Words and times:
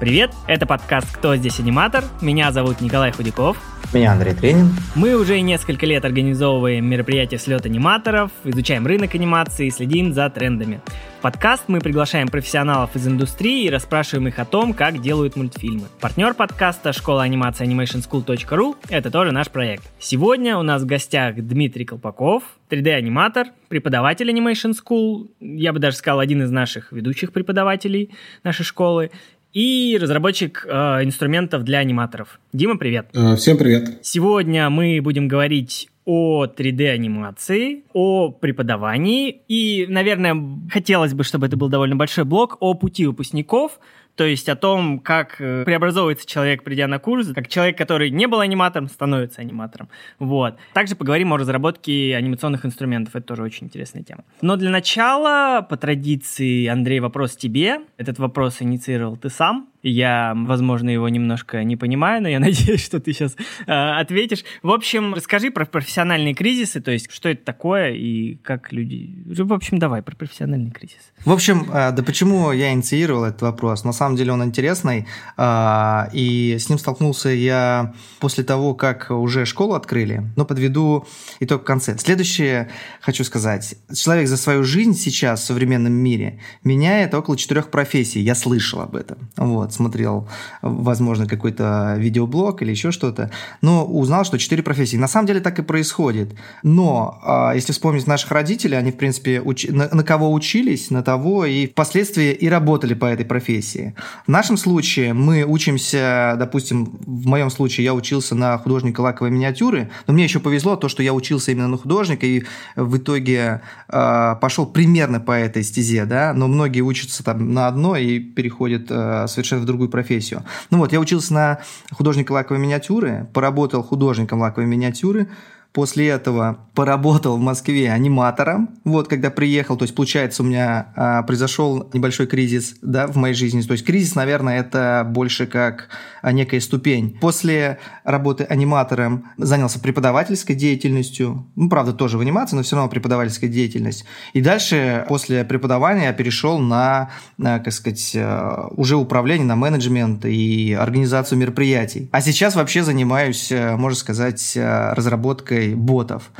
Привет, 0.00 0.30
это 0.46 0.64
подкаст 0.64 1.14
«Кто 1.14 1.36
здесь 1.36 1.60
аниматор?». 1.60 2.02
Меня 2.22 2.52
зовут 2.52 2.80
Николай 2.80 3.12
Худяков. 3.12 3.58
Меня 3.92 4.12
Андрей 4.12 4.32
Тренин. 4.32 4.70
Мы 4.94 5.14
уже 5.14 5.38
несколько 5.42 5.84
лет 5.84 6.06
организовываем 6.06 6.86
мероприятия 6.86 7.36
«Слет 7.36 7.66
аниматоров», 7.66 8.30
изучаем 8.44 8.86
рынок 8.86 9.14
анимации 9.14 9.66
и 9.66 9.70
следим 9.70 10.14
за 10.14 10.30
трендами. 10.30 10.80
В 11.18 11.22
подкаст 11.22 11.64
мы 11.66 11.80
приглашаем 11.80 12.28
профессионалов 12.28 12.96
из 12.96 13.06
индустрии 13.06 13.66
и 13.66 13.68
расспрашиваем 13.70 14.28
их 14.28 14.38
о 14.38 14.46
том, 14.46 14.72
как 14.72 15.02
делают 15.02 15.36
мультфильмы. 15.36 15.88
Партнер 16.00 16.32
подкаста 16.32 16.94
«Школа 16.94 17.22
анимации 17.24 17.66
animationschool.ru»— 17.66 18.76
это 18.88 19.10
тоже 19.10 19.32
наш 19.32 19.50
проект. 19.50 19.84
Сегодня 19.98 20.56
у 20.56 20.62
нас 20.62 20.80
в 20.80 20.86
гостях 20.86 21.34
Дмитрий 21.36 21.84
Колпаков, 21.84 22.42
3D-аниматор, 22.70 23.48
преподаватель 23.68 24.30
Animation 24.30 24.72
School, 24.72 25.28
я 25.40 25.74
бы 25.74 25.78
даже 25.78 25.96
сказал, 25.96 26.20
один 26.20 26.42
из 26.42 26.50
наших 26.50 26.90
ведущих 26.90 27.32
преподавателей 27.32 28.14
нашей 28.44 28.64
школы, 28.64 29.10
и 29.52 29.98
разработчик 30.00 30.66
э, 30.68 31.04
инструментов 31.04 31.64
для 31.64 31.78
аниматоров. 31.78 32.40
Дима, 32.52 32.78
привет. 32.78 33.08
Э, 33.12 33.36
всем 33.36 33.56
привет. 33.56 33.98
Сегодня 34.02 34.70
мы 34.70 35.00
будем 35.02 35.28
говорить 35.28 35.88
о 36.04 36.46
3D-анимации, 36.46 37.84
о 37.92 38.30
преподавании 38.30 39.42
и, 39.48 39.86
наверное, 39.88 40.36
хотелось 40.70 41.14
бы, 41.14 41.24
чтобы 41.24 41.46
это 41.46 41.56
был 41.56 41.68
довольно 41.68 41.96
большой 41.96 42.24
блок 42.24 42.56
о 42.60 42.74
пути 42.74 43.06
выпускников– 43.06 43.78
то 44.20 44.26
есть 44.26 44.50
о 44.50 44.54
том, 44.54 44.98
как 44.98 45.40
э, 45.40 45.64
преобразовывается 45.64 46.26
человек, 46.26 46.62
придя 46.62 46.86
на 46.86 46.98
курс, 46.98 47.28
как 47.34 47.48
человек, 47.48 47.78
который 47.78 48.10
не 48.10 48.26
был 48.26 48.40
аниматором, 48.40 48.90
становится 48.90 49.40
аниматором. 49.40 49.88
Вот. 50.18 50.58
Также 50.74 50.94
поговорим 50.94 51.32
о 51.32 51.38
разработке 51.38 52.14
анимационных 52.14 52.66
инструментов, 52.66 53.16
это 53.16 53.28
тоже 53.28 53.42
очень 53.42 53.68
интересная 53.68 54.02
тема. 54.02 54.24
Но 54.42 54.56
для 54.56 54.68
начала, 54.68 55.62
по 55.62 55.78
традиции, 55.78 56.66
Андрей, 56.66 57.00
вопрос 57.00 57.34
тебе. 57.34 57.80
Этот 57.96 58.18
вопрос 58.18 58.60
инициировал 58.60 59.16
ты 59.16 59.30
сам. 59.30 59.69
Я, 59.82 60.34
возможно, 60.36 60.90
его 60.90 61.08
немножко 61.08 61.64
не 61.64 61.76
понимаю, 61.76 62.22
но 62.22 62.28
я 62.28 62.40
надеюсь, 62.40 62.84
что 62.84 63.00
ты 63.00 63.12
сейчас 63.12 63.36
э, 63.66 63.72
ответишь. 63.72 64.44
В 64.62 64.70
общем, 64.70 65.14
расскажи 65.14 65.50
про 65.50 65.64
профессиональные 65.64 66.34
кризисы, 66.34 66.80
то 66.80 66.90
есть 66.90 67.10
что 67.10 67.28
это 67.28 67.44
такое 67.44 67.92
и 67.92 68.36
как 68.36 68.72
люди... 68.72 69.10
В 69.26 69.52
общем, 69.52 69.78
давай 69.78 70.02
про 70.02 70.14
профессиональный 70.14 70.70
кризис. 70.70 70.98
В 71.24 71.32
общем, 71.32 71.70
э, 71.72 71.92
да 71.92 72.02
почему 72.02 72.52
я 72.52 72.72
инициировал 72.72 73.24
этот 73.24 73.42
вопрос? 73.42 73.84
На 73.84 73.92
самом 73.92 74.16
деле 74.16 74.32
он 74.32 74.44
интересный, 74.44 75.06
э, 75.36 76.02
и 76.12 76.56
с 76.58 76.68
ним 76.68 76.78
столкнулся 76.78 77.30
я 77.30 77.94
после 78.18 78.44
того, 78.44 78.74
как 78.74 79.10
уже 79.10 79.46
школу 79.46 79.74
открыли, 79.74 80.24
но 80.36 80.44
подведу 80.44 81.06
итог 81.40 81.62
в 81.62 81.64
конце. 81.64 81.96
Следующее 81.98 82.68
хочу 83.00 83.24
сказать. 83.24 83.76
Человек 83.94 84.28
за 84.28 84.36
свою 84.36 84.62
жизнь 84.62 84.94
сейчас 84.94 85.40
в 85.40 85.44
современном 85.44 85.92
мире 85.92 86.40
меняет 86.64 87.14
около 87.14 87.36
четырех 87.36 87.70
профессий. 87.70 88.20
Я 88.20 88.34
слышал 88.34 88.80
об 88.80 88.96
этом. 88.96 89.30
Вот 89.36 89.69
вот, 89.70 89.74
смотрел, 89.74 90.28
возможно, 90.62 91.26
какой-то 91.26 91.94
видеоблог 91.98 92.62
или 92.62 92.70
еще 92.70 92.90
что-то, 92.90 93.30
но 93.62 93.84
узнал, 93.84 94.24
что 94.24 94.38
четыре 94.38 94.62
профессии. 94.62 94.96
На 94.96 95.08
самом 95.08 95.26
деле 95.26 95.40
так 95.40 95.58
и 95.58 95.62
происходит. 95.62 96.34
Но 96.62 97.18
а, 97.22 97.52
если 97.54 97.72
вспомнить 97.72 98.06
наших 98.06 98.30
родителей, 98.32 98.76
они, 98.76 98.90
в 98.90 98.96
принципе, 98.96 99.40
уч... 99.40 99.66
на, 99.68 99.88
на 99.88 100.02
кого 100.02 100.32
учились, 100.32 100.90
на 100.90 101.02
того 101.02 101.44
и 101.44 101.66
впоследствии 101.66 102.32
и 102.32 102.48
работали 102.48 102.94
по 102.94 103.06
этой 103.06 103.24
профессии. 103.24 103.94
В 104.26 104.30
нашем 104.30 104.56
случае 104.56 105.12
мы 105.12 105.44
учимся, 105.44 106.34
допустим, 106.38 106.98
в 107.06 107.26
моем 107.26 107.50
случае 107.50 107.84
я 107.84 107.94
учился 107.94 108.34
на 108.34 108.58
художника 108.58 109.00
лаковой 109.00 109.30
миниатюры, 109.30 109.90
но 110.06 110.14
мне 110.14 110.24
еще 110.24 110.40
повезло 110.40 110.76
то, 110.76 110.88
что 110.88 111.02
я 111.02 111.12
учился 111.14 111.52
именно 111.52 111.68
на 111.68 111.76
художника 111.76 112.26
и 112.26 112.42
в 112.76 112.96
итоге 112.96 113.62
э, 113.88 114.36
пошел 114.40 114.66
примерно 114.66 115.20
по 115.20 115.32
этой 115.32 115.62
стезе, 115.62 116.04
да, 116.04 116.32
но 116.34 116.48
многие 116.48 116.80
учатся 116.80 117.22
там 117.22 117.52
на 117.52 117.68
одно 117.68 117.96
и 117.96 118.18
переходят 118.18 118.86
э, 118.90 119.26
совершенно 119.28 119.59
в 119.60 119.64
другую 119.64 119.88
профессию. 119.88 120.44
Ну 120.70 120.78
вот, 120.78 120.92
я 120.92 121.00
учился 121.00 121.34
на 121.34 121.58
художника 121.92 122.32
лаковой 122.32 122.60
миниатюры, 122.60 123.28
поработал 123.32 123.82
художником 123.82 124.40
лаковой 124.40 124.66
миниатюры, 124.66 125.28
После 125.72 126.08
этого 126.08 126.66
поработал 126.74 127.36
в 127.36 127.40
Москве 127.40 127.92
аниматором. 127.92 128.70
Вот, 128.84 129.06
когда 129.06 129.30
приехал, 129.30 129.76
то 129.76 129.84
есть, 129.84 129.94
получается, 129.94 130.42
у 130.42 130.46
меня 130.46 130.92
а, 130.96 131.22
произошел 131.22 131.88
небольшой 131.92 132.26
кризис 132.26 132.76
да, 132.82 133.06
в 133.06 133.16
моей 133.16 133.34
жизни. 133.34 133.60
То 133.60 133.72
есть, 133.72 133.84
кризис, 133.84 134.16
наверное, 134.16 134.58
это 134.58 135.06
больше 135.08 135.46
как 135.46 135.88
а, 136.22 136.32
некая 136.32 136.60
ступень. 136.60 137.18
После 137.20 137.78
работы 138.02 138.44
аниматором 138.44 139.30
занялся 139.36 139.78
преподавательской 139.78 140.56
деятельностью. 140.56 141.46
Ну, 141.54 141.68
правда, 141.68 141.92
тоже 141.92 142.18
в 142.18 142.20
анимации, 142.20 142.56
но 142.56 142.62
все 142.62 142.74
равно 142.74 142.90
преподавательская 142.90 143.48
деятельность. 143.48 144.04
И 144.32 144.40
дальше, 144.40 145.04
после 145.08 145.44
преподавания, 145.44 146.06
я 146.06 146.12
перешел 146.12 146.58
на, 146.58 147.10
на 147.38 147.60
как 147.60 147.72
сказать, 147.72 148.12
а, 148.16 148.68
уже 148.72 148.96
управление, 148.96 149.46
на 149.46 149.54
менеджмент 149.56 150.24
и 150.24 150.72
организацию 150.72 151.38
мероприятий. 151.38 152.08
А 152.10 152.20
сейчас 152.20 152.56
вообще 152.56 152.82
занимаюсь, 152.82 153.52
а, 153.52 153.76
можно 153.76 153.98
сказать, 153.98 154.56
разработкой 154.56 155.59
разработкой 155.60 155.74
ботов. 155.74 156.30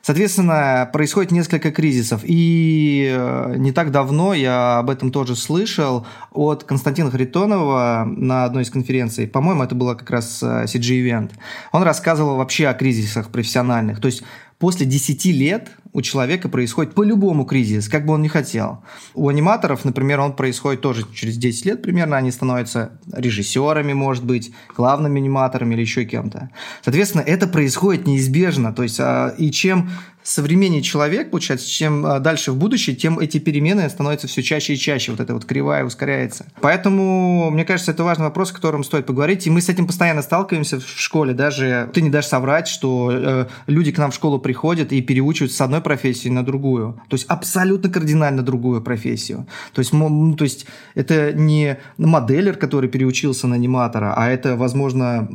Соответственно, 0.00 0.88
происходит 0.92 1.32
несколько 1.32 1.70
кризисов. 1.70 2.22
И 2.24 3.12
э, 3.12 3.54
не 3.56 3.72
так 3.72 3.90
давно 3.90 4.32
я 4.32 4.78
об 4.78 4.88
этом 4.90 5.10
тоже 5.10 5.36
слышал 5.36 6.06
от 6.30 6.64
Константина 6.64 7.10
Харитонова 7.10 8.04
на 8.06 8.44
одной 8.44 8.62
из 8.62 8.70
конференций. 8.70 9.26
По-моему, 9.26 9.64
это 9.64 9.74
было 9.74 9.94
как 9.94 10.10
раз 10.10 10.42
э, 10.42 10.64
CG-event. 10.64 11.32
Он 11.72 11.82
рассказывал 11.82 12.36
вообще 12.36 12.68
о 12.68 12.74
кризисах 12.74 13.28
профессиональных. 13.28 14.00
То 14.00 14.06
есть 14.06 14.22
после 14.58 14.86
10 14.86 15.26
лет 15.26 15.70
у 15.92 16.02
человека 16.02 16.48
происходит 16.48 16.94
по-любому 16.94 17.44
кризис, 17.44 17.88
как 17.88 18.06
бы 18.06 18.14
он 18.14 18.22
ни 18.22 18.28
хотел. 18.28 18.82
У 19.14 19.28
аниматоров, 19.28 19.84
например, 19.84 20.20
он 20.20 20.34
происходит 20.34 20.80
тоже 20.80 21.04
через 21.14 21.36
10 21.36 21.66
лет 21.66 21.82
примерно, 21.82 22.16
они 22.16 22.30
становятся 22.30 22.98
режиссерами, 23.12 23.92
может 23.92 24.24
быть, 24.24 24.52
главными 24.76 25.20
аниматорами 25.20 25.74
или 25.74 25.80
еще 25.80 26.04
кем-то. 26.04 26.50
Соответственно, 26.82 27.22
это 27.22 27.46
происходит 27.46 28.06
неизбежно. 28.06 28.72
То 28.72 28.82
есть, 28.82 29.00
а, 29.00 29.34
и 29.38 29.50
чем 29.50 29.90
современнее 30.28 30.82
человек, 30.82 31.30
получается, 31.30 31.66
чем 31.68 32.04
а, 32.04 32.18
дальше 32.20 32.52
в 32.52 32.56
будущее, 32.56 32.94
тем 32.94 33.18
эти 33.18 33.38
перемены 33.38 33.88
становятся 33.88 34.26
все 34.26 34.42
чаще 34.42 34.74
и 34.74 34.76
чаще. 34.76 35.10
Вот 35.10 35.20
эта 35.20 35.32
вот 35.32 35.44
кривая 35.44 35.84
ускоряется. 35.84 36.46
Поэтому, 36.60 37.50
мне 37.50 37.64
кажется, 37.64 37.92
это 37.92 38.04
важный 38.04 38.26
вопрос, 38.26 38.50
о 38.50 38.54
котором 38.54 38.84
стоит 38.84 39.06
поговорить. 39.06 39.46
И 39.46 39.50
мы 39.50 39.62
с 39.62 39.68
этим 39.68 39.86
постоянно 39.86 40.22
сталкиваемся 40.22 40.80
в 40.80 40.86
школе. 40.86 41.32
Даже 41.32 41.90
ты 41.94 42.02
не 42.02 42.10
дашь 42.10 42.26
соврать, 42.26 42.68
что 42.68 43.10
э, 43.10 43.46
люди 43.66 43.90
к 43.90 43.98
нам 43.98 44.10
в 44.10 44.14
школу 44.14 44.38
приходят 44.38 44.92
и 44.92 45.00
переучиваются 45.00 45.56
с 45.56 45.60
одной 45.62 45.77
профессии 45.80 46.28
на 46.28 46.44
другую. 46.44 47.00
То 47.08 47.14
есть 47.14 47.26
абсолютно 47.28 47.90
кардинально 47.90 48.42
другую 48.42 48.82
профессию. 48.82 49.46
То 49.72 49.80
есть, 49.80 49.92
ну, 49.92 50.34
то 50.34 50.44
есть 50.44 50.66
это 50.94 51.32
не 51.32 51.78
моделер, 51.96 52.56
который 52.56 52.88
переучился 52.88 53.46
на 53.46 53.56
аниматора, 53.56 54.14
а 54.16 54.28
это, 54.28 54.56
возможно, 54.56 55.28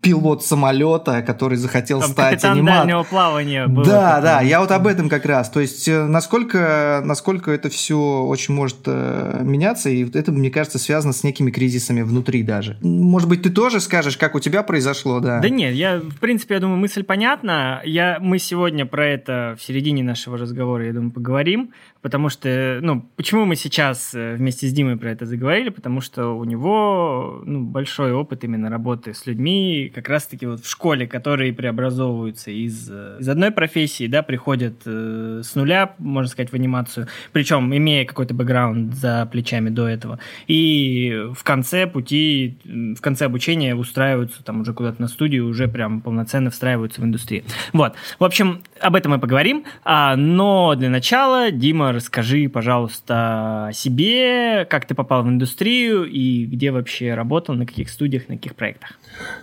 пилот 0.00 0.44
самолета, 0.44 1.22
который 1.22 1.58
захотел 1.58 2.00
Там 2.00 2.10
стать 2.10 2.44
аниматором. 2.44 3.04
плавания 3.04 3.66
было. 3.66 3.84
Да, 3.84 4.08
такое. 4.16 4.22
да, 4.22 4.40
я 4.42 4.60
вот 4.60 4.70
об 4.70 4.86
этом 4.86 5.08
как 5.08 5.26
раз. 5.26 5.50
То 5.50 5.60
есть 5.60 5.88
э, 5.88 6.06
насколько, 6.06 7.02
насколько 7.04 7.50
это 7.50 7.68
все 7.68 7.98
очень 8.22 8.54
может 8.54 8.78
э, 8.86 9.40
меняться, 9.42 9.90
и 9.90 10.08
это, 10.08 10.30
мне 10.30 10.50
кажется, 10.50 10.78
связано 10.78 11.12
с 11.12 11.24
некими 11.24 11.50
кризисами 11.50 12.02
внутри 12.02 12.42
даже. 12.42 12.78
Может 12.80 13.28
быть, 13.28 13.42
ты 13.42 13.50
тоже 13.50 13.80
скажешь, 13.80 14.16
как 14.16 14.34
у 14.34 14.40
тебя 14.40 14.62
произошло, 14.62 15.20
да? 15.20 15.40
Да 15.40 15.48
нет, 15.48 15.74
я, 15.74 15.98
в 15.98 16.18
принципе, 16.20 16.54
я 16.54 16.60
думаю, 16.60 16.78
мысль 16.78 17.02
понятна. 17.02 17.82
Я, 17.84 18.18
мы 18.20 18.38
сегодня 18.38 18.86
про 18.86 19.06
это 19.06 19.56
в 19.58 19.62
середине 19.62 19.77
нашего 20.02 20.38
разговора, 20.38 20.86
я 20.86 20.92
думаю, 20.92 21.12
поговорим 21.12 21.70
потому 22.02 22.28
что, 22.28 22.78
ну, 22.80 23.04
почему 23.16 23.44
мы 23.44 23.56
сейчас 23.56 24.14
э, 24.14 24.34
вместе 24.34 24.66
с 24.66 24.72
Димой 24.72 24.96
про 24.96 25.10
это 25.10 25.26
заговорили, 25.26 25.70
потому 25.70 26.00
что 26.00 26.28
у 26.28 26.44
него, 26.44 27.42
ну, 27.44 27.64
большой 27.64 28.12
опыт 28.12 28.44
именно 28.44 28.70
работы 28.70 29.14
с 29.14 29.26
людьми, 29.26 29.90
как 29.94 30.08
раз-таки 30.08 30.46
вот 30.46 30.60
в 30.60 30.70
школе, 30.70 31.06
которые 31.06 31.52
преобразовываются 31.52 32.50
из, 32.50 32.88
э, 32.90 33.16
из 33.18 33.28
одной 33.28 33.50
профессии, 33.50 34.06
да, 34.06 34.22
приходят 34.22 34.82
э, 34.86 35.42
с 35.44 35.54
нуля, 35.54 35.94
можно 35.98 36.30
сказать, 36.30 36.50
в 36.50 36.54
анимацию, 36.54 37.08
причем 37.32 37.74
имея 37.76 38.04
какой-то 38.04 38.34
бэкграунд 38.34 38.94
за 38.94 39.28
плечами 39.30 39.70
до 39.70 39.88
этого, 39.88 40.20
и 40.46 41.26
в 41.34 41.42
конце 41.42 41.86
пути, 41.86 42.58
в 42.64 43.00
конце 43.00 43.26
обучения 43.26 43.74
устраиваются 43.74 44.44
там 44.44 44.60
уже 44.60 44.72
куда-то 44.72 45.02
на 45.02 45.08
студию, 45.08 45.46
уже 45.46 45.66
прям 45.68 46.00
полноценно 46.00 46.50
встраиваются 46.50 47.00
в 47.00 47.04
индустрию. 47.04 47.44
Вот, 47.72 47.94
в 48.18 48.24
общем, 48.24 48.62
об 48.80 48.94
этом 48.94 49.12
мы 49.12 49.18
поговорим, 49.18 49.64
а, 49.84 50.16
но 50.16 50.74
для 50.74 50.90
начала, 50.90 51.50
Дима, 51.50 51.92
расскажи, 51.92 52.48
пожалуйста, 52.48 53.68
о 53.68 53.72
себе, 53.72 54.66
как 54.68 54.86
ты 54.86 54.94
попал 54.94 55.22
в 55.22 55.28
индустрию 55.28 56.04
и 56.04 56.44
где 56.46 56.70
вообще 56.70 57.14
работал, 57.14 57.54
на 57.54 57.66
каких 57.66 57.90
студиях, 57.90 58.28
на 58.28 58.36
каких 58.36 58.54
проектах. 58.54 58.98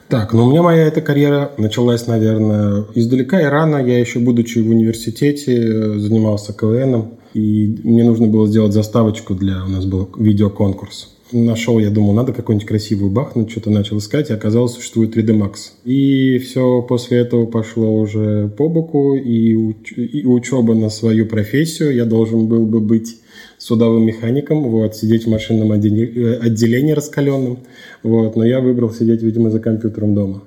Так, 0.08 0.34
ну 0.34 0.46
у 0.46 0.52
меня 0.52 0.62
моя 0.62 0.84
эта 0.84 1.02
карьера 1.02 1.52
началась, 1.58 2.08
наверное, 2.08 2.86
издалека 2.94 3.42
и 3.42 3.46
рано. 3.46 3.78
Я 3.78 4.00
еще, 4.00 4.20
будучи 4.20 4.60
в 4.60 4.70
университете, 4.70 5.98
занимался 6.00 6.54
КВНом, 6.54 7.16
и 7.34 7.80
мне 7.84 8.04
нужно 8.04 8.28
было 8.28 8.48
сделать 8.48 8.74
заставочку 8.74 9.36
для... 9.36 9.64
У 9.64 9.68
нас 9.68 9.86
был 9.86 10.10
видеоконкурс 10.18 11.15
нашел, 11.32 11.80
я 11.80 11.90
думал, 11.90 12.14
надо 12.14 12.34
какую-нибудь 12.34 12.68
красивую 12.68 13.12
бахнуть, 13.12 13.52
что-то 13.52 13.70
начал 13.70 13.98
искать, 13.98 14.30
и 14.30 14.34
оказалось, 14.34 14.74
существует 14.74 15.16
3D 15.16 15.38
Max. 15.38 15.54
И 15.84 16.38
все 16.40 16.82
после 16.82 17.20
этого 17.20 17.46
пошло 17.46 18.00
уже 18.00 18.50
по 18.50 18.70
боку, 18.70 19.16
и, 19.16 19.54
уч- 19.56 19.96
и 19.96 20.26
учеба 20.26 20.74
на 20.76 20.90
свою 20.90 21.26
профессию. 21.26 21.94
Я 21.94 22.06
должен 22.06 22.48
был 22.48 22.66
бы 22.66 22.80
быть 22.80 23.20
судовым 23.58 24.06
механиком, 24.06 24.70
вот, 24.70 24.96
сидеть 24.96 25.26
в 25.26 25.30
машинном 25.30 25.72
отделении, 25.72 26.36
отделении 26.36 26.92
раскаленном, 26.92 27.60
вот, 28.04 28.36
но 28.36 28.46
я 28.46 28.60
выбрал 28.60 28.92
сидеть, 28.92 29.22
видимо, 29.24 29.50
за 29.50 29.60
компьютером 29.60 30.14
дома. 30.14 30.44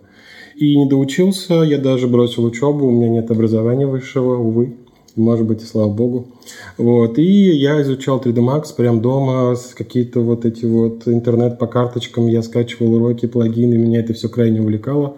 И 0.57 0.77
не 0.77 0.89
доучился, 0.89 1.63
я 1.63 1.79
даже 1.79 2.09
бросил 2.09 2.45
учебу, 2.45 2.87
у 2.87 2.91
меня 2.91 3.09
нет 3.09 3.31
образования 3.31 3.87
высшего, 3.87 4.37
увы, 4.37 4.75
может 5.19 5.47
быть, 5.47 5.63
и 5.63 5.67
слава 5.67 5.93
богу. 5.93 6.29
Вот. 6.77 7.19
И 7.19 7.51
я 7.57 7.81
изучал 7.83 8.21
3D 8.21 8.37
Max 8.37 8.75
прям 8.77 9.01
дома, 9.01 9.55
с 9.55 9.75
какие-то 9.75 10.21
вот 10.21 10.45
эти 10.45 10.65
вот 10.65 11.07
интернет 11.07 11.59
по 11.59 11.67
карточкам, 11.67 12.27
я 12.27 12.43
скачивал 12.43 12.95
уроки, 12.95 13.27
плагины, 13.27 13.77
меня 13.77 14.01
это 14.01 14.15
все 14.15 14.29
крайне 14.29 14.61
увлекало. 14.61 15.17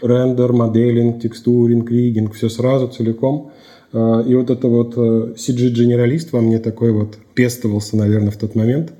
Рендер, 0.00 0.52
моделинг, 0.52 1.20
текстуринг, 1.20 1.90
ригинг, 1.90 2.34
все 2.34 2.48
сразу, 2.48 2.88
целиком. 2.88 3.50
А, 3.92 4.20
и 4.20 4.34
вот 4.34 4.50
это 4.50 4.68
вот 4.68 4.96
CG-генералист 4.96 6.28
э, 6.28 6.36
во 6.36 6.40
мне 6.40 6.58
такой 6.58 6.92
вот 6.92 7.18
пестовался, 7.34 7.96
наверное, 7.96 8.30
в 8.30 8.36
тот 8.36 8.54
момент. 8.54 8.92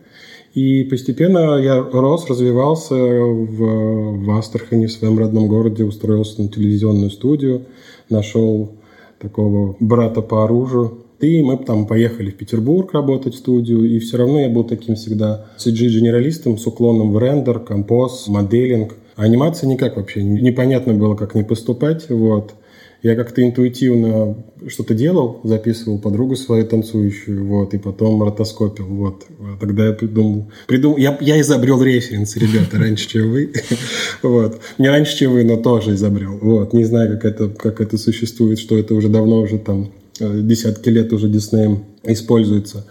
И 0.55 0.85
постепенно 0.85 1.57
я 1.57 1.81
рос, 1.81 2.29
развивался 2.29 2.95
в, 2.95 4.25
в 4.25 4.31
Астрахани, 4.39 4.87
в 4.87 4.93
своем 4.93 5.19
родном 5.19 5.47
городе, 5.47 5.85
устроился 5.85 6.43
на 6.43 6.49
телевизионную 6.49 7.11
студию, 7.11 7.67
нашел 8.09 8.73
такого 9.21 9.77
брата 9.81 10.23
по 10.23 10.45
оружию. 10.45 11.05
И 11.21 11.43
мы 11.43 11.59
там 11.59 11.87
поехали 11.87 12.31
в 12.31 12.37
Петербург 12.37 12.93
работать 12.93 13.35
в 13.35 13.39
студию, 13.39 13.85
и 13.85 13.99
все 13.99 14.19
равно 14.19 14.41
я 14.41 14.49
был 14.49 14.63
таким 14.63 14.95
всегда 14.95 15.47
CG-генералистом 15.59 16.59
с 16.59 16.67
уклоном 16.67 17.13
в 17.13 17.19
рендер, 17.19 17.59
композ, 17.59 18.29
моделинг. 18.29 18.95
А 19.17 19.25
анимация 19.25 19.69
никак 19.69 19.97
вообще, 19.97 20.23
непонятно 20.23 20.95
было, 20.95 21.17
как 21.17 21.35
не 21.35 21.43
поступать, 21.43 22.09
вот. 22.09 22.55
Я 23.03 23.15
как-то 23.15 23.45
интуитивно 23.45 24.37
что-то 24.67 24.93
делал, 24.93 25.41
записывал 25.45 26.01
подругу 26.01 26.35
свою 26.35 26.67
танцующую, 26.67 27.47
вот, 27.47 27.73
и 27.73 27.79
потом 27.79 28.21
ротоскопил, 28.23 28.87
вот. 28.87 29.25
Тогда 29.61 29.87
я 29.87 29.93
придумал, 29.93 30.51
придумал 30.67 30.97
я, 30.97 31.17
я 31.21 31.41
изобрел 31.41 31.81
референс, 31.81 32.37
ребята, 32.37 32.77
раньше, 32.79 33.09
чем 33.09 33.31
вы, 33.31 33.53
вот. 34.23 34.61
Не 34.79 34.89
раньше, 34.89 35.17
чем 35.17 35.33
вы, 35.33 35.45
но 35.45 35.57
тоже 35.59 35.95
изобрел, 35.95 36.39
вот. 36.41 36.73
Не 36.73 36.85
знаю, 36.85 37.13
как 37.13 37.25
это, 37.25 37.49
как 37.49 37.81
это 37.81 37.99
существует, 37.99 38.59
что 38.59 38.77
это 38.77 38.95
уже 38.95 39.09
давно, 39.09 39.43
уже 39.43 39.59
там 39.59 39.93
э, 40.19 40.41
десятки 40.43 40.89
лет 40.89 41.13
уже 41.13 41.29
Диснеем 41.29 41.85
используется. 42.03 42.85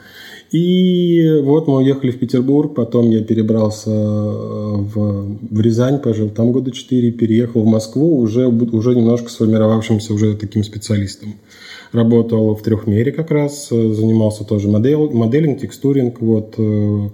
И 0.51 1.41
вот 1.43 1.67
мы 1.67 1.77
уехали 1.77 2.11
в 2.11 2.19
Петербург, 2.19 2.73
потом 2.73 3.09
я 3.09 3.21
перебрался 3.21 3.89
э, 3.89 3.93
в, 3.93 5.37
в 5.51 5.61
Рязань, 5.61 5.99
пожил 5.99 6.29
там 6.29 6.53
года 6.53 6.71
четыре, 6.71 7.11
переехал 7.11 7.63
в 7.63 7.67
Москву, 7.67 8.19
уже, 8.19 8.47
уже 8.47 8.95
немножко 8.95 9.29
сформировавшимся 9.29 10.13
уже 10.13 10.35
таким 10.35 10.63
специалистом. 10.63 11.35
Работал 11.91 12.55
в 12.55 12.61
трехмере 12.61 13.11
как 13.11 13.29
раз, 13.29 13.67
э, 13.71 13.93
занимался 13.93 14.45
тоже 14.45 14.69
модель, 14.69 15.09
моделинг, 15.11 15.59
текстуринг, 15.59 16.21
вот, 16.21 16.55
э, 16.57 17.09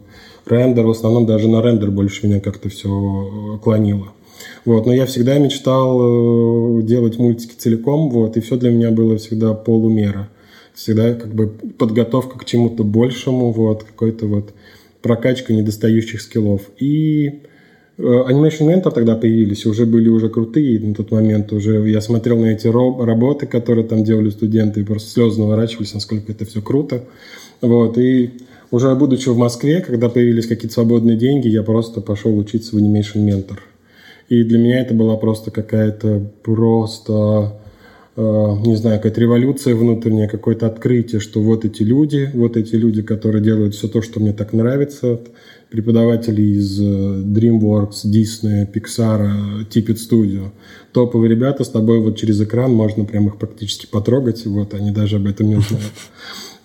рендер, 0.46 0.86
в 0.86 0.92
основном 0.92 1.26
даже 1.26 1.48
на 1.48 1.64
рендер 1.64 1.90
больше 1.90 2.28
меня 2.28 2.40
как-то 2.40 2.70
все 2.70 3.60
клонило. 3.64 4.10
Вот, 4.66 4.86
но 4.86 4.94
я 4.94 5.08
всегда 5.08 5.40
мечтал 5.40 6.82
делать 6.84 7.18
мультики 7.18 7.56
целиком, 7.58 8.10
вот, 8.12 8.38
и 8.38 8.42
все 8.42 8.58
для 8.58 8.70
меня 8.70 8.92
было 8.92 9.18
всегда 9.18 9.54
полумера 9.54 10.30
всегда 10.74 11.14
как 11.14 11.34
бы 11.34 11.48
подготовка 11.48 12.40
к 12.40 12.46
чему-то 12.46 12.84
большему, 12.84 13.52
вот, 13.52 13.84
какой-то 13.84 14.28
вот 14.28 14.54
прокачка 15.02 15.54
недостающих 15.54 16.22
скиллов. 16.22 16.62
И 16.80 17.42
э, 17.98 18.02
Animation 18.02 18.74
Mentor 18.74 18.92
тогда 18.92 19.16
появились, 19.16 19.66
уже 19.66 19.86
были 19.86 20.10
уже 20.10 20.30
крутые 20.30 20.80
на 20.80 20.96
тот 20.96 21.12
момент. 21.12 21.52
Уже 21.54 21.88
я 21.90 22.02
смотрел 22.02 22.40
на 22.40 22.48
эти 22.48 22.68
работы, 22.68 23.46
которые 23.46 23.86
там 23.86 24.04
делали 24.04 24.30
студенты, 24.30 24.82
и 24.82 24.84
просто 24.84 25.10
слезы 25.10 25.40
наворачивались, 25.40 25.94
насколько 25.94 26.32
это 26.32 26.46
все 26.46 26.62
круто. 26.62 27.04
Вот, 27.62 27.98
и 27.98 28.32
уже 28.72 28.96
будучи 28.96 29.30
в 29.30 29.38
Москве, 29.38 29.82
когда 29.82 30.10
появились 30.10 30.48
какие-то 30.48 30.74
свободные 30.74 31.18
деньги, 31.18 31.48
я 31.48 31.62
просто 31.64 32.02
пошел 32.02 32.36
учиться 32.38 32.76
в 32.76 32.80
Animation 32.80 33.26
Mentor. 33.26 33.60
И 34.30 34.44
для 34.44 34.58
меня 34.58 34.82
это 34.82 34.94
была 34.94 35.16
просто 35.18 35.52
какая-то 35.52 36.32
просто 36.42 37.60
не 38.16 38.76
знаю, 38.76 38.98
какая-то 38.98 39.22
революция 39.22 39.76
внутренняя, 39.76 40.28
какое-то 40.28 40.68
открытие, 40.68 41.20
что 41.20 41.42
вот 41.42 41.66
эти 41.66 41.82
люди, 41.82 42.30
вот 42.34 42.58
эти 42.58 42.76
люди, 42.76 43.02
которые 43.02 43.44
делают 43.44 43.74
все 43.74 43.88
то, 43.88 44.02
что 44.04 44.20
мне 44.20 44.34
так 44.34 44.54
нравится, 44.54 45.20
преподаватели 45.72 46.44
из 46.44 46.80
э, 46.80 46.84
DreamWorks, 46.84 48.06
Disney, 48.06 48.72
Pixar, 48.72 49.68
Tippett 49.68 49.98
Studio. 49.98 50.52
Топовые 50.92 51.32
ребята, 51.32 51.64
с 51.64 51.70
тобой 51.70 52.00
вот 52.00 52.16
через 52.16 52.40
экран 52.40 52.72
можно 52.72 53.06
прям 53.06 53.28
их 53.28 53.38
практически 53.38 53.88
потрогать, 53.88 54.46
вот 54.46 54.76
они 54.76 54.92
даже 54.92 55.16
об 55.16 55.26
этом 55.26 55.48
не 55.48 55.60
знают. 55.60 55.94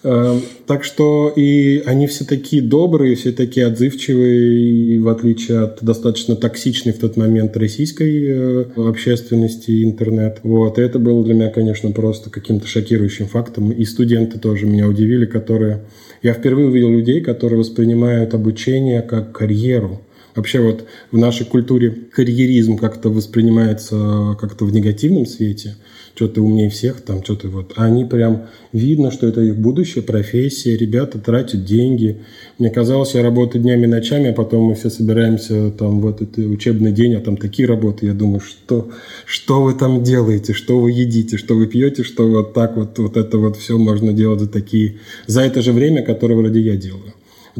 Эм, 0.04 0.42
так 0.66 0.84
что 0.84 1.32
и 1.34 1.82
они 1.84 2.06
все 2.06 2.24
такие 2.24 2.62
добрые, 2.62 3.16
все 3.16 3.32
такие 3.32 3.66
отзывчивые, 3.66 5.00
в 5.00 5.08
отличие 5.08 5.60
от 5.60 5.82
достаточно 5.82 6.36
токсичной 6.36 6.92
в 6.92 7.00
тот 7.00 7.16
момент 7.16 7.56
российской 7.56 8.24
э, 8.26 8.64
общественности 8.76 9.82
интернет. 9.82 10.38
Вот. 10.44 10.78
И 10.78 10.82
это 10.82 11.00
было 11.00 11.24
для 11.24 11.34
меня, 11.34 11.50
конечно, 11.50 11.90
просто 11.90 12.30
каким-то 12.30 12.68
шокирующим 12.68 13.26
фактом. 13.26 13.72
И 13.72 13.84
студенты 13.84 14.38
тоже 14.38 14.66
меня 14.66 14.86
удивили, 14.86 15.26
которые... 15.26 15.84
Я 16.22 16.32
впервые 16.32 16.68
увидел 16.68 16.90
людей, 16.90 17.20
которые 17.20 17.58
воспринимают 17.58 18.34
обучение 18.34 19.02
как 19.02 19.32
карьеру. 19.32 20.00
Вообще 20.38 20.61
вот 20.61 20.85
в 21.11 21.19
нашей 21.19 21.44
культуре 21.44 21.90
карьеризм 21.90 22.79
как-то 22.79 23.11
воспринимается 23.11 24.37
как-то 24.40 24.64
в 24.64 24.73
негативном 24.73 25.26
свете– 25.26 25.76
что 26.19 26.26
ты 26.26 26.40
умнее 26.40 26.69
всех, 26.69 27.00
там 27.02 27.23
что-то 27.23 27.46
вот. 27.46 27.75
А 27.76 27.85
они 27.85 28.05
прям 28.05 28.49
видно, 28.73 29.12
что 29.12 29.29
это 29.29 29.40
их 29.40 29.56
будущая 29.56 30.02
профессия, 30.02 30.76
ребята 30.76 31.20
тратят 31.20 31.64
деньги. 31.64 32.23
Мне 32.58 32.70
казалось, 32.70 33.14
я 33.14 33.23
работаю 33.23 33.62
днями 33.62 33.85
и 33.85 33.87
ночами, 33.87 34.31
а 34.31 34.32
потом 34.32 34.64
мы 34.64 34.75
все 34.75 34.90
собираемся 34.90 35.70
там 35.70 36.00
в 36.00 36.08
этот 36.08 36.37
учебный 36.38 36.91
день, 36.91 37.14
а 37.14 37.20
там 37.20 37.37
такие 37.37 37.69
работы. 37.69 38.06
Я 38.06 38.14
думаю, 38.14 38.41
что, 38.41 38.91
что 39.26 39.62
вы 39.62 39.75
там 39.75 40.02
делаете, 40.02 40.55
что 40.55 40.81
вы 40.81 40.91
едите, 40.91 41.37
что 41.37 41.55
вы 41.55 41.69
пьете, 41.69 42.02
что 42.02 42.29
вот 42.29 42.52
так 42.52 42.76
вот, 42.76 42.99
вот 42.99 43.17
это 43.17 43.38
вот 43.38 43.56
все 43.56 43.79
можно 43.79 44.12
делать 44.12 44.41
за 44.41 44.49
такие, 44.49 44.96
за 45.29 45.43
это 45.43 45.62
же 45.62 45.70
время, 45.70 46.02
которое 46.02 46.34
вроде 46.34 46.58
я 46.61 46.75
делаю 46.75 47.14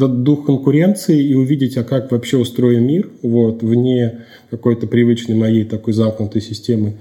этот 0.07 0.23
дух 0.23 0.47
конкуренции 0.47 1.23
и 1.23 1.35
увидеть, 1.35 1.77
а 1.77 1.85
как 1.85 2.11
вообще 2.11 2.37
устроен 2.37 2.85
мир, 2.85 3.09
вот, 3.23 3.63
вне 3.63 4.25
какой-то 4.51 4.87
привычной 4.87 5.35
моей 5.35 5.65
такой 5.65 5.93
замкнутой 5.93 6.43
системы, 6.43 6.95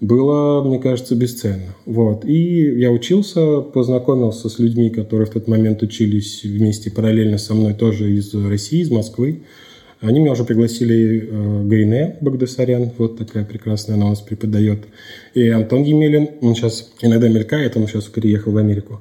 было, 0.00 0.64
мне 0.64 0.80
кажется, 0.80 1.14
бесценно. 1.14 1.76
Вот. 1.86 2.24
И 2.24 2.80
я 2.80 2.90
учился, 2.90 3.60
познакомился 3.60 4.48
с 4.48 4.58
людьми, 4.58 4.90
которые 4.90 5.26
в 5.26 5.30
тот 5.30 5.46
момент 5.46 5.82
учились 5.82 6.42
вместе 6.42 6.90
параллельно 6.90 7.38
со 7.38 7.54
мной 7.54 7.74
тоже 7.74 8.12
из 8.12 8.34
России, 8.34 8.80
из 8.80 8.90
Москвы. 8.90 9.42
Они 10.00 10.18
меня 10.18 10.32
уже 10.32 10.42
пригласили 10.42 11.28
э, 11.30 11.62
Гайне 11.64 12.16
Багдасарян, 12.20 12.90
вот 12.98 13.18
такая 13.18 13.44
прекрасная, 13.44 13.94
она 13.94 14.06
у 14.06 14.08
нас 14.08 14.20
преподает. 14.20 14.80
И 15.34 15.48
Антон 15.48 15.84
Емелин, 15.84 16.30
он 16.40 16.56
сейчас 16.56 16.90
иногда 17.00 17.28
мелькает, 17.28 17.76
он 17.76 17.86
сейчас 17.86 18.06
переехал 18.06 18.50
в 18.50 18.56
Америку. 18.56 19.00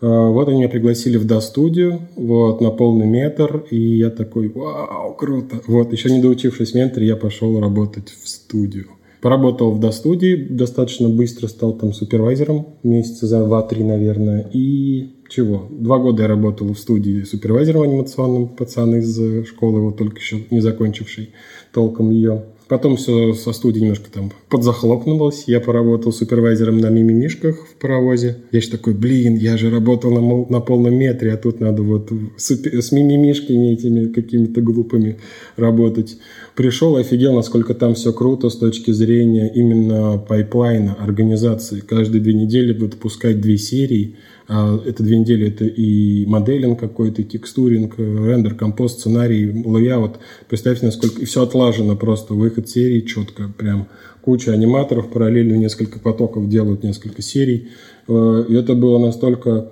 Э, 0.00 0.06
вот 0.06 0.48
они 0.48 0.58
меня 0.58 0.68
пригласили 0.68 1.16
в 1.16 1.26
Да-студию, 1.26 2.00
вот, 2.16 2.60
на 2.60 2.70
полный 2.70 3.06
метр, 3.06 3.64
и 3.70 3.78
я 3.78 4.10
такой, 4.10 4.48
вау, 4.48 5.14
круто. 5.14 5.60
Вот, 5.66 5.92
еще 5.92 6.10
не 6.10 6.20
доучившись 6.20 6.74
ментор, 6.74 7.02
я 7.02 7.16
пошел 7.16 7.60
работать 7.60 8.08
в 8.10 8.28
студию. 8.28 8.86
Поработал 9.20 9.70
в 9.70 9.80
достудии, 9.80 10.36
достаточно 10.36 11.08
быстро 11.08 11.48
стал 11.48 11.72
там 11.72 11.94
супервайзером, 11.94 12.66
месяца 12.82 13.26
за 13.26 13.38
2-3, 13.38 13.82
наверное. 13.82 14.50
И 14.52 15.14
чего? 15.30 15.66
Два 15.70 15.98
года 15.98 16.24
я 16.24 16.28
работал 16.28 16.68
в 16.68 16.78
студии 16.78 17.22
супервайзером 17.22 17.82
анимационным, 17.82 18.48
пацан 18.48 18.96
из 18.96 19.46
школы, 19.46 19.80
вот 19.80 19.96
только 19.96 20.18
еще 20.18 20.44
не 20.50 20.60
закончивший 20.60 21.30
толком 21.72 22.10
ее. 22.10 22.44
Потом 22.66 22.96
все 22.96 23.34
со 23.34 23.52
студии 23.52 23.80
немножко 23.80 24.10
там 24.10 24.32
подзахлопнулось. 24.48 25.44
Я 25.46 25.60
поработал 25.60 26.12
супервайзером 26.12 26.78
на 26.78 26.88
мимимишках 26.88 27.58
в 27.58 27.74
паровозе. 27.74 28.38
Я 28.52 28.60
же 28.62 28.70
такой, 28.70 28.94
блин, 28.94 29.36
я 29.36 29.58
же 29.58 29.70
работал 29.70 30.10
на, 30.10 30.46
на 30.48 30.60
полном 30.60 30.94
метре, 30.94 31.34
а 31.34 31.36
тут 31.36 31.60
надо 31.60 31.82
вот 31.82 32.10
супер, 32.38 32.80
с 32.80 32.90
мимимишками 32.90 33.74
этими 33.74 34.06
какими-то 34.06 34.62
глупыми 34.62 35.18
работать. 35.56 36.16
Пришел, 36.54 36.96
офигел, 36.96 37.34
насколько 37.34 37.74
там 37.74 37.94
все 37.94 38.14
круто 38.14 38.48
с 38.48 38.56
точки 38.56 38.92
зрения 38.92 39.52
именно 39.54 40.16
пайплайна, 40.16 40.94
организации. 40.94 41.80
Каждые 41.80 42.22
две 42.22 42.32
недели 42.32 42.72
будут 42.72 42.96
пускать 42.96 43.40
две 43.40 43.58
серии– 43.58 44.16
это 44.48 45.02
две 45.02 45.18
недели, 45.18 45.48
это 45.48 45.64
и 45.64 46.26
modeling 46.26 46.78
какой-то, 46.78 47.22
и 47.22 47.24
texturing, 47.24 47.98
рендер, 47.98 48.54
композ, 48.54 49.00
сценарий, 49.00 49.64
layout. 49.64 50.18
Представьте, 50.48 50.86
насколько... 50.86 51.22
И 51.22 51.24
все 51.24 51.42
отлажено 51.42 51.96
просто, 51.96 52.34
выход 52.34 52.68
серии 52.68 53.00
четко, 53.00 53.50
прям 53.56 53.88
куча 54.20 54.52
аниматоров 54.52 55.10
параллельно 55.10 55.54
несколько 55.54 55.98
потоков 55.98 56.48
делают 56.48 56.82
несколько 56.82 57.22
серий. 57.22 57.68
Э, 58.08 58.44
и 58.48 58.54
это 58.54 58.74
было 58.74 58.98
настолько 58.98 59.70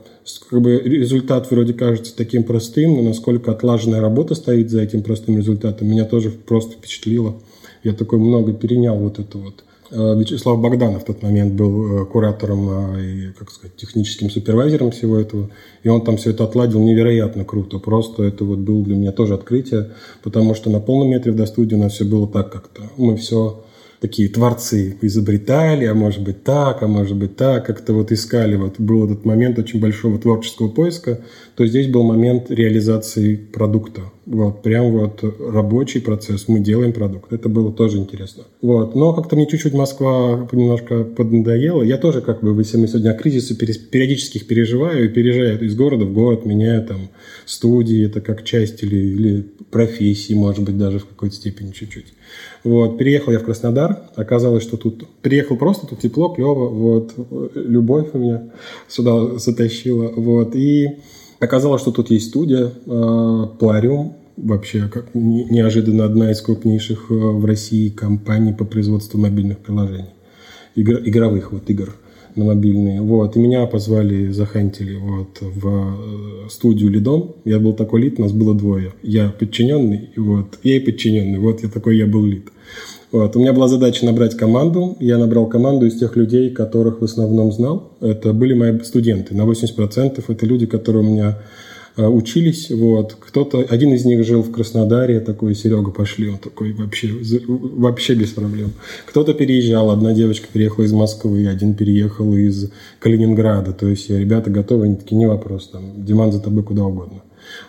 как 0.49 0.62
бы 0.62 0.79
результат 0.79 1.50
вроде 1.50 1.75
кажется 1.75 2.17
таким 2.17 2.45
простым, 2.45 2.95
но 2.95 3.02
насколько 3.02 3.50
отлаженная 3.50 4.00
работа 4.00 4.35
стоит 4.35 4.71
за 4.71 4.81
этим 4.83 5.02
простым 5.02 5.37
результатом, 5.37 5.88
меня 5.88 6.05
тоже 6.05 6.31
просто 6.31 6.75
впечатлило. 6.75 7.37
Я 7.83 7.93
такой 7.93 8.19
много 8.19 8.52
перенял 8.52 8.97
вот 8.97 9.19
это 9.19 9.38
вот 9.38 9.64
Э, 9.64 9.72
Вячеслав 9.93 10.61
Богданов 10.61 11.03
в 11.03 11.05
тот 11.05 11.23
момент 11.23 11.53
был 11.53 12.03
э, 12.03 12.07
куратором 12.07 12.99
и, 12.99 13.33
как 13.33 13.51
сказать, 13.51 13.77
техническим 13.77 14.31
супервайзером 14.31 14.91
всего 14.91 15.19
этого. 15.19 15.51
И 15.83 15.89
он 15.89 16.03
там 16.03 16.17
все 16.17 16.31
это 16.31 16.45
отладил 16.45 16.81
невероятно 16.81 17.45
круто. 17.45 17.79
Просто 17.79 18.23
это 18.23 18.45
вот 18.45 18.61
было 18.61 18.83
для 18.83 18.97
меня 18.97 19.13
тоже 19.13 19.35
открытие, 19.35 19.91
потому 20.23 20.55
что 20.55 20.71
на 20.71 20.81
полном 20.81 21.11
метре 21.11 21.33
в 21.33 21.37
достудии 21.37 21.75
у 21.75 21.79
нас 21.79 21.93
все 21.93 22.05
было 22.05 22.27
так 22.27 22.51
как-то. 22.51 22.83
Мы 22.97 23.17
все 23.17 23.65
такие 24.02 24.28
творцы 24.28 24.97
изобретали, 25.00 25.85
а 25.85 25.94
может 25.94 26.23
быть 26.23 26.42
так, 26.42 26.82
а 26.82 26.88
может 26.88 27.16
быть 27.16 27.37
так, 27.37 27.64
как-то 27.64 27.92
вот 27.94 28.11
искали. 28.11 28.56
Вот 28.56 28.80
был 28.80 29.06
этот 29.06 29.25
момент 29.25 29.61
очень 29.61 29.80
большого 29.80 30.18
творческого 30.18 30.68
поиска, 30.68 31.21
то 31.54 31.64
здесь 31.66 31.87
был 31.87 32.02
момент 32.02 32.50
реализации 32.50 33.37
продукта. 33.37 34.02
Вот, 34.26 34.62
прям 34.62 34.90
вот 34.92 35.23
рабочий 35.40 36.00
процесс, 36.00 36.49
мы 36.49 36.61
делаем 36.61 36.92
продукт. 36.92 37.32
Это 37.32 37.49
было 37.49 37.73
тоже 37.73 37.99
интересно. 37.99 38.44
Вот, 38.61 38.94
но 38.94 39.14
как-то 39.14 39.37
мне 39.37 39.47
чуть-чуть 39.47 39.73
Москва 39.73 40.49
немножко 40.50 41.04
поднадоела. 41.04 41.82
Я 41.82 41.97
тоже 41.97 42.23
как 42.23 42.42
бы, 42.42 42.56
если 42.61 42.78
мы 42.78 42.88
сегодня 42.88 43.11
о 43.11 43.14
кризисе 43.14 43.54
их 43.54 44.47
переживаю, 44.47 45.04
и 45.04 45.09
переезжаю 45.09 45.64
из 45.64 45.75
города 45.76 46.04
в 46.04 46.12
город, 46.12 46.44
меняю 46.44 46.85
там 46.85 47.09
студии, 47.47 48.06
это 48.06 48.21
как 48.21 48.42
часть 48.44 48.82
или, 48.82 48.97
или 48.97 49.47
профессии, 49.71 50.35
может 50.35 50.64
быть, 50.64 50.76
даже 50.76 50.99
в 50.99 51.06
какой-то 51.06 51.35
степени 51.35 51.71
чуть-чуть. 51.71 52.14
Вот, 52.64 52.99
переехал 52.99 53.32
я 53.32 53.40
в 53.40 53.44
Краснодар, 53.44 53.92
оказалось, 54.17 54.63
что 54.63 54.77
тут 54.77 55.07
приехал 55.23 55.57
просто, 55.57 55.87
тут 55.87 56.01
тепло, 56.01 56.29
клево, 56.29 56.69
вот, 56.69 57.15
любовь 57.55 58.09
у 58.13 58.19
меня 58.19 58.51
сюда 58.89 59.39
затащила, 59.39 60.13
вот, 60.15 60.55
и 60.55 60.99
оказалось, 61.41 61.83
что 61.83 61.93
тут 61.93 62.11
есть 62.11 62.29
студия, 62.29 62.71
э, 62.87 63.47
Плариум, 63.59 64.15
вообще 64.37 64.89
как 64.93 65.15
неожиданно 65.15 66.05
одна 66.05 66.31
из 66.31 66.41
крупнейших 66.41 67.07
э, 67.11 67.15
в 67.15 67.45
России 67.45 67.89
компаний 67.89 68.53
по 68.53 68.65
производству 68.65 69.19
мобильных 69.19 69.59
приложений, 69.59 70.11
игр, 70.75 71.01
игровых 71.05 71.53
вот 71.53 71.69
игр 71.71 71.95
на 72.35 72.45
мобильные. 72.45 73.03
Вот. 73.03 73.37
И 73.37 73.41
меня 73.41 73.67
позвали, 73.67 74.31
захантили 74.31 74.97
вот, 74.97 75.39
в 75.41 76.47
э, 76.47 76.49
студию 76.49 76.91
Лидом. 76.91 77.37
Я 77.45 77.59
был 77.59 77.75
такой 77.75 78.03
лид, 78.03 78.19
нас 78.19 78.33
было 78.33 78.55
двое. 78.55 78.93
Я 79.03 79.29
подчиненный, 79.29 80.11
вот. 80.17 80.59
я 80.63 80.77
и 80.77 80.81
подчиненный. 80.81 81.39
Вот 81.39 81.63
я 81.63 81.69
такой, 81.69 81.97
я 81.97 82.07
был 82.07 82.25
лид. 82.25 82.49
Вот. 83.12 83.37
У 83.37 83.40
меня 83.40 83.52
была 83.52 83.69
задача 83.69 84.04
набрать 84.04 84.37
команду. 84.37 84.97
Я 84.99 85.19
набрал 85.19 85.47
команду 85.47 85.87
из 85.87 85.99
тех 85.99 86.16
людей, 86.16 86.50
которых 86.50 87.00
в 87.00 87.04
основном 87.04 87.52
знал. 87.52 87.92
Это 88.00 88.33
были 88.33 88.54
мои 88.54 88.78
студенты. 88.81 89.35
На 89.35 89.42
80% 89.42 90.25
это 90.26 90.47
люди, 90.47 90.66
которые 90.66 91.04
у 91.04 91.07
меня 91.07 91.38
Э, 91.95 92.07
учились, 92.07 92.71
вот, 92.71 93.16
кто-то, 93.21 93.66
один 93.69 93.92
из 93.92 94.07
них 94.07 94.25
жил 94.25 94.42
в 94.42 94.50
Краснодаре, 94.50 95.21
такой, 95.21 95.54
Серега, 95.54 95.90
пошли, 95.90 96.31
он 96.31 96.38
такой, 96.38 96.73
вообще, 96.73 97.12
вообще 97.47 98.14
без 98.14 98.31
проблем. 98.31 98.73
Кто-то 99.07 99.35
переезжал, 99.35 99.90
одна 99.90 100.14
девочка 100.14 100.47
переехала 100.50 100.85
из 100.85 100.92
Москвы, 100.92 101.47
один 101.47 101.75
переехал 101.75 102.35
из 102.35 102.71
Калининграда, 102.99 103.73
то 103.73 103.87
есть 103.88 104.09
ребята 104.09 104.49
готовы, 104.49 104.87
они 104.87 104.97
такие, 104.97 105.16
не 105.16 105.26
вопрос, 105.26 105.69
там, 105.69 106.04
Диман 106.04 106.33
за 106.33 106.40
тобой 106.40 106.62
куда 106.62 106.85
угодно. 106.85 107.23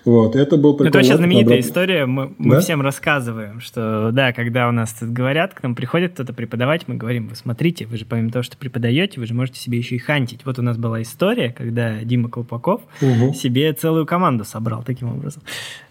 Вот, 0.06 0.36
это 0.36 0.58
был 0.58 0.74
прикольно. 0.74 0.89
Это 0.89 0.98
вообще 0.98 1.18
знаменитая 1.18 1.58
набрал... 1.58 1.60
история, 1.60 2.06
мы, 2.06 2.34
мы 2.38 2.56
да? 2.56 2.62
всем 2.62 2.82
рассказываем, 2.82 3.60
что, 3.60 4.12
да, 4.12 4.34
когда 4.34 4.68
у 4.68 4.72
нас 4.72 4.94
тут 4.94 5.10
говорят, 5.10 5.53
к 5.53 5.63
нам 5.63 5.75
приходит 5.75 6.13
кто-то 6.13 6.34
преподавать, 6.34 6.88
мы 6.88 6.96
говорим, 6.96 7.30
вы 7.30 7.36
смотрите, 7.36 7.86
вы 7.86 7.98
же 7.98 8.06
помимо 8.06 8.32
того, 8.32 8.44
что 8.44 8.58
преподаете, 8.58 9.20
вы 9.20 9.25
же 9.25 9.34
можете 9.34 9.60
себе 9.60 9.77
еще 9.77 9.96
и 9.96 10.00
хантить. 10.00 10.46
Вот 10.46 10.60
у 10.60 10.62
нас 10.62 10.77
была 10.77 11.01
история, 11.01 11.51
когда 11.51 12.03
Дима 12.03 12.30
Колпаков 12.30 12.82
угу. 13.01 13.34
себе 13.34 13.74
целую 13.74 14.06
команду 14.06 14.46
собрал 14.46 14.84
таким 14.84 15.10
образом. 15.10 15.42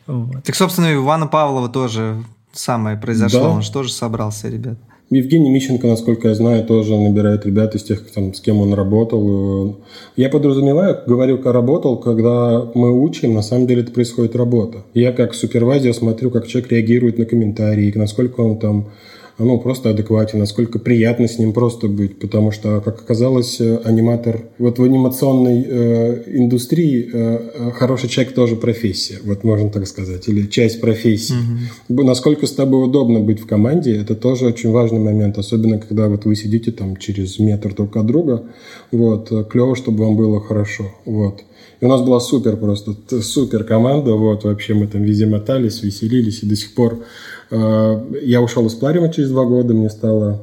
Вот. 0.07 0.45
Так, 0.45 0.55
собственно, 0.55 0.91
у 0.91 1.05
Ивана 1.05 1.27
Павлова 1.27 1.69
тоже 1.69 2.23
самое 2.53 2.97
произошло, 2.97 3.41
да. 3.41 3.49
он 3.49 3.62
же 3.62 3.73
тоже 3.73 3.91
собрался, 3.93 4.49
ребят. 4.49 4.79
Евгений 5.14 5.50
Мищенко, 5.50 5.87
насколько 5.87 6.28
я 6.28 6.35
знаю, 6.35 6.64
тоже 6.64 6.97
набирает 6.97 7.45
ребят 7.45 7.75
из 7.75 7.83
тех, 7.83 8.11
там, 8.11 8.33
с 8.33 8.40
кем 8.40 8.61
он 8.61 8.73
работал. 8.73 9.76
Я 10.16 10.28
подразумеваю, 10.31 10.99
говорю, 11.07 11.38
как 11.38 11.52
работал, 11.52 11.99
когда 11.99 12.66
мы 12.75 12.92
учим, 12.92 13.35
на 13.35 13.42
самом 13.42 13.66
деле 13.66 13.83
это 13.83 13.92
происходит 13.92 14.37
работа. 14.37 14.78
Я 14.95 15.12
как 15.12 15.35
супервайзер 15.35 15.92
смотрю, 15.95 16.31
как 16.31 16.47
человек 16.47 16.73
реагирует 16.73 17.19
на 17.19 17.26
комментарии, 17.26 17.92
насколько 17.95 18.40
он 18.40 18.59
там 18.59 18.88
ну, 19.39 19.59
просто 19.59 19.91
адекватен, 19.91 20.39
насколько 20.39 20.79
приятно 20.79 21.27
с 21.29 21.39
ним 21.39 21.53
просто 21.53 21.89
быть, 21.89 22.19
потому 22.19 22.51
что, 22.51 22.81
как 22.81 23.01
оказалось, 23.01 23.61
э, 23.61 23.81
аниматор, 23.85 24.43
вот 24.59 24.79
в 24.79 24.83
анимационной 24.83 25.65
э, 25.67 26.23
индустрии 26.39 27.11
э, 27.12 27.51
э, 27.55 27.71
хороший 27.73 28.09
человек 28.09 28.35
тоже 28.35 28.57
профессия, 28.57 29.19
вот 29.25 29.45
можно 29.45 29.71
так 29.71 29.87
сказать, 29.87 30.29
или 30.29 30.47
часть 30.47 30.81
профессии. 30.81 31.35
Mm-hmm. 31.89 32.05
Насколько 32.05 32.47
с 32.47 32.53
тобой 32.53 32.85
удобно 32.85 33.21
быть 33.21 33.41
в 33.41 33.47
команде, 33.47 33.97
это 33.97 34.15
тоже 34.15 34.47
очень 34.47 34.71
важный 34.71 35.01
момент, 35.01 35.39
особенно 35.39 35.79
когда 35.79 36.09
вот 36.09 36.25
вы 36.25 36.37
сидите 36.37 36.71
там 36.71 36.97
через 36.97 37.39
метр 37.39 37.75
друг 37.75 37.97
от 37.97 38.07
друга, 38.07 38.45
вот, 38.91 39.33
э, 39.33 39.45
клево, 39.45 39.77
чтобы 39.77 40.05
вам 40.05 40.17
было 40.17 40.41
хорошо, 40.41 40.93
вот. 41.05 41.43
И 41.81 41.85
у 41.85 41.89
нас 41.89 42.01
была 42.01 42.21
супер 42.21 42.57
просто, 42.57 42.95
супер 43.23 43.65
команда, 43.65 44.12
вот, 44.12 44.45
вообще 44.45 44.75
мы 44.75 44.87
там 44.87 45.03
везде 45.03 45.27
мотались, 45.27 45.83
веселились, 45.83 46.43
и 46.45 46.47
до 46.47 46.55
сих 46.55 46.75
пор 46.75 47.01
я 47.52 48.40
ушел 48.40 48.66
из 48.66 48.75
Пларима 48.75 49.12
через 49.12 49.30
два 49.30 49.44
года, 49.44 49.75
мне 49.75 49.90
стало 49.90 50.42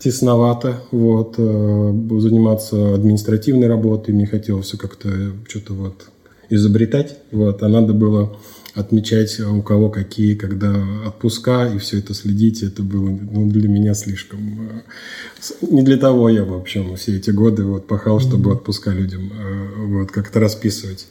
тесновато 0.00 0.80
вот, 0.90 1.34
э, 1.36 1.92
заниматься 2.18 2.94
административной 2.94 3.68
работой, 3.68 4.12
мне 4.12 4.26
хотелось 4.26 4.66
все 4.66 4.78
как-то 4.78 5.10
что-то 5.46 5.74
вот 5.74 6.06
изобретать, 6.48 7.18
вот, 7.30 7.62
а 7.62 7.68
надо 7.68 7.92
было 7.92 8.36
отмечать, 8.74 9.38
у 9.40 9.62
кого 9.62 9.90
какие, 9.90 10.34
когда 10.34 10.74
отпуска, 11.06 11.66
и 11.66 11.78
все 11.78 11.98
это 11.98 12.14
следить, 12.14 12.62
это 12.62 12.82
было 12.82 13.10
ну, 13.10 13.48
для 13.48 13.68
меня 13.68 13.94
слишком... 13.94 14.70
Э, 14.70 15.66
не 15.70 15.82
для 15.82 15.98
того 15.98 16.30
я, 16.30 16.44
в 16.44 16.54
общем, 16.54 16.96
все 16.96 17.16
эти 17.16 17.30
годы 17.30 17.64
вот 17.64 17.86
пахал, 17.86 18.20
чтобы 18.20 18.52
отпуска 18.52 18.90
людям 18.90 19.30
вот 19.76 20.10
как-то 20.10 20.40
расписывать. 20.40 21.06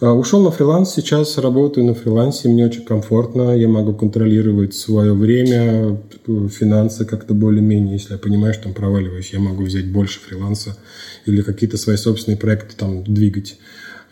А, 0.00 0.12
ушел 0.12 0.40
на 0.44 0.52
фриланс, 0.52 0.94
сейчас 0.94 1.38
работаю 1.38 1.84
на 1.84 1.92
фрилансе, 1.92 2.48
мне 2.48 2.66
очень 2.66 2.84
комфортно, 2.84 3.56
я 3.56 3.66
могу 3.66 3.92
контролировать 3.92 4.72
свое 4.74 5.12
время, 5.12 5.98
финансы 6.24 7.04
как-то 7.04 7.34
более-менее, 7.34 7.94
если 7.94 8.12
я 8.12 8.18
понимаю, 8.18 8.54
что 8.54 8.64
там 8.64 8.74
проваливаюсь, 8.74 9.30
я 9.32 9.40
могу 9.40 9.64
взять 9.64 9.90
больше 9.90 10.20
фриланса 10.20 10.76
или 11.26 11.42
какие-то 11.42 11.78
свои 11.78 11.96
собственные 11.96 12.38
проекты 12.38 12.76
там 12.76 13.02
двигать. 13.02 13.58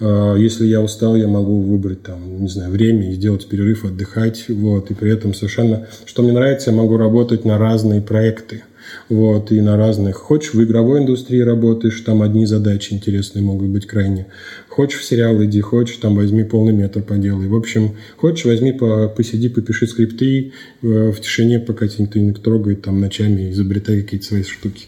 А, 0.01 0.35
если 0.35 0.67
я 0.67 0.81
устал, 0.81 1.15
я 1.15 1.29
могу 1.29 1.61
выбрать 1.61 2.03
там, 2.03 2.43
не 2.43 2.49
знаю, 2.49 2.73
время 2.73 3.13
и 3.13 3.15
сделать 3.15 3.47
перерыв, 3.47 3.85
отдыхать, 3.85 4.47
вот, 4.49 4.91
и 4.91 4.95
при 4.95 5.13
этом 5.13 5.35
совершенно, 5.35 5.87
что 6.05 6.25
мне 6.25 6.33
нравится, 6.33 6.73
я 6.73 6.77
могу 6.77 6.97
работать 6.97 7.45
на 7.45 7.59
разные 7.59 8.01
проекты– 8.01 8.65
вот, 9.09 9.53
и 9.53 9.61
на 9.61 9.77
разных. 9.77 10.17
Хочешь 10.17 10.55
в 10.55 10.63
игровой 10.63 11.01
индустрии 11.01 11.41
работаешь, 11.41 12.01
там 12.01 12.23
одни 12.23 12.47
задачи 12.47 12.93
интересные 12.93 13.43
могут 13.43 13.69
быть 13.69 13.87
крайне. 13.87 14.27
Хочешь 14.69 15.01
в 15.01 15.05
сериал 15.05 15.43
иди, 15.45 15.61
хочешь 15.61 15.97
там 15.97 16.17
возьми 16.17 16.45
полный 16.45 16.73
метр 16.73 17.03
поделай. 17.03 17.49
В 17.49 17.55
общем, 17.55 17.97
хочешь 18.17 18.45
возьми, 18.45 18.73
по, 18.73 19.09
посиди, 19.09 19.49
попиши 19.49 19.87
скрипты 19.87 20.53
э, 20.83 21.11
в 21.11 21.21
тишине, 21.21 21.61
пока 21.61 21.89
тебя 21.89 22.05
никто 22.05 22.19
не 22.19 22.33
трогает, 22.33 22.83
там 22.83 23.01
ночами 23.01 23.51
изобретай 23.51 24.03
какие-то 24.03 24.27
свои 24.27 24.43
штуки. 24.43 24.87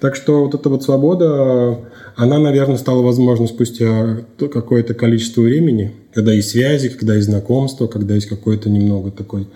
Так 0.00 0.16
что 0.16 0.44
вот 0.44 0.54
эта 0.54 0.68
вот 0.68 0.82
свобода, 0.82 1.78
она, 2.16 2.38
наверное, 2.38 2.78
стала 2.78 3.02
возможна 3.02 3.46
спустя 3.46 4.24
какое-то 4.38 4.94
количество 4.94 5.42
времени, 5.42 5.92
когда 6.12 6.32
есть 6.32 6.50
связи, 6.50 6.88
когда 6.88 7.14
есть 7.14 7.28
знакомство, 7.28 7.86
когда 7.86 8.14
есть 8.14 8.26
какой-то 8.26 8.70
немного 8.70 9.10
такой 9.10 9.46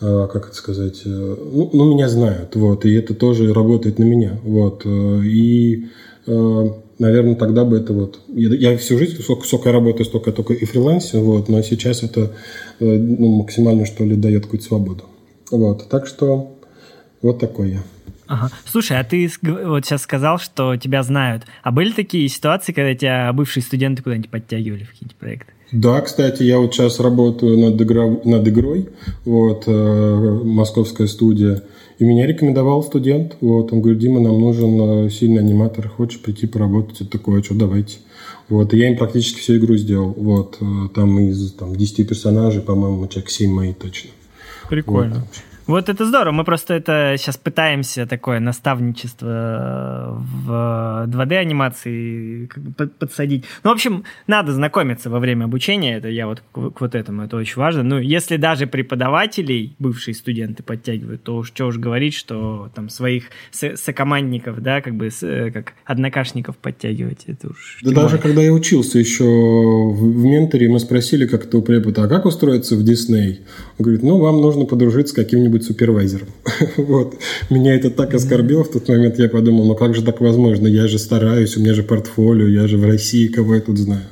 как 0.00 0.48
это 0.48 0.54
сказать, 0.54 1.02
э, 1.04 1.08
ну, 1.08 1.70
ну, 1.72 1.94
меня 1.94 2.08
знают, 2.08 2.56
вот, 2.56 2.84
и 2.84 2.94
это 2.94 3.14
тоже 3.14 3.52
работает 3.52 3.98
на 3.98 4.04
меня, 4.04 4.38
вот, 4.42 4.82
э, 4.84 5.22
и, 5.24 5.88
наверное, 6.26 7.34
тогда 7.34 7.64
бы 7.64 7.78
это 7.78 7.92
вот, 7.92 8.20
я, 8.28 8.54
я 8.54 8.78
всю 8.78 8.98
жизнь, 8.98 9.20
сколько, 9.22 9.46
сколько 9.46 9.68
я 9.68 9.74
работаю, 9.74 10.04
столько 10.04 10.32
только 10.32 10.54
и 10.54 10.64
фрилансе, 10.64 11.18
вот, 11.18 11.48
но 11.48 11.62
сейчас 11.62 12.02
это 12.02 12.32
ну, 12.78 13.36
максимально, 13.42 13.84
что 13.84 14.04
ли, 14.04 14.16
дает 14.16 14.44
какую-то 14.44 14.66
свободу, 14.66 15.04
вот, 15.50 15.88
так 15.88 16.06
что 16.06 16.56
вот 17.22 17.38
такой 17.38 17.70
я. 17.72 17.82
Ага. 18.30 18.48
Слушай, 18.64 19.00
а 19.00 19.04
ты 19.04 19.28
вот 19.42 19.84
сейчас 19.84 20.02
сказал, 20.02 20.38
что 20.38 20.76
тебя 20.76 21.02
знают. 21.02 21.46
А 21.64 21.72
были 21.72 21.90
такие 21.90 22.28
ситуации, 22.28 22.72
когда 22.72 22.94
тебя 22.94 23.32
бывшие 23.32 23.60
студенты 23.60 24.04
куда-нибудь 24.04 24.30
подтягивали 24.30 24.84
в 24.84 24.90
какие-то 24.90 25.16
проекты? 25.16 25.52
Да, 25.72 26.00
кстати, 26.00 26.42
я 26.42 26.58
вот 26.58 26.74
сейчас 26.74 26.98
работаю 26.98 27.58
над, 27.58 27.80
игрой, 27.80 28.20
над 28.24 28.46
игрой, 28.48 28.88
вот, 29.24 29.64
э, 29.66 30.40
московская 30.44 31.06
студия, 31.06 31.62
и 31.98 32.04
меня 32.04 32.26
рекомендовал 32.26 32.82
студент, 32.82 33.36
вот, 33.40 33.72
он 33.72 33.80
говорит, 33.80 34.00
Дима, 34.00 34.20
нам 34.20 34.40
нужен 34.40 35.06
э, 35.06 35.10
сильный 35.10 35.40
аниматор, 35.40 35.88
хочешь 35.88 36.20
прийти 36.20 36.46
поработать? 36.46 37.00
Я 37.00 37.06
такой, 37.06 37.40
а 37.40 37.44
что, 37.44 37.54
давайте. 37.54 37.98
Вот, 38.48 38.74
и 38.74 38.78
я 38.78 38.88
им 38.88 38.96
практически 38.96 39.38
всю 39.38 39.58
игру 39.58 39.76
сделал, 39.76 40.12
вот, 40.16 40.56
э, 40.60 40.64
там 40.94 41.20
из 41.20 41.52
там, 41.52 41.76
10 41.76 42.08
персонажей, 42.08 42.62
по-моему, 42.62 43.06
человек 43.06 43.30
7 43.30 43.52
мои 43.52 43.72
точно. 43.72 44.10
Прикольно. 44.68 45.14
Вот. 45.14 45.49
Вот 45.66 45.88
это 45.88 46.04
здорово. 46.04 46.32
Мы 46.32 46.44
просто 46.44 46.74
это 46.74 47.14
сейчас 47.18 47.36
пытаемся 47.36 48.06
такое 48.06 48.40
наставничество 48.40 50.18
в 50.18 51.06
2D-анимации 51.08 52.48
подсадить. 52.98 53.44
Ну, 53.62 53.70
в 53.70 53.74
общем, 53.74 54.04
надо 54.26 54.52
знакомиться 54.52 55.10
во 55.10 55.18
время 55.18 55.44
обучения. 55.44 55.96
Это 55.96 56.08
я 56.08 56.26
вот 56.26 56.42
к, 56.52 56.80
вот 56.80 56.94
этому. 56.94 57.22
Это 57.22 57.36
очень 57.36 57.56
важно. 57.56 57.82
Ну, 57.82 57.98
если 57.98 58.36
даже 58.36 58.66
преподавателей 58.66 59.76
бывшие 59.78 60.14
студенты 60.14 60.62
подтягивают, 60.62 61.22
то 61.22 61.36
уж 61.36 61.50
что 61.50 61.66
уж 61.66 61.78
говорить, 61.78 62.14
что 62.14 62.70
там 62.74 62.88
своих 62.88 63.24
сокомандников, 63.50 64.60
да, 64.62 64.80
как 64.80 64.94
бы 64.94 65.10
э, 65.22 65.50
как 65.50 65.74
однокашников 65.84 66.56
подтягивать. 66.56 67.24
Это 67.26 67.48
уж 67.48 67.80
да 67.82 67.90
даже 67.92 68.18
когда 68.18 68.42
я 68.42 68.52
учился 68.52 68.98
еще 68.98 69.24
в, 69.24 69.96
в 69.96 70.24
менторе, 70.24 70.68
мы 70.68 70.80
спросили 70.80 71.26
как-то 71.26 71.58
у 71.58 71.62
препода, 71.62 72.04
а 72.04 72.08
как 72.08 72.26
устроиться 72.26 72.76
в 72.76 72.84
Дисней? 72.84 73.40
Говорит, 73.80 74.02
ну, 74.02 74.18
вам 74.18 74.42
нужно 74.42 74.66
подружиться 74.66 75.14
с 75.14 75.16
каким-нибудь 75.16 75.64
супервайзером. 75.64 76.28
вот. 76.76 77.14
Меня 77.48 77.74
это 77.74 77.90
так 77.90 78.12
оскорбило 78.12 78.62
в 78.62 78.70
тот 78.70 78.86
момент, 78.88 79.18
я 79.18 79.28
подумал, 79.28 79.64
ну 79.64 79.74
как 79.74 79.94
же 79.94 80.02
так 80.02 80.20
возможно? 80.20 80.66
Я 80.66 80.86
же 80.86 80.98
стараюсь, 80.98 81.56
у 81.56 81.60
меня 81.60 81.72
же 81.72 81.82
портфолио, 81.82 82.46
я 82.46 82.66
же 82.66 82.76
в 82.76 82.84
России, 82.84 83.28
кого 83.28 83.54
я 83.54 83.62
тут 83.62 83.78
знаю. 83.78 84.04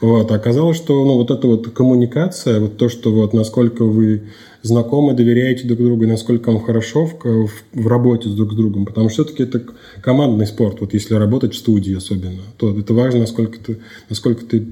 Вот. 0.00 0.32
А 0.32 0.34
оказалось, 0.34 0.78
что 0.78 1.04
ну, 1.04 1.16
вот 1.16 1.30
эта 1.30 1.46
вот 1.46 1.68
коммуникация, 1.68 2.60
вот 2.60 2.78
то, 2.78 2.88
что 2.88 3.12
вот 3.12 3.34
насколько 3.34 3.84
вы 3.84 4.22
знакомы, 4.62 5.12
доверяете 5.12 5.68
друг 5.68 5.80
другу, 5.80 6.06
насколько 6.06 6.50
вам 6.50 6.62
хорошо 6.62 7.04
в, 7.04 7.50
в 7.74 7.86
работе 7.86 8.30
с 8.30 8.32
друг 8.32 8.52
с 8.52 8.56
другом. 8.56 8.86
Потому 8.86 9.10
что 9.10 9.24
все-таки 9.24 9.42
это 9.42 9.62
командный 10.02 10.46
спорт. 10.46 10.80
Вот 10.80 10.94
если 10.94 11.14
работать 11.14 11.52
в 11.52 11.58
студии 11.58 11.94
особенно, 11.94 12.40
то 12.56 12.74
это 12.74 12.94
важно, 12.94 13.20
насколько 13.20 13.58
ты, 13.58 13.80
насколько 14.08 14.46
ты 14.46 14.66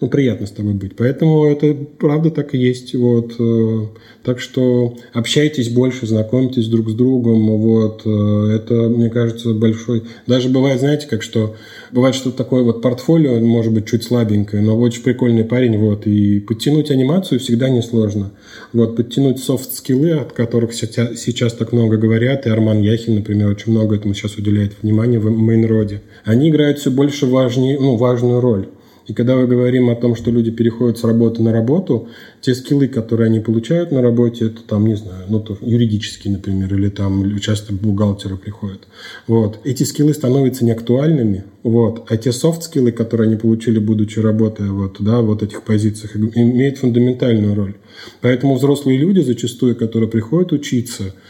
ну, 0.00 0.08
приятно 0.08 0.46
с 0.46 0.52
тобой 0.52 0.74
быть. 0.74 0.94
Поэтому 0.96 1.44
это 1.46 1.74
правда 1.98 2.30
так 2.30 2.54
и 2.54 2.58
есть. 2.58 2.94
Вот. 2.94 3.34
Э, 3.38 3.86
так 4.22 4.38
что 4.38 4.96
общайтесь 5.12 5.70
больше, 5.70 6.06
знакомьтесь 6.06 6.68
друг 6.68 6.90
с 6.90 6.94
другом. 6.94 7.48
Вот. 7.58 8.02
Э, 8.04 8.56
это, 8.56 8.74
мне 8.88 9.10
кажется, 9.10 9.54
большой... 9.54 10.04
Даже 10.26 10.48
бывает, 10.50 10.80
знаете, 10.80 11.08
как 11.08 11.22
что... 11.22 11.56
Бывает 11.90 12.14
что 12.14 12.30
такое 12.30 12.62
вот 12.62 12.80
портфолио, 12.82 13.40
может 13.40 13.72
быть, 13.72 13.86
чуть 13.86 14.04
слабенькое, 14.04 14.62
но 14.62 14.78
очень 14.78 15.02
прикольный 15.02 15.44
парень. 15.44 15.78
Вот. 15.78 16.06
И 16.06 16.38
подтянуть 16.40 16.90
анимацию 16.92 17.40
всегда 17.40 17.68
несложно. 17.68 18.30
Вот. 18.72 18.94
Подтянуть 18.94 19.40
софт-скиллы, 19.40 20.12
от 20.12 20.32
которых 20.32 20.74
сейчас 20.74 21.54
так 21.54 21.72
много 21.72 21.96
говорят, 21.96 22.46
и 22.46 22.50
Арман 22.50 22.82
Яхин, 22.82 23.16
например, 23.16 23.48
очень 23.48 23.72
много 23.72 23.96
этому 23.96 24.14
сейчас 24.14 24.36
уделяет 24.36 24.74
внимания 24.80 25.18
в 25.18 25.28
мейнроде. 25.28 26.02
Они 26.24 26.50
играют 26.50 26.78
все 26.78 26.92
больше 26.92 27.26
важнее, 27.26 27.80
ну, 27.80 27.96
важную 27.96 28.40
роль. 28.40 28.68
И 29.08 29.14
когда 29.14 29.36
мы 29.36 29.46
говорим 29.46 29.88
о 29.88 29.96
том, 29.96 30.14
что 30.14 30.30
люди 30.30 30.50
переходят 30.50 30.98
с 30.98 31.04
работы 31.04 31.42
на 31.42 31.50
работу, 31.50 32.08
те 32.42 32.54
скиллы, 32.54 32.88
которые 32.88 33.28
они 33.28 33.40
получают 33.40 33.90
на 33.90 34.02
работе, 34.02 34.46
это 34.46 34.62
там, 34.62 34.86
не 34.86 34.96
знаю, 34.96 35.24
ну, 35.28 35.40
то 35.40 35.56
юридические, 35.62 36.34
например, 36.34 36.74
или 36.74 36.90
там 36.90 37.38
часто 37.40 37.72
бухгалтеры 37.72 38.36
приходят. 38.36 38.86
Вот. 39.26 39.60
Эти 39.64 39.84
скиллы 39.84 40.12
становятся 40.12 40.66
неактуальными, 40.66 41.44
вот. 41.62 42.04
А 42.10 42.18
те 42.18 42.32
софт-скиллы, 42.32 42.92
которые 42.92 43.28
они 43.28 43.36
получили, 43.36 43.78
будучи 43.78 44.18
работая 44.18 44.70
вот, 44.70 44.98
да, 45.00 45.22
вот 45.22 45.42
этих 45.42 45.62
позициях, 45.62 46.14
имеют 46.14 46.76
фундаментальную 46.76 47.54
роль. 47.54 47.76
Поэтому 48.20 48.56
взрослые 48.56 48.98
люди 48.98 49.20
зачастую, 49.20 49.74
которые 49.74 50.10
приходят 50.10 50.52
учиться– 50.52 51.14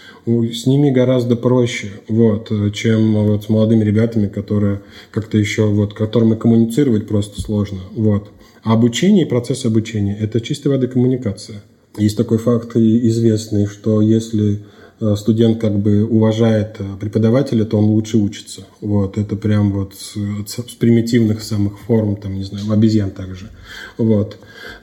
с 0.52 0.66
ними 0.66 0.90
гораздо 0.90 1.36
проще, 1.36 1.88
вот, 2.08 2.52
чем 2.74 3.14
вот 3.24 3.44
с 3.44 3.48
молодыми 3.48 3.84
ребятами, 3.84 4.28
которые 4.28 4.82
как-то 5.10 5.38
еще, 5.38 5.66
вот, 5.66 5.94
которым 5.94 6.36
коммуницировать 6.36 7.08
просто 7.08 7.40
сложно, 7.40 7.80
вот. 7.92 8.30
А 8.62 8.74
обучение 8.74 9.24
и 9.24 9.28
процесс 9.28 9.64
обучения– 9.64 10.16
это 10.20 10.40
чистой 10.40 10.68
воды 10.68 10.88
коммуникация. 10.88 11.62
Есть 11.96 12.16
такой 12.16 12.38
факт 12.38 12.76
известный, 12.76 13.66
что 13.66 14.00
если 14.00 14.60
Э, 14.60 14.77
студент 15.16 15.60
как 15.60 15.78
бы 15.78 16.04
уважает 16.04 16.76
э, 16.80 16.84
преподавателя, 16.98 17.64
то 17.64 17.78
он 17.78 17.84
лучше 17.84 18.18
учится. 18.18 18.66
Вот, 18.80 19.16
это 19.16 19.36
прям 19.36 19.72
вот 19.72 19.94
с, 19.94 20.14
с 20.46 20.74
примитивных 20.74 21.42
самых 21.42 21.78
форм, 21.78 22.16
там, 22.16 22.34
не 22.34 22.42
знаю, 22.42 22.70
обезьян 22.70 23.10
также. 23.10 23.48
Вот. 23.96 24.38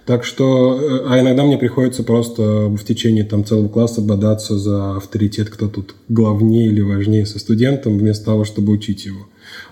Так 0.05 0.23
что, 0.23 0.79
э, 0.79 1.05
а 1.09 1.19
иногда 1.19 1.43
мне 1.43 1.57
приходится 1.57 2.03
просто 2.03 2.67
в 2.67 2.83
течение 2.85 3.25
там 3.25 3.43
целого 3.43 3.67
класса 3.67 4.01
бодаться 4.01 4.57
за 4.57 4.95
авторитет, 4.95 5.49
кто 5.49 5.67
тут 5.67 5.95
главнее 6.07 6.67
или 6.67 6.81
важнее 6.81 7.25
со 7.25 7.37
студентом, 7.37 7.97
вместо 7.97 8.25
того, 8.25 8.45
чтобы 8.45 8.71
учить 8.71 9.05
его. 9.05 9.27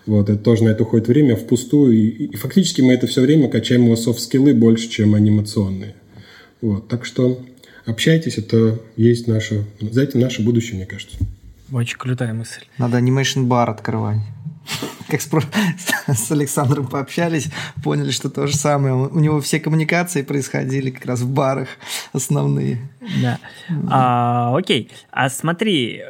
Вот, 0.06 0.30
это 0.30 0.44
тоже 0.44 0.66
на 0.66 0.70
это 0.70 0.84
уходит 0.84 1.08
время 1.08 1.38
впустую, 1.38 1.94
и, 1.94 2.08
и 2.26 2.36
фактически 2.36 2.82
мы 2.82 2.94
это 2.94 3.08
все 3.08 3.22
время 3.22 3.48
качаем 3.48 3.86
его 3.86 3.96
софт-скиллы 3.96 4.53
больше, 4.53 4.90
чем 4.90 5.16
анимационные. 5.16 5.96
Вот, 6.62 6.90
так 6.90 7.06
что 7.06 7.40
общайтесь, 7.85 8.37
это 8.37 8.79
есть 8.96 9.27
наше, 9.27 9.65
знаете, 9.79 10.17
наше 10.17 10.41
будущее, 10.41 10.75
мне 10.75 10.85
кажется. 10.85 11.17
Очень 11.72 11.98
крутая 11.98 12.33
мысль. 12.33 12.63
Надо 12.77 12.98
анимейшн 12.98 13.46
бар 13.46 13.69
открывать. 13.69 14.19
Как 15.09 15.22
с, 15.22 15.27
с 16.07 16.31
Александром 16.31 16.87
пообщались, 16.87 17.50
поняли, 17.83 18.11
что 18.11 18.29
то 18.29 18.48
же 18.48 18.55
самое. 18.55 18.93
У 18.93 19.19
него 19.19 19.41
все 19.41 19.59
коммуникации 19.59 20.22
происходили 20.22 20.89
как 20.89 21.05
раз 21.05 21.22
в 21.22 21.29
барах 21.29 21.67
основные. 22.13 22.89
Да. 23.22 23.39
А, 23.89 24.55
окей. 24.55 24.89
А 25.11 25.29
смотри, 25.29 26.01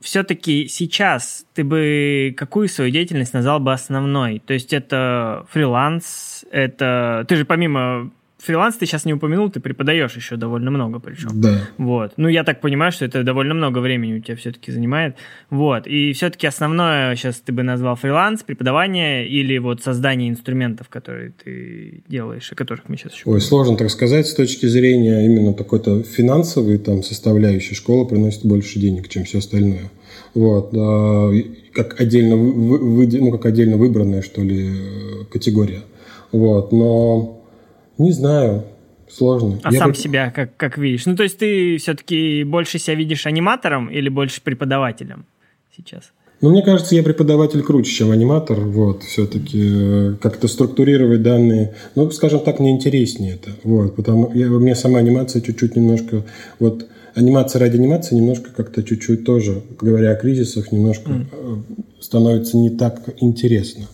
все-таки 0.00 0.68
сейчас 0.68 1.44
ты 1.54 1.64
бы 1.64 2.34
какую 2.36 2.68
свою 2.68 2.90
деятельность 2.90 3.34
назвал 3.34 3.60
бы 3.60 3.72
основной? 3.72 4.40
То 4.44 4.54
есть 4.54 4.72
это 4.72 5.46
фриланс, 5.50 6.44
это... 6.50 7.24
Ты 7.28 7.36
же 7.36 7.44
помимо 7.44 8.10
фриланс 8.42 8.76
ты 8.76 8.86
сейчас 8.86 9.04
не 9.04 9.12
упомянул, 9.12 9.50
ты 9.50 9.60
преподаешь 9.60 10.16
еще 10.16 10.36
довольно 10.36 10.70
много 10.70 10.98
причем. 10.98 11.30
Да. 11.34 11.68
Вот. 11.78 12.12
Ну, 12.16 12.28
я 12.28 12.44
так 12.44 12.60
понимаю, 12.60 12.92
что 12.92 13.04
это 13.04 13.22
довольно 13.22 13.54
много 13.54 13.78
времени 13.78 14.14
у 14.14 14.20
тебя 14.20 14.36
все-таки 14.36 14.72
занимает. 14.72 15.16
Вот. 15.50 15.86
И 15.86 16.12
все-таки 16.12 16.46
основное 16.46 17.14
сейчас 17.16 17.40
ты 17.40 17.52
бы 17.52 17.62
назвал 17.62 17.96
фриланс, 17.96 18.42
преподавание 18.42 19.28
или 19.28 19.58
вот 19.58 19.82
создание 19.82 20.30
инструментов, 20.30 20.88
которые 20.88 21.32
ты 21.32 22.02
делаешь, 22.08 22.50
о 22.50 22.54
которых 22.54 22.88
мы 22.88 22.96
сейчас 22.96 23.14
еще 23.14 23.22
Ой, 23.26 23.40
сложно 23.40 23.76
так 23.76 23.90
сказать. 23.90 24.26
С 24.26 24.34
точки 24.34 24.66
зрения 24.66 25.24
именно 25.24 25.52
такой-то 25.52 26.02
финансовой 26.02 26.78
там 26.78 27.02
составляющей 27.02 27.74
школа 27.74 28.04
приносит 28.04 28.44
больше 28.44 28.78
денег, 28.78 29.08
чем 29.08 29.24
все 29.24 29.38
остальное. 29.38 29.90
Вот. 30.34 30.72
А, 30.74 31.32
как 31.72 32.00
отдельно, 32.00 32.36
вы, 32.36 32.78
вы, 32.78 33.06
ну, 33.06 33.30
как 33.32 33.46
отдельно 33.46 33.76
выбранная, 33.76 34.22
что 34.22 34.42
ли, 34.42 34.70
категория. 35.30 35.82
Вот. 36.32 36.72
Но 36.72 37.39
не 38.00 38.12
знаю. 38.12 38.64
Сложно. 39.08 39.58
А 39.64 39.72
Я 39.72 39.80
сам 39.80 39.90
бы... 39.90 39.96
себя 39.96 40.30
как, 40.30 40.56
как 40.56 40.78
видишь? 40.78 41.06
Ну, 41.06 41.16
то 41.16 41.24
есть 41.24 41.38
ты 41.38 41.78
все-таки 41.78 42.44
больше 42.44 42.78
себя 42.78 42.94
видишь 42.94 43.26
аниматором 43.26 43.88
или 43.88 44.08
больше 44.08 44.40
преподавателем 44.40 45.26
сейчас? 45.76 46.12
Ну, 46.40 46.50
мне 46.50 46.62
кажется, 46.62 46.94
я 46.94 47.02
преподаватель 47.02 47.62
круче, 47.62 47.92
чем 47.92 48.12
аниматор. 48.12 48.60
Вот, 48.60 49.02
все-таки 49.02 49.60
э, 49.60 50.14
как-то 50.22 50.48
структурировать 50.48 51.22
данные. 51.22 51.74
Ну, 51.96 52.10
скажем 52.12 52.40
так, 52.40 52.60
мне 52.60 52.70
интереснее 52.70 53.34
это. 53.34 53.50
Вот, 53.62 53.94
потому 53.96 54.32
я, 54.32 54.48
мне 54.48 54.74
сама 54.74 55.00
анимация 55.00 55.42
чуть-чуть 55.42 55.76
немножко... 55.76 56.24
Вот, 56.58 56.86
анимация 57.14 57.60
ради 57.60 57.76
анимации 57.76 58.14
немножко 58.14 58.50
как-то 58.56 58.82
чуть-чуть 58.82 59.24
тоже, 59.24 59.62
говоря 59.78 60.12
о 60.12 60.16
кризисах, 60.16 60.72
немножко 60.72 61.10
mm. 61.10 61.24
становится 62.00 62.56
не 62.56 62.70
так 62.70 63.02
интересно. 63.18 63.86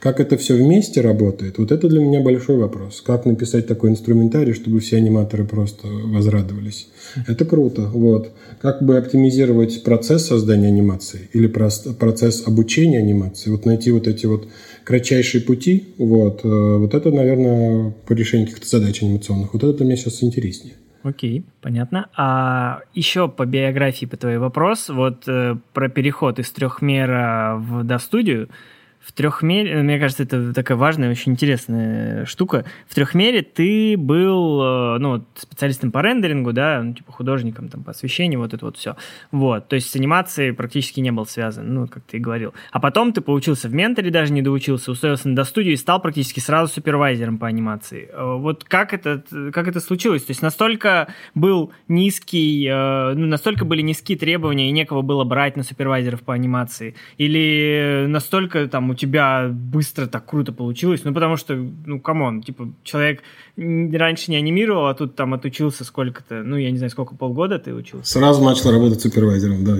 Как 0.00 0.18
это 0.18 0.38
все 0.38 0.54
вместе 0.54 1.02
работает, 1.02 1.58
вот 1.58 1.70
это 1.70 1.86
для 1.88 2.00
меня 2.00 2.20
большой 2.20 2.56
вопрос. 2.56 3.02
Как 3.02 3.26
написать 3.26 3.66
такой 3.66 3.90
инструментарий, 3.90 4.54
чтобы 4.54 4.80
все 4.80 4.96
аниматоры 4.96 5.44
просто 5.44 5.86
возрадовались. 5.86 6.88
Это 7.26 7.44
круто. 7.44 7.82
Вот. 7.82 8.32
Как 8.62 8.82
бы 8.82 8.96
оптимизировать 8.96 9.82
процесс 9.84 10.26
создания 10.26 10.68
анимации 10.68 11.28
или 11.34 11.46
процесс 11.46 12.46
обучения 12.46 12.98
анимации, 12.98 13.50
вот 13.50 13.66
найти 13.66 13.90
вот 13.90 14.06
эти 14.06 14.24
вот 14.24 14.48
кратчайшие 14.84 15.42
пути, 15.42 15.88
вот, 15.98 16.40
э, 16.44 16.48
вот 16.48 16.94
это, 16.94 17.10
наверное, 17.10 17.94
по 18.06 18.12
решению 18.12 18.46
каких-то 18.46 18.68
задач 18.68 19.02
анимационных, 19.02 19.52
вот 19.52 19.62
это 19.62 19.74
для 19.74 19.86
меня 19.86 19.96
сейчас 19.96 20.22
интереснее. 20.22 20.74
Окей, 21.02 21.44
понятно. 21.62 22.08
А 22.16 22.80
еще 22.94 23.28
по 23.28 23.46
биографии, 23.46 24.06
по 24.06 24.16
твой 24.16 24.38
вопрос, 24.38 24.88
вот 24.88 25.28
э, 25.28 25.56
про 25.72 25.88
переход 25.88 26.38
из 26.38 26.50
трехмера 26.50 27.56
в 27.58 27.84
до 27.84 27.98
студию 27.98 28.48
в 29.00 29.12
трехмере, 29.12 29.82
мне 29.82 29.98
кажется, 29.98 30.24
это 30.24 30.52
такая 30.52 30.76
важная, 30.76 31.10
очень 31.10 31.32
интересная 31.32 32.26
штука. 32.26 32.66
В 32.86 32.94
трехмере 32.94 33.40
ты 33.42 33.96
был, 33.96 34.62
э, 34.62 34.98
ну, 34.98 35.24
специалистом 35.36 35.90
по 35.90 36.02
рендерингу, 36.02 36.52
да, 36.52 36.82
ну, 36.82 36.92
типа 36.92 37.10
художником 37.10 37.68
там 37.68 37.82
по 37.82 37.92
освещению, 37.92 38.40
вот 38.40 38.52
это 38.52 38.64
вот 38.66 38.76
все. 38.76 38.96
Вот, 39.32 39.68
то 39.68 39.76
есть 39.76 39.90
с 39.90 39.96
анимацией 39.96 40.52
практически 40.52 41.00
не 41.00 41.12
был 41.12 41.24
связан, 41.24 41.72
ну, 41.72 41.88
как 41.88 42.02
ты 42.02 42.18
и 42.18 42.20
говорил. 42.20 42.52
А 42.72 42.78
потом 42.78 43.14
ты 43.14 43.22
поучился 43.22 43.68
в 43.68 43.74
менторе, 43.74 44.10
даже 44.10 44.34
не 44.34 44.42
доучился, 44.42 44.90
устроился 44.90 45.28
на 45.30 45.34
достудию 45.34 45.72
и 45.72 45.76
стал 45.76 46.00
практически 46.02 46.40
сразу 46.40 46.70
супервайзером 46.70 47.38
по 47.38 47.46
анимации. 47.46 48.10
Э, 48.12 48.36
вот 48.36 48.64
как 48.64 48.92
это, 48.92 49.24
как 49.52 49.66
это 49.66 49.80
случилось? 49.80 50.24
То 50.24 50.32
есть 50.32 50.42
настолько 50.42 51.08
был 51.34 51.72
низкий, 51.88 52.66
э, 52.66 53.14
ну, 53.14 53.26
настолько 53.26 53.64
были 53.64 53.80
низкие 53.80 54.18
требования 54.18 54.68
и 54.68 54.72
некого 54.72 55.00
было 55.00 55.24
брать 55.24 55.56
на 55.56 55.62
супервайзеров 55.62 56.20
по 56.20 56.34
анимации? 56.34 56.94
Или 57.16 58.04
настолько 58.06 58.68
там 58.68 58.89
у 58.90 58.94
тебя 58.94 59.48
быстро 59.50 60.06
так 60.06 60.26
круто 60.26 60.52
получилось? 60.52 61.02
Ну, 61.04 61.14
потому 61.14 61.36
что, 61.36 61.54
ну, 61.86 62.00
come 62.00 62.24
on, 62.24 62.42
типа, 62.42 62.72
человек 62.82 63.22
раньше 63.56 64.30
не 64.30 64.36
анимировал, 64.36 64.86
а 64.86 64.94
тут 64.94 65.16
там 65.16 65.34
отучился 65.34 65.84
сколько-то, 65.84 66.42
ну, 66.42 66.56
я 66.56 66.70
не 66.70 66.78
знаю, 66.78 66.90
сколько, 66.90 67.14
полгода 67.14 67.58
ты 67.58 67.74
учился? 67.74 68.12
Сразу 68.12 68.42
начал 68.44 68.70
работать 68.70 69.00
супервайзером, 69.00 69.64
да. 69.64 69.76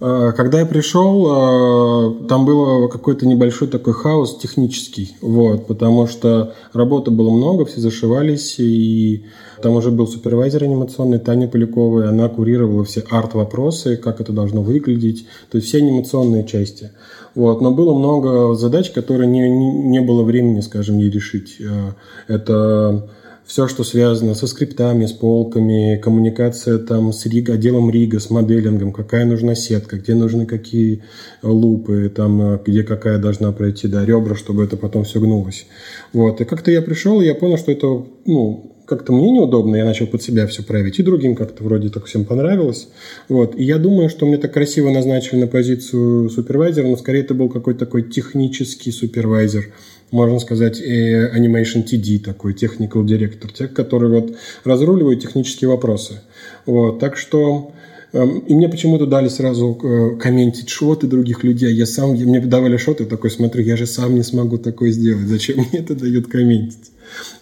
А, 0.00 0.32
когда 0.32 0.60
я 0.60 0.66
пришел, 0.66 1.26
а, 1.28 2.26
там 2.26 2.46
было 2.46 2.88
какой-то 2.88 3.26
небольшой 3.26 3.68
такой 3.68 3.92
хаос 3.92 4.38
технический, 4.38 5.14
вот, 5.20 5.66
потому 5.66 6.06
что 6.06 6.54
работы 6.72 7.10
было 7.10 7.30
много, 7.30 7.66
все 7.66 7.80
зашивались, 7.80 8.58
и 8.58 9.26
там 9.62 9.74
уже 9.74 9.90
был 9.90 10.06
супервайзер 10.06 10.64
анимационный 10.64 11.18
Таня 11.18 11.48
Полякова, 11.48 12.04
и 12.04 12.06
она 12.06 12.28
курировала 12.28 12.82
все 12.84 13.04
арт-вопросы, 13.10 13.98
как 13.98 14.22
это 14.22 14.32
должно 14.32 14.62
выглядеть, 14.62 15.26
то 15.50 15.58
есть 15.58 15.68
все 15.68 15.78
анимационные 15.78 16.46
части. 16.46 16.92
Вот. 17.34 17.60
Но 17.60 17.72
было 17.72 17.94
много 17.94 18.54
задач, 18.54 18.90
которые 18.90 19.26
не, 19.26 19.48
не, 19.48 20.00
было 20.00 20.22
времени, 20.22 20.60
скажем, 20.60 20.98
ей 20.98 21.10
решить. 21.10 21.58
А, 21.60 21.94
это 22.28 23.08
все, 23.50 23.66
что 23.66 23.82
связано 23.82 24.34
со 24.34 24.46
скриптами, 24.46 25.06
с 25.06 25.12
полками, 25.12 25.96
коммуникация 25.96 26.78
там 26.78 27.12
с 27.12 27.26
Рига, 27.26 27.54
отделом 27.54 27.90
Рига, 27.90 28.20
с 28.20 28.30
моделингом, 28.30 28.92
какая 28.92 29.24
нужна 29.24 29.56
сетка, 29.56 29.96
где 29.96 30.14
нужны 30.14 30.46
какие 30.46 31.02
лупы, 31.42 32.12
там, 32.14 32.40
э, 32.40 32.60
где 32.64 32.84
какая 32.84 33.18
должна 33.18 33.50
пройти, 33.50 33.88
да, 33.88 34.04
ребра, 34.04 34.36
чтобы 34.36 34.62
это 34.62 34.76
потом 34.76 35.02
все 35.02 35.18
гнулось. 35.18 35.66
Вот. 36.12 36.40
И 36.40 36.44
как-то 36.44 36.70
я 36.70 36.80
пришел, 36.80 37.20
и 37.20 37.26
я 37.26 37.34
понял, 37.34 37.58
что 37.58 37.72
это, 37.72 37.86
ну, 38.24 38.79
как-то 38.90 39.12
мне 39.12 39.30
неудобно, 39.30 39.76
я 39.76 39.84
начал 39.84 40.08
под 40.08 40.20
себя 40.20 40.48
все 40.48 40.64
править, 40.64 40.98
и 40.98 41.04
другим 41.04 41.36
как-то 41.36 41.62
вроде 41.62 41.90
так 41.90 42.06
всем 42.06 42.24
понравилось. 42.24 42.88
Вот. 43.28 43.54
И 43.54 43.62
я 43.62 43.78
думаю, 43.78 44.10
что 44.10 44.26
мне 44.26 44.36
так 44.36 44.52
красиво 44.52 44.90
назначили 44.90 45.38
на 45.38 45.46
позицию 45.46 46.28
супервайзера, 46.28 46.88
но 46.88 46.96
скорее 46.96 47.20
это 47.20 47.32
был 47.32 47.48
какой-то 47.48 47.78
такой 47.78 48.02
технический 48.02 48.90
супервайзер, 48.90 49.72
можно 50.10 50.40
сказать, 50.40 50.82
Animation 50.82 51.84
TD, 51.84 52.18
такой 52.18 52.52
technical 52.52 53.04
director, 53.04 53.52
тех, 53.54 53.72
который 53.72 54.10
вот 54.10 54.36
разруливает 54.64 55.20
технические 55.20 55.70
вопросы. 55.70 56.22
Вот, 56.66 56.98
так 56.98 57.16
что 57.16 57.70
эм, 58.12 58.40
и 58.40 58.56
мне 58.56 58.68
почему-то 58.68 59.06
дали 59.06 59.28
сразу 59.28 59.78
э, 59.80 60.16
комментить 60.20 60.68
шоты 60.68 61.06
других 61.06 61.44
людей. 61.44 61.72
Я 61.72 61.86
сам, 61.86 62.10
мне 62.10 62.40
давали 62.40 62.76
шоты, 62.76 63.04
такой 63.04 63.30
смотрю, 63.30 63.62
я 63.62 63.76
же 63.76 63.86
сам 63.86 64.16
не 64.16 64.24
смогу 64.24 64.58
такое 64.58 64.90
сделать. 64.90 65.28
Зачем 65.28 65.58
мне 65.58 65.78
это 65.78 65.94
дают 65.94 66.26
комментить? 66.26 66.90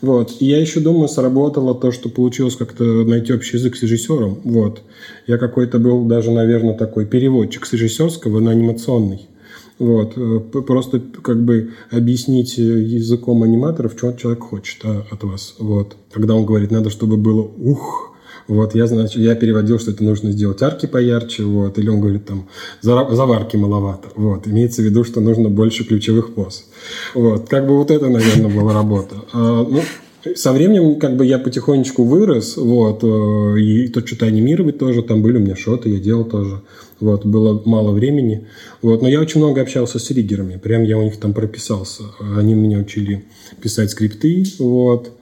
Вот. 0.01 0.37
И 0.41 0.47
я 0.47 0.61
еще 0.61 0.81
думаю, 0.81 1.09
сработало 1.09 1.75
то, 1.75 1.93
что 1.93 2.09
получилось 2.09 2.57
как-то 2.57 2.85
найти 2.85 3.33
общий 3.33 3.57
язык 3.57 3.77
с 3.77 3.83
режиссером. 3.83 4.41
Вот. 4.45 4.83
Я 5.27 5.39
какой-то 5.39 5.79
был 5.79 6.05
даже, 6.05 6.31
наверное, 6.31 6.75
такой 6.75 7.07
переводчик 7.07 7.67
с 7.67 7.73
режиссерского 7.73 8.41
на 8.41 8.51
анимационный. 8.51 9.29
Вот. 9.79 10.15
Э, 10.17 10.41
просто 10.41 11.01
как 11.23 11.43
бы 11.43 11.71
объяснить 11.91 12.59
языком 12.59 13.43
аниматоров, 13.43 13.93
что 13.97 14.13
человек 14.13 14.43
хочет 14.43 14.79
а, 14.85 15.05
от 15.11 15.23
вас. 15.25 15.55
Вот. 15.59 15.97
Когда 16.13 16.35
он 16.35 16.47
говорит, 16.47 16.71
надо, 16.71 16.91
чтобы 16.91 17.17
было 17.17 17.43
ух, 17.43 18.17
вот, 18.49 18.75
я, 18.75 18.87
значит, 18.87 19.17
я 19.17 19.35
переводил, 19.35 19.79
что 19.79 19.91
это 19.91 20.03
нужно 20.03 20.33
сделать 20.33 20.63
арки 20.63 20.87
поярче, 20.87 21.45
вот, 21.45 21.79
или 21.79 21.89
он 21.89 22.01
говорит, 22.01 22.25
там, 22.25 22.49
заварки 22.81 23.57
маловато, 23.57 24.09
вот, 24.17 24.49
имеется 24.49 24.83
в 24.83 24.87
виду, 24.87 25.05
что 25.05 25.21
нужно 25.21 25.51
больше 25.51 25.85
ключевых 25.85 26.35
поз. 26.35 26.65
Вот, 27.15 27.49
как 27.49 27.67
бы 27.67 27.77
вот 27.77 27.91
это, 27.91 28.09
наверное, 28.09 28.51
была 28.51 28.73
работа. 28.73 29.17
А, 29.35 29.67
ну, 29.69 29.83
со 30.35 30.53
временем 30.53 30.99
как 30.99 31.17
бы 31.17 31.27
я 31.27 31.39
потихонечку 31.39 32.05
вырос, 32.05 32.57
вот, 32.57 33.05
э, 33.05 33.61
и 33.61 33.89
то 33.89 34.05
что-то 34.05 34.27
анимировать 34.27 34.79
тоже, 34.79 35.03
там 35.03 35.23
были 35.23 35.37
у 35.37 35.41
меня 35.41 35.55
шоты, 35.55 35.91
я 35.91 35.99
делал 35.99 36.25
тоже, 36.25 36.63
вот, 37.01 37.27
было 37.27 37.63
мало 37.67 37.93
времени, 37.93 38.47
вот, 38.83 39.03
но 39.03 39.09
я 39.09 39.21
очень 39.21 39.41
много 39.41 39.61
общался 39.61 39.99
с 39.99 40.11
риггерами, 40.11 40.57
прям 40.57 40.83
я 40.85 40.97
у 40.97 41.03
них 41.03 41.19
там 41.19 41.35
прописался, 41.35 42.05
они 42.37 42.55
меня 42.55 42.79
учили 42.79 43.27
писать 43.61 43.91
скрипты, 43.91 44.45
вот, 44.59 45.13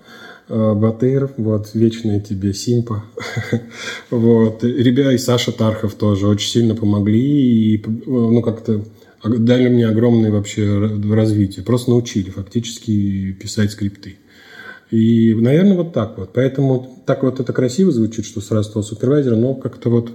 Батыр, 0.49 1.31
вот, 1.37 1.71
вечная 1.75 2.21
тебе 2.21 2.55
Симпа. 2.55 3.05
вот, 4.11 4.63
ребята 4.63 5.11
и 5.11 5.19
Саша 5.19 5.51
Тархов 5.51 5.95
тоже 5.95 6.29
очень 6.29 6.51
сильно 6.51 6.75
помогли 6.75 7.75
и, 7.75 7.85
ну, 8.07 8.43
как-то 8.43 8.85
дали 9.25 9.69
мне 9.69 9.87
огромное 9.89 10.31
вообще 10.31 11.01
развитие. 11.11 11.65
Просто 11.65 11.91
научили 11.91 12.31
фактически 12.31 13.33
писать 13.33 13.73
скрипты. 13.73 14.19
И, 14.91 15.35
наверное, 15.35 15.77
вот 15.77 15.93
так 15.93 16.17
вот. 16.17 16.31
Поэтому 16.33 17.03
так 17.07 17.25
вот 17.25 17.41
это 17.41 17.53
красиво 17.53 17.91
звучит, 17.91 18.25
что 18.25 18.41
сразу 18.41 18.71
стал 18.71 18.83
супервайзером, 18.85 19.41
но 19.41 19.55
как-то 19.55 19.91
вот 19.91 20.13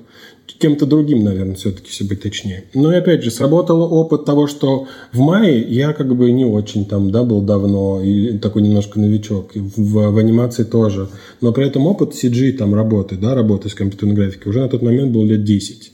кем-то 0.62 0.86
другим, 0.86 1.24
наверное, 1.24 1.56
все-таки, 1.56 1.88
если 1.90 2.06
быть 2.06 2.22
точнее. 2.22 2.66
Но 2.74 2.94
и 2.94 2.96
опять 2.96 3.24
же, 3.24 3.32
сработал 3.32 3.82
опыт 3.82 4.26
того, 4.26 4.48
что 4.48 4.88
в 5.12 5.20
мае 5.20 5.62
я 5.62 5.94
как 5.94 6.16
бы 6.16 6.32
не 6.32 6.46
очень 6.46 6.86
там, 6.86 7.12
да, 7.12 7.24
был 7.24 7.42
давно, 7.42 8.02
и 8.02 8.38
такой 8.38 8.62
немножко 8.62 9.00
новичок, 9.00 9.52
в, 9.56 10.12
в 10.12 10.18
анимации 10.18 10.64
тоже. 10.64 11.10
Но 11.42 11.52
при 11.52 11.68
этом 11.68 11.88
опыт 11.88 12.14
CG 12.14 12.54
там 12.54 12.76
работы, 12.76 13.18
да, 13.18 13.36
работы 13.36 13.70
с 13.70 13.74
компьютерной 13.74 14.16
графикой 14.16 14.52
уже 14.52 14.62
на 14.62 14.70
тот 14.70 14.82
момент 14.82 15.12
был 15.12 15.26
лет 15.26 15.44
10. 15.44 15.92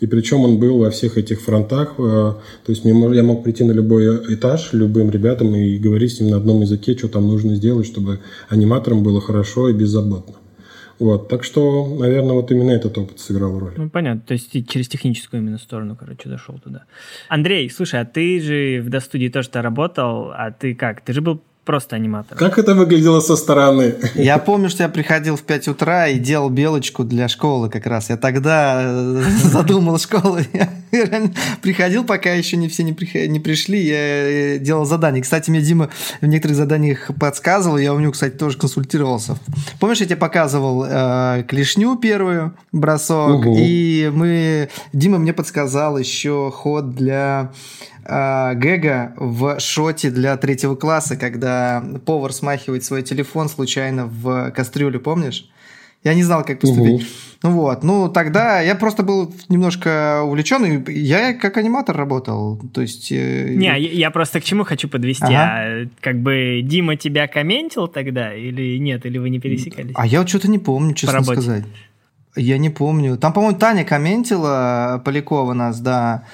И 0.00 0.06
причем 0.06 0.42
он 0.42 0.58
был 0.58 0.78
во 0.78 0.90
всех 0.90 1.18
этих 1.18 1.40
фронтах. 1.40 1.94
Э, 1.98 2.02
то 2.02 2.70
есть 2.72 2.84
я 2.84 3.22
мог 3.22 3.42
прийти 3.42 3.64
на 3.64 3.72
любой 3.72 4.34
этаж 4.34 4.72
любым 4.72 5.10
ребятам 5.10 5.54
и 5.54 5.78
говорить 5.78 6.14
с 6.14 6.20
ним 6.20 6.30
на 6.30 6.36
одном 6.36 6.60
языке, 6.60 6.96
что 6.96 7.08
там 7.08 7.26
нужно 7.26 7.56
сделать, 7.56 7.86
чтобы 7.86 8.20
аниматорам 8.48 9.02
было 9.02 9.20
хорошо 9.20 9.68
и 9.68 9.72
беззаботно. 9.72 10.34
Вот, 10.98 11.28
так 11.28 11.44
что, 11.44 11.86
наверное, 11.96 12.32
вот 12.32 12.50
именно 12.50 12.70
этот 12.70 12.98
опыт 12.98 13.20
сыграл 13.20 13.58
роль. 13.58 13.74
Ну, 13.76 13.88
понятно, 13.88 14.20
то 14.20 14.32
есть 14.32 14.50
ты 14.50 14.62
через 14.62 14.88
техническую 14.88 15.40
именно 15.40 15.58
сторону, 15.58 15.96
короче, 15.96 16.28
дошел 16.28 16.58
туда. 16.58 16.84
Андрей, 17.28 17.70
слушай, 17.70 18.00
а 18.00 18.04
ты 18.04 18.40
же 18.40 18.80
в 18.80 18.90
достудии 18.90 19.28
тоже-то 19.28 19.62
работал, 19.62 20.32
а 20.32 20.50
ты 20.50 20.74
как? 20.74 21.02
Ты 21.02 21.12
же 21.12 21.20
был 21.20 21.40
просто 21.68 21.96
аниматор. 21.96 22.38
Как 22.38 22.58
это 22.58 22.74
выглядело 22.74 23.20
со 23.20 23.36
стороны? 23.36 23.94
Я 24.14 24.38
помню, 24.38 24.70
что 24.70 24.84
я 24.84 24.88
приходил 24.88 25.36
в 25.36 25.42
5 25.42 25.68
утра 25.68 26.08
и 26.08 26.18
делал 26.18 26.48
белочку 26.48 27.04
для 27.04 27.28
школы 27.28 27.68
как 27.68 27.84
раз. 27.84 28.08
Я 28.08 28.16
тогда 28.16 28.80
э, 28.82 29.22
задумал 29.42 29.98
школу. 29.98 30.38
Я 30.54 30.70
приходил, 31.60 32.04
пока 32.04 32.32
еще 32.32 32.56
не 32.56 32.68
все 32.68 32.82
не, 32.82 32.96
не 33.28 33.40
пришли, 33.40 33.78
я 33.78 34.54
э, 34.54 34.58
делал 34.58 34.86
задания. 34.86 35.20
Кстати, 35.20 35.50
мне 35.50 35.60
Дима 35.60 35.90
в 36.22 36.26
некоторых 36.26 36.56
заданиях 36.56 37.10
подсказывал, 37.20 37.76
я 37.76 37.92
у 37.92 38.00
него, 38.00 38.12
кстати, 38.12 38.32
тоже 38.32 38.56
консультировался. 38.56 39.36
Помнишь, 39.80 39.98
я 39.98 40.06
тебе 40.06 40.16
показывал 40.16 40.86
э, 40.88 41.44
клешню 41.46 41.96
первую, 41.96 42.54
бросок, 42.72 43.40
угу. 43.40 43.56
и 43.58 44.10
мы... 44.14 44.70
Дима 44.94 45.18
мне 45.18 45.34
подсказал 45.34 45.98
еще 45.98 46.50
ход 46.50 46.94
для 46.94 47.52
э, 48.08 48.54
гэга 48.54 49.12
в 49.16 49.60
шоте 49.60 50.10
для 50.10 50.36
третьего 50.36 50.74
класса, 50.74 51.16
когда 51.16 51.84
повар 52.06 52.32
смахивает 52.32 52.84
свой 52.84 53.02
телефон 53.02 53.48
случайно 53.48 54.06
в 54.06 54.50
кастрюлю, 54.50 55.00
помнишь? 55.00 55.48
Я 56.04 56.14
не 56.14 56.22
знал, 56.22 56.44
как 56.44 56.60
поступить. 56.60 57.02
Угу. 57.02 57.08
Ну 57.42 57.50
вот, 57.50 57.84
ну 57.84 58.08
тогда 58.08 58.60
я 58.60 58.74
просто 58.74 59.02
был 59.02 59.34
немножко 59.48 60.22
увлечен, 60.24 60.82
и 60.82 60.92
я 60.92 61.34
как 61.34 61.56
аниматор 61.56 61.96
работал, 61.96 62.60
то 62.72 62.80
есть... 62.80 63.12
Э... 63.12 63.54
Не, 63.54 63.66
я, 63.66 63.76
я 63.76 64.10
просто 64.10 64.40
к 64.40 64.44
чему 64.44 64.64
хочу 64.64 64.88
подвести, 64.88 65.24
ага. 65.24 65.34
а 65.36 65.86
как 66.00 66.20
бы 66.20 66.60
Дима 66.64 66.96
тебя 66.96 67.28
комментил 67.28 67.86
тогда 67.86 68.34
или 68.34 68.78
нет, 68.78 69.06
или 69.06 69.18
вы 69.18 69.30
не 69.30 69.38
пересекались? 69.38 69.92
А 69.94 70.06
я 70.06 70.20
вот 70.20 70.28
что-то 70.28 70.48
не 70.48 70.58
помню, 70.58 70.94
честно 70.94 71.22
сказать. 71.22 71.64
Я 72.36 72.58
не 72.58 72.70
помню. 72.70 73.16
Там, 73.16 73.32
по-моему, 73.32 73.58
Таня 73.58 73.84
комментила 73.84 75.02
Полякова 75.04 75.54
нас, 75.54 75.80
да. 75.80 76.24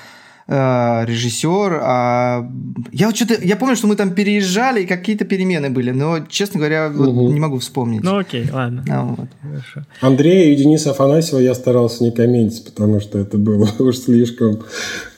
Э, 0.46 1.06
режиссер. 1.06 1.80
А 1.82 2.46
я 2.92 3.06
вот 3.06 3.16
что-то, 3.16 3.42
я 3.42 3.56
помню, 3.56 3.76
что 3.76 3.86
мы 3.86 3.96
там 3.96 4.14
переезжали 4.14 4.82
и 4.82 4.86
какие-то 4.86 5.24
перемены 5.24 5.70
были, 5.70 5.90
но, 5.90 6.18
честно 6.28 6.58
говоря, 6.58 6.88
угу. 6.88 7.10
вот 7.12 7.32
не 7.32 7.40
могу 7.40 7.58
вспомнить. 7.60 8.02
Ну 8.02 8.18
окей, 8.18 8.46
ладно. 8.52 8.84
А, 8.90 9.02
вот. 9.04 9.28
Хорошо. 9.40 9.88
Андрея 10.02 10.52
и 10.52 10.56
Дениса 10.56 10.90
Афанасьева 10.90 11.40
я 11.40 11.54
старался 11.54 12.04
не 12.04 12.10
комментить, 12.10 12.62
потому 12.66 13.00
что 13.00 13.18
это 13.18 13.38
было 13.38 13.66
уж 13.78 13.96
слишком 13.96 14.60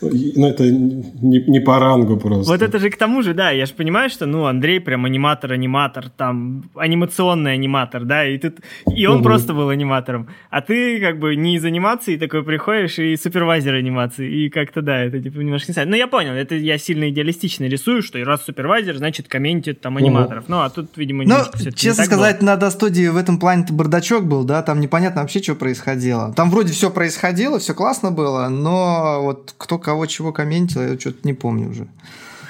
ну, 0.00 0.46
это 0.46 0.64
не, 0.64 1.40
не 1.40 1.60
по 1.60 1.78
рангу 1.78 2.16
просто. 2.16 2.52
Вот 2.52 2.62
это 2.62 2.78
же 2.78 2.90
к 2.90 2.96
тому 2.96 3.22
же, 3.22 3.34
да, 3.34 3.50
я 3.50 3.66
же 3.66 3.74
понимаю, 3.74 4.10
что, 4.10 4.26
ну, 4.26 4.44
Андрей 4.44 4.80
прям 4.80 5.04
аниматор-аниматор, 5.04 6.10
там, 6.10 6.64
анимационный 6.74 7.54
аниматор, 7.54 8.04
да, 8.04 8.26
и, 8.26 8.38
тут, 8.38 8.56
и 8.94 9.06
он 9.06 9.16
угу. 9.16 9.24
просто 9.24 9.54
был 9.54 9.68
аниматором. 9.68 10.28
А 10.50 10.60
ты 10.60 11.00
как 11.00 11.18
бы 11.18 11.36
не 11.36 11.56
из 11.56 11.64
анимации 11.64 12.16
такой 12.16 12.44
приходишь 12.44 12.98
и 12.98 13.16
супервайзер 13.16 13.74
анимации, 13.74 14.30
и 14.30 14.50
как-то, 14.50 14.82
да, 14.82 15.02
это 15.02 15.15
типа 15.20 15.38
немножко 15.38 15.70
не 15.70 15.72
знаю. 15.74 15.88
Но 15.88 15.96
я 15.96 16.06
понял, 16.06 16.32
это 16.32 16.54
я 16.54 16.78
сильно 16.78 17.08
идеалистично 17.10 17.64
рисую, 17.64 18.02
что 18.02 18.22
раз 18.24 18.44
супервайзер, 18.44 18.96
значит, 18.96 19.28
комментит 19.28 19.80
там 19.80 19.96
аниматоров. 19.96 20.44
Угу. 20.44 20.52
Ну, 20.52 20.60
а 20.60 20.70
тут, 20.70 20.96
видимо, 20.96 21.24
Ну, 21.24 21.36
честно 21.74 22.04
сказать, 22.04 22.40
было. 22.40 22.56
на 22.56 22.70
студии 22.70 23.08
в 23.08 23.16
этом 23.16 23.38
плане 23.38 23.66
бардачок 23.70 24.26
был, 24.26 24.44
да, 24.44 24.62
там 24.62 24.80
непонятно 24.80 25.22
вообще, 25.22 25.42
что 25.42 25.54
происходило. 25.54 26.32
Там 26.34 26.50
вроде 26.50 26.72
все 26.72 26.90
происходило, 26.90 27.58
все 27.58 27.74
классно 27.74 28.10
было, 28.10 28.48
но 28.48 29.20
вот 29.22 29.54
кто 29.56 29.78
кого 29.78 30.06
чего 30.06 30.32
комментил, 30.32 30.82
я 30.82 30.98
что-то 30.98 31.18
не 31.24 31.32
помню 31.32 31.70
уже. 31.70 31.86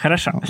Хорошо. 0.00 0.40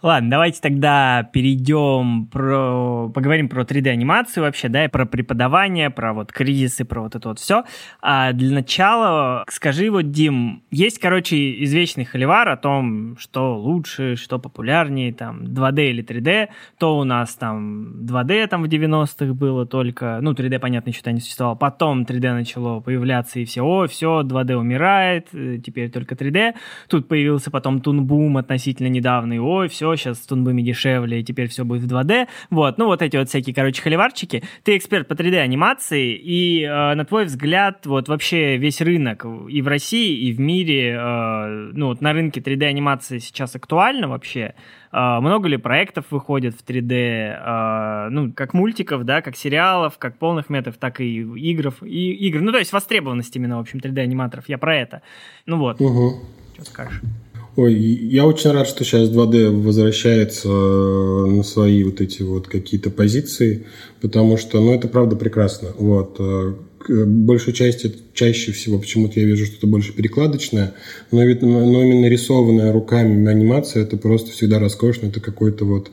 Ладно, 0.00 0.30
давайте 0.30 0.60
тогда 0.60 1.28
перейдем 1.32 2.26
про... 2.26 3.10
Поговорим 3.12 3.48
про 3.48 3.64
3D-анимацию 3.64 4.44
вообще, 4.44 4.68
да, 4.68 4.84
и 4.84 4.88
про 4.88 5.06
преподавание, 5.06 5.90
про 5.90 6.12
вот 6.12 6.30
кризисы, 6.30 6.84
про 6.84 7.00
вот 7.02 7.16
это 7.16 7.30
вот 7.30 7.40
все. 7.40 7.64
А 8.00 8.32
для 8.32 8.54
начала 8.54 9.44
скажи 9.48 9.90
вот, 9.90 10.12
Дим, 10.12 10.62
есть, 10.70 11.00
короче, 11.00 11.64
извечный 11.64 12.04
холивар 12.04 12.48
о 12.48 12.56
том, 12.56 13.16
что 13.18 13.58
лучше, 13.58 14.14
что 14.14 14.38
популярнее, 14.38 15.12
там, 15.12 15.42
2D 15.42 15.90
или 15.90 16.04
3D. 16.04 16.50
То 16.78 16.96
у 16.96 17.02
нас 17.02 17.34
там 17.34 18.04
2D 18.04 18.46
там 18.46 18.62
в 18.62 18.66
90-х 18.66 19.34
было 19.34 19.66
только, 19.66 20.20
ну, 20.22 20.30
3D, 20.32 20.60
понятно, 20.60 20.90
еще 20.90 21.00
тогда 21.00 21.12
не 21.14 21.20
существовало. 21.20 21.56
Потом 21.56 22.02
3D 22.02 22.34
начало 22.34 22.78
появляться, 22.78 23.40
и 23.40 23.44
все, 23.44 23.62
о, 23.62 23.88
все, 23.88 24.22
2D 24.22 24.54
умирает, 24.54 25.26
э, 25.32 25.58
теперь 25.58 25.90
только 25.90 26.14
3D. 26.14 26.54
Тут 26.88 27.08
появился 27.08 27.50
потом 27.50 27.80
Тунбум 27.80 28.36
относительно 28.36 28.86
недавно, 28.86 29.32
и 29.32 29.38
ой, 29.38 29.66
все, 29.68 29.87
все, 29.96 29.96
сейчас 29.96 30.18
с 30.18 30.26
тунбами 30.26 30.62
дешевле, 30.62 31.20
и 31.20 31.24
теперь 31.24 31.48
все 31.48 31.64
будет 31.64 31.82
в 31.82 31.94
2D. 31.94 32.28
Вот, 32.50 32.78
ну 32.78 32.86
вот 32.86 33.02
эти 33.02 33.16
вот 33.16 33.28
всякие, 33.28 33.54
короче, 33.54 33.82
холиварчики. 33.82 34.42
Ты 34.64 34.76
эксперт 34.76 35.08
по 35.08 35.14
3D-анимации, 35.14 36.14
и 36.14 36.62
э, 36.62 36.94
на 36.94 37.04
твой 37.04 37.24
взгляд, 37.24 37.86
вот 37.86 38.08
вообще 38.08 38.56
весь 38.56 38.80
рынок 38.80 39.24
и 39.48 39.62
в 39.62 39.68
России, 39.68 40.28
и 40.28 40.32
в 40.32 40.40
мире, 40.40 40.96
э, 40.98 41.70
ну 41.74 41.86
вот 41.86 42.00
на 42.00 42.12
рынке 42.12 42.40
3D-анимации 42.40 43.18
сейчас 43.18 43.54
актуально 43.56 44.08
вообще? 44.08 44.54
Uh, 44.90 45.20
много 45.20 45.48
ли 45.48 45.58
проектов 45.58 46.06
выходит 46.10 46.54
в 46.54 46.64
3D, 46.64 46.88
uh, 46.88 48.06
э, 48.06 48.08
ну, 48.08 48.32
как 48.32 48.54
мультиков, 48.54 49.04
да, 49.04 49.20
как 49.20 49.36
сериалов, 49.36 49.98
как 49.98 50.16
полных 50.16 50.48
метров, 50.48 50.78
так 50.78 51.02
и 51.02 51.20
игров, 51.52 51.82
и 51.82 52.12
игр. 52.26 52.40
Ну, 52.40 52.52
то 52.52 52.58
есть 52.58 52.72
востребованность 52.72 53.36
именно, 53.36 53.58
в 53.58 53.60
общем, 53.60 53.80
3D-аниматоров. 53.80 54.44
Я 54.46 54.56
про 54.56 54.74
это. 54.74 55.02
Ну 55.44 55.58
вот. 55.58 55.78
Угу. 55.78 56.20
Что 56.54 56.64
скажешь? 56.64 57.02
Ой, 57.58 57.74
я 57.74 58.24
очень 58.24 58.52
рад, 58.52 58.68
что 58.68 58.84
сейчас 58.84 59.08
2D 59.08 59.50
возвращается 59.50 60.48
э, 60.48 61.24
на 61.26 61.42
свои 61.42 61.82
вот 61.82 62.00
эти 62.00 62.22
вот 62.22 62.46
какие-то 62.46 62.88
позиции, 62.88 63.66
потому 64.00 64.36
что, 64.36 64.60
ну, 64.60 64.74
это 64.74 64.86
правда 64.86 65.16
прекрасно. 65.16 65.70
Вот. 65.76 66.18
Э, 66.20 66.54
большую 66.88 67.56
часть, 67.56 67.84
чаще 68.14 68.52
всего 68.52 68.78
почему-то 68.78 69.18
я 69.18 69.26
вижу 69.26 69.44
что-то 69.44 69.66
больше 69.66 69.92
перекладочное, 69.92 70.74
но, 71.10 71.18
но 71.18 71.82
именно 71.82 72.06
рисованная 72.06 72.72
руками 72.72 73.28
анимация, 73.28 73.82
это 73.82 73.96
просто 73.96 74.30
всегда 74.30 74.60
роскошно, 74.60 75.08
это 75.08 75.20
какой-то 75.20 75.64
вот 75.64 75.90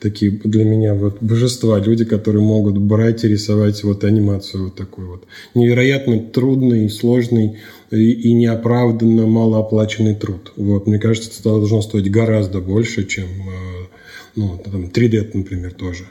такие 0.00 0.32
для 0.44 0.64
меня 0.64 0.94
вот 0.94 1.18
божества, 1.20 1.78
люди, 1.78 2.06
которые 2.06 2.42
могут 2.42 2.78
брать 2.78 3.22
и 3.24 3.28
рисовать 3.28 3.84
вот 3.84 4.04
анимацию 4.04 4.64
вот 4.64 4.76
такой 4.76 5.04
вот. 5.04 5.24
Невероятно 5.54 6.18
трудный, 6.20 6.88
сложный 6.88 7.58
и, 7.96 8.32
неоправданно 8.32 9.26
малооплаченный 9.26 10.14
труд. 10.14 10.52
Вот, 10.56 10.86
мне 10.86 10.98
кажется, 10.98 11.30
это 11.30 11.42
должно 11.42 11.82
стоить 11.82 12.10
гораздо 12.10 12.60
больше, 12.60 13.06
чем 13.06 13.24
э, 13.24 13.86
ну, 14.36 14.58
там, 14.58 14.84
3D, 14.84 15.30
например, 15.34 15.74
тоже. 15.74 16.04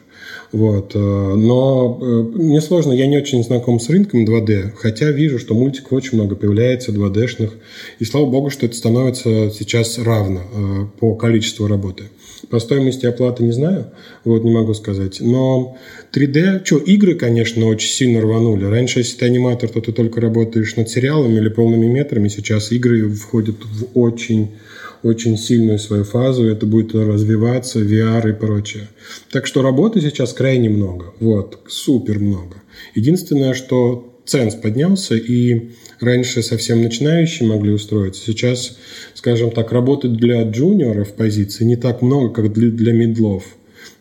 Вот. 0.52 0.92
Э, 0.96 1.00
но 1.00 2.00
э, 2.00 2.06
мне 2.06 2.62
сложно, 2.62 2.92
я 2.92 3.08
не 3.08 3.18
очень 3.18 3.44
знаком 3.44 3.80
с 3.80 3.90
рынком 3.90 4.26
2D, 4.26 4.74
хотя 4.76 5.10
вижу, 5.12 5.40
что 5.40 5.56
мультиков 5.56 5.94
очень 5.94 6.18
много 6.18 6.36
появляется 6.36 6.92
2D-шных. 6.92 7.52
И 8.00 8.06
слава 8.06 8.28
богу, 8.28 8.50
что 8.50 8.66
это 8.66 8.76
становится 8.76 9.50
сейчас 9.50 9.98
равно 9.98 10.92
по 11.00 11.16
количеству 11.16 11.68
работы. 11.68 12.06
По 12.50 12.60
стоимости 12.60 13.06
оплаты 13.06 13.44
не 13.44 13.52
знаю, 13.52 13.92
вот 14.24 14.44
не 14.44 14.52
могу 14.52 14.74
сказать. 14.74 15.20
Но 15.22 15.78
3D, 16.14 16.66
что, 16.66 16.78
игры, 16.78 17.16
конечно, 17.16 17.68
очень 17.68 17.90
сильно 17.90 18.22
рванули. 18.22 18.66
Раньше, 18.66 19.00
если 19.00 19.18
ты 19.18 19.26
аниматор, 19.26 19.70
то 19.70 19.82
ты 19.82 19.92
только 19.92 20.22
работаешь 20.22 20.76
над 20.76 20.90
сериалами 20.90 21.38
или 21.38 21.50
полными 21.50 21.88
метрами. 21.88 22.28
Сейчас 22.28 22.72
игры 22.72 23.10
входят 23.10 23.58
в 23.64 23.98
очень 23.98 24.52
очень 25.04 25.38
сильную 25.38 25.80
свою 25.80 26.04
фазу, 26.04 26.46
это 26.46 26.66
будет 26.66 26.94
развиваться, 26.94 27.80
VR 27.80 28.30
и 28.30 28.34
прочее. 28.34 28.88
Так 29.32 29.48
что 29.48 29.62
работы 29.62 30.00
сейчас 30.00 30.34
крайне 30.34 30.70
много, 30.70 31.14
вот, 31.20 31.60
супер 31.68 32.20
много. 32.20 32.58
Единственное, 32.94 33.54
что 33.54 34.11
ценс 34.26 34.56
поднялся, 34.56 35.16
и 35.16 35.72
раньше 36.00 36.42
совсем 36.44 36.82
начинающие 36.82 37.48
могли 37.48 37.72
устроиться. 37.72 38.24
Сейчас, 38.26 38.78
скажем 39.14 39.52
так, 39.52 39.72
работать 39.72 40.14
для 40.14 40.44
джуниоров 40.44 41.14
позиции 41.14 41.64
не 41.64 41.76
так 41.76 42.02
много, 42.02 42.30
как 42.30 42.54
для, 42.54 42.70
для 42.70 42.94
медлов. 42.94 43.44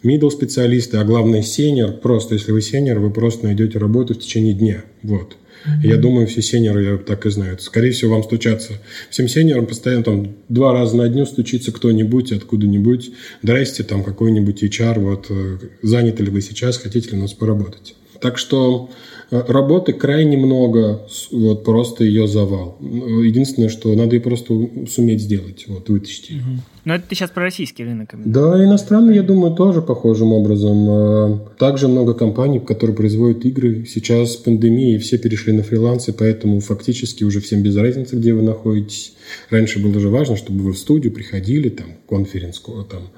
Middle 0.03 0.31
специалисты, 0.31 0.97
а 0.97 1.05
главное 1.05 1.43
senior, 1.43 1.93
просто 1.93 2.35
если 2.35 2.53
вы 2.53 2.63
senior, 2.63 2.99
вы 2.99 3.11
просто 3.11 3.47
найдете 3.47 3.79
работу 3.79 4.15
в 4.15 4.19
течение 4.19 4.55
дня. 4.55 4.85
Вот. 5.03 5.37
Mm-hmm. 5.67 5.89
Я 5.89 5.97
думаю, 5.97 6.27
все 6.27 6.41
сеньоры 6.41 6.99
так 6.99 7.27
и 7.27 7.31
знают. 7.31 7.61
Скорее 7.63 7.91
всего, 7.91 8.15
вам 8.15 8.23
стучаться. 8.23 8.75
Всем 9.11 9.29
сеньорам 9.29 9.67
постоянно 9.67 10.05
там 10.05 10.37
два 10.49 10.73
раза 10.73 10.97
на 10.97 11.09
дню 11.09 11.27
стучится 11.27 11.71
кто-нибудь 11.71 12.33
откуда-нибудь. 12.33 13.11
Здрасте, 13.43 13.83
там 13.83 14.03
какой-нибудь 14.03 14.63
HR, 14.63 15.01
вот 15.01 15.27
э, 15.29 15.59
заняты 15.83 16.23
ли 16.23 16.31
вы 16.31 16.41
сейчас, 16.41 16.79
хотите 16.79 17.11
ли 17.11 17.19
у 17.19 17.21
нас 17.21 17.35
поработать. 17.35 17.95
Так 18.21 18.39
что 18.39 18.91
работы 19.31 19.93
крайне 19.93 20.37
много, 20.37 21.07
вот 21.31 21.65
просто 21.65 22.05
ее 22.05 22.27
завал. 22.27 22.79
Единственное, 22.81 23.69
что 23.69 23.95
надо 23.95 24.17
ее 24.17 24.23
просто 24.23 24.55
суметь 24.89 25.21
сделать, 25.21 25.67
вот 25.69 25.89
вытащить. 25.89 26.31
Угу. 26.31 26.61
Но 26.85 26.95
это 26.95 27.09
ты 27.09 27.15
сейчас 27.15 27.31
про 27.31 27.43
российский 27.43 27.85
рынок. 27.85 28.15
Да, 28.25 28.65
иностранный, 28.65 29.15
я 29.15 29.23
думаю, 29.23 29.55
тоже 29.55 29.83
похожим 29.83 30.33
образом. 30.33 30.87
Э, 30.89 31.39
также 31.59 31.89
много 31.89 32.15
компаний, 32.15 32.59
которые 32.59 32.97
производят 32.97 33.45
игры. 33.45 33.85
Сейчас 33.87 34.37
пандемия, 34.37 34.97
и 34.97 34.99
все 34.99 35.19
перешли 35.19 35.53
на 35.53 35.63
фрилансы, 35.63 36.13
поэтому 36.13 36.61
фактически 36.61 37.23
уже 37.23 37.41
всем 37.41 37.63
без 37.63 37.77
разницы, 37.77 38.17
где 38.17 38.33
вы 38.33 38.43
находитесь. 38.43 39.13
Раньше 39.51 39.79
было 39.79 40.01
же 40.01 40.09
важно, 40.09 40.37
чтобы 40.37 40.63
вы 40.63 40.73
в 40.73 40.79
студию 40.79 41.13
приходили, 41.13 41.69
там, 41.69 41.87
конференц, 42.09 42.61
там, 42.91 43.11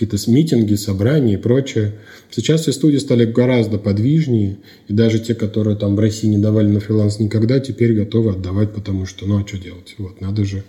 какие-то 0.00 0.30
митинги, 0.30 0.74
собрания 0.76 1.34
и 1.34 1.36
прочее. 1.36 1.92
Сейчас 2.30 2.62
все 2.62 2.72
студии 2.72 2.96
стали 2.96 3.26
гораздо 3.26 3.78
подвижнее, 3.78 4.56
и 4.88 4.92
даже 4.94 5.18
те, 5.18 5.34
которые 5.34 5.76
там 5.76 5.94
в 5.94 6.00
России 6.00 6.26
не 6.26 6.38
давали 6.38 6.68
на 6.68 6.80
фриланс 6.80 7.18
никогда, 7.18 7.60
теперь 7.60 7.94
готовы 7.94 8.30
отдавать, 8.30 8.72
потому 8.72 9.04
что, 9.04 9.26
ну 9.26 9.42
а 9.42 9.46
что 9.46 9.58
делать? 9.58 9.94
Вот, 9.98 10.20
надо 10.20 10.44
же 10.44 10.64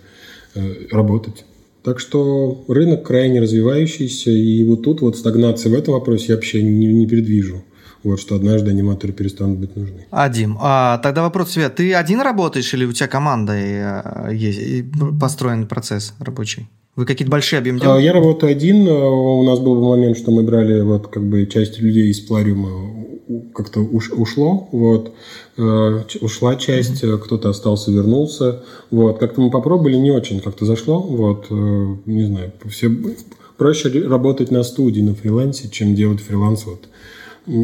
э, 0.54 0.86
работать. 0.90 1.44
Так 1.82 1.98
что 1.98 2.64
рынок 2.68 3.06
крайне 3.06 3.40
развивающийся, 3.40 4.30
и 4.30 4.64
вот 4.64 4.82
тут 4.82 5.00
вот 5.00 5.16
стагнации 5.16 5.70
в 5.70 5.74
этом 5.74 5.94
вопросе 5.94 6.26
я 6.28 6.34
вообще 6.34 6.62
не, 6.62 6.86
не 6.92 7.06
предвижу. 7.06 7.64
Вот 8.04 8.20
что 8.20 8.34
однажды 8.34 8.70
аниматоры 8.70 9.12
перестанут 9.12 9.58
быть 9.58 9.76
нужны. 9.76 10.06
А, 10.10 10.28
Дим, 10.28 10.58
а, 10.60 10.98
тогда 10.98 11.22
вопрос 11.22 11.52
тебе. 11.52 11.68
Ты 11.68 11.94
один 11.94 12.20
работаешь 12.20 12.74
или 12.74 12.84
у 12.84 12.92
тебя 12.92 13.08
команда 13.08 13.52
э, 13.54 14.34
есть, 14.34 14.84
построен 15.18 15.66
процесс 15.66 16.14
рабочий? 16.18 16.68
Вы 16.94 17.06
какие-то 17.06 17.30
большие 17.30 17.58
объемы 17.58 17.78
а, 17.78 17.82
делаете? 17.82 18.06
Я 18.06 18.12
работаю 18.12 18.52
один. 18.52 18.86
А, 18.86 18.92
у 18.92 19.42
нас 19.44 19.58
был 19.60 19.80
момент, 19.80 20.18
что 20.18 20.30
мы 20.30 20.42
брали 20.42 20.80
вот 20.82 21.08
как 21.08 21.22
бы 21.22 21.46
часть 21.46 21.78
людей 21.78 22.10
из 22.10 22.20
Плариума 22.20 23.02
как-то 23.54 23.80
уш, 23.80 24.10
ушло, 24.10 24.68
вот, 24.72 25.14
э, 25.56 26.02
ушла 26.20 26.56
часть, 26.56 27.02
mm-hmm. 27.02 27.18
кто-то 27.18 27.48
остался, 27.48 27.90
вернулся, 27.90 28.62
вот, 28.90 29.18
как-то 29.18 29.40
мы 29.40 29.50
попробовали, 29.50 29.96
не 29.96 30.10
очень 30.10 30.40
как-то 30.40 30.66
зашло, 30.66 31.00
вот, 31.00 31.46
не 31.50 32.24
знаю, 32.24 32.52
все 32.68 32.90
проще 33.56 34.06
работать 34.06 34.50
на 34.50 34.64
студии, 34.64 35.00
на 35.00 35.14
фрилансе, 35.14 35.70
чем 35.70 35.94
делать 35.94 36.20
фриланс 36.20 36.66
вот 36.66 36.88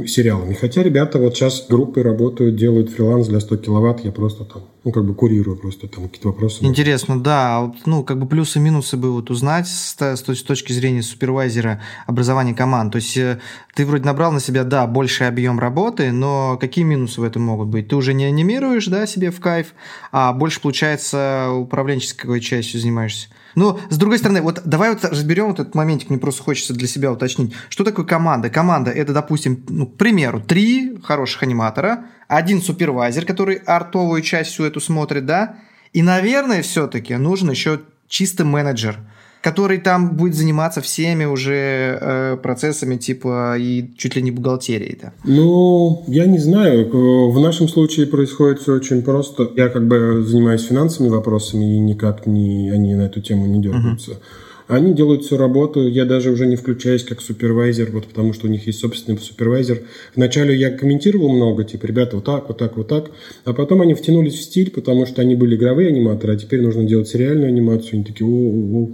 сериалами. 0.09 0.55
Хотя 0.55 0.83
ребята 0.83 1.19
вот 1.19 1.37
сейчас 1.37 1.67
группы 1.69 2.03
работают, 2.03 2.57
делают 2.57 2.91
фриланс 2.91 3.29
для 3.29 3.41
100 3.41 3.57
киловатт, 3.59 4.05
я 4.05 4.13
просто 4.13 4.45
там, 4.45 4.63
ну, 4.85 4.93
как 4.93 5.05
бы 5.05 5.15
курирую 5.15 5.57
просто 5.57 5.89
там 5.89 6.05
какие-то 6.05 6.29
вопросы. 6.29 6.65
Интересно, 6.65 7.21
да, 7.21 7.73
ну, 7.85 8.05
как 8.05 8.19
бы 8.19 8.27
плюсы 8.27 8.61
минусы 8.61 8.97
бы 8.97 9.13
вот 9.13 9.31
узнать 9.31 9.67
с, 9.67 9.97
с, 9.99 10.23
точки 10.23 10.73
зрения 10.73 11.03
супервайзера 11.03 11.83
образования 12.07 12.55
команд. 12.55 12.93
То 12.93 12.97
есть 12.97 13.17
э, 13.17 13.41
ты 13.75 13.85
вроде 13.85 14.05
набрал 14.05 14.33
на 14.33 14.41
себя, 14.41 14.65
да, 14.65 14.87
больший 14.87 15.29
объем 15.29 15.59
работы, 15.59 16.13
но 16.13 16.57
какие 16.61 16.85
минусы 16.85 17.21
в 17.21 17.25
этом 17.25 17.43
могут 17.43 17.69
быть? 17.69 17.89
Ты 17.89 17.97
уже 17.97 18.15
не 18.15 18.25
анимируешь, 18.25 18.87
да, 18.87 19.07
себе 19.07 19.31
в 19.31 19.41
кайф, 19.41 19.75
а 20.13 20.33
больше, 20.33 20.61
получается, 20.61 21.51
управленческой 21.51 22.41
частью 22.41 22.81
занимаешься. 22.81 23.29
Но, 23.55 23.81
с 23.91 23.97
другой 23.97 24.19
стороны, 24.19 24.41
вот 24.41 24.63
давай 24.65 24.91
вот 24.91 25.05
разберем 25.05 25.49
вот 25.49 25.59
этот 25.59 25.75
моментик, 25.75 26.11
мне 26.11 26.19
просто 26.19 26.43
хочется 26.45 26.75
для 26.75 26.87
себя 26.87 27.11
уточнить. 27.11 27.53
Что 27.69 27.83
такое 27.83 28.07
команда? 28.07 28.51
Команда– 28.51 28.91
это, 28.93 29.13
допустим, 29.13 29.65
ну, 29.69 29.87
к 29.87 29.97
примеру, 29.97 30.41
три 30.41 30.97
хороших 31.03 31.43
аниматора, 31.43 32.05
один 32.29 32.63
супервайзер, 32.63 33.25
который 33.25 33.57
артовую 33.57 34.23
часть 34.23 34.53
всю 34.53 34.65
эту 34.65 34.81
смотрит, 34.81 35.27
да, 35.27 35.57
и, 35.93 36.03
наверное, 36.03 36.63
все-таки 36.63 37.17
нужен 37.17 37.51
еще 37.51 37.81
чисто 38.09 38.45
менеджер– 38.45 38.99
который 39.41 39.79
там 39.79 40.17
будет 40.17 40.35
заниматься 40.35 40.81
всеми 40.81 41.25
уже 41.25 41.99
э, 42.01 42.37
процессами 42.43 42.97
типа 42.97 43.57
и 43.59 43.91
чуть 43.97 44.17
ли 44.17 44.23
не 44.23 44.31
бухгалтерией-то? 44.31 45.13
Ну, 45.25 46.05
я 46.09 46.27
не 46.27 46.39
знаю. 46.39 46.89
В 47.31 47.41
нашем 47.41 47.69
случае 47.69 48.07
происходит 48.07 48.61
все 48.61 48.75
очень 48.75 49.03
просто. 49.03 49.51
Я 49.57 49.69
как 49.69 49.87
бы 49.87 50.25
занимаюсь 50.27 50.67
финансовыми 50.67 51.11
вопросами, 51.11 51.77
и 51.77 51.79
никак 51.79 52.27
не, 52.27 52.71
они 52.71 52.95
на 52.95 53.03
эту 53.03 53.21
тему 53.21 53.47
не 53.47 53.63
дергаются. 53.63 54.13
Uh-huh. 54.13 54.23
Они 54.69 54.93
делают 54.93 55.25
всю 55.25 55.39
работу, 55.39 55.89
я 55.89 56.05
даже 56.05 56.31
уже 56.31 56.47
не 56.47 56.57
включаюсь 56.57 57.03
как 57.03 57.23
супервайзер, 57.23 57.91
вот 57.91 58.07
потому 58.07 58.35
что 58.35 58.47
у 58.47 58.51
них 58.51 58.67
есть 58.67 58.81
собственный 58.81 59.19
супервайзер. 59.19 59.81
Вначале 60.15 60.55
я 60.55 60.71
комментировал 60.71 61.31
много, 61.31 61.65
типа, 61.65 61.87
ребята, 61.87 62.17
вот 62.17 62.27
так, 62.27 62.49
вот 62.49 62.59
так, 62.59 62.77
вот 62.77 62.87
так, 62.87 63.11
а 63.47 63.55
потом 63.55 63.81
они 63.81 63.95
втянулись 63.95 64.35
в 64.35 64.43
стиль, 64.43 64.71
потому 64.71 65.07
что 65.07 65.23
они 65.23 65.37
были 65.37 65.57
игровые 65.57 65.89
аниматоры, 65.89 66.35
а 66.35 66.37
теперь 66.37 66.61
нужно 66.61 66.85
делать 66.85 67.09
сериальную 67.09 67.49
анимацию, 67.49 67.95
они 67.95 68.05
такие, 68.05 68.29
о, 68.29 68.91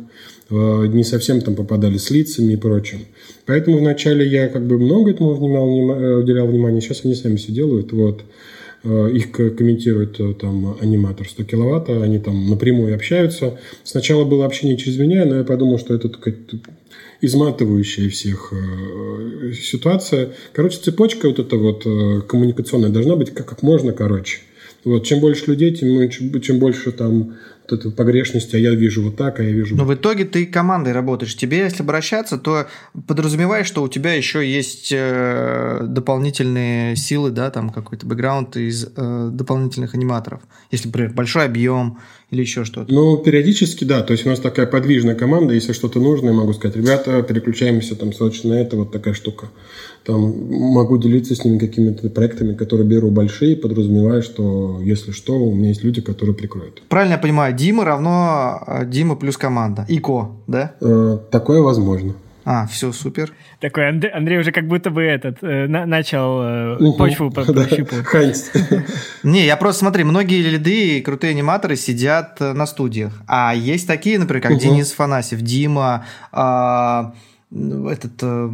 о, 0.50 0.82
о. 0.82 0.87
не 0.87 1.02
совсем 1.02 1.40
там 1.40 1.56
попадали 1.56 1.96
с 1.96 2.08
лицами 2.08 2.52
и 2.52 2.56
прочим. 2.56 3.00
Поэтому 3.44 3.78
вначале 3.78 4.24
я 4.24 4.46
как 4.46 4.64
бы 4.64 4.78
много 4.78 5.10
этому 5.10 5.34
внимал, 5.34 5.68
уделял 6.20 6.46
внимание, 6.46 6.80
сейчас 6.82 7.04
они 7.04 7.16
сами 7.16 7.34
все 7.34 7.50
делают, 7.50 7.92
вот. 7.92 8.22
Их 8.85 9.33
комментирует 9.33 10.18
там 10.38 10.77
аниматор 10.81 11.29
100 11.29 11.44
киловатт, 11.44 11.88
они 11.88 12.18
там 12.18 12.51
напрямую 12.51 12.94
общаются. 12.94 13.59
Сначала 13.83 14.25
было 14.25 14.44
общение 14.44 14.77
через 14.77 14.99
меня, 14.99 15.25
но 15.25 15.37
я 15.37 15.44
подумал, 15.44 15.79
что 15.79 15.94
это 15.94 16.11
изматывающая 17.20 18.11
всех 18.11 18.53
э, 18.53 19.53
ситуация. 19.53 20.31
Короче, 20.53 20.79
цепочка 20.79 21.29
вот 21.29 21.38
эта 21.38 21.57
вот 21.57 21.87
э, 21.87 22.20
коммуникационная 22.29 22.90
должна 22.90 23.16
быть 23.16 23.31
как, 23.31 23.47
как 23.47 23.62
можно 23.62 23.92
короче. 23.92 24.40
Вот, 24.85 25.05
чем 25.05 25.20
больше 25.20 25.47
людей, 25.47 25.75
тем, 25.75 26.11
чем 26.40 26.59
больше 26.59 26.92
там 26.92 27.35
вот 27.68 27.79
этой 27.79 27.90
погрешности, 27.90 28.57
а 28.57 28.59
я 28.59 28.75
вижу 28.75 29.03
вот 29.03 29.16
так, 29.16 29.40
а 29.40 29.42
я 29.42 29.51
вижу... 29.51 29.75
Но 29.75 29.85
в 29.85 29.94
итоге 29.94 30.25
ты 30.25 30.44
командой 30.44 30.92
работаешь. 30.92 31.35
Тебе, 31.35 31.59
если 31.59 31.83
обращаться, 31.83 32.37
то 32.37 32.66
подразумеваешь, 33.07 33.66
что 33.66 33.83
у 33.83 33.88
тебя 33.88 34.12
еще 34.12 34.47
есть 34.47 34.92
э, 34.92 35.81
дополнительные 35.83 36.97
силы, 36.97 37.31
да, 37.31 37.51
там 37.51 37.70
какой-то 37.70 38.07
бэкграунд 38.07 38.57
из 38.57 38.87
э, 38.97 39.31
дополнительных 39.33 39.94
аниматоров. 39.94 40.42
Если, 40.70 40.88
например, 40.88 41.12
большой 41.12 41.47
объем 41.47 41.99
или 42.35 42.42
еще 42.42 42.64
что-то. 42.64 42.92
Ну, 42.92 43.16
периодически, 43.16 43.85
да. 43.85 44.03
То 44.03 44.12
есть 44.12 44.27
у 44.27 44.29
нас 44.29 44.40
такая 44.40 44.66
подвижная 44.66 45.14
команда. 45.14 45.55
Если 45.55 45.73
что-то 45.73 46.01
нужно, 46.01 46.29
я 46.29 46.33
могу 46.35 46.53
сказать, 46.53 46.77
ребята, 46.77 47.23
переключаемся 47.23 47.97
там 47.97 48.12
срочно 48.12 48.51
на 48.51 48.55
это, 48.61 48.77
вот 48.77 48.92
такая 48.92 49.14
штука. 49.14 49.49
Там 50.05 50.20
могу 50.51 50.99
делиться 50.99 51.35
с 51.35 51.44
ними 51.44 51.59
какими-то 51.59 52.11
проектами, 52.11 52.55
которые 52.55 52.87
беру 52.87 53.11
большие, 53.11 53.57
подразумевая, 53.57 54.20
что 54.20 54.81
если 54.83 55.12
что, 55.12 55.38
у 55.38 55.55
меня 55.55 55.68
есть 55.68 55.83
люди, 55.83 56.03
которые 56.03 56.35
прикроют. 56.35 56.83
Правильно 56.88 57.14
я 57.14 57.18
понимаю, 57.18 57.55
Дима 57.55 57.85
равно 57.85 58.62
э, 58.66 58.87
Дима 58.87 59.16
плюс 59.16 59.38
команда. 59.38 59.87
ИКО, 59.88 60.31
да? 60.47 60.75
Э, 60.81 61.18
такое 61.31 61.62
возможно. 61.62 62.14
А, 62.44 62.66
все, 62.66 62.92
супер. 62.92 63.33
Такой 63.61 63.88
Андрей, 63.88 64.12
Андрей 64.12 64.38
уже 64.38 64.52
как 64.52 64.68
будто 64.68 64.90
бы 64.90 65.02
этот 65.02 65.38
э, 65.42 65.66
на, 65.66 65.87
начал 65.87 66.40
э, 66.42 66.96
почву 66.98 67.30
прощупывать. 67.30 68.50
Не, 69.22 69.46
я 69.46 69.57
просто 69.57 69.80
смотри, 69.80 70.04
многие 70.04 70.42
лиды 70.42 70.98
и 70.98 71.00
крутые 71.00 71.30
аниматоры 71.30 71.76
сидят 71.76 72.37
э, 72.40 72.52
на 72.52 72.66
студиях. 72.66 73.22
А 73.26 73.54
есть 73.54 73.87
такие, 73.87 74.18
например, 74.18 74.42
как 74.42 74.59
Денис 74.59 74.92
Фанасьев, 74.92 75.40
Дима, 75.40 76.04
а, 76.33 77.14
этот, 77.54 78.14
э, 78.20 78.50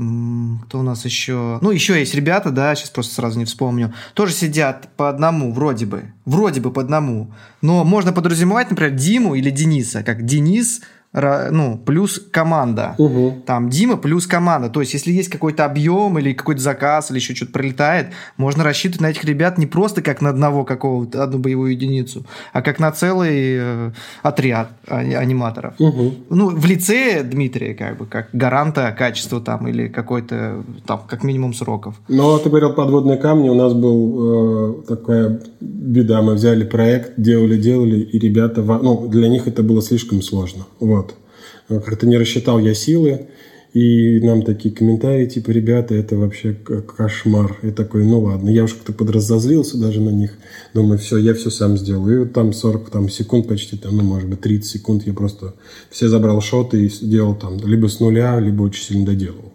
кто 0.66 0.78
у 0.78 0.82
нас 0.82 1.04
еще? 1.04 1.58
Ну, 1.62 1.70
еще 1.70 1.98
есть 1.98 2.14
ребята, 2.14 2.50
да, 2.50 2.74
сейчас 2.74 2.90
просто 2.90 3.14
сразу 3.14 3.38
не 3.38 3.44
вспомню. 3.44 3.94
Тоже 4.14 4.32
сидят 4.32 4.88
по 4.96 5.08
одному, 5.08 5.52
вроде 5.52 5.86
бы. 5.86 6.12
Вроде 6.26 6.60
бы 6.60 6.70
по 6.70 6.82
одному. 6.82 7.32
Но 7.62 7.82
можно 7.84 8.12
подразумевать, 8.12 8.70
например, 8.70 8.92
Диму 8.92 9.34
или 9.34 9.50
Дениса, 9.50 10.02
как 10.02 10.24
Денис 10.26 10.82
ну, 11.12 11.76
плюс 11.84 12.20
команда. 12.30 12.94
Угу. 12.96 13.42
Там 13.44 13.68
Дима 13.68 13.96
плюс 13.96 14.26
команда. 14.26 14.68
То 14.68 14.80
есть, 14.80 14.94
если 14.94 15.10
есть 15.10 15.28
какой-то 15.28 15.64
объем 15.64 16.18
или 16.18 16.32
какой-то 16.32 16.60
заказ, 16.60 17.10
или 17.10 17.18
еще 17.18 17.34
что-то 17.34 17.52
прилетает, 17.52 18.08
можно 18.36 18.62
рассчитывать 18.62 19.00
на 19.00 19.10
этих 19.10 19.24
ребят 19.24 19.58
не 19.58 19.66
просто 19.66 20.02
как 20.02 20.20
на 20.20 20.30
одного 20.30 20.64
какого-то, 20.64 21.22
одну 21.22 21.38
боевую 21.38 21.72
единицу, 21.72 22.24
а 22.52 22.62
как 22.62 22.78
на 22.78 22.92
целый 22.92 23.56
э, 23.58 23.90
отряд 24.22 24.68
а, 24.86 24.98
аниматоров. 24.98 25.74
Угу. 25.80 26.14
Ну, 26.30 26.50
в 26.50 26.64
лице 26.66 27.24
Дмитрия, 27.24 27.74
как 27.74 27.98
бы, 27.98 28.06
как 28.06 28.28
гаранта 28.32 28.94
качества 28.96 29.40
там, 29.40 29.66
или 29.66 29.88
какой-то, 29.88 30.62
там, 30.86 31.02
как 31.08 31.24
минимум 31.24 31.54
сроков. 31.54 31.96
Но 32.08 32.38
ты 32.38 32.50
говорил 32.50 32.72
подводные 32.72 33.16
камни, 33.18 33.48
у 33.48 33.54
нас 33.54 33.72
был 33.72 34.82
э, 34.82 34.82
такая 34.86 35.40
беда, 35.60 36.22
мы 36.22 36.34
взяли 36.34 36.64
проект, 36.64 37.14
делали, 37.16 37.56
делали, 37.56 38.00
и 38.00 38.18
ребята, 38.18 38.62
ну, 38.62 39.08
для 39.08 39.28
них 39.28 39.48
это 39.48 39.62
было 39.62 39.82
слишком 39.82 40.22
сложно. 40.22 40.66
Вот. 40.78 40.99
Вот. 41.70 41.84
Как-то 41.84 42.06
не 42.06 42.18
рассчитал 42.18 42.58
я 42.58 42.74
силы, 42.74 43.28
и 43.72 44.18
нам 44.20 44.42
такие 44.42 44.74
комментарии, 44.74 45.26
типа, 45.26 45.50
ребята, 45.52 45.94
это 45.94 46.16
вообще 46.16 46.52
кошмар. 46.52 47.56
И 47.62 47.70
такой, 47.70 48.04
ну 48.04 48.20
ладно, 48.20 48.50
я 48.50 48.64
уж 48.64 48.74
как-то 48.74 48.92
подразозлился 48.92 49.78
даже 49.78 50.00
на 50.00 50.10
них. 50.10 50.32
Думаю, 50.74 50.98
все, 50.98 51.18
я 51.18 51.34
все 51.34 51.50
сам 51.50 51.78
сделаю. 51.78 52.14
И 52.14 52.18
вот 52.24 52.32
там 52.32 52.52
40 52.52 52.90
там, 52.90 53.08
секунд 53.08 53.46
почти, 53.46 53.76
там, 53.76 53.96
ну, 53.96 54.02
может 54.02 54.28
быть, 54.28 54.40
30 54.40 54.68
секунд 54.68 55.06
я 55.06 55.12
просто 55.12 55.54
все 55.88 56.08
забрал 56.08 56.40
шоты 56.40 56.86
и 56.86 56.88
сделал 56.88 57.36
там 57.36 57.58
либо 57.64 57.86
с 57.86 58.00
нуля, 58.00 58.40
либо 58.40 58.62
очень 58.62 58.82
сильно 58.82 59.06
доделал. 59.06 59.52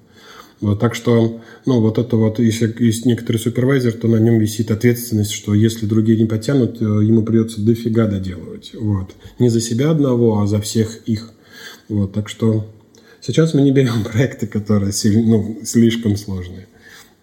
Вот, 0.61 0.79
так 0.79 0.95
что, 0.95 1.41
ну, 1.65 1.81
вот 1.81 1.97
это 1.97 2.15
вот, 2.15 2.39
если 2.39 2.73
есть 2.79 3.05
некоторый 3.05 3.37
супервайзер, 3.37 3.91
то 3.91 4.07
на 4.07 4.15
нем 4.15 4.39
висит 4.39 4.71
ответственность, 4.71 5.31
что 5.31 5.53
если 5.53 5.85
другие 5.85 6.17
не 6.17 6.25
потянут, 6.25 6.81
э, 6.81 6.85
ему 6.85 7.23
придется 7.23 7.61
дофига 7.61 8.07
доделывать. 8.07 8.71
Вот. 8.73 9.11
Не 9.37 9.49
за 9.49 9.59
себя 9.59 9.91
одного, 9.91 10.39
а 10.41 10.47
за 10.47 10.61
всех 10.61 11.01
их. 11.05 11.31
Вот, 11.89 12.13
так 12.13 12.29
что 12.29 12.65
сейчас 13.21 13.53
мы 13.53 13.61
не 13.61 13.71
берем 13.71 14.03
проекты, 14.11 14.47
которые 14.47 14.91
ну, 15.25 15.59
слишком 15.63 16.15
сложные. 16.15 16.67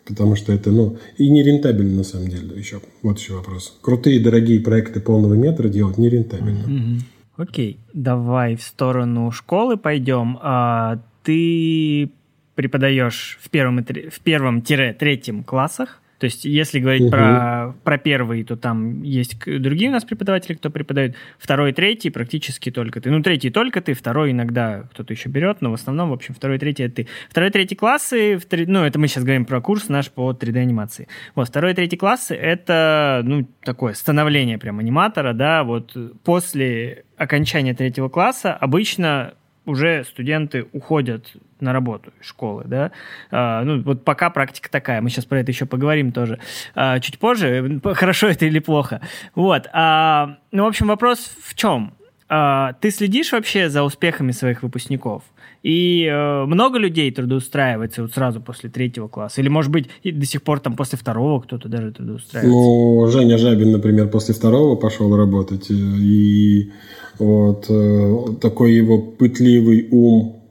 Потому 0.04 0.34
что 0.34 0.52
это, 0.52 0.70
ну, 0.70 0.98
и 1.16 1.30
не 1.30 1.44
рентабельно 1.44 1.98
на 1.98 2.04
самом 2.04 2.28
деле 2.28 2.58
еще. 2.58 2.80
Вот 3.02 3.18
еще 3.20 3.34
вопрос. 3.34 3.78
Крутые, 3.82 4.18
дорогие 4.18 4.60
проекты 4.60 5.00
полного 5.00 5.34
метра 5.34 5.68
делать 5.68 5.96
не 5.96 6.08
рентабельно. 6.08 6.66
Mm-hmm. 6.66 7.00
Окей, 7.36 7.78
давай 7.94 8.56
в 8.56 8.62
сторону 8.62 9.30
школы 9.30 9.76
пойдем. 9.76 10.38
А, 10.42 10.98
ты 11.22 12.10
преподаешь 12.56 13.38
в 13.40 13.48
первом, 13.48 13.84
в 13.84 14.20
первом-третьем 14.20 15.44
классах. 15.44 16.01
То 16.22 16.26
есть, 16.26 16.44
если 16.44 16.78
говорить 16.78 17.02
угу. 17.02 17.10
про, 17.10 17.74
про 17.82 17.98
первый, 17.98 18.44
то 18.44 18.56
там 18.56 19.02
есть 19.02 19.36
другие 19.44 19.90
у 19.90 19.92
нас 19.92 20.04
преподаватели, 20.04 20.54
кто 20.54 20.70
преподает. 20.70 21.16
Второй, 21.36 21.72
третий 21.72 22.10
практически 22.10 22.70
только 22.70 23.00
ты. 23.00 23.10
Ну, 23.10 23.24
третий 23.24 23.50
только 23.50 23.80
ты, 23.80 23.92
второй 23.92 24.30
иногда 24.30 24.84
кто-то 24.92 25.12
еще 25.12 25.30
берет, 25.30 25.62
но 25.62 25.72
в 25.72 25.74
основном, 25.74 26.10
в 26.10 26.12
общем, 26.12 26.32
второй, 26.32 26.60
третий 26.60 26.84
это 26.84 26.94
ты. 26.94 27.08
Второй, 27.28 27.50
третий 27.50 27.74
классы, 27.74 28.36
в 28.36 28.44
3, 28.44 28.66
ну, 28.66 28.84
это 28.84 29.00
мы 29.00 29.08
сейчас 29.08 29.24
говорим 29.24 29.44
про 29.44 29.60
курс 29.60 29.88
наш 29.88 30.12
по 30.12 30.30
3D-анимации. 30.30 31.08
Вот, 31.34 31.48
второй, 31.48 31.74
третий 31.74 31.96
классы 31.96 32.36
это, 32.36 33.22
ну, 33.24 33.48
такое 33.64 33.94
становление 33.94 34.58
прям 34.58 34.78
аниматора, 34.78 35.32
да, 35.32 35.64
вот 35.64 35.96
после 36.22 37.02
окончания 37.16 37.74
третьего 37.74 38.08
класса 38.08 38.54
обычно 38.54 39.34
уже 39.64 40.04
студенты 40.04 40.66
уходят 40.72 41.30
на 41.60 41.72
работу 41.72 42.12
из 42.20 42.26
школы, 42.26 42.64
да. 42.66 42.90
А, 43.30 43.62
ну, 43.62 43.80
вот 43.82 44.04
пока 44.04 44.30
практика 44.30 44.70
такая. 44.70 45.00
Мы 45.00 45.10
сейчас 45.10 45.24
про 45.24 45.40
это 45.40 45.50
еще 45.50 45.66
поговорим 45.66 46.12
тоже 46.12 46.38
а, 46.74 46.98
чуть 47.00 47.18
позже. 47.18 47.80
Хорошо 47.94 48.28
это 48.28 48.46
или 48.46 48.58
плохо. 48.58 49.00
Вот. 49.34 49.68
А, 49.72 50.38
ну, 50.50 50.64
в 50.64 50.66
общем, 50.66 50.88
вопрос 50.88 51.36
в 51.42 51.54
чем? 51.54 51.94
А, 52.28 52.72
ты 52.80 52.90
следишь 52.90 53.32
вообще 53.32 53.68
за 53.68 53.82
успехами 53.82 54.32
своих 54.32 54.62
выпускников? 54.62 55.22
И 55.62 56.08
э, 56.10 56.44
много 56.44 56.78
людей 56.78 57.10
трудоустраивается 57.12 58.02
вот 58.02 58.12
сразу 58.12 58.40
после 58.40 58.68
третьего 58.68 59.06
класса? 59.06 59.40
Или, 59.40 59.48
может 59.48 59.70
быть, 59.70 59.88
и 60.02 60.10
до 60.10 60.26
сих 60.26 60.42
пор 60.42 60.58
там 60.58 60.74
после 60.74 60.98
второго 60.98 61.40
кто-то 61.40 61.68
даже 61.68 61.92
трудоустраивается? 61.92 62.50
Ну, 62.50 63.06
Женя 63.12 63.38
Жабин, 63.38 63.70
например, 63.70 64.08
после 64.08 64.34
второго 64.34 64.74
пошел 64.74 65.16
работать. 65.16 65.70
И 65.70 66.72
вот 67.18 67.66
э, 67.68 68.16
такой 68.40 68.74
его 68.74 68.98
пытливый 68.98 69.88
ум 69.90 70.42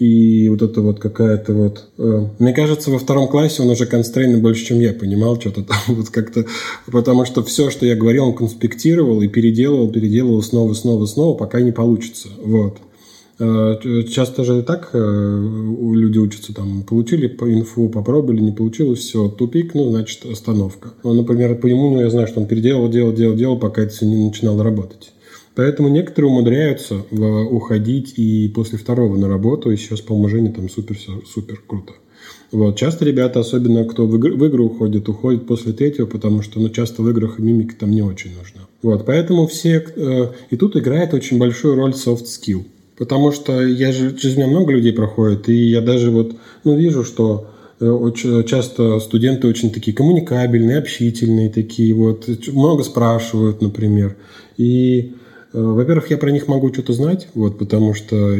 и 0.00 0.48
вот 0.48 0.62
это 0.62 0.80
вот 0.80 0.98
какая-то 0.98 1.52
вот... 1.52 1.88
Э, 1.98 2.26
мне 2.38 2.54
кажется, 2.54 2.90
во 2.90 2.98
втором 2.98 3.28
классе 3.28 3.62
он 3.62 3.68
уже 3.68 3.84
констрейны 3.84 4.38
больше, 4.38 4.64
чем 4.64 4.80
я 4.80 4.94
понимал 4.94 5.38
что-то 5.38 5.62
там 5.62 5.76
вот 5.88 6.08
как-то... 6.08 6.46
Потому 6.90 7.26
что 7.26 7.42
все, 7.42 7.68
что 7.68 7.84
я 7.84 7.94
говорил, 7.96 8.28
он 8.28 8.34
конспектировал 8.34 9.20
и 9.20 9.28
переделывал, 9.28 9.92
переделывал 9.92 10.42
снова, 10.42 10.72
снова, 10.72 11.04
снова, 11.04 11.36
пока 11.36 11.60
не 11.60 11.70
получится. 11.70 12.28
Вот. 12.42 12.78
Э, 13.40 13.76
часто 14.10 14.42
же 14.42 14.60
и 14.60 14.62
так 14.62 14.88
люди 14.94 16.16
учатся 16.16 16.54
там, 16.54 16.82
получили 16.82 17.26
по 17.26 17.52
инфу, 17.52 17.90
попробовали, 17.90 18.40
не 18.40 18.52
получилось, 18.52 19.00
все, 19.00 19.28
тупик, 19.28 19.74
ну, 19.74 19.90
значит, 19.90 20.24
остановка. 20.24 20.92
Ну, 21.04 21.12
например, 21.12 21.56
по 21.56 21.66
нему 21.66 22.00
я 22.00 22.08
знаю, 22.08 22.26
что 22.26 22.40
он 22.40 22.46
переделал, 22.46 22.88
делал, 22.88 23.12
делал, 23.12 23.36
делал, 23.36 23.58
пока 23.58 23.82
это 23.82 23.92
все 23.92 24.06
не 24.06 24.24
начинало 24.24 24.64
работать. 24.64 25.12
Поэтому 25.54 25.88
некоторые 25.88 26.30
умудряются 26.30 26.96
уходить 26.96 28.14
и 28.16 28.48
после 28.48 28.78
второго 28.78 29.16
на 29.16 29.28
работу, 29.28 29.70
и 29.70 29.76
сейчас, 29.76 30.00
по-моему, 30.00 30.28
Женя 30.28 30.52
там 30.52 30.68
супер, 30.68 30.96
супер 31.26 31.60
круто. 31.66 31.94
Вот. 32.52 32.76
Часто 32.76 33.04
ребята, 33.04 33.40
особенно 33.40 33.84
кто 33.84 34.06
в, 34.06 34.16
игры, 34.16 34.34
в 34.34 34.46
игру 34.48 34.66
уходит, 34.66 35.08
уходят 35.08 35.46
после 35.46 35.72
третьего, 35.72 36.06
потому 36.06 36.42
что 36.42 36.60
ну, 36.60 36.68
часто 36.68 37.02
в 37.02 37.10
играх 37.10 37.38
мимика 37.38 37.74
там 37.78 37.90
не 37.90 38.02
очень 38.02 38.30
нужна. 38.36 38.62
Вот. 38.82 39.06
Поэтому 39.06 39.46
все... 39.46 39.84
Э, 39.96 40.32
и 40.50 40.56
тут 40.56 40.76
играет 40.76 41.14
очень 41.14 41.38
большую 41.38 41.76
роль 41.76 41.92
soft 41.92 42.24
skill. 42.24 42.64
Потому 42.96 43.32
что 43.32 43.62
я 43.62 43.92
же, 43.92 44.16
через 44.16 44.36
меня 44.36 44.48
много 44.48 44.72
людей 44.72 44.92
проходит, 44.92 45.48
и 45.48 45.54
я 45.54 45.80
даже 45.80 46.10
вот 46.10 46.36
ну, 46.64 46.76
вижу, 46.76 47.04
что 47.04 47.48
э, 47.78 47.88
очень 47.88 48.44
часто 48.44 49.00
студенты 49.00 49.48
очень 49.48 49.70
такие 49.70 49.96
коммуникабельные, 49.96 50.78
общительные 50.78 51.50
такие, 51.50 51.94
вот, 51.94 52.28
много 52.48 52.82
спрашивают, 52.82 53.62
например. 53.62 54.16
И 54.56 55.12
Э, 55.12 55.16
во-первых, 55.52 56.10
я 56.10 56.18
про 56.18 56.30
них 56.30 56.48
могу 56.48 56.72
что-то 56.72 56.92
знать, 56.92 57.28
вот, 57.34 57.58
потому 57.58 57.94
что, 57.94 58.36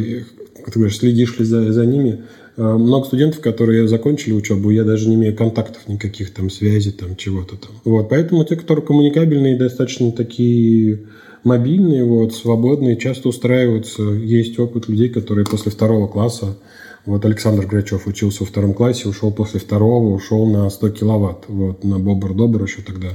как 0.56 0.72
ты 0.72 0.78
говоришь, 0.78 0.98
следишь 0.98 1.38
ли 1.38 1.44
за, 1.44 1.72
за 1.72 1.86
ними. 1.86 2.24
Э, 2.56 2.62
много 2.76 3.06
студентов, 3.06 3.40
которые 3.40 3.88
закончили 3.88 4.32
учебу, 4.32 4.70
я 4.70 4.84
даже 4.84 5.08
не 5.08 5.16
имею 5.16 5.34
контактов 5.34 5.88
никаких, 5.88 6.32
там, 6.32 6.50
связи, 6.50 6.92
там, 6.92 7.16
чего-то 7.16 7.56
там. 7.56 7.72
Вот, 7.84 8.08
поэтому 8.08 8.44
те, 8.44 8.56
которые 8.56 8.84
коммуникабельные, 8.84 9.56
достаточно 9.56 10.12
такие 10.12 11.00
мобильные, 11.44 12.04
вот, 12.04 12.34
свободные, 12.34 12.96
часто 12.96 13.28
устраиваются. 13.28 14.02
Есть 14.02 14.58
опыт 14.58 14.88
людей, 14.88 15.08
которые 15.08 15.46
после 15.46 15.72
второго 15.72 16.06
класса 16.06 16.58
вот 17.06 17.24
Александр 17.24 17.66
Грачев 17.66 18.06
учился 18.06 18.40
во 18.42 18.46
втором 18.46 18.74
классе, 18.74 19.08
ушел 19.08 19.32
после 19.32 19.58
второго, 19.58 20.14
ушел 20.14 20.46
на 20.46 20.68
100 20.68 20.90
киловатт, 20.90 21.44
вот, 21.48 21.82
на 21.82 21.98
Бобр-Добр 21.98 22.62
еще 22.62 22.82
тогда. 22.82 23.08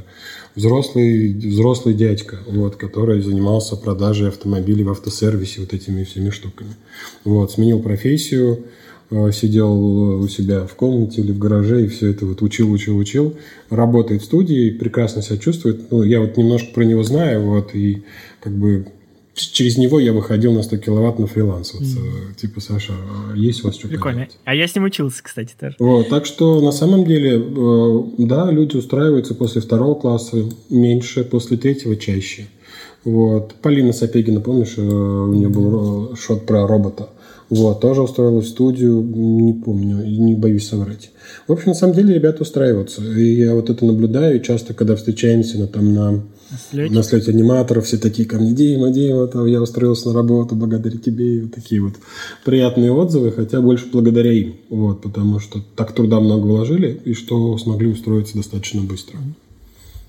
Взрослый, 0.55 1.33
взрослый 1.33 1.93
дядька, 1.93 2.39
вот, 2.47 2.77
который 2.77 3.21
занимался 3.21 3.75
продажей 3.75 4.29
автомобилей 4.29 4.83
в 4.83 4.91
автосервисе, 4.91 5.61
вот 5.61 5.73
этими 5.73 6.03
всеми 6.03 6.31
штуками. 6.31 6.71
Вот, 7.25 7.51
сменил 7.51 7.79
профессию, 7.79 8.65
э, 9.11 9.31
сидел 9.31 10.19
у 10.19 10.27
себя 10.29 10.65
в 10.65 10.73
комнате 10.73 11.21
или 11.21 11.31
в 11.31 11.38
гараже 11.38 11.86
и 11.86 11.88
все 11.88 12.09
это 12.09 12.25
вот 12.25 12.41
учил, 12.41 12.71
учил, 12.71 12.97
учил. 12.97 13.36
Работает 13.69 14.23
в 14.23 14.25
студии, 14.25 14.71
прекрасно 14.71 15.21
себя 15.21 15.38
чувствует. 15.38 15.91
Ну, 15.91 16.01
я 16.01 16.21
вот 16.21 16.38
немножко 16.38 16.73
про 16.73 16.83
него 16.86 17.03
знаю, 17.03 17.43
вот, 17.43 17.75
и 17.75 18.03
как 18.39 18.53
бы 18.53 18.88
через 19.36 19.77
него 19.77 19.99
я 19.99 20.13
выходил 20.13 20.53
на 20.53 20.63
100 20.63 20.77
киловатт 20.77 21.19
на 21.19 21.27
фриланс. 21.27 21.73
Вот, 21.73 21.83
mm. 21.83 22.36
Типа, 22.39 22.61
Саша, 22.61 22.93
а 22.93 23.36
есть 23.36 23.63
у 23.63 23.67
вас 23.67 23.75
что-то 23.75 23.89
Прикольно. 23.89 24.19
Делать? 24.19 24.38
А 24.45 24.55
я 24.55 24.67
с 24.67 24.75
ним 24.75 24.86
учился, 24.86 25.21
кстати, 25.21 25.53
тоже. 25.59 25.75
Вот, 25.79 26.09
так 26.09 26.25
что, 26.25 26.61
на 26.61 26.71
самом 26.71 27.05
деле, 27.05 27.38
э, 27.38 28.03
да, 28.19 28.49
люди 28.49 28.77
устраиваются 28.77 29.36
после 29.36 29.61
второго 29.61 29.95
класса 29.95 30.38
меньше, 30.69 31.23
после 31.23 31.57
третьего 31.57 31.95
чаще. 31.97 32.47
Вот. 33.03 33.53
Полина 33.61 33.93
Сапегина, 33.93 34.41
помнишь, 34.41 34.77
у 34.77 35.33
нее 35.33 35.49
был 35.49 36.15
шот 36.15 36.45
про 36.45 36.65
робота. 36.65 37.09
Вот, 37.49 37.79
тоже 37.79 38.01
устроилась 38.01 38.47
в 38.47 38.49
студию, 38.49 39.03
не 39.03 39.53
помню, 39.53 40.03
не 40.03 40.33
боюсь 40.33 40.67
соврать. 40.67 41.11
В 41.47 41.51
общем, 41.51 41.69
на 41.69 41.73
самом 41.75 41.93
деле 41.93 42.15
ребята 42.15 42.41
устраиваются. 42.41 43.03
И 43.03 43.36
я 43.36 43.53
вот 43.53 43.69
это 43.69 43.86
наблюдаю, 43.86 44.39
часто, 44.39 44.73
когда 44.73 44.95
встречаемся 44.95 45.59
на, 45.59 45.67
там, 45.67 45.93
на 45.93 46.23
слете. 46.69 46.93
на 46.93 47.03
слете 47.03 47.31
аниматоров, 47.31 47.85
все 47.85 47.97
такие 47.97 48.27
ко 48.27 48.37
мне, 48.37 48.53
Дима, 48.53 48.91
Дима, 48.91 49.27
там, 49.27 49.45
я 49.45 49.61
устроился 49.61 50.09
на 50.09 50.13
работу 50.13 50.55
благодаря 50.55 50.97
тебе. 50.97 51.35
И 51.35 51.41
вот 51.41 51.53
такие 51.53 51.81
вот 51.81 51.95
приятные 52.43 52.91
отзывы, 52.91 53.31
хотя 53.31 53.61
больше 53.61 53.87
благодаря 53.91 54.31
им. 54.31 54.55
Вот, 54.69 55.01
потому 55.01 55.39
что 55.39 55.61
так 55.75 55.93
труда 55.93 56.19
много 56.19 56.45
вложили, 56.45 56.99
и 57.05 57.13
что 57.13 57.57
смогли 57.57 57.87
устроиться 57.87 58.35
достаточно 58.35 58.81
быстро. 58.81 59.17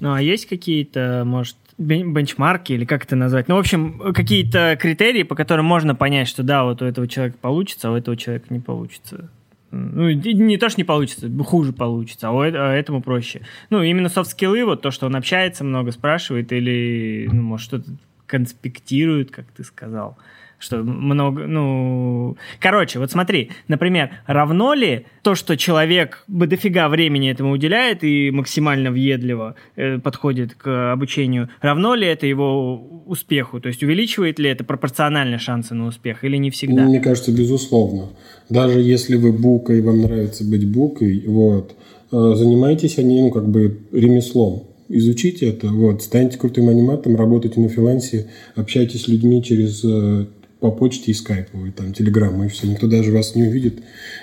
Ну, 0.00 0.12
а 0.12 0.20
есть 0.20 0.46
какие-то, 0.46 1.22
может, 1.24 1.56
бенчмарки 1.78 2.72
или 2.72 2.84
как 2.84 3.04
это 3.04 3.16
назвать? 3.16 3.48
Ну, 3.48 3.56
в 3.56 3.58
общем, 3.58 4.12
какие-то 4.14 4.78
критерии, 4.80 5.22
по 5.22 5.34
которым 5.34 5.64
можно 5.66 5.94
понять, 5.94 6.28
что 6.28 6.42
да, 6.42 6.64
вот 6.64 6.82
у 6.82 6.84
этого 6.84 7.08
человека 7.08 7.38
получится, 7.40 7.88
а 7.88 7.92
у 7.92 7.96
этого 7.96 8.16
человека 8.16 8.46
не 8.50 8.60
получится. 8.60 9.30
Ну, 9.70 10.10
не 10.10 10.58
то, 10.58 10.68
что 10.68 10.80
не 10.80 10.84
получится, 10.84 11.30
хуже 11.44 11.72
получится, 11.72 12.28
а, 12.28 12.32
у, 12.32 12.40
а 12.40 12.74
этому 12.74 13.02
проще. 13.02 13.42
Ну, 13.70 13.82
именно 13.82 14.08
софт-скиллы, 14.08 14.64
вот 14.64 14.82
то, 14.82 14.90
что 14.90 15.06
он 15.06 15.16
общается, 15.16 15.64
много 15.64 15.92
спрашивает 15.92 16.52
или, 16.52 17.28
ну, 17.30 17.42
может, 17.42 17.66
что-то 17.66 17.90
конспектирует, 18.26 19.30
как 19.30 19.46
ты 19.52 19.64
сказал 19.64 20.16
что 20.58 20.78
много, 20.78 21.46
ну... 21.46 22.36
Короче, 22.60 22.98
вот 22.98 23.10
смотри, 23.10 23.50
например, 23.68 24.10
равно 24.26 24.74
ли 24.74 25.06
то, 25.22 25.34
что 25.34 25.56
человек 25.56 26.24
бы 26.28 26.46
дофига 26.46 26.88
времени 26.88 27.30
этому 27.30 27.52
уделяет 27.52 28.04
и 28.04 28.30
максимально 28.30 28.90
въедливо 28.90 29.54
э, 29.76 29.98
подходит 29.98 30.54
к 30.54 30.92
обучению, 30.92 31.50
равно 31.60 31.94
ли 31.94 32.06
это 32.06 32.26
его 32.26 33.02
успеху? 33.06 33.60
То 33.60 33.68
есть 33.68 33.82
увеличивает 33.82 34.38
ли 34.38 34.50
это 34.50 34.64
пропорционально 34.64 35.38
шансы 35.38 35.74
на 35.74 35.86
успех 35.86 36.24
или 36.24 36.36
не 36.36 36.50
всегда? 36.50 36.84
Мне 36.84 37.00
кажется, 37.00 37.32
безусловно. 37.32 38.10
Даже 38.48 38.80
если 38.80 39.16
вы 39.16 39.32
букой, 39.32 39.80
вам 39.82 40.00
нравится 40.02 40.44
быть 40.44 40.66
букой, 40.66 41.24
вот, 41.26 41.74
э, 42.12 42.32
занимайтесь 42.34 42.98
они, 42.98 43.20
ну, 43.20 43.30
как 43.30 43.48
бы 43.48 43.80
ремеслом 43.92 44.64
изучите 44.88 45.48
это, 45.48 45.68
вот, 45.68 46.02
станьте 46.02 46.38
крутым 46.38 46.68
аниматором, 46.68 47.16
работайте 47.16 47.60
на 47.60 47.68
фрилансе, 47.68 48.28
общайтесь 48.54 49.02
с 49.02 49.08
людьми 49.08 49.42
через 49.42 49.84
э, 49.84 50.26
по 50.60 50.70
почте 50.70 51.10
и 51.10 51.14
скайпу, 51.14 51.66
и 51.66 51.70
там 51.70 51.92
телеграмму, 51.92 52.44
и 52.44 52.48
все. 52.48 52.66
Никто 52.66 52.86
даже 52.86 53.12
вас 53.12 53.34
не 53.34 53.42
увидит. 53.42 53.80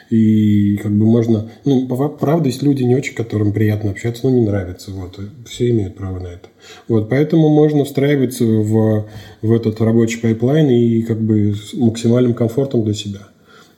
И 0.10 0.78
как 0.78 0.92
бы 0.92 1.06
можно... 1.06 1.52
Ну, 1.64 1.88
правда, 1.88 2.48
есть 2.48 2.64
люди 2.64 2.84
не 2.84 2.96
очень, 2.96 3.14
которым 3.14 3.54
приятно 3.54 3.92
общаться, 3.92 4.22
но 4.24 4.32
не 4.32 4.42
нравится. 4.42 4.92
Вот. 4.92 5.20
Все 5.46 5.70
имеют 5.70 5.96
право 5.96 6.20
на 6.20 6.28
это. 6.28 6.50
Вот. 6.88 7.10
Поэтому 7.10 7.50
можно 7.50 7.86
встраиваться 7.86 8.46
в, 8.46 9.08
в 9.42 9.52
этот 9.54 9.80
рабочий 9.82 10.20
pipeline 10.20 10.70
и 10.70 11.04
как 11.04 11.22
бы 11.22 11.54
с 11.54 11.74
максимальным 11.74 12.34
комфортом 12.34 12.84
для 12.84 12.96
себя. 12.96 13.28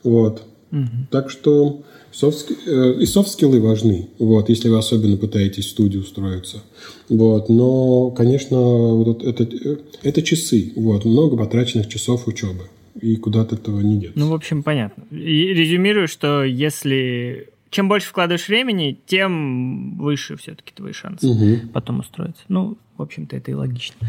Вот. 0.03 0.43
Угу. 0.71 1.07
Так 1.11 1.29
что 1.29 1.83
Софт, 2.15 2.49
э, 2.65 2.93
и 3.01 3.05
софт-скиллы 3.05 3.59
важны, 3.59 4.07
вот, 4.19 4.47
если 4.47 4.69
вы 4.69 4.77
особенно 4.77 5.17
пытаетесь 5.17 5.65
в 5.65 5.69
студию 5.71 6.01
устроиться. 6.01 6.63
Вот, 7.09 7.49
но, 7.49 8.09
конечно, 8.11 8.57
вот 8.57 9.21
это, 9.21 9.43
э, 9.43 9.77
это 10.01 10.21
часы, 10.21 10.71
вот, 10.77 11.03
много 11.03 11.35
потраченных 11.35 11.89
часов 11.89 12.25
учебы. 12.27 12.69
И 13.01 13.17
куда 13.17 13.41
от 13.41 13.51
этого 13.51 13.81
не 13.81 13.97
деться. 13.97 14.17
Ну, 14.17 14.29
в 14.29 14.33
общем, 14.33 14.63
понятно. 14.63 15.03
И 15.11 15.53
резюмирую, 15.53 16.07
что 16.07 16.45
если 16.45 17.49
чем 17.69 17.89
больше 17.89 18.07
вкладываешь 18.07 18.47
времени, 18.47 18.97
тем 19.05 19.97
выше 19.97 20.37
все-таки 20.37 20.71
твои 20.73 20.93
шансы 20.93 21.27
угу. 21.27 21.67
потом 21.73 21.99
устроиться. 21.99 22.41
Ну, 22.47 22.77
в 22.97 23.01
общем-то, 23.01 23.35
это 23.35 23.51
и 23.51 23.53
логично. 23.53 24.07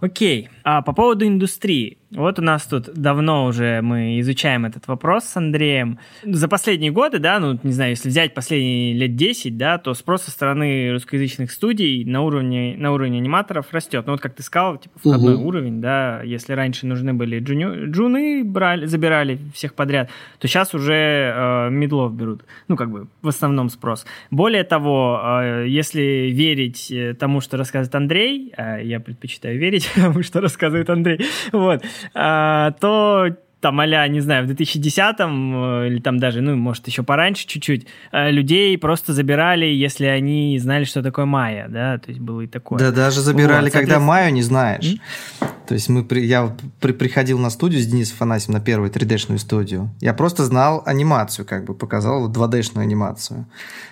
Окей. 0.00 0.48
А 0.62 0.82
по 0.82 0.92
поводу 0.92 1.26
индустрии. 1.26 1.98
Вот 2.10 2.38
у 2.38 2.42
нас 2.42 2.64
тут 2.64 2.94
давно 2.94 3.44
уже 3.44 3.82
мы 3.82 4.18
изучаем 4.20 4.64
этот 4.64 4.86
вопрос 4.88 5.24
с 5.24 5.36
Андреем. 5.36 5.98
За 6.24 6.48
последние 6.48 6.90
годы, 6.90 7.18
да, 7.18 7.38
ну, 7.38 7.58
не 7.62 7.72
знаю, 7.72 7.90
если 7.90 8.08
взять 8.08 8.32
последние 8.32 8.94
лет 8.94 9.14
10, 9.14 9.58
да, 9.58 9.76
то 9.76 9.92
спрос 9.92 10.22
со 10.22 10.30
стороны 10.30 10.90
русскоязычных 10.92 11.50
студий 11.50 12.04
на 12.04 12.22
уровне, 12.22 12.76
на 12.78 12.92
уровне 12.92 13.18
аниматоров 13.18 13.66
растет. 13.72 14.06
Ну, 14.06 14.12
вот 14.12 14.22
как 14.22 14.34
ты 14.34 14.42
сказал, 14.42 14.78
типа, 14.78 14.98
входной 14.98 15.34
угу. 15.34 15.48
уровень, 15.48 15.82
да, 15.82 16.22
если 16.22 16.54
раньше 16.54 16.86
нужны 16.86 17.12
были 17.12 17.40
джуни... 17.40 17.90
джуны, 17.90 18.42
брали, 18.42 18.86
забирали 18.86 19.38
всех 19.52 19.74
подряд, 19.74 20.08
то 20.38 20.48
сейчас 20.48 20.72
уже 20.72 20.94
э, 20.94 21.68
медлов 21.70 22.14
берут. 22.14 22.42
Ну, 22.68 22.76
как 22.76 22.90
бы, 22.90 23.08
в 23.20 23.28
основном 23.28 23.68
спрос. 23.68 24.06
Более 24.30 24.64
того, 24.64 25.20
э, 25.22 25.66
если 25.68 26.30
верить 26.32 26.90
э, 26.90 27.12
тому, 27.12 27.42
что 27.42 27.58
рассказывает 27.58 27.94
Андрей, 27.98 28.52
э, 28.56 28.80
я 28.84 29.00
предпочитаю 29.00 29.58
верить 29.58 29.90
тому, 29.94 30.22
что 30.22 30.40
рассказывает 30.40 30.88
Андрей, 30.88 31.20
вот, 31.52 31.84
а, 32.14 32.70
то 32.80 33.36
там, 33.60 33.80
а 33.80 34.08
не 34.08 34.20
знаю, 34.20 34.46
в 34.46 34.50
2010-м 34.50 35.82
э, 35.82 35.86
или 35.88 36.00
там 36.00 36.18
даже, 36.18 36.40
ну, 36.40 36.56
может, 36.56 36.86
еще 36.86 37.02
пораньше 37.02 37.46
чуть-чуть, 37.46 37.86
э, 38.12 38.30
людей 38.30 38.76
просто 38.78 39.12
забирали, 39.12 39.66
если 39.66 40.06
они 40.06 40.58
знали, 40.58 40.84
что 40.84 41.02
такое 41.02 41.24
майя, 41.24 41.66
да, 41.68 41.98
то 41.98 42.10
есть 42.10 42.20
было 42.20 42.42
и 42.42 42.46
такое. 42.46 42.78
Да, 42.78 42.92
даже 42.92 43.20
забирали, 43.20 43.64
вот, 43.64 43.72
когда 43.72 43.98
майю 43.98 44.32
не 44.32 44.42
знаешь. 44.42 44.84
Mm-hmm. 44.84 45.58
То 45.68 45.74
есть 45.74 45.90
мы, 45.90 46.06
я 46.12 46.56
при, 46.80 46.92
приходил 46.92 47.38
на 47.38 47.50
студию 47.50 47.82
с 47.82 47.86
Денисом 47.86 48.16
Фанасьем 48.16 48.54
на 48.54 48.60
первую 48.60 48.90
3D-шную 48.90 49.36
студию. 49.36 49.90
Я 50.00 50.14
просто 50.14 50.44
знал 50.44 50.82
анимацию, 50.86 51.44
как 51.44 51.66
бы 51.66 51.74
показал 51.74 52.32
2D-шную 52.32 52.80
анимацию 52.80 53.46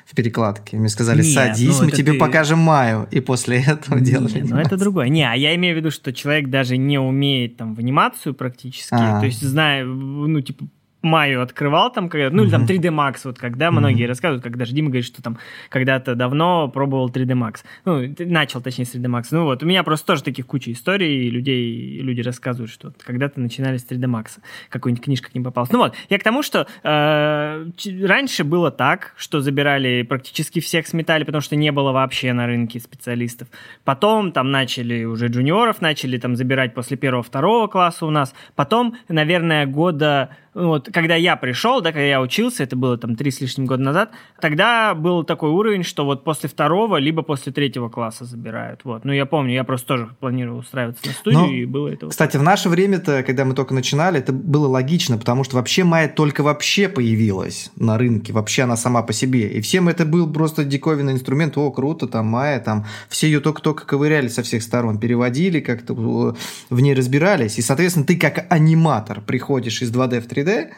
в 0.06 0.14
перекладке. 0.14 0.78
Мне 0.78 0.88
сказали, 0.88 1.22
Нет, 1.22 1.34
садись, 1.34 1.78
ну, 1.78 1.84
мы 1.84 1.90
тебе 1.90 2.12
ты... 2.12 2.18
покажем 2.18 2.60
Маю. 2.60 3.06
И 3.10 3.20
после 3.20 3.62
этого 3.62 3.98
Нет, 3.98 4.04
делали 4.04 4.40
Ну, 4.40 4.56
это 4.56 4.78
другое. 4.78 5.08
Не, 5.08 5.30
а 5.30 5.34
я 5.34 5.54
имею 5.56 5.74
в 5.74 5.78
виду, 5.78 5.90
что 5.90 6.14
человек 6.14 6.48
даже 6.48 6.78
не 6.78 6.98
умеет 6.98 7.58
там 7.58 7.74
в 7.74 7.78
анимацию 7.80 8.32
практически. 8.32 8.94
А-а-а. 8.94 9.20
То 9.20 9.26
есть, 9.26 9.46
зная, 9.56 9.84
ну, 9.84 10.40
типа, 10.42 10.68
Майю 11.06 11.42
открывал 11.42 11.90
там, 11.90 12.08
когда, 12.08 12.30
ну, 12.30 12.42
или 12.42 12.50
там 12.50 12.64
3D 12.64 12.88
Max, 12.90 13.20
вот 13.24 13.38
когда 13.38 13.70
многие 13.70 14.04
рассказывают, 14.04 14.44
как 14.44 14.56
даже 14.56 14.74
Дима 14.74 14.88
говорит, 14.88 15.06
что 15.06 15.22
там 15.22 15.38
когда-то 15.68 16.14
давно 16.14 16.68
пробовал 16.68 17.08
3D 17.08 17.32
Max. 17.32 17.64
Ну, 17.84 18.14
начал, 18.18 18.60
точнее, 18.60 18.84
с 18.84 18.94
3D 18.94 19.06
Max. 19.06 19.28
Ну 19.30 19.44
вот, 19.44 19.62
у 19.62 19.66
меня 19.66 19.82
просто 19.82 20.06
тоже 20.06 20.22
таких 20.22 20.46
куча 20.46 20.72
историй, 20.72 21.30
людей, 21.30 22.00
люди 22.00 22.20
рассказывают, 22.20 22.70
что 22.70 22.92
когда-то 23.04 23.40
начинали 23.40 23.76
с 23.76 23.86
3D 23.86 24.04
Max. 24.04 24.38
Какой-нибудь 24.68 25.04
книжка 25.04 25.30
к 25.30 25.34
ним 25.34 25.44
попалась. 25.44 25.70
Ну 25.70 25.78
вот, 25.78 25.94
я 26.08 26.18
к 26.18 26.22
тому, 26.22 26.42
что 26.42 26.66
э, 26.82 27.66
раньше 28.02 28.44
было 28.44 28.70
так, 28.70 29.14
что 29.16 29.40
забирали 29.40 30.02
практически 30.02 30.60
всех 30.60 30.86
сметали, 30.86 31.24
потому 31.24 31.40
что 31.40 31.56
не 31.56 31.72
было 31.72 31.92
вообще 31.92 32.32
на 32.32 32.46
рынке 32.46 32.80
специалистов. 32.80 33.48
Потом 33.84 34.32
там 34.32 34.50
начали 34.50 35.04
уже 35.04 35.28
джуниоров, 35.28 35.80
начали 35.80 36.18
там 36.18 36.36
забирать 36.36 36.74
после 36.74 36.96
первого-второго 36.96 37.66
класса 37.68 38.06
у 38.06 38.10
нас. 38.10 38.34
Потом, 38.54 38.96
наверное, 39.08 39.66
года 39.66 40.30
вот, 40.56 40.88
когда 40.96 41.14
я 41.14 41.36
пришел, 41.36 41.82
да, 41.82 41.92
когда 41.92 42.06
я 42.06 42.22
учился, 42.22 42.62
это 42.62 42.74
было 42.74 42.96
там 42.96 43.16
три 43.16 43.30
с 43.30 43.42
лишним 43.42 43.66
года 43.66 43.82
назад, 43.82 44.12
тогда 44.40 44.94
был 44.94 45.24
такой 45.24 45.50
уровень, 45.50 45.82
что 45.82 46.06
вот 46.06 46.24
после 46.24 46.48
второго, 46.48 46.96
либо 46.96 47.20
после 47.20 47.52
третьего 47.52 47.90
класса 47.90 48.24
забирают. 48.24 48.80
Вот. 48.84 49.04
Ну, 49.04 49.12
я 49.12 49.26
помню, 49.26 49.52
я 49.52 49.64
просто 49.64 49.88
тоже 49.88 50.08
планировал 50.20 50.60
устраиваться 50.60 51.06
на 51.06 51.12
студию, 51.12 51.40
Но, 51.42 51.52
и 51.52 51.66
было 51.66 51.88
это. 51.88 52.08
Кстати, 52.08 52.38
вот. 52.38 52.44
в 52.44 52.46
наше 52.46 52.70
время-то, 52.70 53.22
когда 53.24 53.44
мы 53.44 53.52
только 53.52 53.74
начинали, 53.74 54.20
это 54.20 54.32
было 54.32 54.68
логично, 54.68 55.18
потому 55.18 55.44
что 55.44 55.56
вообще 55.56 55.84
Майя 55.84 56.08
только 56.08 56.42
вообще 56.42 56.88
появилась 56.88 57.70
на 57.76 57.98
рынке, 57.98 58.32
вообще 58.32 58.62
она 58.62 58.78
сама 58.78 59.02
по 59.02 59.12
себе. 59.12 59.48
И 59.48 59.60
всем 59.60 59.90
это 59.90 60.06
был 60.06 60.32
просто 60.32 60.64
диковинный 60.64 61.12
инструмент, 61.12 61.58
о, 61.58 61.70
круто, 61.72 62.06
там 62.06 62.24
Майя, 62.28 62.58
там 62.58 62.86
все 63.10 63.26
ее 63.26 63.40
только-только 63.40 63.84
ковыряли 63.84 64.28
со 64.28 64.42
всех 64.42 64.62
сторон, 64.62 64.98
переводили, 64.98 65.60
как-то 65.60 65.92
в 65.92 66.80
ней 66.80 66.94
разбирались. 66.94 67.58
И, 67.58 67.60
соответственно, 67.60 68.06
ты 68.06 68.16
как 68.16 68.46
аниматор 68.48 69.20
приходишь 69.20 69.82
из 69.82 69.92
2D 69.92 70.22
в 70.22 70.26
3D, 70.26 70.70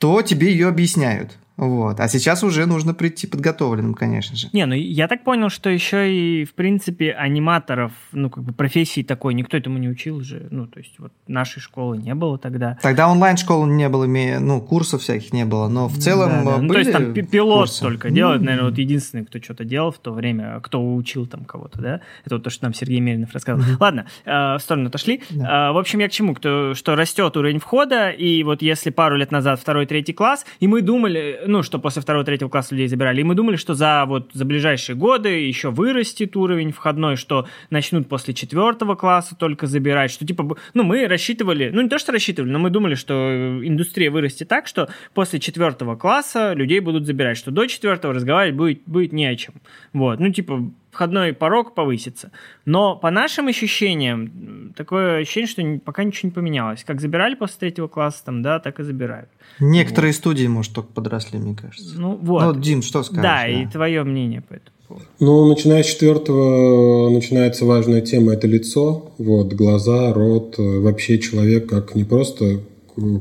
то 0.00 0.22
тебе 0.22 0.50
ее 0.50 0.66
объясняют. 0.68 1.36
Вот. 1.60 2.00
А 2.00 2.08
сейчас 2.08 2.42
уже 2.42 2.64
нужно 2.64 2.94
прийти 2.94 3.26
подготовленным, 3.26 3.92
конечно 3.92 4.34
же. 4.34 4.48
Не, 4.54 4.64
ну 4.64 4.74
я 4.74 5.08
так 5.08 5.24
понял, 5.24 5.50
что 5.50 5.68
еще 5.68 6.10
и, 6.10 6.46
в 6.46 6.54
принципе, 6.54 7.12
аниматоров, 7.12 7.92
ну, 8.12 8.30
как 8.30 8.44
бы 8.44 8.54
профессии 8.54 9.02
такой, 9.02 9.34
никто 9.34 9.58
этому 9.58 9.76
не 9.76 9.88
учил 9.88 10.22
же. 10.22 10.48
Ну, 10.50 10.66
то 10.66 10.78
есть 10.78 10.98
вот 10.98 11.12
нашей 11.28 11.60
школы 11.60 11.98
не 11.98 12.14
было 12.14 12.38
тогда. 12.38 12.78
Тогда 12.80 13.08
онлайн-школы 13.08 13.68
не 13.68 13.90
было, 13.90 14.06
ну, 14.06 14.62
курсов 14.62 15.02
всяких 15.02 15.34
не 15.34 15.44
было, 15.44 15.68
но 15.68 15.88
в 15.88 15.98
целом 15.98 16.30
да, 16.30 16.56
да. 16.56 16.62
Ну, 16.62 16.72
то 16.72 16.78
есть 16.78 16.92
там 16.92 17.12
пилот 17.12 17.68
курсы. 17.68 17.82
только 17.82 18.10
делает, 18.10 18.40
наверное, 18.40 18.70
вот 18.70 18.78
единственный, 18.78 19.26
кто 19.26 19.38
что-то 19.38 19.64
делал 19.64 19.90
в 19.90 19.98
то 19.98 20.12
время, 20.12 20.60
кто 20.60 20.94
учил 20.94 21.26
там 21.26 21.44
кого-то, 21.44 21.82
да? 21.82 22.00
Это 22.24 22.36
вот 22.36 22.44
то, 22.44 22.48
что 22.48 22.64
нам 22.64 22.72
Сергей 22.72 23.00
Меринов 23.00 23.34
рассказывал. 23.34 23.70
Mm-hmm. 23.70 23.76
Ладно, 23.80 24.06
э, 24.24 24.30
в 24.56 24.60
сторону 24.60 24.88
отошли. 24.88 25.22
Да. 25.28 25.68
Э, 25.68 25.72
в 25.72 25.78
общем, 25.78 25.98
я 25.98 26.08
к 26.08 26.12
чему? 26.12 26.34
Кто, 26.34 26.72
что 26.74 26.96
растет 26.96 27.36
уровень 27.36 27.58
входа, 27.58 28.08
и 28.08 28.42
вот 28.44 28.62
если 28.62 28.88
пару 28.88 29.16
лет 29.16 29.30
назад 29.30 29.60
второй, 29.60 29.84
третий 29.84 30.14
класс, 30.14 30.46
и 30.60 30.66
мы 30.66 30.80
думали, 30.80 31.40
ну, 31.50 31.62
что 31.62 31.78
после 31.78 32.00
второго, 32.02 32.24
третьего 32.24 32.48
класса 32.48 32.74
людей 32.74 32.88
забирали. 32.88 33.20
И 33.20 33.24
мы 33.24 33.34
думали, 33.34 33.56
что 33.56 33.74
за 33.74 34.04
вот 34.06 34.30
за 34.32 34.44
ближайшие 34.44 34.96
годы 34.96 35.28
еще 35.28 35.70
вырастет 35.70 36.36
уровень 36.36 36.72
входной, 36.72 37.16
что 37.16 37.46
начнут 37.70 38.08
после 38.08 38.34
четвертого 38.34 38.94
класса 38.94 39.36
только 39.36 39.66
забирать, 39.66 40.10
что 40.10 40.26
типа, 40.26 40.56
ну, 40.74 40.82
мы 40.82 41.06
рассчитывали, 41.06 41.70
ну, 41.72 41.82
не 41.82 41.88
то, 41.88 41.98
что 41.98 42.12
рассчитывали, 42.12 42.50
но 42.50 42.58
мы 42.58 42.70
думали, 42.70 42.94
что 42.94 43.60
индустрия 43.62 44.10
вырастет 44.10 44.48
так, 44.48 44.66
что 44.66 44.88
после 45.14 45.40
четвертого 45.40 45.96
класса 45.96 46.52
людей 46.52 46.80
будут 46.80 47.06
забирать, 47.06 47.36
что 47.36 47.50
до 47.50 47.66
четвертого 47.66 48.14
разговаривать 48.14 48.56
будет, 48.56 48.82
будет 48.86 49.12
не 49.12 49.26
о 49.26 49.36
чем. 49.36 49.54
Вот, 49.92 50.20
ну, 50.20 50.32
типа, 50.32 50.70
входной 50.90 51.32
порог 51.32 51.74
повысится. 51.74 52.30
Но 52.64 52.96
по 52.96 53.10
нашим 53.10 53.48
ощущениям, 53.48 54.72
такое 54.76 55.20
ощущение, 55.20 55.48
что 55.48 55.84
пока 55.84 56.04
ничего 56.04 56.28
не 56.28 56.32
поменялось. 56.32 56.84
Как 56.84 57.00
забирали 57.00 57.34
после 57.34 57.56
третьего 57.60 57.88
класса, 57.88 58.24
там, 58.24 58.42
да, 58.42 58.58
так 58.58 58.80
и 58.80 58.82
забирают. 58.82 59.28
Некоторые 59.58 60.12
вот. 60.12 60.16
студии, 60.16 60.46
может, 60.46 60.72
только 60.74 60.92
подросли, 60.92 61.38
мне 61.38 61.54
кажется. 61.54 61.98
Ну, 61.98 62.16
вот. 62.20 62.42
Ну, 62.42 62.60
Дим, 62.60 62.82
что 62.82 63.02
скажешь? 63.02 63.22
Да, 63.22 63.42
да, 63.42 63.48
и 63.48 63.66
твое 63.66 64.02
мнение 64.04 64.40
по 64.40 64.54
этому 64.54 64.76
поводу. 64.88 65.06
Ну, 65.20 65.48
начиная 65.48 65.82
с 65.82 65.86
четвертого 65.86 67.10
начинается 67.10 67.64
важная 67.64 68.00
тема– 68.00 68.32
это 68.34 68.46
лицо, 68.46 69.12
вот, 69.18 69.52
глаза, 69.52 70.12
рот, 70.12 70.56
вообще 70.58 71.18
человек 71.18 71.68
как 71.68 71.94
не 71.94 72.04
просто 72.04 72.60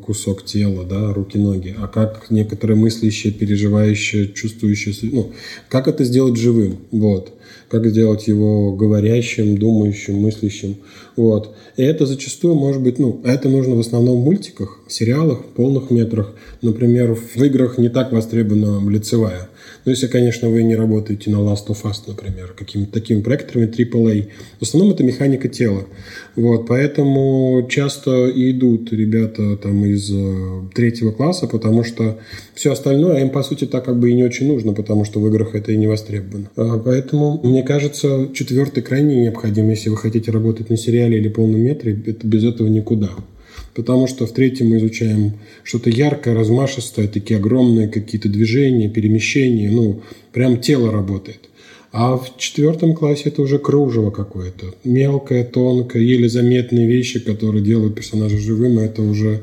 кусок 0.06 0.44
тела, 0.44 0.84
да, 0.84 1.14
руки-ноги, 1.14 1.76
а 1.78 1.88
как 1.88 2.30
некоторые 2.30 2.78
мыслящие, 2.78 3.32
переживающие, 3.32 4.28
чувствующие, 4.34 4.94
ну, 5.12 5.32
как 5.70 5.88
это 5.88 6.04
сделать 6.04 6.38
живым, 6.38 6.80
вот 6.92 7.34
как 7.70 7.86
сделать 7.86 8.28
его 8.28 8.74
говорящим, 8.74 9.58
думающим, 9.58 10.16
мыслящим. 10.16 10.78
Вот. 11.16 11.56
И 11.78 11.84
это 11.84 12.06
зачастую 12.06 12.56
может 12.56 12.82
быть, 12.82 13.00
ну, 13.00 13.22
это 13.24 13.48
нужно 13.50 13.76
в 13.76 13.80
основном 13.80 14.22
в 14.22 14.26
мультиках, 14.26 14.80
сериалах, 14.88 15.46
полных 15.56 15.92
метрах. 15.92 16.34
Например, 16.62 17.16
в 17.16 17.44
играх 17.44 17.78
не 17.78 17.90
так 17.90 18.12
востребована 18.12 18.90
лицевая. 18.90 19.49
Ну, 19.86 19.92
если, 19.92 20.08
конечно, 20.08 20.50
вы 20.50 20.64
не 20.64 20.76
работаете 20.76 21.30
на 21.30 21.38
Last 21.38 21.68
of 21.68 21.84
Us, 21.84 22.04
например, 22.08 22.54
какими-то 22.58 22.92
такими 22.92 23.22
проектами 23.22 23.68
AAA. 23.68 24.28
В 24.60 24.64
основном 24.64 24.94
это 24.94 25.04
механика 25.04 25.48
тела. 25.48 25.86
Вот, 26.36 26.68
поэтому 26.68 27.68
часто 27.70 28.30
идут 28.30 28.92
ребята 28.94 29.58
там 29.58 29.86
из 29.86 30.10
э, 30.12 30.62
третьего 30.74 31.12
класса, 31.12 31.48
потому 31.48 31.84
что 31.84 32.20
все 32.54 32.72
остальное 32.72 33.22
им, 33.22 33.30
по 33.30 33.44
сути, 33.44 33.66
так 33.66 33.86
как 33.86 34.00
бы 34.00 34.12
и 34.12 34.14
не 34.14 34.24
очень 34.24 34.48
нужно, 34.48 34.74
потому 34.74 35.06
что 35.06 35.20
в 35.20 35.28
играх 35.28 35.56
это 35.56 35.72
и 35.72 35.78
не 35.78 35.88
востребовано. 35.88 36.50
А, 36.56 36.78
поэтому, 36.78 37.40
мне 37.44 37.64
кажется, 37.64 38.30
четвертый 38.34 38.84
крайне 38.84 39.22
необходим, 39.22 39.70
если 39.70 39.90
вы 39.90 39.98
хотите 39.98 40.32
работать 40.32 40.70
на 40.70 40.78
сериале 40.78 41.18
или 41.18 41.30
полном 41.30 41.62
метре, 41.62 42.00
это 42.06 42.26
без 42.28 42.44
этого 42.44 42.68
никуда 42.68 43.10
потому 43.76 44.08
что 44.08 44.26
в 44.26 44.34
третьем 44.34 44.70
мы 44.70 44.78
изучаем 44.78 45.34
что-то 45.64 45.90
яркое, 45.90 46.34
размашистое, 46.34 47.08
такие 47.08 47.40
огромные 47.40 47.88
какие-то 47.88 48.30
движения, 48.30 48.90
перемещения, 48.90 49.70
ну, 49.70 50.02
прям 50.34 50.60
тело 50.60 50.92
работает. 50.92 51.50
А 51.92 52.18
в 52.18 52.38
четвертом 52.38 52.94
классе 52.96 53.24
это 53.26 53.42
уже 53.42 53.58
кружево 53.58 54.12
какое-то. 54.12 54.76
Мелкое, 54.84 55.44
тонкое, 55.44 56.04
еле 56.04 56.30
заметные 56.30 56.88
вещи, 56.88 57.20
которые 57.20 57.64
делают 57.64 57.96
персонажа 57.96 58.38
живым, 58.38 58.78
это 58.78 59.02
уже 59.02 59.42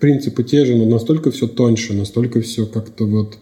принципы 0.00 0.42
те 0.42 0.64
же, 0.64 0.76
но 0.76 0.86
настолько 0.86 1.30
все 1.30 1.46
тоньше, 1.46 1.94
настолько 1.94 2.40
все 2.40 2.66
как-то 2.66 3.06
вот 3.06 3.38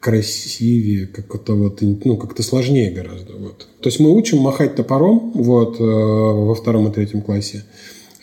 красивее, 0.00 1.06
как-то 1.06 1.54
вот, 1.54 1.80
ну, 1.80 2.16
как-то 2.16 2.42
сложнее 2.42 2.90
гораздо. 2.90 3.34
Вот. 3.34 3.66
То 3.80 3.88
есть 3.88 4.00
мы 4.00 4.10
учим 4.10 4.38
махать 4.38 4.76
топором 4.76 5.32
вот, 5.34 5.80
э, 5.80 5.82
во 5.82 6.54
втором 6.54 6.88
и 6.88 6.92
третьем 6.92 7.22
классе, 7.22 7.64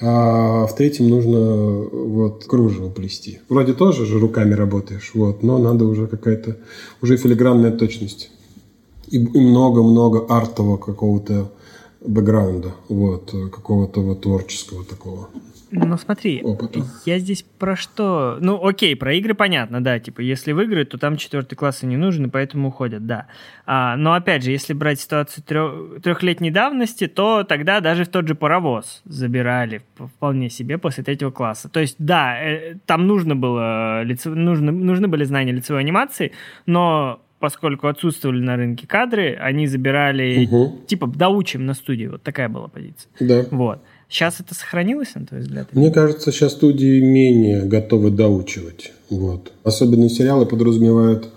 а 0.02 0.66
в 0.66 0.76
третьем 0.76 1.10
нужно 1.10 1.40
вот 1.92 2.46
кружево 2.46 2.90
плести. 2.90 3.40
Вроде 3.50 3.74
тоже 3.74 4.06
же 4.06 4.20
руками 4.20 4.54
работаешь, 4.54 5.12
вот, 5.14 5.44
но 5.44 5.60
надо 5.60 5.86
уже 5.86 6.08
какая-то 6.08 6.58
уже 7.02 7.18
филигранная 7.18 7.72
точность. 7.72 8.32
И 9.10 9.20
много-много 9.20 10.26
артового 10.28 10.78
какого-то 10.78 11.52
бэкграунда, 12.06 12.74
вот, 12.90 13.32
какого-то 13.52 14.02
вот 14.02 14.22
творческого 14.22 14.84
такого. 14.84 15.30
Ну 15.72 15.98
смотри, 15.98 16.42
опыта. 16.44 16.82
я 17.06 17.18
здесь 17.20 17.44
про 17.44 17.76
что? 17.76 18.38
Ну 18.42 18.66
окей, 18.66 18.96
про 18.96 19.14
игры 19.14 19.34
понятно, 19.34 19.82
да, 19.82 20.00
типа 20.00 20.20
если 20.22 20.52
выиграют, 20.52 20.90
то 20.90 20.98
там 20.98 21.18
четвертый 21.18 21.56
классы 21.56 21.86
не 21.86 21.98
нужен, 21.98 22.26
и 22.26 22.30
поэтому 22.30 22.70
уходят, 22.70 23.06
да. 23.06 23.28
А, 23.66 23.96
но 23.96 24.14
опять 24.14 24.44
же, 24.44 24.52
если 24.52 24.74
брать 24.74 25.00
ситуацию 25.00 25.44
трех, 25.44 26.02
трехлетней 26.02 26.52
давности, 26.52 27.08
то 27.08 27.44
тогда 27.44 27.80
даже 27.80 28.04
в 28.04 28.10
тот 28.10 28.28
же 28.28 28.36
паровоз 28.36 29.02
забирали 29.06 29.82
вполне 29.98 30.50
себе 30.50 30.78
после 30.78 31.04
третьего 31.04 31.32
класса. 31.32 31.70
То 31.70 31.80
есть 31.80 31.96
да, 32.00 32.38
э, 32.38 32.76
там 32.86 33.08
нужно 33.08 33.36
было 33.36 34.04
лице, 34.04 34.30
нужно, 34.30 34.72
нужны 34.72 35.08
были 35.08 35.24
знания 35.24 35.54
лицевой 35.54 35.80
анимации, 35.82 36.34
но 36.66 37.22
поскольку 37.42 37.88
отсутствовали 37.88 38.40
на 38.40 38.56
рынке 38.56 38.88
кадры, 38.88 39.36
они 39.36 39.68
забирали, 39.68 40.46
угу. 40.46 40.82
типа, 40.88 41.08
доучим 41.08 41.66
на 41.66 41.74
студии. 41.74 42.06
Вот 42.06 42.24
такая 42.24 42.48
была 42.48 42.68
позиция. 42.68 43.12
Да. 43.20 43.46
Вот. 43.52 43.84
Сейчас 44.12 44.42
это 44.42 44.54
сохранилось, 44.54 45.16
на 45.16 45.26
твой 45.26 45.40
взгляд? 45.40 45.70
Мне 45.72 45.90
кажется, 45.90 46.34
сейчас 46.34 46.52
студии 46.52 47.00
менее 47.00 47.64
готовы 47.64 48.12
доучивать. 48.12 48.92
Вот. 49.10 49.54
Особенно 49.64 50.10
сериалы 50.10 50.46
подразумевают 50.46 51.30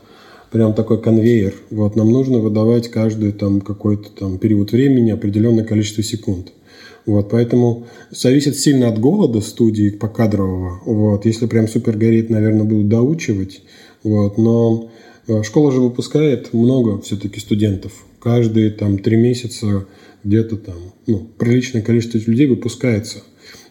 прям 0.50 0.74
такой 0.74 1.00
конвейер. 1.00 1.54
Вот, 1.70 1.94
нам 1.94 2.10
нужно 2.10 2.38
выдавать 2.38 2.88
каждый 2.90 3.30
там 3.30 3.60
какой-то 3.60 4.10
там 4.10 4.38
период 4.38 4.72
времени 4.72 5.12
определенное 5.12 5.64
количество 5.64 6.02
секунд. 6.02 6.48
Вот, 7.06 7.30
поэтому 7.30 7.86
зависит 8.10 8.56
сильно 8.56 8.88
от 8.88 8.98
голода 8.98 9.40
студии 9.40 9.90
покадрового. 9.90 10.80
Вот, 10.84 11.26
если 11.26 11.46
прям 11.46 11.68
супер 11.68 11.96
горит, 11.96 12.28
наверное, 12.28 12.64
будут 12.64 12.88
доучивать. 12.88 13.62
Вот, 14.02 14.36
но 14.36 14.90
э, 15.28 15.44
школа 15.44 15.70
же 15.70 15.80
выпускает 15.80 16.52
много 16.52 17.00
все-таки 17.02 17.38
студентов. 17.38 17.92
Каждые 18.24 18.70
там 18.70 18.98
три 18.98 19.18
месяца 19.18 19.86
где-то 20.24 20.56
там 20.56 20.94
ну, 21.06 21.28
приличное 21.38 21.82
количество 21.82 22.18
людей 22.18 22.46
выпускается. 22.46 23.18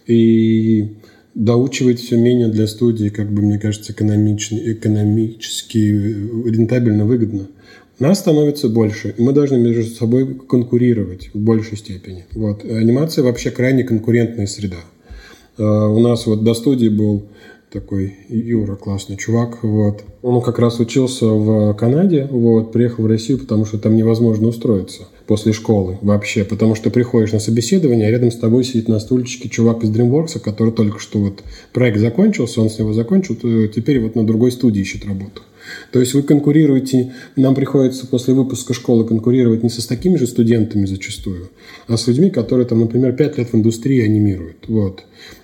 И 0.06 0.90
доучивать 1.34 2.00
все 2.00 2.18
менее 2.18 2.50
для 2.50 2.68
студии, 2.68 3.10
как 3.10 3.32
бы, 3.32 3.42
мне 3.42 3.58
кажется, 3.58 3.94
экономично, 3.94 4.58
экономически 4.58 5.78
рентабельно, 5.78 7.06
выгодно. 7.06 7.48
Нас 7.98 8.20
становится 8.20 8.70
больше, 8.70 9.16
и 9.18 9.22
мы 9.24 9.34
должны 9.34 9.58
между 9.58 9.86
собой 9.86 10.36
конкурировать 10.36 11.32
в 11.34 11.40
большей 11.40 11.78
степени. 11.78 12.26
Вот. 12.34 12.64
Анимация 12.64 13.24
вообще 13.24 13.50
крайне 13.50 13.84
конкурентная 13.84 14.46
среда. 14.46 14.78
Uh, 15.58 15.96
у 15.96 16.00
нас 16.00 16.26
вот 16.26 16.44
до 16.44 16.54
студии 16.54 16.90
был 16.90 17.28
такой 17.74 18.16
Юра, 18.30 18.76
классный 18.76 19.18
чувак, 19.18 19.64
вот. 19.64 20.04
Он 20.22 20.42
как 20.42 20.60
раз 20.60 20.80
учился 20.80 21.26
в 21.26 21.74
Канаде, 21.74 22.28
вот, 22.30 22.72
приехал 22.72 23.04
в 23.04 23.08
Россию, 23.08 23.40
потому 23.40 23.66
что 23.66 23.80
там 23.80 23.98
невозможно 23.98 24.48
устроиться 24.48 25.08
после 25.26 25.54
школы 25.54 25.98
вообще, 26.02 26.44
потому 26.44 26.76
что 26.76 26.90
приходишь 26.92 27.32
на 27.32 27.40
собеседование, 27.40 28.08
а 28.08 28.12
рядом 28.12 28.32
с 28.32 28.38
тобой 28.38 28.64
сидит 28.64 28.88
на 28.88 29.00
стульчике 29.00 29.50
чувак 29.50 29.84
из 29.84 29.90
DreamWorks, 29.90 30.40
который 30.40 30.72
только 30.72 31.00
что 31.00 31.20
вот 31.20 31.44
проект 31.72 31.98
закончился, 31.98 32.62
он 32.62 32.70
с 32.70 32.78
него 32.78 32.94
закончил, 32.94 33.36
теперь 33.36 34.00
вот 34.00 34.16
на 34.16 34.26
другой 34.26 34.52
студии 34.52 34.82
ищет 34.82 35.06
работу. 35.06 35.42
То 35.92 36.00
есть 36.00 36.14
вы 36.14 36.24
конкурируете, 36.24 37.14
нам 37.36 37.56
приходится 37.56 38.06
после 38.06 38.34
выпуска 38.34 38.74
школы 38.74 39.06
конкурировать 39.06 39.64
не 39.64 39.70
со 39.70 39.82
с 39.82 39.88
такими 39.88 40.18
же 40.18 40.28
студентами 40.28 40.86
зачастую, 40.86 41.50
а 41.88 41.98
с 41.98 42.08
людьми, 42.08 42.30
которые 42.30 42.68
там, 42.68 42.82
например, 42.82 43.14
пять 43.14 43.38
лет 43.38 43.50
в 43.50 43.56
индустрии 43.56 44.04
анимируют. 44.04 44.68
Вот. 44.68 45.04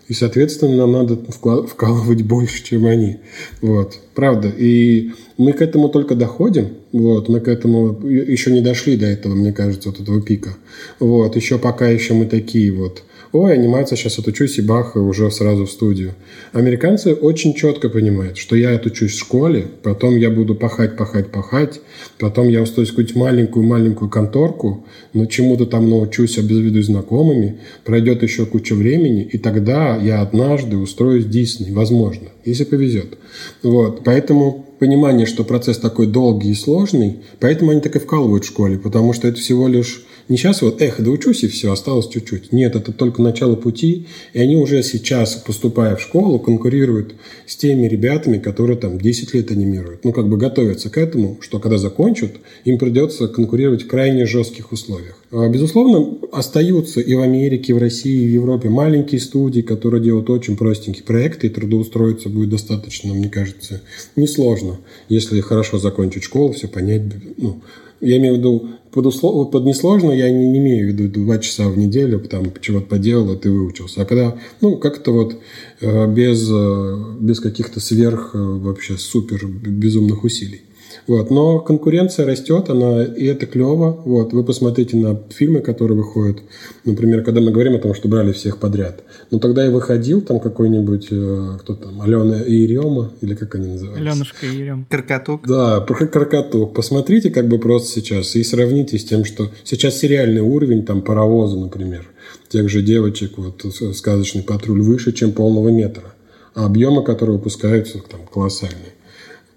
И, 0.09 0.13
соответственно, 0.13 0.75
нам 0.75 0.91
надо 0.91 1.17
вкалывать 1.17 2.23
больше, 2.23 2.63
чем 2.63 2.87
они. 2.87 3.17
Вот. 3.61 3.99
Правда. 4.15 4.51
И 4.57 5.11
мы 5.37 5.53
к 5.53 5.61
этому 5.61 5.87
только 5.87 6.15
доходим. 6.15 6.69
Вот. 6.91 7.29
Мы 7.29 7.39
к 7.39 7.47
этому 7.47 8.05
еще 8.05 8.51
не 8.51 8.61
дошли 8.61 8.97
до 8.97 9.05
этого, 9.05 9.35
мне 9.35 9.53
кажется, 9.53 9.89
вот 9.89 10.01
этого 10.01 10.19
пика. 10.19 10.57
Вот. 10.99 11.35
Еще 11.35 11.59
пока 11.59 11.87
еще 11.87 12.15
мы 12.15 12.25
такие 12.25 12.71
вот 12.71 13.03
ой, 13.31 13.53
анимация, 13.53 13.95
сейчас 13.95 14.17
отучусь 14.19 14.57
и 14.57 14.61
бах, 14.61 14.95
уже 14.95 15.29
сразу 15.31 15.65
в 15.65 15.71
студию. 15.71 16.13
Американцы 16.51 17.13
очень 17.13 17.53
четко 17.53 17.89
понимают, 17.89 18.37
что 18.37 18.55
я 18.55 18.75
отучусь 18.75 19.11
в 19.11 19.19
школе, 19.19 19.67
потом 19.83 20.17
я 20.17 20.29
буду 20.29 20.55
пахать, 20.55 20.97
пахать, 20.97 21.31
пахать, 21.31 21.79
потом 22.17 22.49
я 22.49 22.61
устроюсь 22.61 22.89
какую-нибудь 22.89 23.15
маленькую-маленькую 23.15 24.09
конторку, 24.09 24.85
но 25.13 25.25
чему-то 25.25 25.65
там 25.65 25.89
научусь, 25.89 26.37
обезведусь 26.37 26.87
знакомыми, 26.87 27.59
пройдет 27.85 28.23
еще 28.23 28.45
куча 28.45 28.73
времени, 28.73 29.23
и 29.23 29.37
тогда 29.37 29.95
я 29.97 30.21
однажды 30.21 30.77
устроюсь 30.77 31.25
в 31.25 31.29
Дисней, 31.29 31.71
возможно, 31.71 32.29
если 32.45 32.63
повезет. 32.63 33.17
Вот, 33.61 34.03
поэтому 34.03 34.65
понимание, 34.79 35.27
что 35.27 35.43
процесс 35.43 35.77
такой 35.77 36.07
долгий 36.07 36.51
и 36.51 36.55
сложный, 36.55 37.19
поэтому 37.39 37.71
они 37.71 37.81
так 37.81 37.95
и 37.95 37.99
вкалывают 37.99 38.45
в 38.45 38.47
школе, 38.47 38.77
потому 38.77 39.13
что 39.13 39.27
это 39.27 39.39
всего 39.39 39.67
лишь 39.67 40.03
не 40.29 40.37
сейчас 40.37 40.61
вот, 40.61 40.79
эх, 40.81 41.01
да 41.01 41.09
учусь 41.09 41.43
и 41.43 41.47
все, 41.47 41.71
осталось 41.71 42.07
чуть-чуть. 42.07 42.53
Нет, 42.53 42.75
это 42.75 42.93
только 42.93 43.21
начало 43.23 43.55
пути, 43.55 44.05
и 44.33 44.39
они 44.39 44.55
уже 44.55 44.83
сейчас, 44.83 45.33
поступая 45.33 45.95
в 45.95 46.01
школу, 46.01 46.39
конкурируют 46.39 47.15
с 47.47 47.55
теми 47.55 47.87
ребятами, 47.87 48.37
которые 48.37 48.77
там 48.77 48.99
10 48.99 49.33
лет 49.33 49.49
анимируют. 49.49 50.05
Ну, 50.05 50.13
как 50.13 50.29
бы 50.29 50.37
готовятся 50.37 50.91
к 50.91 50.99
этому, 50.99 51.39
что 51.41 51.59
когда 51.59 51.79
закончат, 51.79 52.33
им 52.63 52.77
придется 52.77 53.27
конкурировать 53.27 53.83
в 53.83 53.87
крайне 53.87 54.27
жестких 54.27 54.71
условиях. 54.71 55.15
А, 55.31 55.49
безусловно, 55.49 56.19
остаются 56.31 57.01
и 57.01 57.15
в 57.15 57.21
Америке, 57.21 57.73
и 57.73 57.75
в 57.75 57.79
России, 57.79 58.21
и 58.21 58.27
в 58.27 58.33
Европе 58.33 58.69
маленькие 58.69 59.19
студии, 59.19 59.61
которые 59.61 60.03
делают 60.03 60.29
очень 60.29 60.55
простенькие 60.55 61.03
проекты, 61.03 61.47
и 61.47 61.49
трудоустроиться 61.49 62.29
будет 62.29 62.49
достаточно, 62.49 63.15
мне 63.15 63.29
кажется, 63.29 63.81
несложно, 64.15 64.77
если 65.07 65.41
хорошо 65.41 65.79
закончить 65.79 66.23
школу, 66.23 66.53
все 66.53 66.67
понять, 66.67 67.01
ну, 67.37 67.61
я 68.01 68.17
имею 68.17 68.35
в 68.35 68.37
виду, 68.37 68.69
под, 68.91 69.05
услов... 69.05 69.51
под 69.51 69.65
несложно 69.65 70.11
я 70.11 70.29
не, 70.29 70.47
не 70.47 70.59
имею 70.59 70.87
в 70.87 70.95
виду 70.95 71.21
два 71.21 71.37
часа 71.37 71.69
в 71.69 71.77
неделю, 71.77 72.19
там 72.19 72.45
чего-то 72.61 72.87
поделал, 72.87 73.33
и 73.33 73.37
ты 73.37 73.51
выучился. 73.51 74.01
А 74.01 74.05
когда, 74.05 74.37
ну, 74.61 74.77
как-то 74.77 75.11
вот 75.11 75.35
э, 75.81 76.13
без, 76.13 76.49
э, 76.51 77.15
без 77.19 77.39
каких-то 77.39 77.79
сверх 77.79 78.31
э, 78.33 78.37
вообще 78.37 78.97
супер 78.97 79.45
безумных 79.45 80.23
усилий. 80.23 80.61
Вот. 81.09 81.31
Но 81.31 81.59
конкуренция 81.59 82.27
растет, 82.27 82.69
она, 82.69 83.03
и 83.03 83.25
это 83.25 83.47
клево. 83.47 83.99
Вот. 84.05 84.31
Вы 84.31 84.43
посмотрите 84.43 84.95
на 84.95 85.19
фильмы, 85.31 85.61
которые 85.61 85.97
выходят. 85.97 86.37
Например, 86.85 87.23
когда 87.23 87.41
мы 87.41 87.49
говорим 87.49 87.75
о 87.75 87.79
том, 87.79 87.95
что 87.95 88.07
брали 88.07 88.31
всех 88.31 88.59
подряд. 88.59 89.03
Ну, 89.31 89.39
тогда 89.39 89.65
и 89.65 89.69
выходил 89.69 90.21
там 90.21 90.39
какой-нибудь, 90.39 91.07
э, 91.09 91.57
кто 91.61 91.73
там, 91.73 91.99
Алена 92.01 92.43
и 92.43 92.53
Ерема, 92.53 93.11
или 93.21 93.33
как 93.33 93.55
они 93.55 93.69
называются? 93.69 94.03
Аленушка 94.03 94.45
и 94.45 94.55
Ерем. 94.55 94.85
Каркатук. 94.87 95.47
Да, 95.47 95.81
про 95.81 96.05
Каркатук. 96.05 96.75
Посмотрите 96.75 97.31
как 97.31 97.47
бы 97.47 97.57
просто 97.57 97.89
сейчас 97.89 98.35
и 98.35 98.43
сравните 98.43 98.99
с 98.99 99.03
тем, 99.03 99.25
что 99.25 99.49
сейчас 99.63 99.97
сериальный 99.97 100.41
уровень, 100.41 100.85
там, 100.85 101.01
паровоза, 101.01 101.57
например, 101.57 102.05
тех 102.49 102.69
же 102.69 102.83
девочек, 102.83 103.39
вот, 103.39 103.65
сказочный 103.95 104.43
патруль 104.43 104.83
выше, 104.83 105.11
чем 105.11 105.31
полного 105.31 105.69
метра. 105.69 106.13
А 106.53 106.67
объемы, 106.67 107.03
которые 107.03 107.37
выпускаются, 107.37 107.97
там, 108.07 108.27
колоссальные 108.31 108.98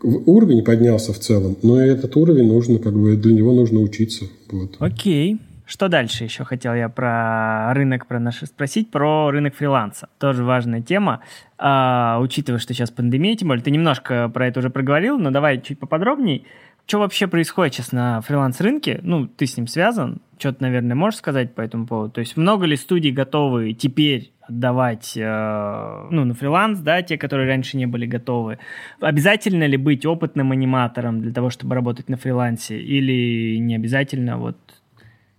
уровень 0.02 0.64
поднялся 0.64 1.12
в 1.12 1.18
целом, 1.18 1.56
но 1.62 1.80
этот 1.80 2.16
уровень 2.16 2.46
нужно, 2.46 2.78
как 2.78 2.94
бы, 2.94 3.16
для 3.16 3.34
него 3.34 3.52
нужно 3.52 3.80
учиться. 3.80 4.26
Вот. 4.50 4.76
Окей. 4.78 5.38
Что 5.64 5.88
дальше 5.88 6.24
еще 6.24 6.44
хотел 6.44 6.74
я 6.74 6.88
про 6.88 7.72
рынок 7.72 8.06
про 8.06 8.18
наш 8.20 8.40
спросить, 8.40 8.90
про 8.90 9.30
рынок 9.30 9.54
фриланса. 9.54 10.08
Тоже 10.18 10.44
важная 10.44 10.82
тема, 10.82 11.20
а, 11.56 12.18
учитывая, 12.20 12.58
что 12.58 12.74
сейчас 12.74 12.90
пандемия, 12.90 13.36
тем 13.36 13.48
более 13.48 13.62
ты 13.62 13.70
немножко 13.70 14.28
про 14.28 14.48
это 14.48 14.58
уже 14.58 14.70
проговорил, 14.70 15.18
но 15.18 15.30
давай 15.30 15.62
чуть 15.62 15.78
поподробней. 15.78 16.44
Что 16.86 16.98
вообще 16.98 17.26
происходит 17.26 17.74
сейчас 17.74 17.92
на 17.92 18.20
фриланс-рынке? 18.20 19.00
Ну, 19.02 19.26
ты 19.26 19.46
с 19.46 19.56
ним 19.56 19.66
связан, 19.66 20.20
что-то, 20.38 20.62
наверное, 20.62 20.96
можешь 20.96 21.18
сказать 21.18 21.54
по 21.54 21.60
этому 21.60 21.86
поводу? 21.86 22.12
То 22.12 22.20
есть 22.20 22.36
много 22.36 22.66
ли 22.66 22.76
студий 22.76 23.12
готовы 23.12 23.72
теперь 23.72 24.32
отдавать 24.40 25.16
э, 25.16 26.06
ну, 26.10 26.24
на 26.24 26.34
фриланс, 26.34 26.80
да, 26.80 27.02
те, 27.02 27.16
которые 27.16 27.48
раньше 27.48 27.76
не 27.76 27.86
были 27.86 28.06
готовы. 28.06 28.58
Обязательно 29.00 29.64
ли 29.64 29.76
быть 29.76 30.04
опытным 30.04 30.52
аниматором 30.52 31.20
для 31.20 31.32
того, 31.32 31.50
чтобы 31.50 31.74
работать 31.74 32.08
на 32.08 32.16
фрилансе, 32.16 32.78
или 32.78 33.56
не 33.58 33.76
обязательно? 33.76 34.38
Вот 34.38 34.56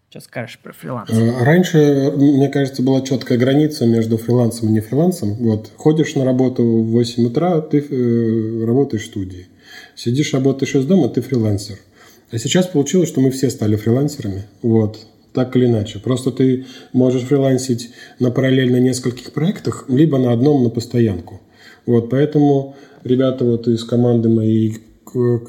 что 0.09 0.19
скажешь 0.19 0.59
про 0.59 0.73
фриланс? 0.73 1.09
Э, 1.09 1.43
раньше, 1.43 2.11
мне 2.15 2.47
кажется, 2.47 2.81
была 2.81 3.01
четкая 3.01 3.37
граница 3.37 3.85
между 3.85 4.17
фрилансом 4.17 4.69
и 4.69 4.71
не 4.71 4.79
фрилансом. 4.79 5.33
Вот, 5.33 5.71
ходишь 5.75 6.15
на 6.15 6.23
работу 6.23 6.63
в 6.63 6.91
8 6.91 7.25
утра, 7.25 7.61
ты 7.61 7.79
э, 7.79 8.65
работаешь 8.65 9.03
в 9.03 9.07
студии. 9.07 9.47
Сидишь, 9.95 10.33
работаешь 10.33 10.75
из 10.75 10.85
дома, 10.85 11.09
ты 11.09 11.21
фрилансер. 11.21 11.77
А 12.31 12.37
сейчас 12.37 12.67
получилось, 12.67 13.09
что 13.09 13.21
мы 13.21 13.31
все 13.31 13.49
стали 13.49 13.75
фрилансерами. 13.75 14.45
Вот 14.61 14.99
так 15.33 15.55
или 15.55 15.65
иначе. 15.65 15.99
Просто 15.99 16.31
ты 16.31 16.65
можешь 16.93 17.23
фрилансить 17.23 17.89
на 18.19 18.31
параллельно 18.31 18.77
нескольких 18.77 19.31
проектах, 19.33 19.85
либо 19.87 20.17
на 20.17 20.31
одном 20.31 20.63
на 20.63 20.69
постоянку. 20.69 21.41
Вот, 21.85 22.09
поэтому 22.09 22.75
ребята 23.03 23.43
вот 23.43 23.67
из 23.67 23.83
команды 23.83 24.29
моей 24.29 24.77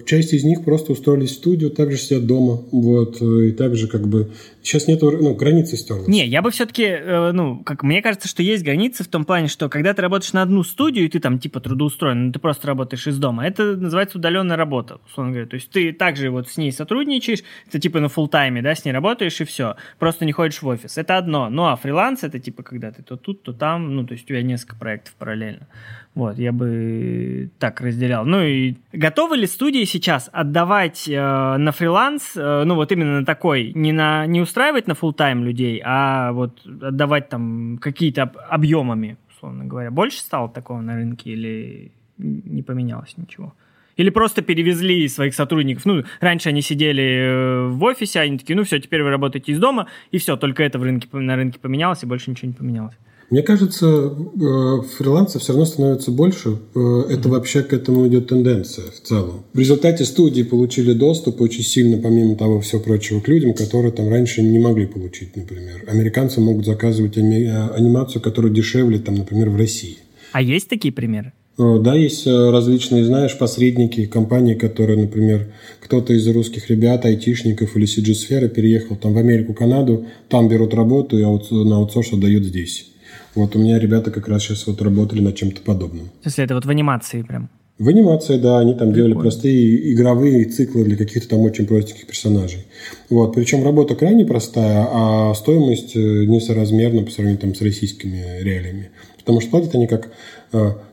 часть 0.05 0.33
из 0.33 0.45
них 0.45 0.65
просто 0.65 0.93
устроились 0.93 1.31
в 1.31 1.35
студию, 1.35 1.71
также 1.71 1.97
сидят 1.97 2.27
дома, 2.27 2.63
вот, 2.71 3.23
и 3.23 3.53
также 3.53 3.89
как 3.89 4.07
бы 4.07 4.31
сейчас 4.65 4.89
нет, 4.89 5.01
ну, 5.03 5.35
границы 5.35 5.77
стерлась. 5.77 6.09
Не, 6.09 6.27
я 6.27 6.43
бы 6.43 6.51
все-таки, 6.51 6.85
э, 6.85 7.33
ну, 7.33 7.63
как 7.63 7.83
мне 7.83 8.03
кажется, 8.03 8.29
что 8.29 8.43
есть 8.43 8.65
границы 8.65 9.05
в 9.05 9.09
том 9.09 9.25
плане, 9.25 9.49
что 9.49 9.69
когда 9.69 9.95
ты 9.95 10.03
работаешь 10.03 10.33
на 10.33 10.43
одну 10.43 10.65
студию, 10.65 11.05
и 11.05 11.09
ты 11.09 11.21
там 11.21 11.39
типа 11.39 11.61
трудоустроен, 11.61 12.27
но 12.27 12.33
ты 12.33 12.39
просто 12.39 12.67
работаешь 12.67 13.07
из 13.07 13.19
дома, 13.19 13.47
это 13.47 13.77
называется 13.77 14.19
удаленная 14.19 14.57
работа, 14.57 14.99
условно 15.07 15.33
говоря. 15.33 15.49
То 15.49 15.55
есть 15.57 15.71
ты 15.71 15.93
также 15.93 16.31
вот 16.31 16.49
с 16.49 16.57
ней 16.57 16.73
сотрудничаешь, 16.73 17.43
ты 17.71 17.79
типа 17.79 18.01
на 18.01 18.07
full 18.07 18.29
тайме, 18.29 18.63
да, 18.63 18.75
с 18.75 18.85
ней 18.85 18.93
работаешь 18.93 19.41
и 19.41 19.45
все, 19.45 19.77
просто 19.99 20.25
не 20.25 20.33
ходишь 20.33 20.63
в 20.63 20.67
офис. 20.67 20.97
Это 20.97 21.19
одно. 21.19 21.51
Ну, 21.51 21.67
а 21.67 21.77
фриланс 21.77 22.25
это 22.25 22.39
типа 22.39 22.63
когда 22.63 22.91
ты 22.91 23.03
то 23.03 23.17
тут, 23.17 23.43
то 23.43 23.53
там, 23.53 23.95
ну, 23.95 24.07
то 24.07 24.13
есть 24.13 24.25
у 24.25 24.29
тебя 24.29 24.43
несколько 24.43 24.77
проектов 24.77 25.15
параллельно. 25.19 25.69
Вот, 26.15 26.39
я 26.39 26.53
бы 26.53 27.51
так 27.59 27.81
разделял. 27.81 28.25
Ну 28.25 28.41
и 28.41 28.77
готовы 28.93 29.37
ли 29.37 29.49
студии 29.49 29.85
сейчас 29.85 30.31
отдавать 30.33 31.09
э, 31.09 31.57
на 31.57 31.73
фриланс, 31.73 32.37
э, 32.37 32.63
ну 32.65 32.77
вот 32.77 32.93
именно 32.93 33.19
на 33.21 33.27
такой, 33.27 33.73
не, 33.75 33.91
на, 33.91 34.25
не 34.27 34.41
устраивать 34.55 34.87
на 34.87 34.93
full 34.93 35.13
тайм 35.13 35.43
людей, 35.43 35.83
а 35.85 36.31
вот 36.33 36.65
отдавать 36.65 37.29
там 37.29 37.79
какие-то 37.79 38.23
объемами, 38.49 39.17
условно 39.29 39.65
говоря. 39.65 39.91
Больше 39.91 40.19
стало 40.19 40.49
такого 40.49 40.81
на 40.81 40.95
рынке 40.95 41.31
или 41.31 41.91
не 42.19 42.63
поменялось 42.63 43.17
ничего? 43.17 43.53
Или 43.97 44.11
просто 44.11 44.43
перевезли 44.43 45.09
своих 45.09 45.35
сотрудников. 45.35 45.85
Ну, 45.87 46.05
раньше 46.21 46.51
они 46.51 46.63
сидели 46.63 47.03
э, 47.03 47.69
в 47.69 47.83
офисе, 47.83 48.21
они 48.21 48.39
такие, 48.39 48.57
ну 48.57 48.63
все, 48.63 48.79
теперь 48.79 49.03
вы 49.03 49.11
работаете 49.11 49.51
из 49.51 49.59
дома, 49.59 49.89
и 50.13 50.19
все, 50.19 50.37
только 50.37 50.63
это 50.63 50.79
в 50.79 50.85
рынке, 50.85 51.09
на 51.13 51.35
рынке 51.35 51.59
поменялось, 51.59 52.05
и 52.05 52.07
больше 52.07 52.31
ничего 52.31 52.49
не 52.49 52.55
поменялось. 52.55 52.95
Мне 53.31 53.43
кажется, 53.43 53.87
э, 53.87 54.83
фрилансов 54.97 55.43
все 55.43 55.53
равно 55.53 55.67
становится 55.67 56.11
больше. 56.11 56.59
Э, 56.75 57.05
это 57.09 57.29
вообще 57.29 57.63
к 57.63 57.73
этому 57.73 58.07
идет 58.07 58.29
тенденция 58.29 58.85
в 58.91 59.07
целом. 59.07 59.45
В 59.53 59.59
результате 59.59 60.05
студии 60.05 60.43
получили 60.43 60.93
доступ 60.93 61.41
очень 61.41 61.65
сильно, 61.65 62.01
помимо 62.01 62.37
того 62.37 62.61
всего 62.61 62.81
прочего, 62.81 63.21
к 63.21 63.29
людям, 63.29 63.55
которые 63.55 63.93
там 63.93 64.09
раньше 64.09 64.43
не 64.43 64.59
могли 64.59 64.87
получить, 64.87 65.37
например. 65.37 65.85
Американцы 65.87 66.41
могут 66.41 66.67
заказывать 66.67 67.17
анимацию, 67.17 68.21
которая 68.21 68.53
дешевле, 68.53 68.99
там, 68.99 69.15
например, 69.17 69.51
в 69.51 69.57
России. 69.57 69.99
А 70.33 70.43
есть 70.43 70.69
такие 70.69 70.93
примеры? 70.93 71.33
Э, 71.59 71.79
да, 71.81 71.95
есть 71.95 72.27
различные, 72.27 73.05
знаешь, 73.05 73.37
посредники, 73.39 74.07
компании, 74.07 74.55
которые, 74.55 74.99
например, 75.01 75.53
кто-то 75.81 76.13
из 76.13 76.27
русских 76.29 76.69
ребят, 76.69 77.05
айтишников 77.07 77.77
или 77.77 77.87
CG-сферы 77.87 78.49
переехал 78.49 78.97
там 78.97 79.15
в 79.15 79.19
Америку, 79.19 79.55
Канаду, 79.55 80.07
там 80.29 80.49
берут 80.49 80.75
работу 80.75 81.19
и 81.19 81.23
на 81.23 81.77
аутсорс 81.77 82.13
отдают 82.13 82.45
здесь. 82.45 82.91
Вот 83.35 83.57
у 83.57 83.59
меня 83.59 83.79
ребята 83.79 84.11
как 84.11 84.29
раз 84.29 84.43
сейчас 84.43 84.67
вот 84.67 84.81
работали 84.83 85.21
над 85.21 85.35
чем-то 85.35 85.63
подобным. 85.63 86.07
То 86.23 86.27
есть 86.27 86.39
это 86.39 86.55
вот 86.55 86.65
в 86.65 86.71
анимации 86.71 87.23
прям? 87.23 87.51
В 87.79 87.89
анимации, 87.89 88.39
да, 88.39 88.61
они 88.61 88.75
там 88.75 88.93
Прикольно. 88.93 88.95
делали 88.95 89.15
простые 89.15 89.93
игровые 89.93 90.45
циклы 90.45 90.85
для 90.85 90.97
каких-то 90.97 91.31
там 91.31 91.41
очень 91.41 91.67
простеньких 91.67 92.07
персонажей. 92.07 92.67
Вот, 93.11 93.35
причем 93.35 93.65
работа 93.65 93.97
крайне 93.97 94.25
простая, 94.25 94.87
а 94.89 95.35
стоимость 95.35 95.97
э, 95.97 95.99
несоразмерна 95.99 97.03
по 97.03 97.11
сравнению 97.11 97.41
там 97.41 97.55
с 97.55 97.61
российскими 97.61 98.41
реалиями. 98.43 98.91
Потому 99.19 99.41
что 99.41 99.51
платят 99.51 99.75
они 99.75 99.89
как, 99.89 100.13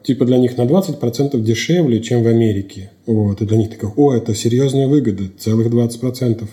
типа 0.04 0.26
для 0.26 0.38
них 0.38 0.58
на 0.58 0.64
20% 0.64 1.40
дешевле, 1.40 2.02
чем 2.02 2.24
в 2.24 2.28
Америке. 2.28 2.92
Вот, 3.06 3.42
и 3.42 3.46
для 3.46 3.58
них 3.58 3.70
такая, 3.70 3.92
о, 3.96 4.14
это 4.14 4.36
серьезная 4.36 4.88
выгода, 4.88 5.24
целых 5.40 5.68
20%. 5.68 6.48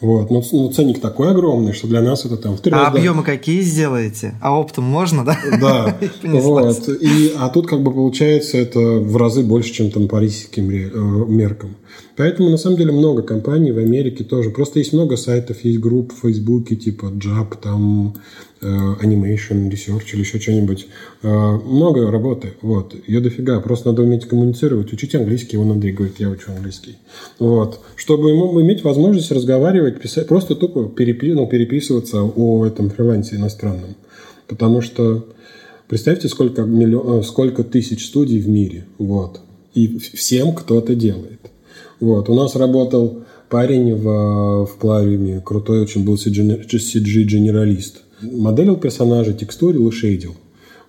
Вот. 0.00 0.30
Но, 0.30 0.42
но 0.52 0.72
ценник 0.72 1.00
такой 1.00 1.30
огромный, 1.30 1.72
что 1.72 1.86
для 1.86 2.02
нас 2.02 2.24
это 2.24 2.36
там 2.36 2.56
в 2.56 2.60
три 2.60 2.72
А 2.72 2.86
раза... 2.86 2.98
объемы 2.98 3.22
какие 3.22 3.60
сделаете? 3.60 4.34
А 4.40 4.58
оптом 4.58 4.84
можно, 4.84 5.24
да? 5.24 5.38
Да. 5.60 5.96
вот. 6.22 6.88
И, 6.88 7.32
а 7.38 7.48
тут 7.48 7.66
как 7.68 7.82
бы 7.82 7.92
получается 7.92 8.58
это 8.58 8.80
в 8.80 9.16
разы 9.16 9.42
больше, 9.42 9.72
чем 9.72 9.90
там 9.90 10.08
по 10.08 10.20
российским 10.20 10.68
э, 10.70 10.90
меркам. 11.28 11.76
Поэтому 12.16 12.50
на 12.50 12.56
самом 12.56 12.76
деле 12.76 12.92
много 12.92 13.22
компаний 13.22 13.72
в 13.72 13.78
Америке 13.78 14.24
тоже. 14.24 14.50
Просто 14.50 14.80
есть 14.80 14.92
много 14.92 15.16
сайтов, 15.16 15.64
есть 15.64 15.78
групп 15.78 16.12
в 16.12 16.20
Фейсбуке 16.22 16.76
типа 16.76 17.06
Jab, 17.06 17.56
там 17.60 18.14
Animation 18.66 19.70
Research 19.70 20.12
или 20.12 20.20
еще 20.20 20.38
что-нибудь. 20.38 20.86
Э, 21.22 21.28
много 21.28 22.10
работы. 22.10 22.54
Вот. 22.62 22.94
Ее 23.06 23.20
дофига. 23.20 23.60
Просто 23.60 23.88
надо 23.90 24.02
уметь 24.02 24.26
коммуницировать. 24.26 24.92
Учить 24.92 25.14
английский. 25.14 25.56
Он 25.56 25.72
Андрей 25.72 25.92
говорит, 25.92 26.16
я 26.18 26.28
учу 26.28 26.52
английский. 26.52 26.96
Вот. 27.38 27.80
Чтобы 27.96 28.30
ему 28.30 28.60
иметь 28.62 28.84
возможность 28.84 29.32
разговаривать, 29.32 30.00
писать, 30.00 30.28
просто 30.28 30.54
тупо 30.54 30.88
перепи, 30.88 31.32
ну, 31.32 31.46
переписываться 31.46 32.22
о 32.22 32.64
этом 32.64 32.90
фрилансе 32.90 33.36
иностранном. 33.36 33.96
Потому 34.46 34.80
что 34.80 35.26
представьте, 35.88 36.28
сколько, 36.28 36.62
миллион, 36.62 37.20
э, 37.20 37.22
сколько 37.22 37.64
тысяч 37.64 38.06
студий 38.06 38.40
в 38.40 38.48
мире. 38.48 38.86
Вот. 38.98 39.40
И 39.74 39.98
всем 39.98 40.54
кто-то 40.54 40.94
делает. 40.94 41.40
Вот. 42.00 42.28
У 42.28 42.34
нас 42.34 42.56
работал 42.56 43.24
парень 43.52 43.94
в, 43.94 44.64
в 44.64 44.76
Клариуме, 44.78 45.42
крутой 45.44 45.82
очень 45.82 46.04
был 46.04 46.14
CG-генералист. 46.14 48.02
Моделил 48.22 48.76
персонажа, 48.76 49.32
текстурил 49.32 49.88
и 49.88 49.92
шейдил. 49.92 50.34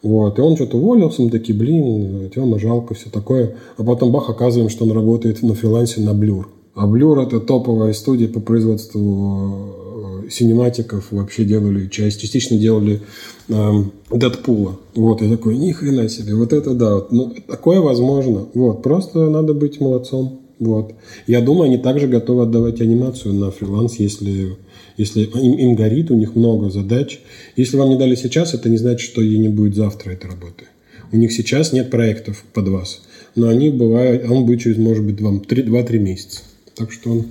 Вот, 0.02 0.38
и 0.38 0.42
он 0.42 0.56
что-то 0.56 0.78
уволился, 0.78 1.22
мы 1.22 1.30
такие, 1.30 1.58
блин, 1.58 2.30
Тёма, 2.36 2.60
жалко, 2.60 2.94
все 2.94 3.10
такое. 3.10 3.56
А 3.78 3.84
потом 3.84 4.12
бах, 4.12 4.30
оказываем, 4.30 4.70
что 4.70 4.84
он 4.84 4.92
работает 4.92 5.42
на 5.44 5.54
фрилансе 5.56 6.02
на 6.02 6.10
Blur. 6.10 6.46
А 6.76 6.88
Blur– 6.88 7.24
это 7.26 7.40
топовая 7.40 7.94
студия 7.94 8.28
по 8.28 8.42
производству 8.42 10.26
синематиков. 10.30 11.12
Вообще 11.12 11.46
делали 11.46 11.88
часть, 11.88 12.20
частично 12.20 12.58
делали 12.58 13.02
эм. 13.48 13.92
Вот, 14.10 15.22
я 15.22 15.30
такой, 15.30 15.58
ни 15.58 15.72
хрена 15.72 16.10
себе, 16.10 16.36
вот 16.36 16.52
это 16.52 16.74
да. 16.74 16.96
Вот, 16.96 17.12
ну, 17.12 17.34
такое 17.48 17.80
возможно. 17.80 18.48
Вот, 18.54 18.84
просто 18.84 19.30
надо 19.30 19.54
быть 19.54 19.80
молодцом. 19.80 20.42
Вот. 20.60 20.94
Я 21.28 21.42
думаю, 21.42 21.66
они 21.66 21.78
также 21.78 22.08
готовы 22.08 22.44
отдавать 22.44 22.80
анимацию 22.82 23.34
на 23.34 23.52
фриланс, 23.52 23.96
если 23.96 24.58
если 24.98 25.24
им, 25.24 25.54
им 25.58 25.76
горит, 25.76 26.12
у 26.12 26.16
них 26.16 26.36
много 26.36 26.70
задач. 26.70 27.20
Если 27.56 27.78
вам 27.78 27.90
не 27.90 27.98
дали 27.98 28.16
сейчас, 28.16 28.54
это 28.54 28.70
не 28.70 28.78
значит, 28.78 29.02
что 29.02 29.22
ей 29.22 29.38
не 29.38 29.50
будет 29.50 29.76
завтра 29.76 30.12
этой 30.12 30.30
работы. 30.30 30.66
У 31.12 31.18
них 31.18 31.32
сейчас 31.32 31.74
нет 31.74 31.92
проектов 31.92 32.44
под 32.54 32.68
вас, 32.70 33.04
но 33.36 33.48
они 33.48 33.70
бывают, 33.70 34.30
он 34.30 34.46
будет 34.46 34.62
через, 34.62 34.78
может 34.78 35.04
быть, 35.04 35.22
вам 35.22 35.40
2-3 35.40 36.00
месяца. 36.00 36.42
Так 36.76 36.92
что 36.92 37.24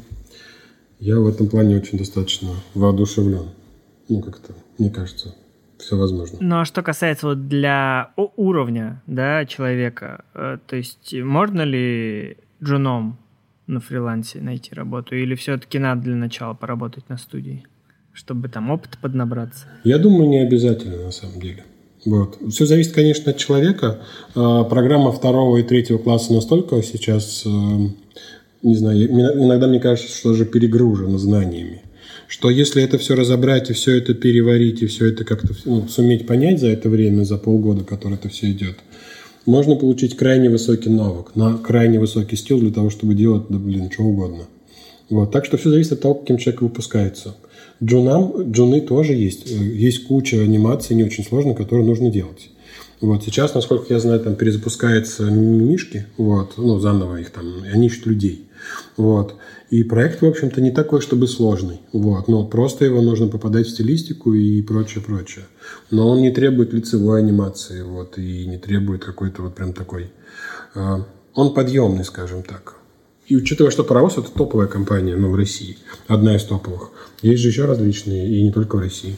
я 1.00 1.18
в 1.18 1.26
этом 1.26 1.48
плане 1.48 1.76
очень 1.76 1.98
достаточно 1.98 2.50
воодушевлен. 2.74 3.50
Ну, 4.08 4.20
как-то, 4.20 4.54
мне 4.78 4.90
кажется, 4.90 5.34
все 5.78 5.96
возможно. 5.96 6.38
Ну, 6.40 6.60
а 6.60 6.64
что 6.64 6.82
касается 6.82 7.26
вот 7.26 7.48
для 7.48 8.12
уровня 8.36 9.02
да, 9.06 9.44
человека, 9.46 10.24
э, 10.34 10.58
то 10.64 10.76
есть 10.76 11.12
можно 11.14 11.62
ли 11.62 12.36
джуном 12.62 13.18
на 13.66 13.80
фрилансе 13.80 14.40
найти 14.40 14.74
работу? 14.74 15.14
Или 15.14 15.34
все-таки 15.34 15.78
надо 15.78 16.02
для 16.02 16.16
начала 16.16 16.54
поработать 16.54 17.08
на 17.08 17.18
студии, 17.18 17.64
чтобы 18.12 18.48
там 18.48 18.70
опыт 18.70 18.98
поднабраться? 19.00 19.66
Я 19.84 19.98
думаю, 19.98 20.28
не 20.28 20.38
обязательно 20.38 21.04
на 21.04 21.10
самом 21.10 21.40
деле. 21.40 21.64
Вот. 22.04 22.38
Все 22.50 22.66
зависит, 22.66 22.92
конечно, 22.92 23.30
от 23.30 23.38
человека. 23.38 24.02
А, 24.34 24.64
программа 24.64 25.12
второго 25.12 25.58
и 25.58 25.62
третьего 25.62 25.98
класса 25.98 26.32
настолько 26.32 26.82
сейчас, 26.82 27.44
э, 27.46 27.48
не 28.62 28.74
знаю, 28.74 29.06
иногда 29.06 29.68
мне 29.68 29.78
кажется, 29.78 30.12
что 30.12 30.30
уже 30.30 30.44
перегружена 30.44 31.18
знаниями. 31.18 31.82
Что 32.26 32.50
если 32.50 32.82
это 32.82 32.98
все 32.98 33.14
разобрать 33.14 33.70
и 33.70 33.74
все 33.74 33.96
это 33.98 34.14
переварить, 34.14 34.82
и 34.82 34.86
все 34.86 35.10
это 35.10 35.24
как-то 35.24 35.54
ну, 35.64 35.86
суметь 35.86 36.26
понять 36.26 36.60
за 36.60 36.68
это 36.68 36.88
время, 36.88 37.24
за 37.24 37.36
полгода, 37.38 37.84
которое 37.84 38.14
это 38.14 38.28
все 38.28 38.50
идет– 38.50 38.78
можно 39.46 39.76
получить 39.76 40.16
крайне 40.16 40.50
высокий 40.50 40.90
навык, 40.90 41.34
на 41.34 41.58
крайне 41.58 41.98
высокий 41.98 42.36
скилл 42.36 42.60
для 42.60 42.72
того, 42.72 42.90
чтобы 42.90 43.14
делать, 43.14 43.44
да, 43.48 43.58
блин, 43.58 43.90
что 43.90 44.04
угодно. 44.04 44.44
Вот. 45.10 45.30
Так 45.30 45.44
что 45.44 45.56
все 45.56 45.70
зависит 45.70 45.92
от 45.92 46.00
того, 46.00 46.14
каким 46.14 46.38
человек 46.38 46.62
выпускается. 46.62 47.34
Джунам, 47.82 48.52
джуны 48.52 48.80
тоже 48.80 49.14
есть. 49.14 49.50
Э, 49.50 49.54
есть 49.54 50.06
куча 50.06 50.40
анимаций, 50.40 50.96
не 50.96 51.04
очень 51.04 51.24
сложно, 51.24 51.54
которые 51.54 51.86
нужно 51.86 52.10
делать. 52.10 52.50
Вот 53.00 53.24
сейчас, 53.24 53.52
насколько 53.54 53.92
я 53.92 53.98
знаю, 53.98 54.20
там 54.20 54.36
перезапускаются 54.36 55.24
мишки, 55.24 56.06
вот, 56.16 56.52
ну, 56.56 56.78
заново 56.78 57.16
их 57.16 57.30
там, 57.30 57.64
и 57.64 57.68
они 57.68 57.88
ищут 57.88 58.06
людей. 58.06 58.46
Вот. 58.96 59.34
И 59.72 59.84
проект, 59.84 60.20
в 60.20 60.26
общем-то, 60.26 60.60
не 60.60 60.70
такой, 60.70 61.00
чтобы 61.00 61.26
сложный. 61.26 61.80
Вот. 61.94 62.28
Но 62.28 62.44
просто 62.44 62.84
его 62.84 63.00
нужно 63.00 63.28
попадать 63.28 63.66
в 63.66 63.70
стилистику 63.70 64.34
и 64.34 64.60
прочее, 64.60 65.02
прочее. 65.02 65.46
Но 65.90 66.10
он 66.10 66.20
не 66.20 66.30
требует 66.30 66.74
лицевой 66.74 67.20
анимации, 67.20 67.80
вот, 67.80 68.18
и 68.18 68.44
не 68.44 68.58
требует 68.58 69.02
какой-то 69.02 69.40
вот 69.40 69.54
прям 69.54 69.72
такой... 69.72 70.10
Э, 70.74 70.98
он 71.32 71.54
подъемный, 71.54 72.04
скажем 72.04 72.42
так. 72.42 72.74
И 73.26 73.34
учитывая, 73.34 73.70
что 73.70 73.82
Паровоз– 73.82 74.12
это 74.18 74.30
топовая 74.30 74.68
компания, 74.68 75.16
ну, 75.16 75.30
в 75.30 75.36
России, 75.36 75.78
одна 76.06 76.36
из 76.36 76.44
топовых. 76.44 76.90
Есть 77.22 77.40
же 77.40 77.48
еще 77.48 77.64
различные, 77.64 78.28
и 78.28 78.42
не 78.42 78.52
только 78.52 78.76
в 78.76 78.80
России. 78.80 79.16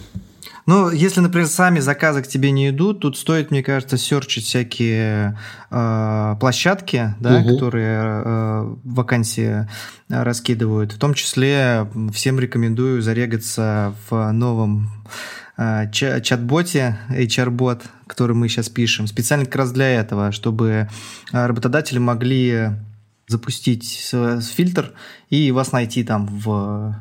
Ну, 0.66 0.90
если, 0.90 1.20
например, 1.20 1.46
сами 1.46 1.80
заказы 1.80 2.22
к 2.22 2.26
тебе 2.26 2.50
не 2.50 2.70
идут, 2.70 3.00
тут 3.00 3.18
стоит, 3.18 3.50
мне 3.50 3.62
кажется, 3.62 3.98
серчить 3.98 4.46
всякие 4.46 5.38
э, 5.70 6.36
площадки, 6.40 7.14
да, 7.20 7.38
угу. 7.38 7.50
которые 7.50 7.98
э, 8.00 8.74
вакансии 8.84 9.68
раскидывают. 10.08 10.92
В 10.92 10.98
том 10.98 11.14
числе 11.14 11.86
всем 12.12 12.40
рекомендую 12.40 13.02
зарегаться 13.02 13.94
в 14.08 14.32
новом 14.32 14.90
э, 15.58 15.90
чат-боте, 15.90 16.98
HR-бот, 17.10 17.82
который 18.06 18.34
мы 18.34 18.48
сейчас 18.48 18.70
пишем, 18.70 19.06
специально 19.06 19.44
как 19.44 19.56
раз 19.56 19.72
для 19.72 19.88
этого, 19.88 20.32
чтобы 20.32 20.88
работодатели 21.30 21.98
могли 21.98 22.70
запустить 23.26 24.12
фильтр 24.54 24.92
и 25.30 25.50
вас 25.50 25.72
найти 25.72 26.04
там 26.04 26.26
в 26.26 26.96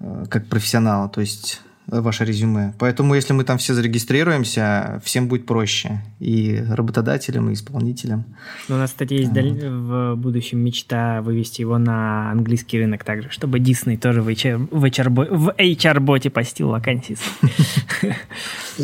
э, 0.00 0.24
как 0.30 0.48
профессионала. 0.48 1.08
То 1.08 1.20
есть 1.20 1.60
ваше 1.86 2.24
резюме. 2.24 2.74
Поэтому, 2.78 3.14
если 3.14 3.32
мы 3.32 3.44
там 3.44 3.58
все 3.58 3.74
зарегистрируемся, 3.74 5.00
всем 5.04 5.28
будет 5.28 5.46
проще. 5.46 6.02
И 6.20 6.62
работодателям, 6.68 7.50
и 7.50 7.54
исполнителям. 7.54 8.24
Ну, 8.68 8.76
у 8.76 8.78
нас, 8.78 8.90
кстати, 8.90 9.14
есть 9.14 9.32
вот. 9.32 9.62
в 9.62 10.14
будущем 10.16 10.58
мечта 10.60 11.20
вывести 11.22 11.60
его 11.60 11.78
на 11.78 12.30
английский 12.30 12.78
рынок 12.78 13.04
также, 13.04 13.30
чтобы 13.30 13.58
Disney 13.58 13.98
тоже 13.98 14.22
в 14.22 14.28
HR, 14.28 14.68
в 14.70 14.84
HR, 14.84 15.54
HR-боте 15.58 16.30
постил 16.30 16.68
вакансии. 16.68 17.16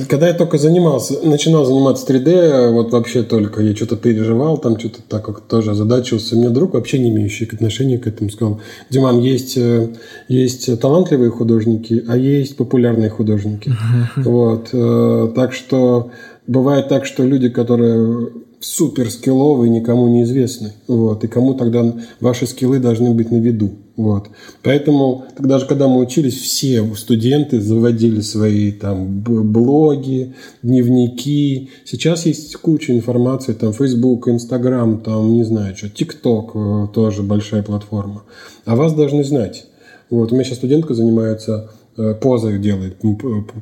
Когда 0.09 0.28
я 0.28 0.34
только 0.34 0.59
занимался, 0.59 1.18
начинал 1.26 1.64
заниматься 1.64 2.07
3D, 2.07 2.70
вот 2.70 2.93
вообще 2.93 3.22
только 3.22 3.62
я 3.62 3.74
что-то 3.74 3.97
переживал, 3.97 4.59
там 4.59 4.78
что-то 4.78 5.01
так 5.03 5.24
как 5.24 5.41
тоже 5.41 5.72
озадачился. 5.72 6.36
У 6.36 6.38
меня 6.38 6.51
друг, 6.51 6.74
вообще 6.74 6.99
не 6.99 7.11
имеющий 7.11 7.47
отношения 7.47 7.99
к 7.99 8.07
этому, 8.07 8.30
сказал, 8.30 8.61
Диман, 8.88 9.18
есть, 9.20 9.57
э, 9.57 9.88
есть 10.28 10.80
талантливые 10.80 11.30
художники, 11.30 12.05
а 12.07 12.16
есть 12.16 12.57
популярные 12.57 13.11
художники. 13.11 13.72
Вот. 14.16 14.68
Э, 14.72 15.32
так 15.34 15.53
что 15.53 16.11
бывает 16.47 16.88
так, 16.88 17.05
что 17.05 17.24
люди, 17.24 17.49
которые 17.49 18.30
супер 18.61 19.11
скилловые, 19.11 19.71
никому 19.71 20.09
не 20.09 20.23
известны. 20.23 20.73
Вот. 20.87 21.25
И 21.25 21.29
кому 21.29 21.55
тогда 21.55 21.95
ваши 22.21 22.47
скиллы 22.47 22.79
должны 22.79 23.13
быть 23.13 23.31
на 23.31 23.37
виду. 23.37 23.71
Вот. 23.97 24.29
Поэтому 24.63 25.25
даже 25.39 25.67
когда 25.67 25.89
мы 25.89 26.01
учились, 26.01 26.39
все 26.39 26.85
студенты 26.95 27.61
заводили 27.61 28.21
свои 28.21 28.71
там 28.73 29.21
блоги, 29.21 30.35
дневники. 30.63 31.71
Сейчас 31.85 32.27
есть 32.27 32.55
куча 32.57 32.95
информации, 32.95 33.55
там 33.55 33.73
Facebook, 33.73 34.29
Instagram, 34.29 35.01
там 35.01 35.35
не 35.35 35.45
знаю 35.45 35.77
что, 35.77 35.87
TikTok 35.89 36.51
э, 36.55 36.89
тоже 36.95 37.23
большая 37.23 37.63
платформа. 37.63 38.23
А 38.67 38.77
вас 38.77 38.93
должны 38.93 39.25
знать. 39.25 39.67
Вот. 40.11 40.33
У 40.33 40.35
меня 40.35 40.45
сейчас 40.45 40.59
студентка 40.59 40.95
занимается 40.95 41.71
позы 42.20 42.59
делает, 42.59 42.97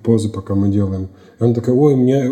позы 0.03 0.29
пока 0.29 0.55
мы 0.55 0.68
делаем. 0.68 1.09
И 1.39 1.43
он 1.43 1.55
такой, 1.55 1.74
ой, 1.74 1.97
мне 1.97 2.31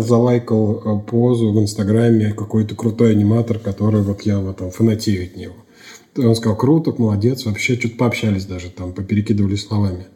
залайкал 0.00 0.82
э, 0.84 1.10
позу 1.10 1.52
в 1.52 1.60
Инстаграме 1.60 2.32
какой-то 2.32 2.74
крутой 2.74 3.12
аниматор, 3.12 3.58
который 3.58 4.02
вот 4.02 4.22
я 4.22 4.38
вот 4.38 4.58
там 4.58 4.70
фанатею 4.70 5.24
от 5.24 5.36
него. 5.36 5.54
Он 6.16 6.34
сказал, 6.34 6.56
круто, 6.56 6.94
молодец, 6.96 7.44
вообще 7.44 7.78
что-то 7.78 7.96
пообщались 7.96 8.46
даже 8.46 8.70
там, 8.70 8.92
поперекидывали 8.92 9.54
словами. 9.54 10.06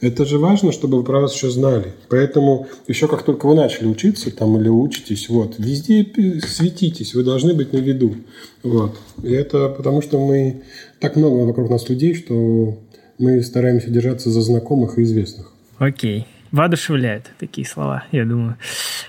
Это 0.00 0.24
же 0.24 0.38
важно, 0.38 0.70
чтобы 0.70 0.98
вы 0.98 1.04
про 1.04 1.20
вас 1.20 1.34
еще 1.34 1.50
знали. 1.50 1.94
Поэтому 2.08 2.68
еще 2.86 3.08
как 3.08 3.24
только 3.24 3.46
вы 3.46 3.54
начали 3.54 3.86
учиться 3.86 4.30
там 4.30 4.56
или 4.56 4.68
учитесь, 4.68 5.28
вот, 5.28 5.56
везде 5.58 6.06
светитесь, 6.46 7.14
вы 7.14 7.24
должны 7.24 7.54
быть 7.54 7.72
на 7.72 7.78
виду. 7.78 8.14
Вот. 8.62 8.96
И 9.24 9.32
это 9.32 9.68
потому, 9.70 10.02
что 10.02 10.24
мы 10.24 10.62
так 11.00 11.16
много 11.16 11.46
вокруг 11.46 11.68
нас 11.70 11.88
людей, 11.88 12.14
что 12.14 12.78
мы 13.18 13.42
стараемся 13.42 13.90
держаться 13.90 14.30
за 14.30 14.40
знакомых 14.40 14.98
и 14.98 15.02
известных. 15.02 15.52
Окей. 15.78 16.26
Воодушевляют 16.50 17.30
такие 17.38 17.66
слова, 17.66 18.04
я 18.10 18.24
думаю. 18.24 18.56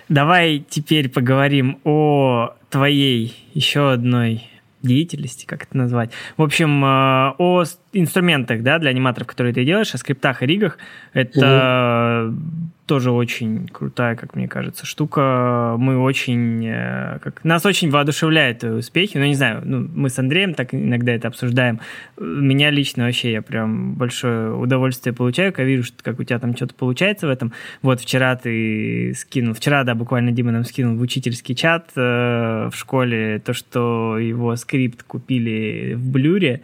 Давай 0.10 0.66
теперь 0.70 1.10
поговорим 1.10 1.80
о 1.86 2.54
твоей 2.70 3.34
еще 3.54 3.94
одной 3.94 4.44
деятельности, 4.82 5.46
как 5.46 5.64
это 5.64 5.78
назвать. 5.78 6.12
В 6.38 6.42
общем, 6.42 6.84
э, 6.84 7.34
о 7.38 7.64
инструментах, 7.94 8.62
да, 8.62 8.78
для 8.80 8.90
аниматоров, 8.90 9.28
которые 9.28 9.54
ты 9.54 9.64
делаешь, 9.64 9.94
о 9.94 9.98
скриптах 9.98 10.44
и 10.44 10.46
ригах. 10.46 10.78
Это 11.14 12.30
угу 12.30 12.69
тоже 12.90 13.12
очень 13.12 13.68
крутая, 13.68 14.16
как 14.16 14.36
мне 14.36 14.48
кажется, 14.48 14.84
штука. 14.84 15.76
Мы 15.78 16.00
очень... 16.00 16.66
Э, 16.66 17.20
как, 17.22 17.44
нас 17.44 17.64
очень 17.64 17.92
воодушевляют 17.92 18.64
успехи. 18.64 19.16
Ну, 19.16 19.26
не 19.26 19.36
знаю, 19.36 19.62
ну, 19.64 19.88
мы 19.94 20.10
с 20.10 20.18
Андреем 20.18 20.56
так 20.56 20.74
иногда 20.74 21.12
это 21.12 21.28
обсуждаем. 21.28 21.82
Меня 22.20 22.72
лично 22.72 23.06
вообще 23.06 23.32
я 23.32 23.44
прям 23.44 23.94
большое 23.94 24.56
удовольствие 24.56 25.14
получаю, 25.14 25.54
когда 25.54 25.66
вижу, 25.66 25.84
что, 25.84 26.04
как 26.04 26.20
у 26.20 26.24
тебя 26.24 26.40
там 26.40 26.56
что-то 26.56 26.74
получается 26.74 27.28
в 27.28 27.30
этом. 27.30 27.54
Вот 27.84 28.02
вчера 28.02 28.36
ты 28.36 29.14
скинул, 29.16 29.54
вчера, 29.54 29.84
да, 29.84 29.94
буквально 29.94 30.32
Дима 30.32 30.52
нам 30.52 30.64
скинул 30.64 30.98
в 30.98 31.02
учительский 31.02 31.54
чат 31.54 31.92
э, 31.96 32.70
в 32.72 32.74
школе 32.74 33.38
то, 33.38 33.54
что 33.54 34.18
его 34.18 34.56
скрипт 34.56 35.04
купили 35.04 35.94
в 35.94 36.10
Блюре 36.10 36.62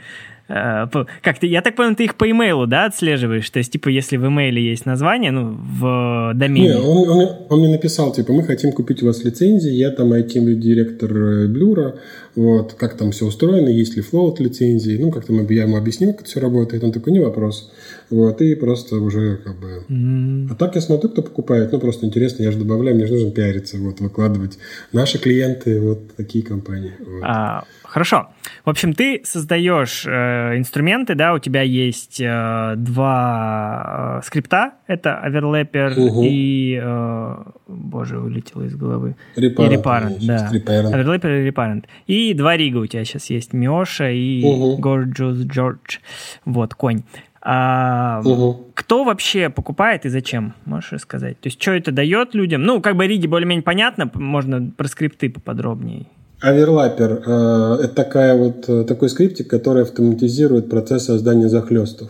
как 0.47 1.39
ты, 1.39 1.47
я 1.47 1.61
так 1.61 1.75
понял, 1.75 1.95
ты 1.95 2.03
их 2.03 2.15
по 2.15 2.29
имейлу, 2.29 2.67
да, 2.67 2.85
отслеживаешь? 2.85 3.49
То 3.49 3.59
есть, 3.59 3.71
типа, 3.71 3.89
если 3.89 4.17
в 4.17 4.27
имейле 4.27 4.63
есть 4.63 4.85
название, 4.85 5.31
ну, 5.31 5.57
в 5.57 6.33
домене. 6.35 6.67
Не, 6.67 6.77
он, 6.77 7.09
он, 7.09 7.29
он 7.49 7.59
мне 7.59 7.69
написал, 7.69 8.11
типа, 8.11 8.31
мы 8.31 8.43
хотим 8.43 8.71
купить 8.71 9.01
у 9.01 9.07
вас 9.07 9.23
лицензии, 9.23 9.71
я 9.71 9.89
там 9.89 10.13
IT-директор 10.13 11.11
э, 11.11 11.47
Блюра, 11.47 11.95
вот, 12.35 12.73
как 12.73 12.95
там 12.95 13.11
все 13.11 13.25
устроено, 13.25 13.69
есть 13.69 13.95
ли 13.95 14.01
флоут 14.01 14.39
лицензии, 14.39 14.97
ну, 14.97 15.09
как 15.09 15.25
там 15.25 15.47
я 15.49 15.63
ему 15.63 15.77
объяснил, 15.77 16.11
как 16.11 16.21
это 16.21 16.29
все 16.29 16.39
работает, 16.39 16.83
он 16.83 16.91
такой, 16.91 17.13
не 17.13 17.19
вопрос. 17.19 17.71
Вот, 18.09 18.41
и 18.41 18.55
просто 18.55 18.97
уже 18.97 19.37
как 19.37 19.59
бы... 19.59 19.83
Mm-hmm. 19.89 20.47
А 20.51 20.55
так 20.55 20.75
я 20.75 20.81
смотрю, 20.81 21.09
кто 21.09 21.21
покупает, 21.21 21.71
ну, 21.71 21.79
просто 21.79 22.05
интересно, 22.05 22.43
я 22.43 22.51
же 22.51 22.59
добавляю, 22.59 22.95
мне 22.95 23.07
же 23.07 23.13
нужно 23.13 23.31
пиариться, 23.31 23.77
вот, 23.77 23.99
выкладывать. 23.99 24.57
Наши 24.91 25.17
клиенты, 25.17 25.79
вот 25.79 26.15
такие 26.15 26.43
компании. 26.43 26.93
Вот. 26.99 27.23
А, 27.23 27.63
Хорошо. 27.95 28.27
В 28.65 28.69
общем, 28.69 28.93
ты 28.93 29.21
создаешь 29.23 30.05
э, 30.05 30.57
инструменты, 30.57 31.15
да, 31.15 31.33
у 31.33 31.39
тебя 31.39 31.61
есть 31.61 32.19
э, 32.19 32.73
два 32.75 34.19
э, 34.21 34.25
скрипта, 34.25 34.73
это 34.85 35.23
Overlapper 35.25 35.97
угу. 35.97 36.23
и, 36.25 36.77
э, 36.83 37.35
боже, 37.67 38.19
улетело 38.19 38.63
из 38.63 38.75
головы. 38.75 39.15
Reparent. 39.37 39.71
И 39.71 39.75
Reparent, 39.77 40.17
да. 40.25 40.51
Reparent. 40.51 40.91
Overlapper 40.91 41.41
и 41.41 41.49
Reparent. 41.49 41.83
И 42.05 42.33
два 42.33 42.57
рига 42.57 42.79
у 42.79 42.85
тебя 42.85 43.05
сейчас 43.05 43.29
есть, 43.29 43.53
Миоша 43.53 44.09
и 44.09 44.43
угу. 44.43 44.77
Gorgeous 44.81 45.47
George. 45.47 45.99
Вот, 46.43 46.73
конь. 46.73 47.03
А, 47.47 48.21
угу. 48.25 48.65
Кто 48.73 49.03
вообще 49.03 49.51
покупает 49.51 50.05
и 50.05 50.09
зачем? 50.09 50.55
Можешь 50.65 50.93
рассказать? 50.93 51.39
То 51.39 51.47
есть, 51.47 51.61
что 51.61 51.71
это 51.71 51.91
дает 51.91 52.33
людям? 52.33 52.63
Ну, 52.63 52.81
как 52.81 52.95
бы 52.95 53.05
риги 53.05 53.27
более-менее 53.27 53.61
понятно, 53.61 54.09
можно 54.15 54.71
про 54.75 54.87
скрипты 54.87 55.29
поподробнее. 55.29 56.07
Оверлапер 56.41 57.21
э,– 57.23 57.77
это 57.83 57.95
такая 57.95 58.35
вот, 58.35 58.67
э, 58.67 58.83
такой 58.85 59.09
скриптик, 59.09 59.47
который 59.47 59.83
автоматизирует 59.83 60.71
процесс 60.71 61.05
создания 61.05 61.47
захлестов. 61.47 62.09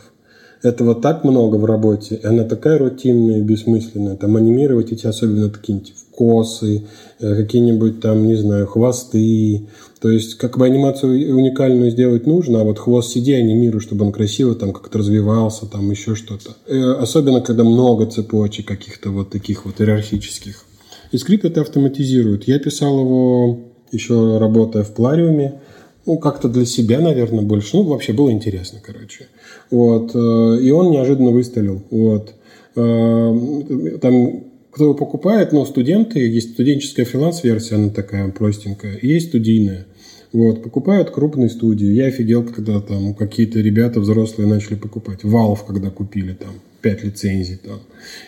Этого 0.64 0.96
так 0.96 1.26
много 1.26 1.58
в 1.58 1.66
работе, 1.66 2.16
и 2.16 2.26
она 2.26 2.46
такая 2.46 2.78
рутинная 2.78 3.40
и 3.40 3.42
бессмысленная. 3.42 4.16
Там 4.16 4.38
анимировать 4.38 4.94
эти 4.94 5.06
особенно 5.06 5.50
какие-нибудь 5.50 5.94
косы, 6.16 6.84
э, 7.20 7.36
какие-нибудь 7.36 8.00
там, 8.00 8.28
не 8.28 8.36
знаю, 8.36 8.68
хвосты. 8.68 9.68
То 10.00 10.10
есть, 10.10 10.36
как 10.36 10.58
бы 10.58 10.66
анимацию 10.66 11.36
уникальную 11.36 11.92
сделать 11.92 12.28
нужно, 12.28 12.62
а 12.62 12.64
вот 12.64 12.80
хвост 12.80 13.12
сиди 13.12 13.34
анимируй, 13.34 13.82
чтобы 13.82 14.06
он 14.06 14.12
красиво 14.12 14.56
там 14.56 14.72
как-то 14.72 15.00
развивался, 15.00 15.66
там 15.66 15.90
еще 15.92 16.16
что-то. 16.16 16.56
И 16.68 16.78
особенно, 16.78 17.42
когда 17.42 17.64
много 17.64 18.06
цепочек 18.06 18.68
каких-то 18.68 19.10
вот 19.10 19.30
таких 19.30 19.66
вот 19.66 19.82
иерархических. 19.82 20.64
И 21.12 21.18
скрипт 21.18 21.46
это 21.46 21.62
автоматизирует. 21.62 22.48
Я 22.48 22.60
писал 22.60 23.00
его 23.00 23.60
еще 23.92 24.38
работая 24.38 24.84
в 24.84 24.94
Плариуме, 24.94 25.62
ну, 26.06 26.18
как-то 26.18 26.50
для 26.50 26.66
себя, 26.66 27.00
наверное, 27.00 27.44
больше. 27.44 27.78
Ну, 27.78 27.84
вообще 27.84 28.14
было 28.14 28.32
интересно, 28.32 28.80
короче. 28.84 29.28
Вот. 29.72 30.12
Э, 30.14 30.60
и 30.62 30.70
он 30.72 30.92
неожиданно 30.92 31.32
выстрелил. 31.32 31.82
Вот. 31.90 32.34
Э, 32.76 33.98
там 34.02 34.44
кто 34.76 34.84
его 34.84 34.94
покупает, 34.94 35.54
ну, 35.54 35.66
студенты, 35.66 36.20
есть 36.20 36.52
студенческая 36.52 37.06
фриланс-версия, 37.06 37.76
она 37.76 37.90
такая 37.92 38.28
простенькая, 38.28 39.00
есть 39.02 39.30
студийная. 39.30 39.86
Вот, 40.34 40.64
покупают 40.64 41.12
крупные 41.12 41.48
студии. 41.48 41.88
Я 41.94 42.08
офигел, 42.08 42.44
когда 42.44 42.82
там 42.82 43.14
какие-то 43.14 43.62
ребята 43.62 44.02
взрослые 44.02 44.50
начали 44.50 44.76
покупать. 44.76 45.24
Valve, 45.24 45.60
когда 45.66 45.90
купили 45.92 46.34
там 46.34 46.56
5 46.82 47.04
лицензий 47.06 47.56
там. 47.56 47.80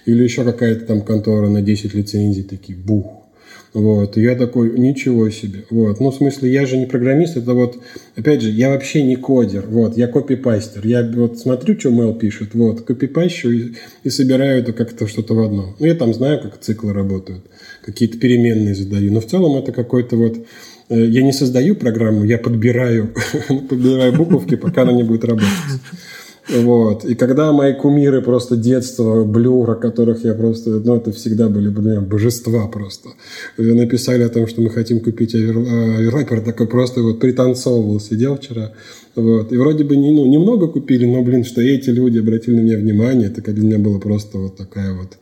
Или 0.06 0.24
еще 0.24 0.46
какая-то 0.46 0.86
там 0.86 1.02
контора 1.02 1.50
на 1.50 1.62
10 1.62 1.94
лицензий, 1.94 2.44
такие, 2.44 2.78
бух. 2.78 3.17
Вот, 3.78 4.18
и 4.18 4.24
я 4.24 4.34
такой, 4.34 4.72
ничего 4.76 5.30
себе. 5.30 5.66
Вот, 5.70 6.00
ну, 6.00 6.10
в 6.10 6.16
смысле, 6.16 6.52
я 6.52 6.66
же 6.66 6.78
не 6.78 6.88
программист, 6.88 7.38
это 7.38 7.54
вот, 7.54 7.78
опять 8.16 8.42
же, 8.42 8.50
я 8.50 8.70
вообще 8.70 9.04
не 9.04 9.16
кодер, 9.16 9.66
вот, 9.68 9.96
я 9.96 10.08
копипастер. 10.08 10.84
Я 10.84 11.04
вот 11.04 11.38
смотрю, 11.38 11.80
что 11.80 11.90
Mail 11.90 12.18
пишет, 12.18 12.56
вот, 12.56 12.82
копипащу 12.82 13.52
и, 13.52 13.74
и 14.04 14.10
собираю 14.10 14.62
это 14.62 14.74
как-то 14.74 15.08
что-то 15.08 15.36
в 15.36 15.42
одно. 15.42 15.76
Ну, 15.78 15.86
я 15.86 15.94
там 15.94 16.12
знаю, 16.16 16.42
как 16.42 16.60
циклы 16.60 16.92
работают, 16.92 17.46
какие-то 17.86 18.18
переменные 18.18 18.74
задаю, 18.74 19.14
но 19.14 19.22
в 19.22 19.28
целом 19.28 19.56
это 19.58 19.72
какой-то 19.72 20.16
вот, 20.16 20.38
э, 20.90 21.06
я 21.06 21.22
не 21.22 21.32
создаю 21.32 21.76
программу, 21.76 22.24
я 22.24 22.40
подбираю, 22.40 23.14
подбираю 23.70 24.12
буковки, 24.14 24.56
пока 24.56 24.82
она 24.82 24.94
не 24.94 25.04
будет 25.04 25.24
работать. 25.24 25.50
Вот. 26.50 27.04
И 27.06 27.16
когда 27.16 27.52
мои 27.52 27.74
кумиры 27.74 28.22
просто 28.22 28.56
детства, 28.56 29.24
блюра, 29.26 29.76
которых 29.76 30.24
я 30.24 30.34
просто... 30.34 30.80
Ну, 30.80 30.96
это 30.96 31.12
всегда 31.12 31.50
были 31.50 31.70
блин, 31.70 32.06
божества 32.06 32.68
просто. 32.68 33.10
Написали 33.58 34.24
о 34.24 34.30
том, 34.30 34.48
что 34.48 34.62
мы 34.62 34.70
хотим 34.70 35.00
купить 35.02 35.36
оверлайпер, 35.36 36.42
такой 36.42 36.68
просто 36.68 37.02
вот 37.02 37.20
пританцовывал, 37.20 38.00
сидел 38.00 38.38
вчера. 38.38 38.74
Вот. 39.16 39.52
И 39.52 39.58
вроде 39.58 39.84
бы 39.84 39.98
не, 39.98 40.12
ну, 40.12 40.26
немного 40.26 40.68
купили, 40.68 41.06
но, 41.06 41.22
блин, 41.24 41.44
что 41.44 41.62
эти 41.62 41.90
люди 41.90 42.20
обратили 42.20 42.56
на 42.56 42.62
меня 42.62 42.78
внимание, 42.78 43.28
это 43.28 43.42
для 43.52 43.64
меня 43.64 43.80
было 43.80 44.00
просто 44.00 44.38
вот 44.38 44.56
такая 44.56 44.94
вот 44.94 45.18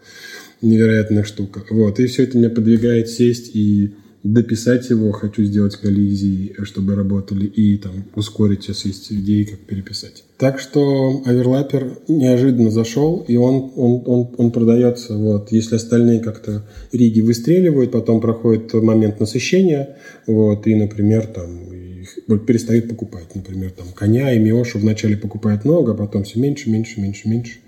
невероятная 0.62 1.24
штука. 1.24 1.64
Вот. 1.70 2.00
И 2.00 2.06
все 2.06 2.24
это 2.24 2.38
меня 2.38 2.50
подвигает 2.50 3.10
сесть 3.10 3.56
и 3.56 3.96
дописать 4.24 4.90
его, 4.90 5.12
хочу 5.12 5.44
сделать 5.44 5.76
коллизии, 5.76 6.56
чтобы 6.64 6.96
работали, 6.96 7.46
и 7.46 7.78
там 7.78 8.06
ускорить, 8.16 8.64
сейчас 8.64 8.86
есть 8.86 9.12
идеи, 9.12 9.44
как 9.44 9.60
переписать. 9.60 10.25
Так 10.38 10.60
что 10.60 11.22
оверлапер 11.26 12.00
неожиданно 12.10 12.70
зашел, 12.70 13.24
и 13.26 13.38
он, 13.38 13.72
он, 13.78 14.04
он, 14.06 14.36
он 14.38 14.52
продается. 14.52 15.16
Вот. 15.16 15.52
Если 15.52 15.76
остальные 15.76 16.20
как-то 16.20 16.68
риги 16.92 17.22
выстреливают, 17.22 17.92
потом 17.92 18.20
проходит 18.20 18.74
момент 18.74 19.22
насыщения, 19.22 19.98
вот, 20.28 20.68
и, 20.68 20.76
например, 20.76 21.28
там 21.28 21.72
их 22.02 22.46
перестают 22.46 22.90
покупать. 22.90 23.34
Например, 23.34 23.72
там 23.72 23.88
коня 23.96 24.34
и 24.34 24.40
миошу 24.40 24.80
вначале 24.80 25.16
покупают 25.16 25.64
много, 25.64 25.94
а 25.94 25.96
потом 25.96 26.26
все 26.26 26.40
меньше, 26.40 26.70
меньше, 26.70 27.00
меньше, 27.00 27.30
меньше. 27.30 27.60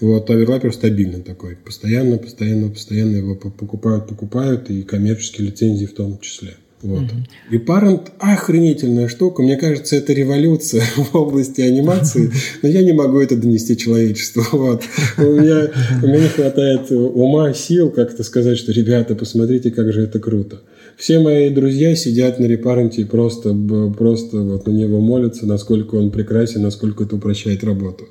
Вот, 0.00 0.28
оверлапер 0.28 0.74
стабильный 0.74 1.22
такой. 1.22 1.56
Постоянно, 1.56 2.18
постоянно, 2.18 2.70
постоянно 2.70 3.16
его 3.16 3.36
покупают, 3.36 4.08
покупают, 4.08 4.68
и 4.70 4.82
коммерческие 4.82 5.48
лицензии 5.48 5.86
в 5.86 5.94
том 5.94 6.18
числе. 6.18 6.54
Вот. 6.82 7.02
Mm-hmm. 7.04 7.52
И 7.52 7.56
Parent 7.58 8.08
охренительная 8.18 9.08
штука. 9.08 9.42
Мне 9.42 9.56
кажется, 9.56 9.96
это 9.96 10.12
революция 10.12 10.82
в 10.96 11.14
области 11.14 11.62
анимации, 11.62 12.30
но 12.62 12.68
я 12.68 12.82
не 12.82 12.92
могу 12.92 13.18
это 13.20 13.36
донести 13.36 13.76
человечеству. 13.76 14.42
Вот. 14.56 14.82
У, 15.18 15.22
меня, 15.22 15.70
у 16.02 16.06
меня 16.06 16.18
не 16.18 16.28
хватает 16.28 16.90
ума, 16.90 17.52
сил 17.52 17.90
как-то 17.90 18.24
сказать, 18.24 18.56
что, 18.58 18.72
ребята, 18.72 19.14
посмотрите, 19.14 19.70
как 19.70 19.92
же 19.92 20.02
это 20.02 20.18
круто. 20.18 20.60
Все 20.96 21.18
мои 21.18 21.50
друзья 21.50 21.94
сидят 21.94 22.38
на 22.38 22.46
репаренте 22.46 23.02
и 23.02 23.04
просто, 23.04 23.54
просто 23.98 24.38
вот 24.38 24.66
на 24.66 24.70
него 24.70 24.98
молятся, 24.98 25.46
насколько 25.46 25.96
он 25.96 26.10
прекрасен, 26.10 26.62
насколько 26.62 27.04
это 27.04 27.16
упрощает 27.16 27.62
работу. 27.64 28.06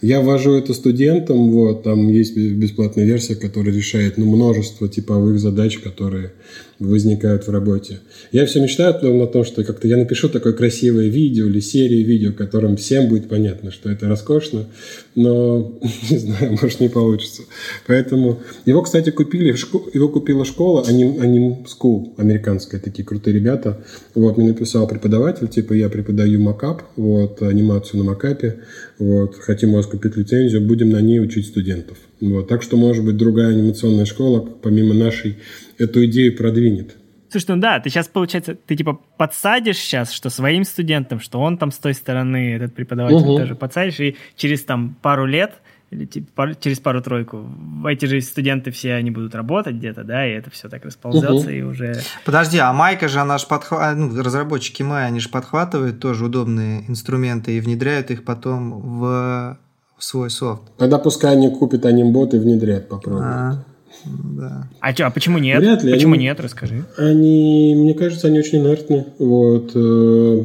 Я 0.00 0.20
ввожу 0.20 0.52
это 0.52 0.72
студентам, 0.72 1.50
вот, 1.50 1.82
там 1.82 2.08
есть 2.08 2.36
бесплатная 2.36 3.04
версия, 3.04 3.34
которая 3.34 3.74
решает 3.74 4.18
ну, 4.18 4.26
множество 4.26 4.88
типовых 4.88 5.40
задач, 5.40 5.78
которые 5.78 6.32
возникают 6.78 7.46
в 7.46 7.50
работе. 7.50 8.00
Я 8.30 8.46
все 8.46 8.60
мечтаю 8.60 8.94
о 9.22 9.26
том, 9.26 9.44
что 9.44 9.64
как-то 9.64 9.88
я 9.88 9.96
напишу 9.96 10.28
такое 10.28 10.52
красивое 10.52 11.08
видео 11.08 11.46
или 11.46 11.60
серию 11.60 12.06
видео, 12.06 12.32
которым 12.32 12.76
всем 12.76 13.08
будет 13.08 13.28
понятно, 13.28 13.72
что 13.72 13.90
это 13.90 14.08
роскошно, 14.08 14.66
но 15.14 15.78
не 16.10 16.18
знаю, 16.18 16.58
может 16.62 16.80
не 16.80 16.88
получится. 16.88 17.42
Поэтому 17.86 18.40
его, 18.64 18.82
кстати, 18.82 19.10
купили, 19.10 19.48
его 19.92 20.08
купила 20.08 20.44
школа 20.44 20.84
Anim, 20.88 21.18
Anim 21.18 21.66
School, 21.66 22.12
американская, 22.16 22.80
такие 22.80 23.04
крутые 23.04 23.34
ребята. 23.34 23.84
Вот, 24.14 24.36
мне 24.36 24.48
написал 24.48 24.86
преподаватель, 24.86 25.48
типа, 25.48 25.72
я 25.72 25.88
преподаю 25.88 26.40
макап, 26.40 26.82
вот, 26.96 27.42
анимацию 27.42 27.98
на 27.98 28.10
макапе, 28.10 28.60
вот, 28.98 29.36
хотим 29.36 29.70
у 29.70 29.76
вас 29.76 29.86
купить 29.86 30.16
лицензию, 30.16 30.60
будем 30.60 30.90
на 30.90 31.00
ней 31.00 31.20
учить 31.20 31.46
студентов. 31.46 31.98
Вот, 32.20 32.48
так 32.48 32.62
что, 32.62 32.76
может 32.76 33.04
быть, 33.04 33.16
другая 33.16 33.50
анимационная 33.50 34.04
школа, 34.06 34.40
помимо 34.40 34.94
нашей, 34.94 35.38
эту 35.78 36.04
идею 36.06 36.36
продвинет. 36.36 36.96
Слушай, 37.30 37.46
ну 37.50 37.56
да, 37.58 37.78
ты 37.78 37.90
сейчас, 37.90 38.08
получается, 38.08 38.54
ты 38.54 38.74
типа 38.74 39.00
подсадишь 39.18 39.76
сейчас, 39.76 40.12
что 40.12 40.30
своим 40.30 40.64
студентам, 40.64 41.20
что 41.20 41.40
он 41.40 41.58
там 41.58 41.70
с 41.70 41.78
той 41.78 41.92
стороны, 41.94 42.54
этот 42.54 42.74
преподаватель 42.74 43.16
угу. 43.16 43.38
тоже 43.38 43.54
подсадишь, 43.54 44.00
и 44.00 44.16
через 44.34 44.64
там 44.64 44.96
пару 45.02 45.26
лет 45.26 45.52
или 45.90 46.04
типа, 46.04 46.54
через 46.60 46.80
пару-тройку 46.80 47.46
эти 47.88 48.04
же 48.04 48.20
студенты 48.20 48.70
все 48.70 48.94
они 48.94 49.10
будут 49.10 49.34
работать 49.34 49.76
где-то, 49.76 50.04
да, 50.04 50.26
и 50.26 50.32
это 50.32 50.50
все 50.50 50.68
так 50.68 50.84
расползется 50.84 51.32
угу. 51.32 51.48
и 51.48 51.62
уже... 51.62 52.02
Подожди, 52.26 52.58
а 52.58 52.72
Майка 52.72 53.08
же, 53.08 53.20
она 53.20 53.38
же 53.38 53.46
подхватывает, 53.46 53.96
ну, 53.98 54.22
разработчики 54.22 54.82
Май, 54.82 55.06
они 55.06 55.20
же 55.20 55.30
подхватывают 55.30 55.98
тоже 55.98 56.26
удобные 56.26 56.84
инструменты 56.88 57.56
и 57.56 57.60
внедряют 57.60 58.10
их 58.10 58.24
потом 58.24 58.80
в, 58.80 59.58
в 59.96 60.04
свой 60.04 60.28
софт. 60.28 60.62
Тогда 60.76 60.98
пускай 60.98 61.32
они 61.32 61.50
купят 61.50 61.86
анимбот 61.86 62.34
и 62.34 62.38
внедрят, 62.38 62.88
попробуют. 62.88 63.24
А, 63.24 63.64
да. 64.04 64.68
А, 64.80 64.92
чё, 64.92 65.06
а 65.06 65.10
почему 65.10 65.38
нет? 65.38 65.60
Вряд 65.60 65.82
ли. 65.82 65.92
Почему 65.92 66.14
они, 66.14 66.24
нет, 66.24 66.38
расскажи. 66.38 66.84
Они, 66.98 67.74
мне 67.74 67.94
кажется, 67.94 68.26
они 68.26 68.38
очень 68.38 68.58
инертны. 68.58 69.06
Вот. 69.18 69.72
Э. 69.74 70.44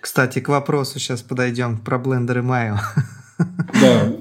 Кстати, 0.00 0.38
к 0.38 0.48
вопросу 0.48 1.00
сейчас 1.00 1.22
подойдем 1.22 1.78
про 1.78 1.98
блендеры 1.98 2.42
Майо. 2.42 2.78
Да, 3.38 4.12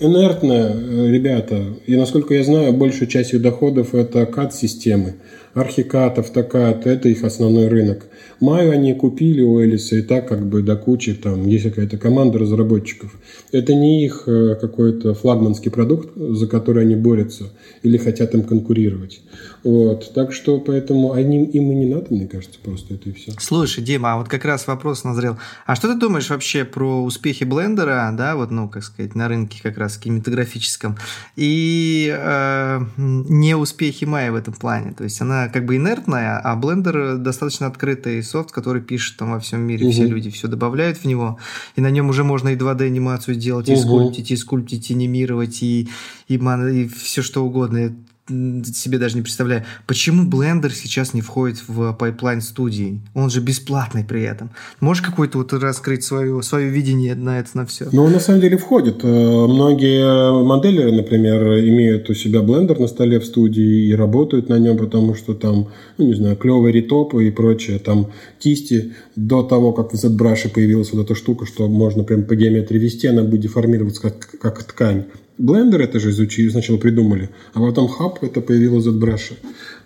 инертно, 0.00 0.52
э, 0.52 1.10
ребята. 1.10 1.64
И 1.86 1.96
насколько 1.96 2.34
я 2.34 2.44
знаю, 2.44 2.72
большая 2.72 3.08
часть 3.08 3.34
их 3.34 3.42
доходов 3.42 3.94
это 3.94 4.26
кат-системы. 4.26 5.16
Архикат, 5.54 6.18
автокат– 6.18 6.86
это 6.86 7.08
их 7.08 7.24
основной 7.24 7.68
рынок. 7.68 8.06
Маю 8.40 8.70
они 8.70 8.94
купили 8.94 9.40
у 9.40 9.60
Элиса 9.62 9.96
и 9.96 10.02
так 10.02 10.28
как 10.28 10.46
бы 10.46 10.62
до 10.62 10.76
кучи, 10.76 11.14
там 11.14 11.46
есть 11.46 11.64
какая-то 11.64 11.98
команда 11.98 12.38
разработчиков. 12.38 13.18
Это 13.50 13.74
не 13.74 14.04
их 14.04 14.24
э, 14.26 14.54
какой-то 14.60 15.14
флагманский 15.14 15.72
продукт, 15.72 16.10
за 16.14 16.46
который 16.46 16.84
они 16.84 16.94
борются 16.94 17.50
или 17.82 17.96
хотят 17.96 18.34
им 18.34 18.44
конкурировать. 18.44 19.20
Вот. 19.64 20.12
Так 20.14 20.32
что 20.32 20.60
поэтому 20.60 21.12
они, 21.12 21.44
им 21.44 21.72
и 21.72 21.74
не 21.74 21.86
надо, 21.86 22.06
мне 22.10 22.28
кажется, 22.28 22.58
просто 22.62 22.94
это 22.94 23.08
и 23.08 23.12
все. 23.12 23.32
Слушай, 23.38 23.82
Дима, 23.82 24.12
а 24.12 24.16
вот 24.18 24.28
как 24.28 24.44
раз 24.44 24.66
вопрос 24.66 25.02
назрел. 25.02 25.36
А 25.66 25.74
что 25.74 25.88
ты 25.88 25.98
думаешь 25.98 26.30
вообще 26.30 26.64
про 26.64 27.02
успехи 27.02 27.44
блендера, 27.44 28.14
да, 28.16 28.36
вот, 28.36 28.50
ну, 28.50 28.68
как 28.68 28.84
сказать, 28.84 29.14
на 29.14 29.28
рынке 29.28 29.60
как 29.62 29.78
раз 29.78 29.98
кинематографическом, 29.98 30.96
и 31.34 32.14
э, 32.16 32.80
не 32.96 33.56
успехи 33.56 34.04
Maya 34.04 34.30
в 34.30 34.36
этом 34.36 34.54
плане? 34.54 34.92
То 34.92 35.04
есть 35.04 35.20
она 35.20 35.37
как 35.46 35.64
бы 35.64 35.76
инертная, 35.76 36.40
а 36.40 36.56
блендер 36.56 37.18
достаточно 37.18 37.68
открытый 37.68 38.22
софт, 38.24 38.50
который 38.50 38.82
пишет 38.82 39.16
там 39.16 39.30
во 39.30 39.38
всем 39.38 39.60
мире, 39.60 39.86
угу. 39.86 39.92
все 39.92 40.06
люди 40.06 40.30
все 40.30 40.48
добавляют 40.48 40.98
в 40.98 41.04
него, 41.04 41.38
и 41.76 41.80
на 41.80 41.90
нем 41.90 42.08
уже 42.08 42.24
можно 42.24 42.48
и 42.48 42.56
2D-анимацию 42.56 43.36
делать, 43.36 43.68
угу. 43.68 43.78
и 43.78 43.80
скульптить, 43.80 44.30
и 44.32 44.36
скульптить, 44.36 44.90
и 44.90 44.94
анимировать, 44.94 45.62
и, 45.62 45.88
и, 46.26 46.34
и 46.34 46.88
все 46.88 47.22
что 47.22 47.44
угодно 47.44 47.94
себе 48.28 48.98
даже 48.98 49.16
не 49.16 49.22
представляю, 49.22 49.64
почему 49.86 50.28
Blender 50.28 50.70
сейчас 50.70 51.14
не 51.14 51.22
входит 51.22 51.62
в 51.66 51.92
pipeline 51.94 52.40
студии? 52.40 53.00
Он 53.14 53.30
же 53.30 53.40
бесплатный 53.40 54.04
при 54.04 54.22
этом. 54.22 54.50
Можешь 54.80 55.02
какой-то 55.02 55.38
вот 55.38 55.52
раскрыть 55.52 56.04
свое, 56.04 56.42
свое 56.42 56.68
видение 56.68 57.14
на 57.14 57.40
это, 57.40 57.50
на 57.54 57.66
все? 57.66 57.88
Ну, 57.92 58.04
он 58.04 58.12
на 58.12 58.20
самом 58.20 58.40
деле 58.40 58.56
входит. 58.56 59.02
Э, 59.02 59.46
многие 59.46 60.42
моделеры, 60.44 60.92
например, 60.92 61.58
имеют 61.60 62.10
у 62.10 62.14
себя 62.14 62.40
Blender 62.40 62.78
на 62.80 62.86
столе 62.86 63.20
в 63.20 63.24
студии 63.24 63.88
и 63.88 63.94
работают 63.94 64.48
на 64.48 64.58
нем, 64.58 64.76
потому 64.76 65.14
что 65.14 65.34
там, 65.34 65.68
ну, 65.96 66.06
не 66.06 66.14
знаю, 66.14 66.36
клевые 66.36 66.72
ретопы 66.72 67.26
и 67.26 67.30
прочее, 67.30 67.78
там 67.78 68.08
кисти. 68.38 68.94
До 69.16 69.42
того, 69.42 69.72
как 69.72 69.92
в 69.92 69.94
ZBrush 69.94 70.50
появилась 70.50 70.92
вот 70.92 71.04
эта 71.04 71.14
штука, 71.14 71.46
что 71.46 71.68
можно 71.68 72.04
прям 72.04 72.24
по 72.24 72.34
геометрии 72.36 72.78
вести, 72.78 73.06
она 73.06 73.22
будет 73.22 73.42
деформироваться 73.42 74.02
как, 74.02 74.30
как 74.40 74.62
ткань. 74.64 75.06
Blender 75.38 75.82
это 75.82 76.00
же 76.00 76.10
изучили, 76.10 76.48
сначала 76.48 76.78
придумали, 76.78 77.30
а 77.54 77.60
потом 77.60 77.86
Hub 77.86 78.18
это 78.22 78.40
появилось 78.40 78.86
от 78.86 78.94
ZBrush. 78.94 79.34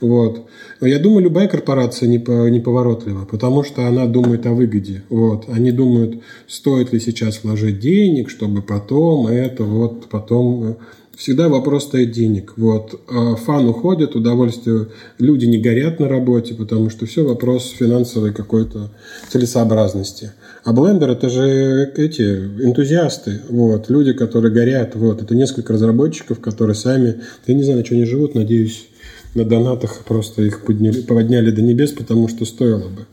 Вот. 0.01 0.49
Я 0.81 0.99
думаю, 0.99 1.25
любая 1.25 1.47
корпорация 1.47 2.09
неповоротлива, 2.09 3.25
потому 3.25 3.63
что 3.63 3.87
она 3.87 4.07
думает 4.07 4.47
о 4.47 4.53
выгоде. 4.53 5.03
Вот. 5.11 5.45
Они 5.49 5.71
думают, 5.71 6.23
стоит 6.49 6.93
ли 6.93 7.01
сейчас 7.01 7.45
вложить 7.45 7.79
денег, 7.79 8.31
чтобы 8.31 8.63
потом 8.63 9.29
это, 9.29 9.63
вот, 9.63 10.09
потом 10.09 10.65
э, 10.65 10.75
всегда 11.17 11.49
вопрос 11.49 11.85
стоит 11.85 12.11
денег. 12.11 12.55
Вот. 12.57 13.01
А 13.09 13.37
фан 13.37 13.69
уходит, 13.69 14.17
удовольствие, 14.17 14.89
люди 15.19 15.47
не 15.47 15.59
горят 15.59 16.01
на 16.01 16.09
работе, 16.09 16.55
потому 16.55 16.91
что 16.91 17.07
все 17.07 17.25
вопрос 17.25 17.71
финансовой 17.79 18.33
какой-то 18.33 18.91
целесообразности. 19.29 20.33
А 20.65 20.73
блендер 20.73 21.11
это 21.11 21.29
же 21.29 21.93
эти 21.97 22.23
энтузиасты, 22.23 23.41
вот, 23.49 23.91
люди, 23.91 24.13
которые 24.13 24.53
горят, 24.53 24.95
вот, 24.95 25.21
это 25.21 25.35
несколько 25.35 25.73
разработчиков, 25.73 26.41
которые 26.41 26.77
сами, 26.77 27.21
я 27.47 27.55
не 27.55 27.65
знаю, 27.65 27.81
на 27.81 27.85
что 27.85 27.97
они 27.97 28.05
живут, 28.05 28.37
надеюсь, 28.37 28.87
на 29.35 29.45
донатах 29.45 30.05
просто 30.05 30.43
их 30.43 30.65
подняли, 30.65 31.01
подняли 31.01 31.51
до 31.51 31.63
небес, 31.63 31.91
потому 31.91 32.29
что 32.29 32.45
стоило 32.45 32.89
бы. 32.89 33.07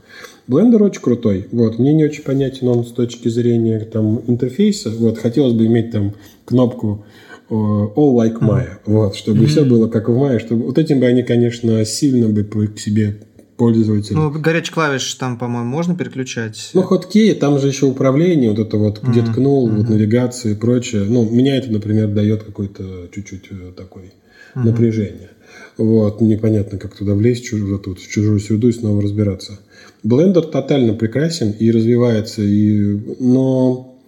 Блендер 0.47 0.81
очень 0.83 1.01
крутой. 1.01 1.47
Вот. 1.51 1.77
Мне 1.77 1.93
не 1.93 2.03
очень 2.03 2.23
понятен 2.23 2.67
он 2.67 2.83
с 2.83 2.91
точки 2.91 3.29
зрения 3.29 3.79
там, 3.81 4.23
интерфейса. 4.27 4.89
Вот. 4.89 5.19
Хотелось 5.19 5.53
бы 5.53 5.67
иметь 5.67 5.91
там 5.91 6.15
кнопку 6.45 7.05
э, 7.49 7.53
All 7.53 8.15
Like 8.15 8.39
Maya, 8.39 8.65
mm-hmm. 8.65 8.79
вот, 8.85 9.15
чтобы 9.15 9.43
mm-hmm. 9.43 9.45
все 9.45 9.63
было 9.63 9.87
как 9.87 10.09
в 10.09 10.13
Maya. 10.13 10.39
Чтобы... 10.39 10.65
Вот 10.65 10.79
этим 10.79 10.99
бы 10.99 11.05
они, 11.05 11.21
конечно, 11.21 11.85
сильно 11.85 12.27
бы 12.27 12.43
к 12.43 12.79
себе 12.79 13.19
пользователя. 13.59 14.15
Ну, 14.15 14.31
горячий 14.31 14.71
клавиш 14.71 15.13
там, 15.15 15.37
по-моему, 15.37 15.69
можно 15.69 15.95
переключать. 15.95 16.71
Ну, 16.73 16.81
хоткей, 16.81 17.35
там 17.35 17.59
же 17.59 17.67
еще 17.67 17.85
управление, 17.85 18.49
вот 18.49 18.59
это 18.59 18.77
вот, 18.77 19.03
где 19.03 19.19
mm-hmm. 19.19 19.31
ткнул, 19.31 19.69
mm-hmm. 19.69 19.75
вот 19.75 19.89
навигация 19.89 20.53
и 20.53 20.55
прочее. 20.55 21.03
Ну, 21.03 21.29
меня 21.29 21.57
это, 21.57 21.69
например, 21.69 22.07
дает 22.07 22.43
какой-то 22.43 23.09
чуть-чуть 23.13 23.47
э, 23.51 23.73
такой 23.75 24.03
mm-hmm. 24.03 24.63
напряжение. 24.63 25.29
Вот, 25.77 26.21
непонятно, 26.21 26.77
как 26.77 26.95
туда 26.95 27.13
влезть 27.13 27.43
чужую, 27.45 27.79
тут, 27.79 27.99
в 27.99 28.09
чужую 28.09 28.39
среду 28.39 28.69
и 28.69 28.71
снова 28.71 29.01
разбираться. 29.01 29.59
Блендер 30.03 30.45
тотально 30.45 30.93
прекрасен 30.93 31.51
и 31.51 31.69
развивается, 31.71 32.41
и... 32.41 32.97
но 33.19 33.99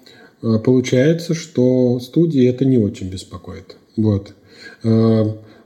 э, 0.42 0.60
получается, 0.64 1.34
что 1.34 2.00
студии 2.00 2.48
это 2.48 2.64
не 2.64 2.78
очень 2.78 3.10
беспокоит. 3.10 3.76
Вот. 3.98 4.34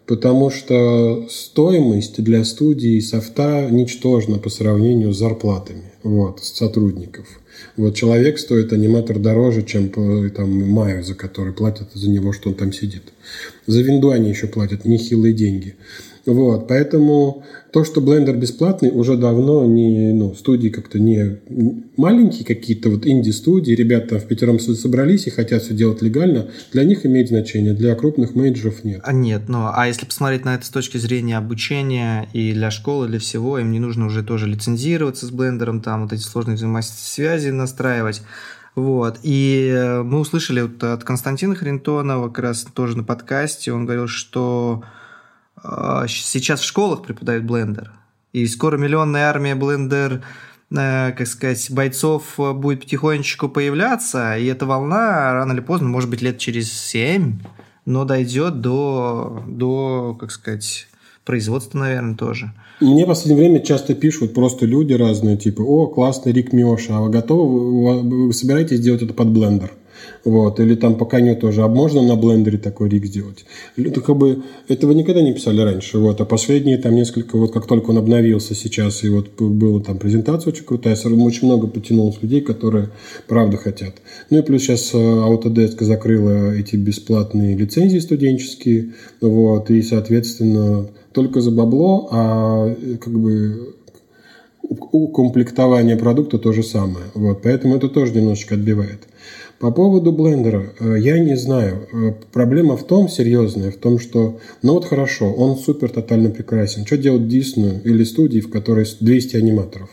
Э, 0.06 0.08
потому 0.08 0.50
что 0.50 1.28
стоимость 1.30 2.24
для 2.24 2.44
студии 2.44 3.00
софта 3.00 3.70
ничтожна 3.70 4.38
по 4.38 4.50
сравнению 4.50 5.14
с 5.14 5.18
зарплатами 5.18 5.94
вот, 6.04 6.44
сотрудников. 6.44 7.26
Вот 7.78 7.96
человек 7.96 8.38
стоит 8.38 8.74
аниматор 8.74 9.18
дороже, 9.18 9.64
чем 9.64 9.90
там 9.90 10.70
Майо, 10.70 11.04
за 11.04 11.16
который 11.16 11.54
платят 11.54 11.90
за 11.94 12.10
него, 12.10 12.34
что 12.34 12.50
он 12.50 12.56
там 12.56 12.74
сидит. 12.74 13.04
За 13.66 13.82
винду 13.82 14.12
они 14.12 14.30
еще 14.30 14.48
платят 14.48 14.86
нехилые 14.86 15.34
деньги. 15.34 15.76
Вот, 16.26 16.68
поэтому 16.68 17.44
то, 17.72 17.84
что 17.84 18.02
Blender 18.02 18.36
бесплатный, 18.36 18.90
уже 18.90 19.16
давно 19.16 19.66
не, 19.66 20.12
ну, 20.12 20.34
студии 20.34 20.70
как-то 20.70 20.98
не 20.98 21.40
маленькие 21.98 22.46
какие-то, 22.46 22.90
вот 22.90 23.06
инди-студии, 23.06 23.74
ребята 23.74 24.18
в 24.18 24.26
пятером 24.26 24.60
собрались 24.60 25.28
и 25.28 25.30
хотят 25.30 25.62
все 25.62 25.74
делать 25.74 26.02
легально, 26.02 26.48
для 26.72 26.84
них 26.84 27.06
имеет 27.06 27.28
значение, 27.28 27.74
для 27.74 27.94
крупных 27.96 28.34
менеджеров 28.34 28.84
нет. 28.84 29.02
А 29.04 29.14
нет, 29.14 29.44
ну, 29.48 29.70
а 29.72 29.88
если 29.88 30.06
посмотреть 30.06 30.46
на 30.46 30.56
это 30.56 30.66
с 30.66 30.70
точки 30.70 30.98
зрения 30.98 31.38
обучения 31.38 32.28
и 32.34 32.54
для 32.54 32.72
школы, 32.72 33.08
для 33.08 33.20
всего, 33.20 33.60
им 33.60 33.72
не 33.72 33.80
нужно 33.80 34.08
уже 34.08 34.24
тоже 34.24 34.48
лицензироваться 34.48 35.28
с 35.28 35.32
Blender, 35.32 35.80
там 35.82 36.04
вот 36.04 36.14
эти 36.14 36.22
сложные 36.22 36.56
взаимосвязи 36.56 37.50
настраивать. 37.50 38.24
Вот. 38.74 39.20
И 39.24 39.72
э, 39.74 40.04
мы 40.04 40.20
услышали 40.20 40.62
вот 40.62 40.84
от 40.84 41.04
Константина 41.04 41.56
Харинтонова 41.56 42.28
как 42.28 42.40
раз 42.40 42.66
тоже 42.74 42.98
на 42.98 43.04
подкасте, 43.04 43.72
он 43.72 43.86
говорил, 43.86 44.08
что 44.08 44.84
сейчас 46.08 46.62
в 46.62 46.66
школах 46.66 47.04
преподают 47.04 47.46
блендер. 47.46 47.92
И 48.34 48.46
скоро 48.48 48.78
миллионная 48.78 49.30
армия 49.30 49.56
блендер, 49.56 50.22
э, 50.70 51.12
как 51.18 51.26
сказать, 51.26 51.72
бойцов 51.72 52.38
э, 52.38 52.52
будет 52.52 52.82
потихонечку 52.82 53.48
появляться, 53.48 54.38
и 54.38 54.46
эта 54.46 54.66
волна 54.66 55.34
рано 55.34 55.54
или 55.54 55.62
поздно, 55.62 55.88
может 55.88 56.10
быть, 56.10 56.22
лет 56.22 56.38
через 56.38 56.72
семь, 56.72 57.40
но 57.86 58.04
дойдет 58.04 58.60
до, 58.60 59.44
до 59.48 60.18
как 60.20 60.32
сказать, 60.32 60.88
производства, 61.24 61.80
наверное, 61.80 62.16
тоже. 62.16 62.52
Мне 62.82 63.06
в 63.06 63.08
последнее 63.08 63.48
время 63.48 63.66
часто 63.66 63.96
пишут 63.96 64.34
просто 64.34 64.66
люди 64.66 64.94
разные, 64.94 65.38
типа, 65.38 65.62
о, 65.62 65.88
классный 65.88 66.34
Рик 66.34 66.52
Миоша, 66.52 66.98
а 66.98 67.02
вы 67.02 67.10
готовы, 67.10 68.02
вы 68.26 68.34
собираетесь 68.34 68.82
делать 68.82 69.02
это 69.02 69.14
под 69.14 69.30
блендер? 69.30 69.72
Вот. 70.24 70.60
Или 70.60 70.76
там 70.76 70.96
пока 70.96 71.20
нет 71.20 71.40
тоже, 71.40 71.62
а 71.64 71.68
можно 71.68 72.02
на 72.02 72.16
блендере 72.16 72.58
такой 72.58 72.90
рик 72.90 73.06
сделать? 73.06 73.46
Это 73.78 74.02
как 74.02 74.18
бы 74.18 74.44
этого 74.68 74.92
никогда 74.92 75.22
не 75.22 75.34
писали 75.34 75.62
раньше. 75.62 75.98
Вот. 76.00 76.22
А 76.22 76.26
последние 76.26 76.78
там 76.78 76.96
несколько, 76.96 77.38
вот 77.38 77.54
как 77.54 77.68
только 77.68 77.92
он 77.92 77.98
обновился 77.98 78.56
сейчас, 78.56 79.04
и 79.04 79.10
вот 79.10 79.30
была 79.40 79.80
там 79.82 79.98
презентация 79.98 80.52
очень 80.52 80.66
крутая, 80.66 80.96
очень 80.96 81.48
много 81.48 81.68
потянулось 81.68 82.22
людей, 82.22 82.42
которые 82.42 82.90
правда 83.28 83.58
хотят. 83.58 83.96
Ну 84.30 84.40
и 84.40 84.42
плюс 84.42 84.64
сейчас 84.64 84.94
э, 84.94 84.98
Autodesk 84.98 85.84
закрыла 85.84 86.54
эти 86.54 86.76
бесплатные 86.76 87.56
лицензии 87.56 88.00
студенческие, 88.00 88.94
вот, 89.22 89.70
и, 89.70 89.82
соответственно, 89.82 90.88
только 91.12 91.42
за 91.42 91.52
бабло, 91.52 92.10
а 92.12 92.68
э, 92.68 92.98
как 92.98 93.18
бы 93.20 93.76
укомплектование 94.92 95.96
продукта 95.96 96.40
то 96.40 96.52
же 96.52 96.64
самое. 96.64 97.06
Вот, 97.14 97.42
поэтому 97.44 97.76
это 97.76 97.88
тоже 97.90 98.14
немножечко 98.14 98.56
отбивает. 98.56 99.08
По 99.60 99.72
поводу 99.72 100.12
блендера, 100.12 100.74
э, 100.80 100.98
я 101.00 101.18
не 101.20 101.38
знаю. 101.38 101.88
Э, 101.94 102.14
проблема 102.34 102.76
в 102.76 102.86
том, 102.86 103.08
серьезная, 103.08 103.72
в 103.72 103.78
том, 103.78 104.00
что, 104.00 104.40
ну 104.62 104.74
вот 104.74 104.86
хорошо, 104.86 105.32
он 105.32 105.58
супер 105.58 105.90
тотально 105.90 106.30
прекрасен. 106.30 106.86
Что 106.86 106.98
делать 106.98 107.28
Диснею 107.28 107.82
или 107.84 108.04
студии, 108.04 108.42
в 108.42 108.50
которой 108.50 108.86
200 109.00 109.38
аниматоров? 109.38 109.90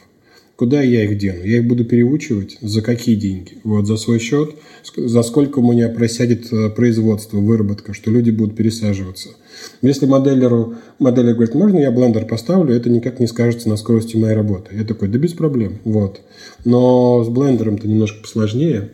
Куда 0.57 0.83
я 0.83 1.05
их 1.05 1.17
дену? 1.17 1.45
Я 1.45 1.59
их 1.59 1.67
буду 1.67 1.85
переучивать? 1.85 2.59
За 2.61 2.83
какие 2.83 3.15
деньги? 3.15 3.59
Вот 3.65 3.87
за 3.87 3.97
свой 3.97 4.19
счет? 4.19 4.55
За 4.97 5.23
сколько 5.23 5.61
у 5.61 5.73
меня 5.73 5.89
просядет 5.89 6.53
э, 6.53 6.69
производство, 6.71 7.39
выработка, 7.39 7.95
что 7.95 8.11
люди 8.11 8.31
будут 8.31 8.57
пересаживаться? 8.57 9.31
Если 9.81 10.07
моделеру, 10.07 10.75
моделер 10.99 11.35
говорит, 11.35 11.55
можно 11.55 11.79
я 11.79 11.91
блендер 11.93 12.27
поставлю, 12.27 12.75
это 12.75 12.91
никак 12.91 13.21
не 13.21 13.29
скажется 13.29 13.69
на 13.69 13.77
скорости 13.77 14.17
моей 14.17 14.35
работы. 14.35 14.75
Я 14.77 14.85
такой, 14.85 15.09
да 15.09 15.19
без 15.19 15.33
проблем. 15.33 15.79
Вот. 15.85 16.21
Но 16.65 17.25
с 17.25 17.29
блендером-то 17.29 17.87
немножко 17.87 18.23
посложнее 18.23 18.91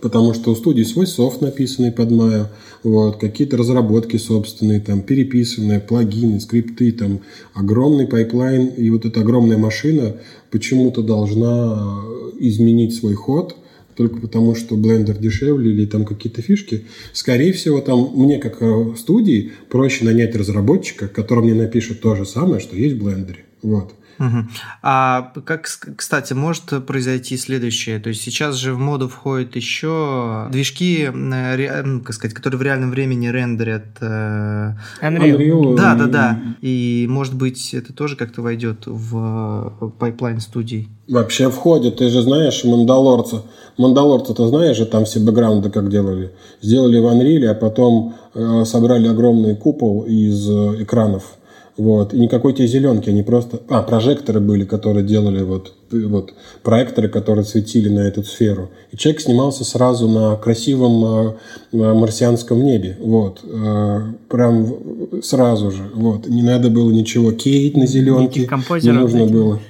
потому 0.00 0.34
что 0.34 0.52
у 0.52 0.56
студии 0.56 0.82
свой 0.82 1.06
софт, 1.06 1.40
написанный 1.40 1.92
под 1.92 2.10
Maya, 2.10 2.46
вот, 2.82 3.16
какие-то 3.16 3.56
разработки 3.56 4.16
собственные, 4.16 4.80
там, 4.80 5.02
переписанные, 5.02 5.80
плагины, 5.80 6.40
скрипты, 6.40 6.92
там, 6.92 7.20
огромный 7.54 8.06
pipeline, 8.06 8.66
и 8.66 8.90
вот 8.90 9.04
эта 9.04 9.20
огромная 9.20 9.58
машина 9.58 10.16
почему-то 10.50 11.02
должна 11.02 12.02
изменить 12.38 12.94
свой 12.94 13.14
ход 13.14 13.56
только 13.96 14.20
потому, 14.20 14.54
что 14.54 14.76
Blender 14.76 15.18
дешевле 15.18 15.70
или 15.70 15.86
там 15.86 16.04
какие-то 16.04 16.42
фишки. 16.42 16.84
Скорее 17.12 17.52
всего, 17.52 17.80
там 17.80 18.10
мне, 18.14 18.38
как 18.38 18.56
э, 18.60 18.94
студии, 18.98 19.52
проще 19.70 20.04
нанять 20.04 20.34
разработчика, 20.34 21.06
который 21.06 21.44
мне 21.44 21.54
напишет 21.54 22.00
то 22.00 22.16
же 22.16 22.26
самое, 22.26 22.60
что 22.60 22.76
есть 22.76 22.96
в 22.96 23.06
Blender. 23.06 23.36
Вот. 23.62 23.92
Угу. 24.18 24.46
А 24.82 25.32
как, 25.44 25.68
кстати, 25.96 26.32
может 26.32 26.86
произойти 26.86 27.36
следующее? 27.36 27.98
То 27.98 28.10
есть 28.10 28.22
сейчас 28.22 28.56
же 28.56 28.74
в 28.74 28.78
моду 28.78 29.08
входят 29.08 29.56
еще 29.56 30.48
движки, 30.50 31.10
э, 31.12 32.00
как 32.04 32.14
сказать, 32.14 32.34
которые 32.34 32.58
в 32.58 32.62
реальном 32.62 32.90
времени 32.90 33.28
рендерят. 33.28 33.86
Э, 34.00 34.74
Unreal. 35.02 35.36
Unreal. 35.36 35.76
Да, 35.76 35.94
да, 35.94 36.06
да. 36.06 36.40
И 36.60 37.06
может 37.08 37.34
быть 37.34 37.74
это 37.74 37.92
тоже 37.92 38.16
как-то 38.16 38.42
войдет 38.42 38.86
в 38.86 39.92
pipeline 39.98 40.40
студий. 40.40 40.88
Вообще 41.08 41.50
входит. 41.50 41.96
Ты 41.96 42.08
же 42.08 42.22
знаешь 42.22 42.64
Мандалорца. 42.64 43.42
Мандалорца 43.76 44.34
ты 44.34 44.46
знаешь 44.46 44.76
же 44.76 44.86
там 44.86 45.04
все 45.04 45.20
бэкграунды 45.20 45.70
как 45.70 45.90
делали. 45.90 46.32
Сделали 46.62 46.98
в 46.98 47.06
Unreal, 47.06 47.46
а 47.46 47.54
потом 47.54 48.14
э, 48.34 48.64
собрали 48.64 49.08
огромный 49.08 49.56
купол 49.56 50.02
из 50.02 50.48
э, 50.48 50.82
экранов 50.82 51.36
вот. 51.76 52.14
И 52.14 52.18
никакой 52.18 52.52
тебе 52.52 52.68
зеленки, 52.68 53.10
они 53.10 53.22
просто... 53.22 53.60
А, 53.68 53.82
прожекторы 53.82 54.40
были, 54.40 54.64
которые 54.64 55.04
делали 55.04 55.42
вот, 55.42 55.72
вот 55.90 56.34
проекторы, 56.62 57.08
которые 57.08 57.44
светили 57.44 57.88
на 57.88 58.00
эту 58.00 58.22
сферу. 58.22 58.70
И 58.92 58.96
человек 58.96 59.20
снимался 59.20 59.64
сразу 59.64 60.08
на 60.08 60.36
красивом 60.36 61.36
э, 61.72 61.92
марсианском 61.94 62.62
небе. 62.62 62.96
Вот. 63.00 63.40
Э, 63.44 64.02
прям 64.28 65.22
сразу 65.22 65.72
же. 65.72 65.90
Вот. 65.94 66.28
Не 66.28 66.42
надо 66.42 66.70
было 66.70 66.90
ничего 66.90 67.32
кейт 67.32 67.76
на 67.76 67.86
зеленке. 67.86 68.48
Не 68.82 68.92
нужно 68.92 69.26
было. 69.26 69.60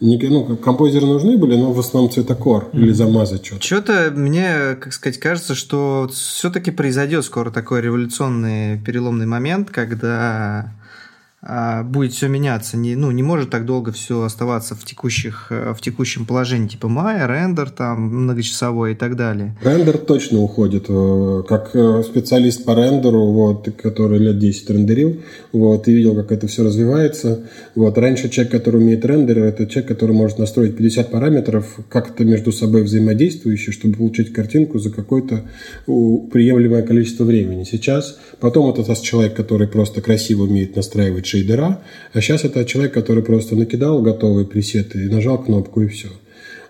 Не, 0.00 0.16
ну, 0.16 0.56
композеры 0.56 1.04
нужны 1.04 1.36
были, 1.36 1.56
но 1.56 1.72
в 1.72 1.78
основном 1.78 2.10
цветокор 2.10 2.70
mm-hmm. 2.72 2.80
или 2.80 2.92
замазать 2.92 3.44
что-то. 3.44 3.62
Что-то 3.62 4.10
мне, 4.14 4.76
как 4.80 4.94
сказать, 4.94 5.20
кажется, 5.20 5.54
что 5.54 6.08
все-таки 6.10 6.70
произойдет 6.70 7.22
скоро 7.26 7.50
такой 7.50 7.82
революционный 7.82 8.78
переломный 8.78 9.26
момент, 9.26 9.68
когда 9.70 10.72
будет 11.42 12.12
все 12.12 12.28
меняться. 12.28 12.76
Не, 12.76 12.96
ну, 12.96 13.10
не 13.10 13.22
может 13.22 13.48
так 13.48 13.64
долго 13.64 13.92
все 13.92 14.22
оставаться 14.22 14.74
в, 14.74 14.84
текущих, 14.84 15.46
э, 15.50 15.72
в 15.74 15.80
текущем 15.80 16.26
положении, 16.26 16.68
типа 16.68 16.88
мая, 16.88 17.26
рендер 17.26 17.70
там 17.70 18.02
многочасовой 18.02 18.92
и 18.92 18.94
так 18.94 19.16
далее. 19.16 19.56
Рендер 19.62 19.96
точно 19.96 20.40
уходит. 20.40 20.86
Э, 20.88 21.42
как 21.48 21.70
э, 21.74 22.02
специалист 22.04 22.64
по 22.64 22.74
рендеру, 22.74 23.32
вот, 23.32 23.68
который 23.82 24.18
лет 24.18 24.38
10 24.38 24.68
рендерил, 24.70 25.22
вот, 25.52 25.88
и 25.88 25.92
видел, 25.92 26.14
как 26.14 26.30
это 26.30 26.46
все 26.46 26.62
развивается. 26.62 27.46
Вот, 27.74 27.96
раньше 27.96 28.28
человек, 28.28 28.52
который 28.52 28.82
умеет 28.82 29.04
рендер, 29.06 29.38
это 29.38 29.66
человек, 29.66 29.88
который 29.88 30.14
может 30.14 30.38
настроить 30.38 30.76
50 30.76 31.10
параметров, 31.10 31.78
как-то 31.88 32.22
между 32.24 32.52
собой 32.52 32.82
взаимодействующие, 32.82 33.72
чтобы 33.72 33.94
получить 33.94 34.32
картинку 34.32 34.78
за 34.78 34.90
какое-то 34.90 35.44
приемлемое 35.86 36.82
количество 36.82 37.24
времени. 37.24 37.64
Сейчас, 37.64 38.18
потом 38.40 38.70
это 38.70 38.90
человек, 39.00 39.34
который 39.34 39.68
просто 39.68 40.02
красиво 40.02 40.42
умеет 40.42 40.76
настраивать 40.76 41.29
шейдера, 41.30 41.80
а 42.12 42.20
сейчас 42.20 42.44
это 42.44 42.64
человек, 42.64 42.92
который 42.92 43.22
просто 43.22 43.56
накидал 43.56 44.02
готовые 44.02 44.46
пресеты 44.46 45.04
и 45.04 45.08
нажал 45.08 45.42
кнопку 45.42 45.82
и 45.82 45.88
все. 45.88 46.08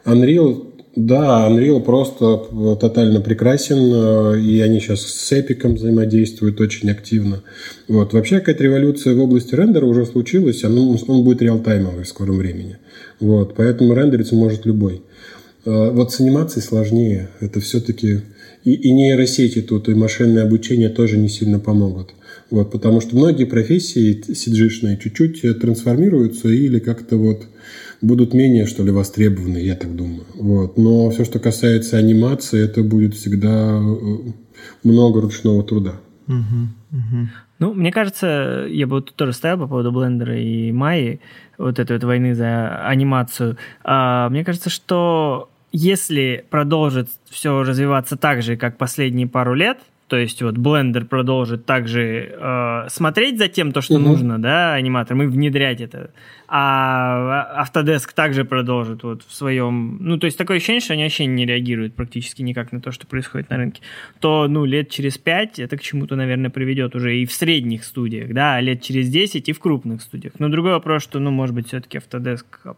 Unreal 0.05 0.71
да, 0.97 1.49
Unreal 1.49 1.81
просто 1.81 2.77
тотально 2.81 3.21
прекрасен, 3.21 3.79
э, 3.79 4.41
и 4.41 4.61
они 4.61 4.81
сейчас 4.81 5.03
с 5.03 5.33
Epic 5.33 5.67
взаимодействуют 5.75 6.61
очень 6.61 6.91
активно. 6.91 7.45
Вот. 7.87 8.13
Вообще 8.13 8.41
какая-то 8.41 8.65
революция 8.65 9.15
в 9.15 9.21
области 9.21 9.55
рендера 9.55 9.87
уже 9.87 10.05
случилась, 10.05 10.65
он, 10.65 10.99
он 11.07 11.25
будет 11.25 11.43
реалтаймовый 11.43 12.03
в 12.03 12.09
скором 12.09 12.39
времени. 12.39 12.79
Вот. 13.21 13.55
Поэтому 13.55 13.95
рендериться 13.95 14.35
может 14.35 14.67
любой. 14.67 15.03
Э, 15.65 15.91
вот 15.91 16.13
с 16.13 16.19
анимацией 16.19 16.65
сложнее. 16.65 17.29
Это 17.39 17.61
все-таки 17.61 18.23
и, 18.65 18.75
и 18.75 18.93
нейросети 18.93 19.63
тут, 19.63 19.89
и 19.89 19.95
машинное 19.95 20.43
обучение 20.43 20.89
тоже 20.89 21.19
не 21.19 21.29
сильно 21.29 21.61
помогут. 21.61 22.11
Вот, 22.51 22.71
потому 22.73 23.01
что 23.01 23.17
многие 23.17 23.45
профессии 23.45 24.21
cg 24.21 24.97
чуть-чуть 24.99 25.45
э, 25.45 25.55
трансформируются 25.55 26.49
или 26.49 26.79
как-то 26.79 27.17
вот 27.17 27.47
будут 28.03 28.35
менее, 28.35 28.67
что 28.67 28.83
ли, 28.83 28.91
востребованы, 28.91 29.59
я 29.59 29.77
так 29.77 29.95
думаю. 29.95 30.25
Вот. 30.35 30.77
Но 30.77 31.11
все, 31.11 31.25
что 31.25 31.39
касается 31.39 31.97
анимации, 31.97 32.63
это 32.63 32.83
будет 32.83 33.15
всегда 33.15 33.81
э, 33.81 34.33
много 34.83 35.21
ручного 35.21 35.63
труда. 35.63 36.01
Ну, 37.59 37.75
мне 37.75 37.93
кажется, 37.93 38.67
я 38.71 38.87
бы 38.87 39.03
тут 39.03 39.15
тоже 39.17 39.33
ставил 39.33 39.59
по 39.59 39.69
поводу 39.69 39.93
Блендера 39.93 40.39
и 40.39 40.73
Майи, 40.73 41.21
вот 41.59 41.79
этой 41.79 41.97
вот 41.97 42.05
войны 42.05 42.35
за 42.35 42.87
анимацию. 42.87 43.59
А, 43.85 44.31
мне 44.31 44.45
кажется, 44.45 44.71
что 44.71 45.51
если 45.73 46.45
продолжит 46.49 47.11
все 47.29 47.63
развиваться 47.63 48.17
так 48.17 48.43
же, 48.43 48.57
как 48.57 48.79
последние 48.79 49.27
пару 49.27 49.55
лет, 49.55 49.79
то 50.11 50.17
есть 50.17 50.43
вот 50.43 50.57
Blender 50.57 51.05
продолжит 51.05 51.67
также 51.67 52.35
э, 52.37 52.89
смотреть 52.89 53.39
за 53.39 53.47
тем, 53.47 53.71
то, 53.71 53.81
что 53.81 53.95
угу. 53.95 54.09
нужно, 54.09 54.43
да, 54.43 54.75
аниматорам, 54.75 55.23
и 55.23 55.27
внедрять 55.27 55.81
это. 55.81 56.11
А 56.49 57.65
Autodesk 57.65 58.13
также 58.13 58.45
продолжит 58.45 59.05
вот 59.05 59.23
в 59.23 59.33
своем... 59.33 59.99
Ну, 60.01 60.19
то 60.19 60.25
есть 60.25 60.37
такое 60.37 60.57
ощущение, 60.57 60.81
что 60.81 60.95
они 60.95 61.05
вообще 61.05 61.27
не 61.27 61.47
реагируют 61.47 61.95
практически 61.95 62.43
никак 62.43 62.73
на 62.73 62.81
то, 62.81 62.91
что 62.91 63.07
происходит 63.07 63.51
на 63.51 63.57
рынке. 63.57 63.83
То, 64.19 64.49
ну, 64.49 64.65
лет 64.65 64.91
через 64.91 65.17
пять 65.17 65.61
это 65.61 65.77
к 65.77 65.81
чему-то, 65.81 66.17
наверное, 66.17 66.51
приведет 66.51 66.97
уже 66.97 67.17
и 67.17 67.25
в 67.25 67.33
средних 67.33 67.85
студиях, 67.85 68.33
да, 68.33 68.57
а 68.57 68.61
лет 68.61 68.83
через 68.83 69.09
десять 69.09 69.49
и 69.49 69.53
в 69.53 69.61
крупных 69.61 70.03
студиях. 70.03 70.33
Но 70.41 70.49
другой 70.49 70.73
вопрос, 70.73 71.05
что, 71.05 71.21
ну, 71.21 71.31
может 71.31 71.55
быть, 71.55 71.69
все-таки 71.69 71.99
Autodesk 71.99 72.75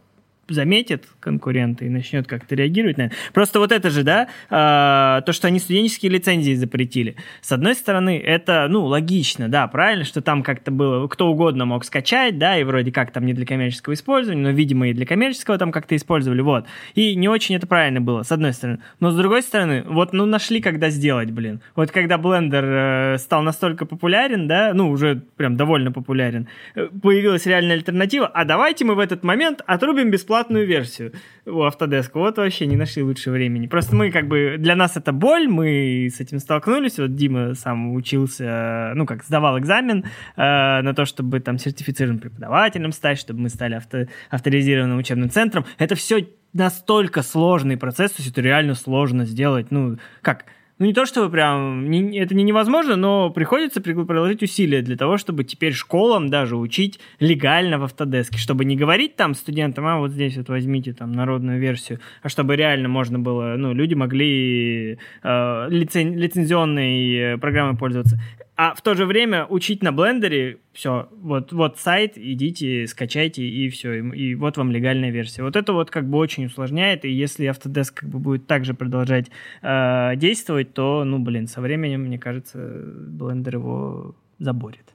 заметит 0.52 1.04
конкуренты 1.20 1.86
и 1.86 1.88
начнет 1.88 2.26
как-то 2.26 2.54
реагировать 2.54 2.98
на 2.98 3.02
это. 3.02 3.14
Просто 3.32 3.58
вот 3.58 3.72
это 3.72 3.90
же, 3.90 4.02
да, 4.02 4.28
э, 4.50 5.22
то, 5.22 5.32
что 5.32 5.48
они 5.48 5.58
студенческие 5.58 6.12
лицензии 6.12 6.54
запретили. 6.54 7.16
С 7.40 7.52
одной 7.52 7.74
стороны, 7.74 8.18
это, 8.18 8.66
ну, 8.68 8.84
логично, 8.84 9.48
да, 9.48 9.66
правильно, 9.66 10.04
что 10.04 10.20
там 10.20 10.42
как-то 10.42 10.70
было, 10.70 11.08
кто 11.08 11.28
угодно 11.28 11.64
мог 11.64 11.84
скачать, 11.84 12.38
да, 12.38 12.58
и 12.58 12.64
вроде 12.64 12.92
как 12.92 13.10
там 13.10 13.26
не 13.26 13.32
для 13.32 13.46
коммерческого 13.46 13.94
использования, 13.94 14.42
но, 14.42 14.50
видимо, 14.50 14.88
и 14.88 14.92
для 14.92 15.06
коммерческого 15.06 15.58
там 15.58 15.72
как-то 15.72 15.96
использовали, 15.96 16.40
вот. 16.40 16.66
И 16.94 17.14
не 17.14 17.28
очень 17.28 17.56
это 17.56 17.66
правильно 17.66 18.00
было, 18.00 18.22
с 18.22 18.32
одной 18.32 18.52
стороны. 18.52 18.80
Но 19.00 19.10
с 19.10 19.16
другой 19.16 19.42
стороны, 19.42 19.84
вот, 19.86 20.12
ну, 20.12 20.26
нашли, 20.26 20.60
когда 20.60 20.90
сделать, 20.90 21.30
блин. 21.30 21.60
Вот 21.74 21.90
когда 21.90 22.16
Blender 22.16 23.14
э, 23.14 23.18
стал 23.18 23.42
настолько 23.42 23.86
популярен, 23.86 24.48
да, 24.48 24.72
ну, 24.74 24.90
уже 24.90 25.22
прям 25.36 25.56
довольно 25.56 25.92
популярен, 25.92 26.48
э, 26.74 26.88
появилась 27.02 27.46
реальная 27.46 27.76
альтернатива, 27.76 28.26
а 28.26 28.44
давайте 28.44 28.84
мы 28.84 28.94
в 28.94 28.98
этот 28.98 29.22
момент 29.22 29.62
отрубим 29.66 30.10
бесплатно 30.10 30.41
бесплатную 30.42 30.66
версию 30.66 31.12
у 31.46 31.62
Autodesk. 31.62 32.10
Вот 32.14 32.36
вообще 32.38 32.66
не 32.66 32.76
нашли 32.76 33.02
лучше 33.02 33.30
времени. 33.30 33.66
Просто 33.66 33.94
мы 33.94 34.10
как 34.10 34.26
бы, 34.26 34.56
для 34.58 34.74
нас 34.74 34.96
это 34.96 35.12
боль, 35.12 35.48
мы 35.48 36.08
с 36.12 36.20
этим 36.20 36.38
столкнулись. 36.38 36.98
Вот 36.98 37.14
Дима 37.14 37.54
сам 37.54 37.94
учился, 37.94 38.92
ну 38.94 39.06
как, 39.06 39.22
сдавал 39.24 39.58
экзамен 39.58 40.04
э, 40.36 40.82
на 40.82 40.94
то, 40.94 41.04
чтобы 41.04 41.40
там 41.40 41.58
сертифицированным 41.58 42.20
преподавателем 42.20 42.92
стать, 42.92 43.18
чтобы 43.18 43.40
мы 43.40 43.48
стали 43.48 43.74
авто, 43.74 44.06
авторизированным 44.30 44.98
учебным 44.98 45.30
центром. 45.30 45.64
Это 45.78 45.94
все 45.94 46.28
настолько 46.52 47.22
сложный 47.22 47.76
процесс, 47.76 48.12
то 48.12 48.22
есть 48.22 48.32
это 48.32 48.40
реально 48.40 48.74
сложно 48.74 49.24
сделать. 49.24 49.70
Ну, 49.70 49.98
как, 50.22 50.44
ну 50.82 50.86
не 50.88 50.94
то 50.94 51.06
чтобы 51.06 51.30
прям, 51.30 51.88
не, 51.88 52.18
это 52.18 52.34
не 52.34 52.42
невозможно, 52.42 52.96
но 52.96 53.30
приходится 53.30 53.80
приложить 53.80 54.42
усилия 54.42 54.82
для 54.82 54.96
того, 54.96 55.16
чтобы 55.16 55.44
теперь 55.44 55.74
школам 55.74 56.28
даже 56.28 56.56
учить 56.56 56.98
легально 57.20 57.78
в 57.78 57.84
автодеске, 57.84 58.36
чтобы 58.36 58.64
не 58.64 58.74
говорить 58.74 59.14
там 59.14 59.34
студентам, 59.34 59.86
а 59.86 59.98
вот 60.00 60.10
здесь 60.10 60.36
вот 60.36 60.48
возьмите 60.48 60.92
там 60.92 61.12
народную 61.12 61.60
версию, 61.60 62.00
а 62.24 62.28
чтобы 62.28 62.56
реально 62.56 62.88
можно 62.88 63.20
было, 63.20 63.54
ну, 63.56 63.72
люди 63.72 63.94
могли 63.94 64.98
э, 65.22 65.66
лицен, 65.70 66.16
лицензионной 66.16 67.38
программой 67.38 67.76
пользоваться. 67.76 68.18
А 68.62 68.74
в 68.76 68.80
то 68.80 68.94
же 68.94 69.06
время 69.06 69.44
учить 69.46 69.82
на 69.82 69.90
блендере, 69.90 70.58
все, 70.72 71.08
вот, 71.20 71.52
вот 71.52 71.80
сайт, 71.80 72.12
идите, 72.14 72.86
скачайте, 72.86 73.42
и 73.42 73.68
все, 73.70 73.94
и, 73.94 74.16
и 74.16 74.34
вот 74.36 74.56
вам 74.56 74.70
легальная 74.70 75.10
версия. 75.10 75.42
Вот 75.42 75.56
это 75.56 75.72
вот 75.72 75.90
как 75.90 76.08
бы 76.08 76.18
очень 76.18 76.46
усложняет, 76.46 77.04
и 77.04 77.10
если 77.10 77.50
Autodesk 77.50 77.90
как 77.92 78.08
бы 78.08 78.20
будет 78.20 78.46
также 78.46 78.72
продолжать 78.74 79.26
э, 79.62 80.12
действовать, 80.14 80.74
то, 80.74 81.02
ну, 81.02 81.18
блин, 81.18 81.48
со 81.48 81.60
временем, 81.60 82.02
мне 82.02 82.20
кажется, 82.20 82.58
блендер 83.08 83.56
его 83.56 84.14
заборет. 84.38 84.94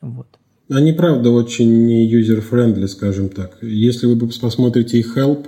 Вот. 0.00 0.26
Они, 0.68 0.92
правда, 0.92 1.30
очень 1.30 1.86
не 1.86 2.12
user-friendly, 2.12 2.88
скажем 2.88 3.28
так. 3.28 3.58
Если 3.62 4.08
вы 4.08 4.18
посмотрите 4.26 4.98
их 4.98 5.16
help, 5.16 5.46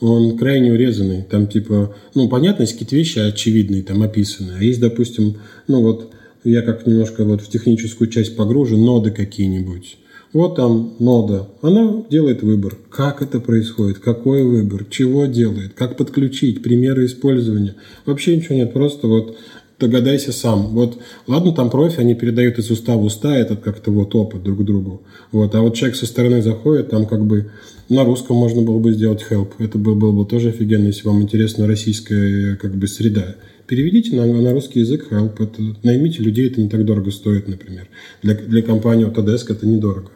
он 0.00 0.36
крайне 0.36 0.72
урезанный. 0.72 1.22
Там 1.22 1.46
типа, 1.46 1.94
ну, 2.16 2.28
понятно, 2.28 2.62
есть 2.62 2.72
какие-то 2.72 2.96
вещи 2.96 3.20
очевидные, 3.20 3.84
там 3.84 4.02
описаны. 4.02 4.54
А 4.58 4.64
есть, 4.64 4.80
допустим, 4.80 5.36
ну 5.68 5.80
вот 5.80 6.12
я 6.50 6.62
как 6.62 6.86
немножко 6.86 7.24
вот 7.24 7.40
в 7.40 7.48
техническую 7.48 8.08
часть 8.08 8.36
погружен, 8.36 8.84
ноды 8.84 9.10
какие-нибудь. 9.10 9.98
Вот 10.32 10.56
там 10.56 10.94
нода, 10.98 11.48
она 11.62 12.04
делает 12.10 12.42
выбор. 12.42 12.76
Как 12.90 13.22
это 13.22 13.40
происходит, 13.40 13.98
какой 13.98 14.42
выбор, 14.42 14.84
чего 14.90 15.24
делает, 15.24 15.72
как 15.74 15.96
подключить, 15.96 16.62
примеры 16.62 17.06
использования. 17.06 17.76
Вообще 18.04 18.36
ничего 18.36 18.56
нет, 18.56 18.74
просто 18.74 19.06
вот 19.06 19.38
догадайся 19.78 20.32
сам. 20.32 20.68
Вот, 20.74 20.98
ладно, 21.26 21.52
там 21.52 21.70
профи, 21.70 22.00
они 22.00 22.14
передают 22.14 22.58
из 22.58 22.70
уста 22.70 22.96
в 22.96 23.04
уста 23.04 23.36
этот 23.36 23.60
как-то 23.60 23.90
вот 23.90 24.14
опыт 24.14 24.42
друг 24.42 24.64
другу. 24.64 25.02
Вот, 25.32 25.54
а 25.54 25.62
вот 25.62 25.74
человек 25.74 25.96
со 25.96 26.06
стороны 26.06 26.42
заходит, 26.42 26.90
там 26.90 27.06
как 27.06 27.24
бы 27.24 27.50
на 27.88 28.04
русском 28.04 28.36
можно 28.36 28.62
было 28.62 28.78
бы 28.78 28.92
сделать 28.92 29.24
help. 29.30 29.52
Это 29.58 29.78
было, 29.78 29.94
было 29.94 30.12
бы 30.12 30.28
тоже 30.28 30.50
офигенно, 30.50 30.88
если 30.88 31.06
вам 31.06 31.22
интересна 31.22 31.66
российская 31.66 32.56
как 32.56 32.74
бы 32.74 32.86
среда. 32.86 33.36
Переведите 33.68 34.16
на, 34.16 34.24
на 34.24 34.52
русский 34.52 34.80
язык 34.80 35.12
help. 35.12 35.42
Это, 35.42 35.62
наймите 35.82 36.22
людей, 36.22 36.48
это 36.48 36.60
не 36.60 36.70
так 36.70 36.86
дорого 36.86 37.10
стоит, 37.10 37.48
например. 37.48 37.86
Для, 38.22 38.34
для 38.34 38.62
компании 38.62 39.06
Autodesk 39.06 39.52
это 39.52 39.66
недорого. 39.66 40.10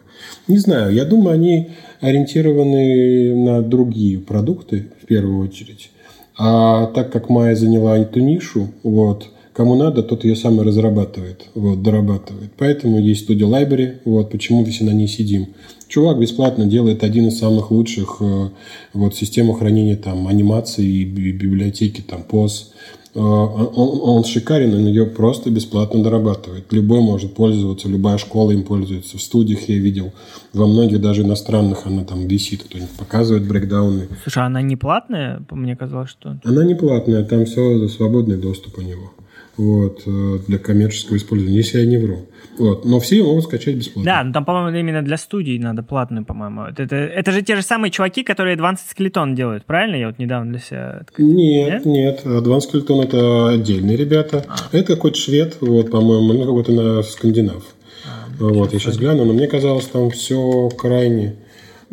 Не 0.47 0.57
знаю, 0.57 0.91
я 0.91 1.05
думаю, 1.05 1.35
они 1.35 1.69
ориентированы 2.01 3.35
на 3.35 3.61
другие 3.61 4.19
продукты 4.19 4.87
в 5.01 5.05
первую 5.05 5.47
очередь. 5.47 5.91
А 6.35 6.87
так 6.87 7.11
как 7.11 7.29
Майя 7.29 7.53
заняла 7.55 7.99
эту 7.99 8.21
нишу, 8.21 8.69
вот, 8.81 9.29
кому 9.53 9.75
надо, 9.75 10.01
тот 10.01 10.23
ее 10.23 10.35
сам 10.35 10.59
и 10.59 10.63
разрабатывает, 10.63 11.45
вот, 11.53 11.83
дорабатывает. 11.83 12.49
Поэтому 12.57 12.99
есть 12.99 13.25
студия 13.25 13.45
Library, 13.45 13.97
вот, 14.05 14.31
почему 14.31 14.65
все 14.65 14.83
на 14.83 14.93
ней 14.93 15.07
сидим. 15.07 15.49
Чувак 15.87 16.19
бесплатно 16.19 16.65
делает 16.65 17.03
один 17.03 17.27
из 17.27 17.37
самых 17.37 17.69
лучших 17.69 18.17
э, 18.21 18.49
вот, 18.93 19.15
систем 19.15 19.53
хранения 19.53 19.95
там, 19.95 20.27
анимации 20.27 20.85
и 20.85 21.05
библиотеки 21.05 22.01
там, 22.01 22.25
POS. 22.27 22.71
Э, 23.15 23.19
он, 23.19 23.99
он 24.01 24.23
шикарен, 24.23 24.73
он 24.73 24.87
ее 24.87 25.05
просто 25.05 25.49
бесплатно 25.49 26.03
дорабатывает. 26.03 26.71
Любой 26.71 27.01
может 27.01 27.35
пользоваться, 27.35 27.87
любая 27.87 28.17
школа 28.17 28.51
им 28.51 28.63
пользуется. 28.63 29.17
В 29.17 29.21
студиях 29.21 29.69
я 29.69 29.77
видел, 29.77 30.13
во 30.53 30.67
многих 30.67 31.01
даже 31.01 31.21
иностранных 31.21 31.85
она 31.85 32.03
там 32.03 32.27
висит, 32.27 32.63
кто-нибудь 32.63 32.91
показывает 32.91 33.47
брейкдауны. 33.47 34.07
Слушай, 34.23 34.43
а 34.43 34.45
она 34.47 34.61
не 34.61 34.75
платная? 34.75 35.43
Мне 35.51 35.75
казалось, 35.75 36.09
что... 36.09 36.39
Она 36.43 36.63
не 36.63 36.75
платная, 36.75 37.23
там 37.23 37.45
все 37.45 37.87
свободный 37.87 38.37
доступ 38.37 38.79
у 38.79 38.81
него 38.81 39.11
вот, 39.57 40.01
э, 40.05 40.39
для 40.47 40.57
коммерческого 40.57 41.17
использования, 41.17 41.57
если 41.57 41.79
я 41.79 41.85
не 41.85 41.97
вру. 41.97 42.27
Вот. 42.57 42.85
Но 42.85 42.99
все 42.99 43.23
могут 43.23 43.45
скачать 43.45 43.75
бесплатно. 43.75 44.03
Да, 44.03 44.23
но 44.23 44.33
там, 44.33 44.45
по-моему, 44.45 44.77
именно 44.77 45.01
для 45.01 45.17
студий 45.17 45.57
надо 45.57 45.83
платную, 45.83 46.25
по-моему. 46.25 46.63
Это, 46.63 46.83
это, 46.83 46.95
это 46.95 47.31
же 47.31 47.41
те 47.41 47.55
же 47.55 47.61
самые 47.61 47.91
чуваки, 47.91 48.23
которые 48.23 48.55
Advanced 48.55 48.79
Skeleton 48.95 49.35
делают, 49.35 49.65
правильно? 49.65 49.95
Я 49.95 50.07
вот 50.07 50.19
недавно 50.19 50.51
для 50.51 50.59
себя... 50.59 51.01
Нет, 51.17 51.85
нет. 51.85 51.85
нет. 51.85 52.21
Advanced 52.25 52.71
Skeleton 52.71 53.03
это 53.03 53.49
отдельные 53.49 53.97
ребята. 53.97 54.45
А. 54.47 54.75
Это 54.75 54.95
какой-то 54.95 55.17
швед, 55.17 55.57
вот, 55.61 55.89
по-моему, 55.89 56.33
ну, 56.33 56.45
какой-то 56.45 56.71
на 56.71 57.03
скандинав. 57.03 57.63
А, 58.05 58.27
вот, 58.39 58.73
я 58.73 58.79
сейчас 58.79 58.97
гляну, 58.97 59.25
но 59.25 59.33
мне 59.33 59.47
казалось, 59.47 59.85
там 59.85 60.11
все 60.11 60.69
крайне 60.69 61.35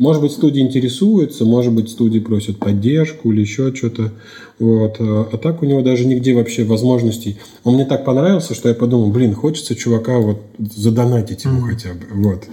может 0.01 0.23
быть, 0.23 0.33
студии 0.33 0.63
интересуются, 0.63 1.45
может 1.45 1.75
быть, 1.75 1.91
студии 1.91 2.21
просят 2.21 2.59
поддержку 2.59 3.31
или 3.31 3.43
еще 3.43 3.75
что-то. 3.75 4.13
Вот. 4.61 4.97
А 4.99 5.39
так 5.39 5.63
у 5.63 5.67
него 5.67 5.81
даже 5.81 6.07
нигде 6.07 6.35
вообще 6.35 6.65
возможностей. 6.65 7.39
Он 7.65 7.75
мне 7.75 7.87
так 7.87 8.05
понравился, 8.05 8.55
что 8.55 8.69
я 8.69 8.75
подумал, 8.75 9.11
блин, 9.11 9.35
хочется 9.35 9.75
чувака 9.75 10.19
вот 10.19 10.43
задонатить 10.59 11.45
ему 11.45 11.67
mm. 11.67 11.71
хотя 11.71 11.89
бы. 11.95 12.07
Вот. 12.13 12.45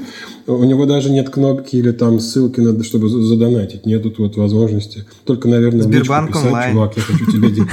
У 0.47 0.63
него 0.63 0.85
даже 0.85 1.11
нет 1.11 1.29
кнопки 1.29 1.75
или 1.75 1.91
там 1.91 2.21
ссылки, 2.21 2.61
надо, 2.61 2.85
чтобы 2.85 3.09
задонатить. 3.09 3.85
Нет 3.85 4.03
тут 4.03 4.19
вот 4.19 4.37
возможности. 4.37 5.05
Только, 5.25 5.49
наверное, 5.49 5.83
Сбербанк 5.83 6.33
онлайн. 6.35 6.73
чувак, 6.73 6.95
я 6.95 7.03
хочу 7.03 7.25
тебе 7.29 7.49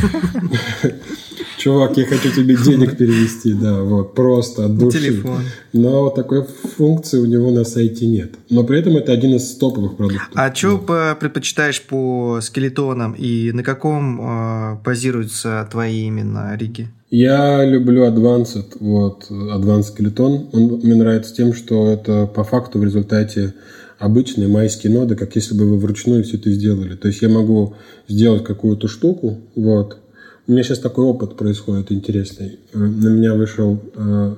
чувак, 1.65 1.97
я 1.97 2.05
хочу 2.05 2.31
тебе 2.31 2.57
денег 2.57 2.97
перевести, 2.97 3.55
да, 3.55 3.83
вот, 3.83 4.15
просто 4.15 4.67
от 4.67 4.77
души. 4.77 4.99
Телефон. 4.99 5.41
Но 5.73 6.11
такой 6.11 6.45
функции 6.77 7.19
у 7.19 7.25
него 7.25 7.51
на 7.51 7.65
сайте 7.65 8.07
нет. 8.07 8.35
Но 8.51 8.65
при 8.65 8.81
этом 8.81 8.97
это 8.97 9.13
один 9.13 9.35
из 9.37 9.57
топовых 9.57 9.97
продуктов. 9.97 10.31
А 10.35 10.55
что 10.55 10.79
предпочитаешь 11.19 11.81
по 11.83 12.41
скелетонам 12.43 13.13
и 13.13 13.53
на 13.53 13.63
каком 13.63 14.21
э, 14.27 14.77
базируются 14.85 15.67
твои 15.71 16.07
именно 16.07 16.57
риги? 16.57 16.89
Я 17.11 17.65
люблю 17.65 18.05
Advanced, 18.07 18.77
вот, 18.81 19.27
Advanced 19.31 19.95
Skeleton. 19.97 20.49
Он 20.53 20.81
мне 20.83 20.95
нравится 20.95 21.35
тем, 21.35 21.55
что 21.55 21.89
это 21.93 22.27
по 22.27 22.43
факту 22.43 22.79
в 22.79 22.85
результате 22.85 23.55
обычные 23.99 24.49
майские 24.49 24.93
ноды, 24.93 25.15
как 25.15 25.37
если 25.37 25.57
бы 25.57 25.69
вы 25.69 25.79
вручную 25.79 26.25
все 26.25 26.37
это 26.37 26.51
сделали. 26.51 26.97
То 26.97 27.09
есть 27.09 27.23
я 27.23 27.29
могу 27.29 27.77
сделать 28.09 28.45
какую-то 28.45 28.89
штуку, 28.89 29.39
вот, 29.55 29.99
у 30.47 30.53
меня 30.53 30.63
сейчас 30.63 30.79
такой 30.81 31.05
опыт 31.05 31.37
происходит 31.37 31.93
интересный. 31.93 32.59
Э, 32.73 32.79
на 32.79 33.09
меня 33.09 33.35
вышел 33.35 33.81
э, 33.95 34.37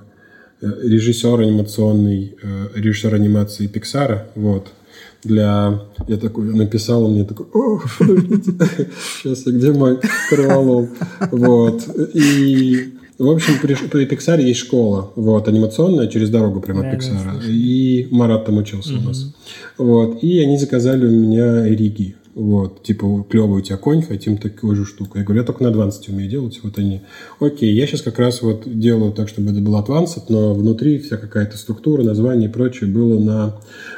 режиссер 0.61 1.41
анимационный, 1.41 2.37
режиссер 2.75 3.15
анимации 3.15 3.67
Пиксара, 3.67 4.29
вот, 4.35 4.69
для... 5.25 5.81
Я 6.09 6.17
такой 6.17 6.55
написал, 6.55 7.05
он 7.05 7.13
мне 7.13 7.25
такой, 7.25 7.47
о, 7.55 7.81
сейчас, 9.23 9.45
где 9.45 9.73
мой 9.73 9.99
кроволол? 10.29 10.89
Вот, 11.33 11.83
и... 12.15 12.93
В 13.19 13.31
общем, 13.31 13.55
при, 13.63 13.75
при 13.75 14.07
Pixar 14.07 14.43
есть 14.43 14.61
школа, 14.61 15.11
вот, 15.17 15.49
анимационная, 15.49 16.07
через 16.07 16.29
дорогу 16.29 16.61
прямо 16.61 16.87
от 16.87 16.99
Pixar. 16.99 17.47
И 17.47 18.09
Марат 18.11 18.45
там 18.45 18.59
учился 18.59 18.93
у 18.93 19.01
нас. 19.01 19.35
Вот, 19.79 20.23
и 20.23 20.39
они 20.41 20.59
заказали 20.59 21.07
у 21.07 21.11
меня 21.11 21.67
Риги. 21.67 22.15
Вот, 22.37 22.83
типа, 22.83 23.25
клевый 23.31 23.61
у 23.61 23.65
тебя 23.65 23.79
конь, 23.79 24.03
хотим 24.03 24.37
такую 24.37 24.77
же 24.77 24.85
штуку. 24.85 25.17
Я 25.17 25.25
говорю, 25.25 25.41
я 25.41 25.47
только 25.47 25.63
на 25.63 25.71
20 25.71 26.11
умею 26.11 26.29
делать. 26.29 26.61
Вот 26.63 26.79
они, 26.79 27.01
окей, 27.41 27.75
я 27.75 27.87
сейчас 27.87 28.03
как 28.03 28.19
раз 28.19 28.43
вот 28.43 28.65
делаю 28.67 29.13
так, 29.13 29.31
чтобы 29.31 29.53
это 29.53 29.63
был 29.63 29.75
advanced, 29.75 30.25
но 30.29 30.53
внутри 30.53 30.99
вся 30.99 31.17
какая-то 31.17 31.57
структура, 31.57 32.03
название 32.03 32.51
и 32.51 32.53
прочее 32.53 32.91
было 32.91 33.19
на, 33.19 33.57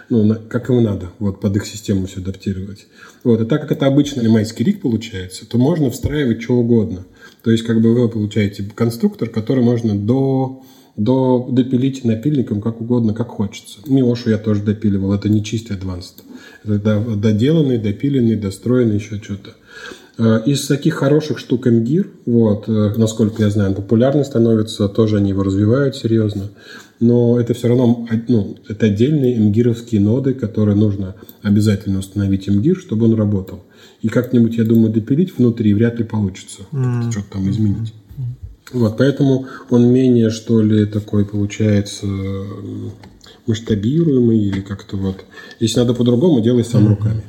ну, 0.09 0.23
на, 0.23 0.37
как 0.37 0.69
ему 0.69 0.81
надо, 0.81 1.11
вот, 1.19 1.41
под 1.41 1.57
их 1.57 1.67
систему 1.67 2.07
все 2.07 2.21
адаптировать. 2.21 2.87
Вот, 3.25 3.41
и 3.41 3.45
так 3.45 3.63
как 3.63 3.73
это 3.73 3.87
обычный 3.87 4.29
майский 4.29 4.63
рик 4.63 4.83
получается, 4.83 5.45
то 5.45 5.59
можно 5.59 5.91
встраивать 5.91 6.41
что 6.41 6.59
угодно. 6.59 7.07
То 7.43 7.51
есть, 7.51 7.65
как 7.65 7.83
бы 7.83 7.93
вы 7.93 8.09
получаете 8.09 8.63
конструктор, 8.73 9.29
который 9.31 9.65
можно 9.65 9.99
до 9.99 10.63
до 10.97 11.49
допилить 11.51 12.05
напильником 12.05 12.61
как 12.61 12.81
угодно, 12.81 13.15
как 13.15 13.29
хочется. 13.29 13.79
Миошу 13.87 14.31
я 14.31 14.39
тоже 14.39 14.63
допиливал, 14.63 15.13
это 15.13 15.29
не 15.29 15.45
чистый 15.45 15.77
advanced. 15.77 16.25
Доделанный, 16.69 17.79
допиленный, 17.79 18.37
достроенный, 18.37 18.97
еще 18.97 19.17
что-то. 19.17 19.55
Э, 20.19 20.43
из 20.45 20.67
таких 20.67 20.95
хороших 20.95 21.39
штук 21.39 21.69
MGIR, 21.69 22.07
вот, 22.27 22.69
э, 22.69 22.95
насколько 22.97 23.43
я 23.43 23.51
знаю, 23.51 23.75
популярный 23.75 24.25
становится, 24.25 24.89
тоже 24.89 25.19
они 25.19 25.31
его 25.31 25.45
развивают 25.45 25.95
серьезно, 25.95 26.51
но 26.99 27.39
это 27.41 27.55
все 27.55 27.69
равно 27.69 28.09
ну, 28.27 28.57
это 28.69 28.87
отдельные 28.87 29.39
MGIR 29.39 30.01
ноды, 30.01 30.35
которые 30.35 30.75
нужно 30.75 31.15
обязательно 31.43 32.01
установить 32.01 32.49
MGIR, 32.49 32.81
чтобы 32.81 33.07
он 33.07 33.15
работал. 33.15 33.63
И 34.03 34.09
как-нибудь, 34.09 34.57
я 34.57 34.65
думаю, 34.65 34.93
допилить 34.93 35.39
внутри 35.39 35.73
вряд 35.73 35.99
ли 35.99 36.05
получится, 36.05 36.63
mm-hmm. 36.73 37.13
что-то 37.13 37.27
там 37.35 37.49
изменить. 37.51 37.95
Вот, 38.73 38.99
поэтому 38.99 39.47
он 39.71 39.87
менее, 39.87 40.31
что 40.31 40.61
ли, 40.61 40.85
такой 40.85 41.25
получается 41.25 42.07
масштабируемый 43.49 44.39
или 44.39 44.61
как-то 44.61 44.97
вот. 44.97 45.25
Если 45.59 45.81
надо 45.81 45.95
по-другому, 45.95 46.41
делай 46.41 46.65
сам 46.65 46.85
mm-hmm. 46.85 46.89
руками. 46.91 47.23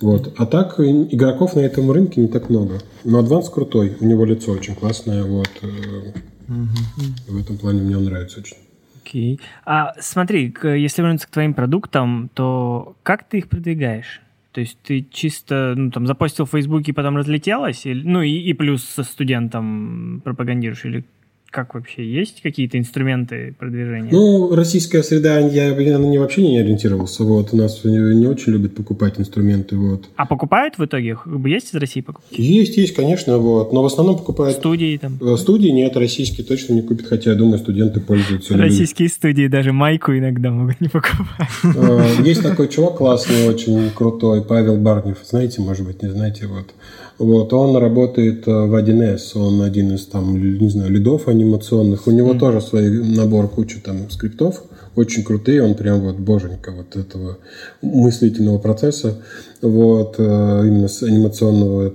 Вот. 0.00 0.34
А 0.36 0.46
так 0.46 0.78
игроков 0.78 1.56
на 1.56 1.60
этом 1.60 1.90
рынке 1.90 2.20
не 2.20 2.28
так 2.28 2.50
много. 2.50 2.80
Но 3.04 3.20
Advance 3.20 3.50
крутой, 3.52 3.96
у 4.00 4.04
него 4.04 4.24
лицо 4.24 4.52
очень 4.52 4.74
классное. 4.74 5.24
Вот. 5.24 5.50
Mm-hmm. 5.62 7.28
В 7.28 7.40
этом 7.40 7.58
плане 7.58 7.82
мне 7.82 7.96
он 7.96 8.04
нравится 8.04 8.40
очень. 8.40 8.56
Окей. 9.02 9.36
Okay. 9.36 9.40
А 9.64 9.94
смотри, 10.00 10.54
если 10.62 11.02
вернуться 11.02 11.26
к 11.26 11.30
твоим 11.30 11.54
продуктам, 11.54 12.30
то 12.34 12.96
как 13.02 13.28
ты 13.28 13.38
их 13.38 13.48
продвигаешь? 13.48 14.20
То 14.52 14.60
есть 14.60 14.78
ты 14.82 15.06
чисто 15.10 15.74
ну, 15.76 15.90
там 15.90 16.06
запостил 16.06 16.44
в 16.44 16.50
Фейсбуке 16.50 16.92
и 16.92 16.94
потом 16.94 17.16
разлетелось? 17.16 17.86
Или, 17.86 18.02
ну 18.02 18.22
и, 18.22 18.30
и 18.30 18.52
плюс 18.54 18.84
со 18.84 19.02
студентом 19.02 20.20
пропагандируешь? 20.24 20.84
Или 20.84 21.04
как 21.50 21.74
вообще? 21.74 22.04
Есть 22.04 22.42
какие-то 22.42 22.78
инструменты 22.78 23.54
продвижения? 23.58 24.10
Ну, 24.12 24.54
российская 24.54 25.02
среда, 25.02 25.38
я 25.38 25.72
на 25.98 26.04
ней 26.04 26.18
вообще 26.18 26.42
не 26.42 26.58
ориентировался. 26.58 27.24
Вот. 27.24 27.52
У 27.52 27.56
нас 27.56 27.84
не, 27.84 27.96
не 28.14 28.26
очень 28.26 28.52
любят 28.52 28.74
покупать 28.74 29.18
инструменты. 29.18 29.76
Вот. 29.76 30.08
А 30.16 30.26
покупают 30.26 30.78
в 30.78 30.84
итоге? 30.84 31.16
Есть 31.46 31.74
из 31.74 31.78
России 31.78 32.00
покупки? 32.00 32.40
Есть, 32.40 32.76
есть, 32.76 32.94
конечно. 32.94 33.38
Вот. 33.38 33.72
Но 33.72 33.82
в 33.82 33.86
основном 33.86 34.18
покупают... 34.18 34.56
Студии 34.56 34.96
там? 34.98 35.18
Э, 35.20 35.36
студии 35.36 35.68
нет, 35.68 35.96
российские 35.96 36.46
точно 36.46 36.74
не 36.74 36.82
купят. 36.82 37.06
Хотя, 37.06 37.30
я 37.30 37.36
думаю, 37.36 37.58
студенты 37.58 38.00
пользуются. 38.00 38.56
Российские 38.56 39.06
любят. 39.06 39.16
студии 39.16 39.46
даже 39.46 39.72
майку 39.72 40.12
иногда 40.12 40.50
могут 40.50 40.80
не 40.80 40.88
покупать. 40.88 41.48
Э, 41.64 42.22
есть 42.24 42.42
такой 42.42 42.68
чувак 42.68 42.98
классный, 42.98 43.48
очень 43.48 43.90
крутой, 43.90 44.44
Павел 44.44 44.76
Барнев. 44.76 45.18
Знаете, 45.24 45.62
может 45.62 45.86
быть, 45.86 46.02
не 46.02 46.10
знаете. 46.10 46.46
Вот. 46.46 46.74
Вот, 47.18 47.52
он 47.52 47.76
работает 47.76 48.46
э, 48.46 48.50
в 48.50 48.74
1С, 48.74 49.36
он 49.36 49.62
один 49.62 49.94
из 49.94 50.06
там, 50.06 50.40
не 50.58 50.68
знаю, 50.68 50.90
лидов 50.90 51.26
анимационных. 51.26 52.06
У 52.06 52.12
него 52.12 52.34
mm. 52.34 52.38
тоже 52.38 52.60
свой 52.60 52.90
набор 52.90 53.48
куча 53.48 53.80
там 53.84 54.08
скриптов, 54.08 54.62
очень 54.94 55.24
крутые, 55.24 55.62
он 55.62 55.74
прям 55.74 56.00
вот 56.00 56.16
боженька 56.16 56.70
вот 56.70 56.94
этого 56.96 57.38
мыслительного 57.82 58.58
процесса. 58.58 59.22
Вот, 59.60 60.16
э, 60.18 60.22
именно 60.22 60.88
с 60.88 61.02
анимационного 61.02 61.90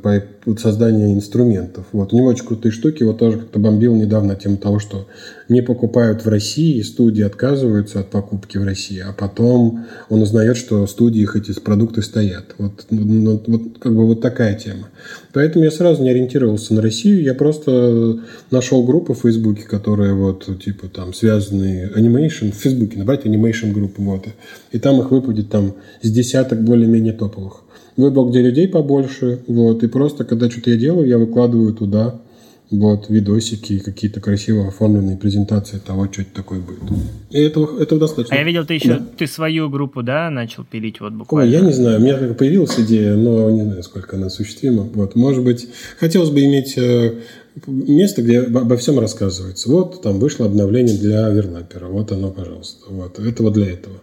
создания 0.57 1.13
инструментов. 1.13 1.85
Вот. 1.93 2.11
У 2.11 2.17
него 2.17 2.27
очень 2.27 2.45
крутые 2.45 2.71
штуки. 2.71 3.03
Вот 3.03 3.19
тоже 3.19 3.39
как-то 3.39 3.59
бомбил 3.59 3.95
недавно 3.95 4.35
тему 4.35 4.57
того, 4.57 4.79
что 4.79 5.07
не 5.47 5.61
покупают 5.61 6.25
в 6.25 6.29
России, 6.29 6.81
студии 6.81 7.23
отказываются 7.23 8.01
от 8.01 8.09
покупки 8.09 8.57
в 8.57 8.63
России, 8.63 8.99
а 8.99 9.13
потом 9.13 9.85
он 10.09 10.21
узнает, 10.21 10.57
что 10.57 10.85
в 10.85 10.89
студиях 10.89 11.35
эти 11.35 11.57
продукты 11.59 12.01
стоят. 12.01 12.55
Вот, 12.57 12.85
ну, 12.89 13.03
ну 13.05 13.43
вот 13.45 13.61
как 13.79 13.95
бы 13.95 14.05
вот 14.05 14.21
такая 14.21 14.55
тема. 14.55 14.89
Поэтому 15.31 15.65
я 15.65 15.71
сразу 15.71 16.03
не 16.03 16.09
ориентировался 16.09 16.73
на 16.73 16.81
Россию, 16.81 17.21
я 17.21 17.33
просто 17.33 18.19
нашел 18.51 18.83
группы 18.85 19.13
в 19.13 19.19
Фейсбуке, 19.19 19.63
которые 19.63 20.13
вот 20.13 20.49
типа 20.63 20.87
там 20.87 21.13
связаны 21.13 21.91
animation, 21.93 22.49
в 22.49 22.55
Фейсбуке 22.55 22.97
набрать 22.97 23.25
animation 23.25 23.71
группы, 23.71 24.01
вот, 24.01 24.25
и 24.71 24.79
там 24.79 24.99
их 25.01 25.11
выпадет 25.11 25.49
там 25.49 25.75
с 26.01 26.09
десяток 26.09 26.63
более-менее 26.63 27.13
топовых 27.13 27.52
выбрал, 27.97 28.29
где 28.29 28.41
людей 28.41 28.67
побольше, 28.67 29.39
вот, 29.47 29.83
и 29.83 29.87
просто, 29.87 30.23
когда 30.25 30.49
что-то 30.49 30.71
я 30.71 30.77
делаю, 30.77 31.07
я 31.07 31.17
выкладываю 31.17 31.73
туда, 31.73 32.19
вот, 32.71 33.07
видосики, 33.09 33.77
какие-то 33.77 34.19
красиво 34.19 34.67
оформленные 34.67 35.15
презентации 35.15 35.77
того, 35.77 36.07
что 36.11 36.23
это 36.23 36.31
такое 36.33 36.59
будет. 36.59 36.79
И 37.29 37.39
этого, 37.39 37.79
этого 37.79 38.01
достаточно. 38.01 38.35
А 38.35 38.39
я 38.39 38.45
видел, 38.45 38.65
ты 38.65 38.73
еще, 38.73 38.95
да. 38.95 39.05
ты 39.17 39.27
свою 39.27 39.69
группу, 39.69 40.01
да, 40.01 40.29
начал 40.31 40.63
пилить 40.63 40.99
вот 40.99 41.13
буквально? 41.13 41.51
Ой, 41.51 41.59
я 41.59 41.65
не 41.65 41.71
знаю, 41.71 41.99
у 41.99 42.03
меня 42.03 42.17
появилась 42.33 42.79
идея, 42.79 43.15
но 43.15 43.49
не 43.51 43.61
знаю, 43.61 43.83
сколько 43.83 44.15
она 44.15 44.27
осуществима. 44.27 44.89
Вот, 44.93 45.15
может 45.15 45.43
быть, 45.43 45.67
хотелось 45.99 46.31
бы 46.31 46.43
иметь 46.43 46.75
э, 46.77 47.13
место, 47.67 48.23
где 48.23 48.39
обо 48.39 48.75
всем 48.77 48.99
рассказывается. 48.99 49.69
Вот 49.69 50.01
там 50.01 50.19
вышло 50.19 50.47
обновление 50.47 50.97
для 50.97 51.29
верлапера, 51.29 51.87
вот 51.87 52.11
оно, 52.11 52.31
пожалуйста. 52.31 52.85
Вот, 52.89 53.19
это 53.19 53.43
вот 53.43 53.53
для 53.53 53.69
этого. 53.69 53.97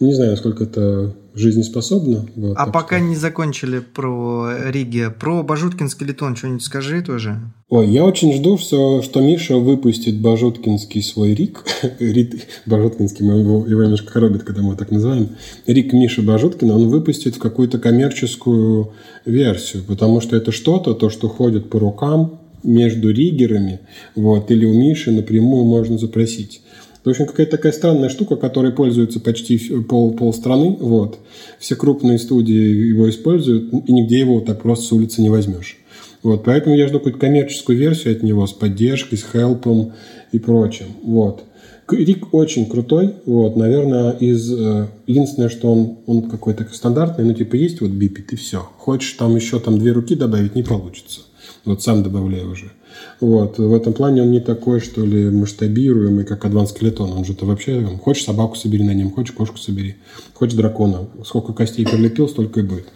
Не 0.00 0.14
знаю, 0.14 0.32
насколько 0.32 0.64
это 0.64 1.14
жизнеспособно. 1.36 2.26
Вот, 2.34 2.56
а 2.56 2.66
пока 2.66 2.96
что... 2.96 3.06
не 3.06 3.14
закончили 3.14 3.80
про 3.80 4.52
Риги, 4.70 5.10
про 5.20 5.42
Бажуткин 5.42 5.88
скелетон 5.88 6.34
что-нибудь 6.34 6.62
скажи 6.62 7.02
тоже. 7.02 7.38
Ой, 7.68 7.88
я 7.88 8.04
очень 8.04 8.32
жду, 8.34 8.56
что, 8.56 9.02
что 9.02 9.20
Миша 9.20 9.56
выпустит 9.56 10.20
Бажуткинский 10.20 11.02
свой 11.02 11.34
Рик. 11.34 11.64
Рик 11.98 12.46
Бажуткинский, 12.64 13.24
мы 13.24 13.40
его, 13.40 13.66
его 13.66 13.82
немножко 13.82 14.12
коробит, 14.12 14.44
когда 14.44 14.62
мы 14.62 14.68
его 14.68 14.78
так 14.78 14.90
называем. 14.90 15.30
Рик 15.66 15.92
Миша 15.92 16.22
Бажуткина 16.22 16.74
он 16.74 16.88
выпустит 16.88 17.36
в 17.36 17.38
какую-то 17.38 17.78
коммерческую 17.78 18.92
версию, 19.26 19.84
потому 19.86 20.20
что 20.20 20.36
это 20.36 20.52
что-то, 20.52 20.94
то, 20.94 21.10
что 21.10 21.28
ходит 21.28 21.68
по 21.68 21.78
рукам 21.78 22.40
между 22.62 23.10
риггерами, 23.10 23.80
вот, 24.14 24.50
или 24.50 24.64
у 24.64 24.72
Миши 24.72 25.12
напрямую 25.12 25.64
можно 25.64 25.98
запросить. 25.98 26.62
В 27.06 27.08
общем, 27.08 27.26
какая-то 27.26 27.52
такая 27.52 27.70
странная 27.70 28.08
штука, 28.08 28.34
которой 28.34 28.72
пользуются 28.72 29.20
почти 29.20 29.56
пол, 29.84 30.14
пол 30.14 30.34
страны. 30.34 30.76
Вот. 30.80 31.20
Все 31.60 31.76
крупные 31.76 32.18
студии 32.18 32.88
его 32.88 33.08
используют, 33.08 33.72
и 33.72 33.92
нигде 33.92 34.18
его 34.18 34.40
так 34.40 34.60
просто 34.60 34.86
с 34.86 34.92
улицы 34.92 35.22
не 35.22 35.30
возьмешь. 35.30 35.78
Вот, 36.24 36.42
поэтому 36.42 36.74
я 36.74 36.88
жду 36.88 36.98
какую-то 36.98 37.20
коммерческую 37.20 37.78
версию 37.78 38.16
от 38.16 38.24
него 38.24 38.44
с 38.44 38.52
поддержкой, 38.52 39.18
с 39.18 39.24
хелпом 39.24 39.92
и 40.32 40.40
прочим. 40.40 40.86
Вот. 41.04 41.44
Рик 41.88 42.34
очень 42.34 42.68
крутой, 42.68 43.14
вот, 43.24 43.54
наверное, 43.54 44.10
из 44.10 44.52
э, 44.52 44.88
единственное, 45.06 45.48
что 45.48 45.72
он, 45.72 45.98
он 46.06 46.28
какой-то 46.28 46.66
стандартный, 46.72 47.24
ну 47.24 47.34
типа 47.34 47.54
есть 47.54 47.80
вот 47.80 47.90
бипит 47.90 48.32
и 48.32 48.36
все. 48.36 48.68
Хочешь 48.78 49.12
там 49.12 49.36
еще 49.36 49.60
там 49.60 49.78
две 49.78 49.92
руки 49.92 50.16
добавить, 50.16 50.56
не 50.56 50.64
получится. 50.64 51.20
Вот 51.64 51.84
сам 51.84 52.02
добавляю 52.02 52.50
уже. 52.50 52.72
Вот. 53.20 53.58
В 53.58 53.74
этом 53.74 53.92
плане 53.92 54.22
он 54.22 54.30
не 54.30 54.40
такой, 54.40 54.80
что 54.80 55.04
ли, 55.04 55.30
масштабируемый, 55.30 56.24
как 56.24 56.44
Адванс 56.44 56.70
Скелетон. 56.70 57.12
Он 57.12 57.24
же-то 57.24 57.46
вообще, 57.46 57.82
хочешь 58.02 58.24
собаку 58.24 58.56
собери 58.56 58.84
на 58.84 58.92
нем, 58.92 59.10
хочешь 59.10 59.34
кошку 59.34 59.58
собери, 59.58 59.96
хочешь 60.34 60.56
дракона. 60.56 61.08
Сколько 61.24 61.52
костей 61.52 61.86
прилепил, 61.86 62.28
столько 62.28 62.60
и 62.60 62.62
будет. 62.62 62.86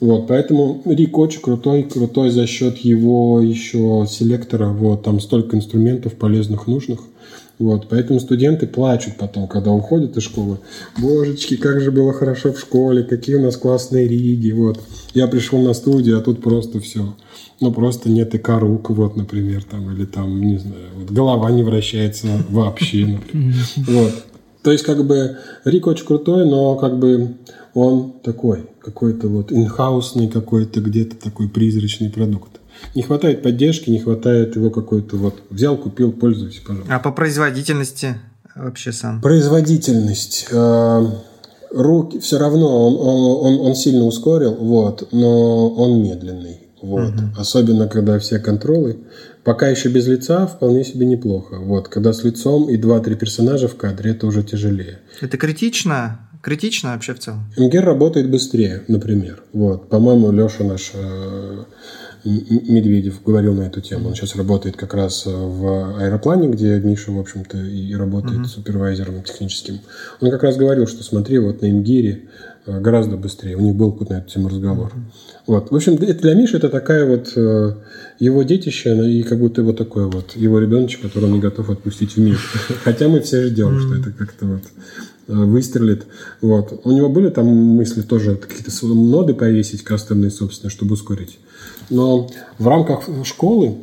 Вот, 0.00 0.28
поэтому 0.28 0.80
Рик 0.86 1.18
очень 1.18 1.42
крутой, 1.42 1.82
крутой 1.82 2.30
за 2.30 2.46
счет 2.46 2.78
его 2.78 3.40
еще 3.42 4.06
селектора. 4.08 4.68
Вот, 4.68 5.02
там 5.02 5.20
столько 5.20 5.56
инструментов 5.56 6.14
полезных, 6.14 6.66
нужных. 6.66 7.00
Вот, 7.60 7.88
поэтому 7.90 8.20
студенты 8.20 8.66
плачут 8.66 9.18
потом, 9.18 9.46
когда 9.46 9.70
уходят 9.70 10.16
из 10.16 10.22
школы. 10.22 10.58
Божечки, 10.98 11.56
как 11.56 11.82
же 11.82 11.92
было 11.92 12.14
хорошо 12.14 12.54
в 12.54 12.58
школе, 12.58 13.02
какие 13.02 13.36
у 13.36 13.42
нас 13.42 13.58
классные 13.58 14.08
риги. 14.08 14.50
Вот, 14.50 14.80
я 15.12 15.28
пришел 15.28 15.60
на 15.60 15.74
студию, 15.74 16.16
а 16.16 16.22
тут 16.22 16.42
просто 16.42 16.80
все. 16.80 17.14
Ну, 17.60 17.70
просто 17.70 18.08
нет 18.08 18.34
ИК 18.34 18.48
рук, 18.60 18.88
вот, 18.88 19.14
например, 19.14 19.62
там, 19.62 19.94
или 19.94 20.06
там, 20.06 20.40
не 20.40 20.56
знаю, 20.56 20.86
вот, 20.96 21.10
голова 21.10 21.50
не 21.50 21.62
вращается 21.62 22.28
вообще, 22.48 23.04
например. 23.04 23.54
Вот. 23.76 24.12
То 24.62 24.72
есть, 24.72 24.84
как 24.84 25.06
бы, 25.06 25.36
Рик 25.66 25.86
очень 25.86 26.06
крутой, 26.06 26.48
но, 26.48 26.76
как 26.76 26.98
бы, 26.98 27.34
он 27.74 28.14
такой, 28.22 28.70
какой-то 28.80 29.28
вот 29.28 29.52
инхаусный 29.52 30.28
какой-то 30.28 30.80
где-то 30.80 31.16
такой 31.16 31.50
призрачный 31.50 32.08
продукт. 32.08 32.59
Не 32.94 33.02
хватает 33.02 33.42
поддержки, 33.42 33.90
не 33.90 34.00
хватает 34.00 34.56
его 34.56 34.70
какой-то 34.70 35.16
вот 35.16 35.42
взял, 35.50 35.76
купил, 35.76 36.12
пользуйся, 36.12 36.60
пожалуйста. 36.66 36.94
А 36.94 36.98
по 36.98 37.12
производительности 37.12 38.16
вообще 38.54 38.92
сам? 38.92 39.20
Производительность. 39.20 40.48
Э, 40.50 41.06
руки 41.70 42.18
все 42.18 42.38
равно 42.38 42.86
он, 42.86 42.94
он, 42.96 43.60
он, 43.60 43.66
он 43.68 43.74
сильно 43.74 44.04
ускорил, 44.04 44.54
вот, 44.54 45.08
но 45.12 45.68
он 45.70 46.02
медленный. 46.02 46.60
Вот. 46.82 47.14
Угу. 47.14 47.22
Особенно, 47.36 47.88
когда 47.88 48.18
все 48.18 48.38
контролы. 48.38 48.98
Пока 49.44 49.68
еще 49.68 49.88
без 49.88 50.06
лица 50.06 50.46
вполне 50.46 50.84
себе 50.84 51.06
неплохо. 51.06 51.58
Вот. 51.58 51.88
Когда 51.88 52.12
с 52.12 52.24
лицом 52.24 52.68
и 52.68 52.76
2-3 52.76 53.16
персонажа 53.16 53.68
в 53.68 53.76
кадре, 53.76 54.12
это 54.12 54.26
уже 54.26 54.42
тяжелее. 54.42 55.00
Это 55.20 55.36
критично? 55.36 56.20
Критично 56.42 56.92
вообще 56.92 57.14
в 57.14 57.18
целом? 57.18 57.52
МГР 57.56 57.84
работает 57.84 58.30
быстрее, 58.30 58.82
например. 58.88 59.42
Вот. 59.52 59.88
По-моему, 59.88 60.32
Леша 60.32 60.64
наш 60.64 60.92
э, 60.94 61.64
Медведев 62.24 63.22
говорил 63.24 63.54
на 63.54 63.62
эту 63.62 63.80
тему. 63.80 64.08
Он 64.08 64.14
сейчас 64.14 64.36
работает 64.36 64.76
как 64.76 64.94
раз 64.94 65.24
в 65.26 65.98
аэроплане, 65.98 66.48
где 66.48 66.78
Миша, 66.80 67.12
в 67.12 67.18
общем-то, 67.18 67.58
и 67.58 67.94
работает 67.94 68.40
mm-hmm. 68.40 68.46
супервайзером 68.46 69.22
техническим. 69.22 69.80
Он 70.20 70.30
как 70.30 70.42
раз 70.42 70.56
говорил, 70.56 70.86
что 70.86 71.02
смотри, 71.02 71.38
вот 71.38 71.62
на 71.62 71.70
Имгире 71.70 72.28
Э, 72.66 72.80
гораздо 72.80 73.16
быстрее. 73.16 73.56
У 73.56 73.60
них 73.60 73.74
был 73.74 73.92
какой-то 73.92 74.14
на 74.14 74.18
эту 74.18 74.30
тему 74.30 74.48
разговор. 74.48 74.88
Mm-hmm. 74.88 75.42
Вот. 75.46 75.70
В 75.70 75.74
общем, 75.74 75.96
для 75.96 76.34
Миши 76.34 76.56
это 76.58 76.68
такая 76.68 77.06
вот 77.06 77.32
э, 77.34 77.74
его 78.18 78.42
детище, 78.42 79.10
и 79.10 79.22
как 79.22 79.38
будто 79.38 79.62
вот 79.62 79.78
такой 79.78 80.06
вот 80.06 80.36
его 80.36 80.58
ребеночек, 80.58 81.02
который 81.02 81.24
он 81.24 81.32
не 81.32 81.40
готов 81.40 81.70
отпустить 81.70 82.16
в 82.16 82.20
мир. 82.20 82.38
Хотя 82.84 83.08
мы 83.08 83.20
все 83.20 83.46
ждем, 83.46 83.76
mm-hmm. 83.76 83.80
что 83.80 83.94
это 83.94 84.12
как-то 84.12 84.46
вот 84.46 84.62
э, 85.28 85.32
выстрелит. 85.32 86.04
Вот. 86.42 86.80
У 86.84 86.92
него 86.92 87.08
были 87.08 87.30
там 87.30 87.46
мысли 87.46 88.02
тоже 88.02 88.36
какие-то 88.36 88.86
ноды 88.86 89.34
повесить 89.34 89.82
кастомные, 89.82 90.30
собственно, 90.30 90.70
чтобы 90.70 90.94
ускорить. 90.94 91.38
Но 91.90 92.28
в 92.58 92.68
рамках 92.68 93.08
школы 93.24 93.76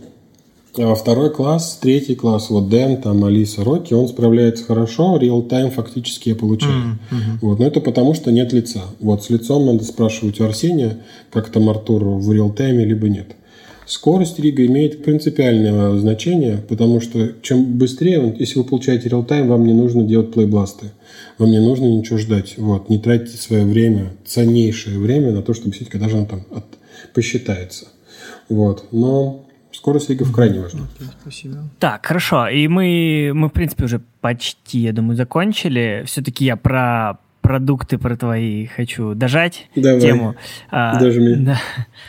а 0.80 0.94
второй 0.94 1.32
класс, 1.32 1.80
третий 1.82 2.14
класс, 2.14 2.50
вот 2.50 2.70
Дэн, 2.70 3.02
там 3.02 3.24
Алиса, 3.24 3.64
Рокки, 3.64 3.94
он 3.94 4.08
справляется 4.08 4.64
хорошо, 4.64 5.18
реал-тайм 5.18 5.72
фактически 5.72 6.30
я 6.30 6.36
получаю. 6.36 7.00
Mm-hmm. 7.10 7.38
Вот, 7.42 7.60
но 7.60 7.66
это 7.66 7.82
потому, 7.82 8.14
что 8.14 8.32
нет 8.32 8.54
лица. 8.54 8.82
Вот 9.00 9.24
с 9.24 9.30
лицом 9.32 9.66
надо 9.66 9.84
спрашивать 9.84 10.40
у 10.40 10.46
Арсения, 10.46 11.00
как 11.32 11.50
там 11.50 11.70
Артуру 11.70 12.18
в 12.18 12.32
реал-тайме, 12.32 12.86
либо 12.86 13.10
нет. 13.10 13.36
Скорость 13.88 14.38
Рига 14.38 14.66
имеет 14.66 15.04
принципиальное 15.04 15.98
значение, 15.98 16.58
потому 16.68 17.00
что 17.00 17.32
чем 17.42 17.78
быстрее, 17.78 18.36
если 18.38 18.60
вы 18.60 18.66
получаете 18.66 19.10
реал-тайм, 19.10 19.48
вам 19.48 19.66
не 19.66 19.74
нужно 19.74 20.04
делать 20.04 20.32
плейбласты. 20.32 20.92
Вам 21.38 21.50
не 21.50 21.60
нужно 21.60 21.86
ничего 21.86 22.20
ждать. 22.20 22.56
Вот, 22.58 22.90
не 22.90 23.00
тратьте 23.00 23.38
свое 23.38 23.66
время, 23.66 24.12
ценнейшее 24.26 25.00
время 25.00 25.32
на 25.32 25.42
то, 25.42 25.54
чтобы 25.54 25.74
сидеть, 25.74 25.90
когда 25.90 26.10
же 26.10 26.18
оно 26.18 26.26
там 26.26 26.44
от, 26.52 26.66
посчитается. 27.14 27.88
Вот. 28.50 28.88
Но 28.92 29.48
Скорость 29.78 30.10
лигов 30.10 30.32
крайне 30.32 30.60
важна. 30.60 30.88
Спасибо. 31.22 31.58
Так, 31.78 32.04
хорошо. 32.06 32.48
И 32.48 32.68
мы, 32.68 33.32
мы, 33.36 33.48
в 33.48 33.52
принципе, 33.52 33.86
уже 33.86 34.02
почти, 34.22 34.80
я 34.80 34.92
думаю, 34.92 35.16
закончили. 35.16 36.04
Все-таки 36.08 36.46
я 36.46 36.56
про 36.56 37.20
продукты 37.48 37.98
про 37.98 38.18
твои 38.18 38.66
хочу 38.66 39.14
дожать 39.14 39.70
Давай. 39.74 40.02
тему. 40.02 40.36
А, 40.70 41.00
Дожми. 41.00 41.34
Да. 41.38 41.58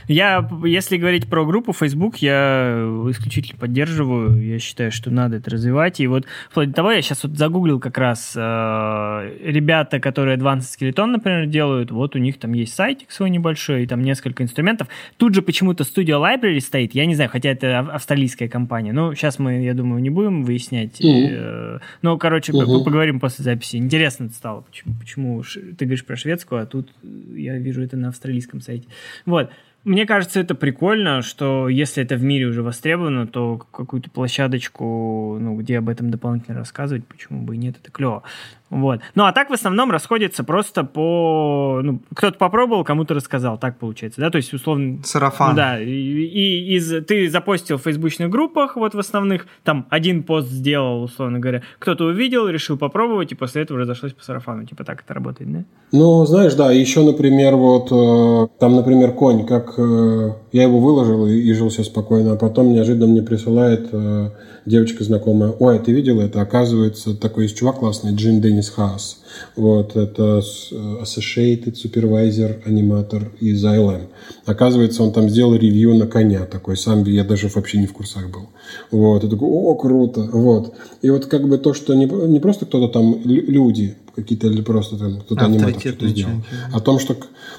Я, 0.08 0.48
если 0.64 0.96
говорить 0.96 1.28
про 1.28 1.46
группу 1.46 1.72
Facebook, 1.72 2.16
я 2.16 2.84
исключительно 3.08 3.56
поддерживаю. 3.56 4.44
Я 4.44 4.58
считаю, 4.58 4.90
что 4.90 5.12
надо 5.12 5.36
это 5.36 5.48
развивать. 5.50 6.00
И 6.00 6.08
вот 6.08 6.24
вплоть 6.50 6.70
до 6.70 6.74
того, 6.74 6.90
я 6.90 7.02
сейчас 7.02 7.22
вот 7.22 7.38
загуглил 7.38 7.78
как 7.78 7.98
раз 7.98 8.32
э, 8.34 9.36
ребята, 9.44 10.00
которые 10.00 10.36
Advanced 10.36 10.76
Skeleton, 10.76 11.06
например, 11.06 11.46
делают. 11.46 11.92
Вот 11.92 12.16
у 12.16 12.18
них 12.18 12.40
там 12.40 12.52
есть 12.52 12.74
сайтик 12.74 13.12
свой 13.12 13.30
небольшой, 13.30 13.84
и 13.84 13.86
там 13.86 14.02
несколько 14.02 14.42
инструментов. 14.42 14.88
Тут 15.18 15.36
же 15.36 15.42
почему-то 15.42 15.84
Studio 15.84 16.20
Library 16.20 16.58
стоит. 16.58 16.96
Я 16.96 17.06
не 17.06 17.14
знаю, 17.14 17.30
хотя 17.30 17.50
это 17.50 17.78
австралийская 17.78 18.48
компания. 18.48 18.92
Ну, 18.92 19.14
сейчас 19.14 19.38
мы, 19.38 19.62
я 19.62 19.74
думаю, 19.74 20.02
не 20.02 20.10
будем 20.10 20.42
выяснять. 20.42 21.00
Mm-hmm. 21.00 21.28
Э, 21.30 21.78
ну, 22.02 22.18
короче, 22.18 22.50
mm-hmm. 22.50 22.82
поговорим 22.82 23.20
после 23.20 23.44
записи. 23.44 23.76
Интересно 23.76 24.30
стало, 24.30 24.62
почему, 24.62 24.94
почему 24.98 25.27
почему 25.28 25.42
ты 25.74 25.84
говоришь 25.84 26.04
про 26.04 26.16
шведскую, 26.16 26.62
а 26.62 26.66
тут 26.66 26.92
я 27.02 27.58
вижу 27.58 27.82
это 27.82 27.96
на 27.96 28.08
австралийском 28.08 28.60
сайте. 28.60 28.88
Вот. 29.26 29.50
Мне 29.84 30.06
кажется, 30.06 30.40
это 30.40 30.54
прикольно, 30.54 31.22
что 31.22 31.68
если 31.68 32.02
это 32.02 32.16
в 32.16 32.22
мире 32.22 32.46
уже 32.46 32.62
востребовано, 32.62 33.26
то 33.26 33.58
какую-то 33.58 34.10
площадочку, 34.10 35.38
ну, 35.40 35.56
где 35.56 35.78
об 35.78 35.88
этом 35.88 36.10
дополнительно 36.10 36.58
рассказывать, 36.58 37.06
почему 37.06 37.42
бы 37.44 37.54
и 37.54 37.58
нет, 37.58 37.76
это 37.80 37.90
клево. 37.90 38.24
Вот. 38.70 39.00
Ну, 39.14 39.24
а 39.24 39.32
так 39.32 39.48
в 39.50 39.52
основном 39.52 39.90
расходится 39.90 40.44
просто 40.44 40.84
по... 40.84 41.80
Ну, 41.82 42.00
кто-то 42.14 42.36
попробовал, 42.36 42.84
кому-то 42.84 43.14
рассказал. 43.14 43.58
Так 43.58 43.78
получается, 43.78 44.20
да? 44.20 44.30
То 44.30 44.36
есть, 44.36 44.52
условно... 44.52 44.98
Сарафан. 45.04 45.50
Ну, 45.50 45.56
да. 45.56 45.80
И, 45.80 45.88
и 45.88 46.76
из... 46.76 47.04
ты 47.06 47.30
запостил 47.30 47.78
в 47.78 47.82
фейсбучных 47.82 48.28
группах, 48.28 48.76
вот 48.76 48.94
в 48.94 48.98
основных, 48.98 49.46
там 49.64 49.86
один 49.88 50.22
пост 50.22 50.48
сделал, 50.48 51.02
условно 51.02 51.38
говоря. 51.38 51.62
Кто-то 51.78 52.04
увидел, 52.04 52.48
решил 52.48 52.76
попробовать, 52.76 53.32
и 53.32 53.34
после 53.34 53.62
этого 53.62 53.80
разошлось 53.80 54.12
по 54.12 54.22
сарафану. 54.22 54.66
Типа 54.66 54.84
так 54.84 55.02
это 55.02 55.14
работает, 55.14 55.52
да? 55.52 55.64
Ну, 55.92 56.26
знаешь, 56.26 56.54
да, 56.54 56.70
еще, 56.70 57.02
например, 57.02 57.56
вот 57.56 57.90
э, 57.90 58.48
там, 58.58 58.76
например, 58.76 59.12
конь, 59.12 59.46
как 59.46 59.78
э, 59.78 60.32
я 60.52 60.62
его 60.64 60.78
выложил 60.80 61.26
и, 61.26 61.38
и 61.38 61.52
жил 61.54 61.70
себе 61.70 61.84
спокойно, 61.84 62.32
а 62.32 62.36
потом 62.36 62.72
неожиданно 62.72 63.06
мне 63.06 63.22
присылает 63.22 63.88
э, 63.92 64.30
девочка 64.68 65.02
знакомая, 65.02 65.50
ой, 65.50 65.78
ты 65.78 65.92
видел 65.92 66.20
это? 66.20 66.40
Оказывается, 66.40 67.14
такой 67.14 67.44
есть 67.44 67.56
чувак 67.56 67.78
классный, 67.78 68.14
Джин 68.14 68.40
Деннис 68.40 68.68
Хаас. 68.68 69.18
Вот, 69.56 69.96
это 69.96 70.42
э, 70.70 70.74
Associated 71.02 71.74
Supervisor 71.74 72.62
аниматор 72.64 73.32
из 73.40 73.64
ILM. 73.64 74.08
Оказывается, 74.44 75.02
он 75.02 75.12
там 75.12 75.28
сделал 75.28 75.54
ревью 75.54 75.94
на 75.94 76.06
коня 76.06 76.44
такой, 76.44 76.76
сам 76.76 77.04
я 77.04 77.24
даже 77.24 77.48
вообще 77.48 77.78
не 77.78 77.86
в 77.86 77.92
курсах 77.92 78.30
был. 78.30 78.48
Вот, 78.90 79.24
и 79.24 79.28
такой, 79.28 79.48
о, 79.48 79.74
круто, 79.74 80.28
вот. 80.32 80.74
И 81.02 81.10
вот 81.10 81.26
как 81.26 81.48
бы 81.48 81.58
то, 81.58 81.74
что 81.74 81.94
не, 81.94 82.04
не 82.04 82.40
просто 82.40 82.66
кто-то 82.66 82.88
там, 82.88 83.20
люди, 83.24 83.96
какие-то 84.18 84.48
или 84.48 84.60
просто 84.62 84.98
там 84.98 85.20
кто-то 85.20 85.44
аниматор 85.44 85.80
что-то 85.80 86.08
сделал. 86.08 86.42
О 86.72 86.80
том, 86.80 86.98
что, 86.98 87.16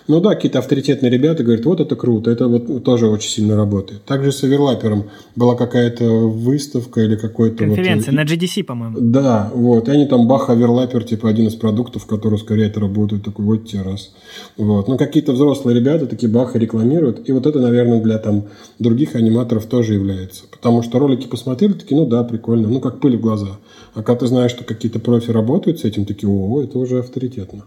ну 0.08 0.20
да, 0.20 0.36
какие-то 0.36 0.60
авторитетные 0.60 1.10
ребята 1.10 1.44
говорят, 1.44 1.66
вот 1.66 1.80
это 1.80 1.96
круто, 1.96 2.30
это 2.30 2.48
вот 2.48 2.84
тоже 2.84 3.08
очень 3.08 3.30
сильно 3.30 3.56
работает. 3.56 4.04
Также 4.04 4.32
с 4.32 4.44
оверлапером 4.44 5.06
была 5.36 5.56
какая-то 5.56 6.06
выставка 6.06 7.02
или 7.02 7.16
какой-то... 7.16 7.66
Конференция 7.66 8.12
вот, 8.12 8.18
на 8.18 8.26
GDC, 8.26 8.64
по-моему. 8.64 8.98
Да, 9.00 9.52
вот, 9.54 9.88
и 9.88 9.92
они 9.92 10.06
там 10.06 10.28
бах, 10.28 10.50
оверлапер, 10.50 11.04
типа 11.04 11.30
один 11.30 11.48
из 11.48 11.56
продуктов, 11.56 12.06
который 12.06 12.36
ускоряет 12.36 12.78
работу, 12.78 13.20
такой, 13.20 13.46
вот 13.46 13.68
те 13.68 13.82
раз. 13.82 14.12
Вот, 14.58 14.88
ну 14.88 14.98
какие-то 14.98 15.32
взрослые 15.32 15.80
ребята 15.80 16.08
такие 16.08 16.32
баха 16.32 16.60
рекламируют, 16.60 17.28
и 17.30 17.32
вот 17.32 17.46
это, 17.46 17.60
наверное, 17.60 18.02
для 18.02 18.18
там 18.18 18.46
других 18.80 19.16
аниматоров 19.16 19.66
тоже 19.66 19.94
является. 19.94 20.44
Потому 20.52 20.84
что 20.84 21.00
ролики 21.00 21.28
посмотрели, 21.28 21.74
такие, 21.74 22.00
ну 22.00 22.06
да, 22.06 22.24
прикольно, 22.24 22.68
ну 22.68 22.80
как 22.82 23.00
пыль 23.00 23.18
в 23.18 23.22
глаза. 23.22 23.58
А 23.94 24.04
когда 24.04 24.20
ты 24.20 24.28
знаешь, 24.28 24.52
что 24.52 24.64
какие-то 24.64 25.00
профи 25.00 25.32
работают 25.32 25.80
с 25.80 25.86
этим, 25.86 26.06
такие, 26.06 26.30
о, 26.30 26.62
это 26.64 26.78
уже 26.78 27.00
авторитетно. 27.00 27.66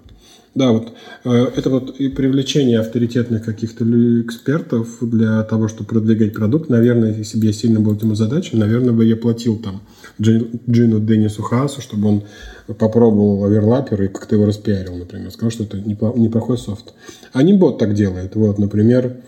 Да, 0.55 0.71
вот 0.73 0.93
э, 1.25 1.51
это 1.57 1.71
вот 1.71 1.99
и 1.99 2.09
привлечение 2.09 2.79
авторитетных 2.79 3.43
каких-то 3.43 3.85
экспертов 4.21 4.99
для 5.01 5.43
того, 5.45 5.69
чтобы 5.69 5.89
продвигать 5.89 6.35
продукт. 6.35 6.69
Наверное, 6.69 7.15
если 7.17 7.39
бы 7.39 7.47
я 7.47 7.55
сильно 7.55 7.81
был 7.81 7.95
этим 7.95 8.13
озадачен, 8.13 8.59
наверное, 8.59 8.93
бы 8.93 9.05
я 9.07 9.17
платил 9.17 9.57
там 9.57 9.81
Джину 10.21 11.01
Деннису 11.01 11.43
Хаасу, 11.43 11.81
чтобы 11.81 12.09
он 12.09 12.23
попробовал 12.67 13.45
оверлапер 13.45 14.03
и 14.03 14.09
как-то 14.09 14.35
его 14.35 14.45
распиарил, 14.45 14.97
например. 14.97 15.31
Сказал, 15.31 15.51
что 15.51 15.65
это 15.65 15.79
неплохой 15.79 16.59
софт. 16.59 16.93
А 17.33 17.43
не 17.43 17.55
бот 17.55 17.79
так 17.79 17.95
делает. 17.95 18.37
Вот, 18.37 18.59
например, 18.59 19.23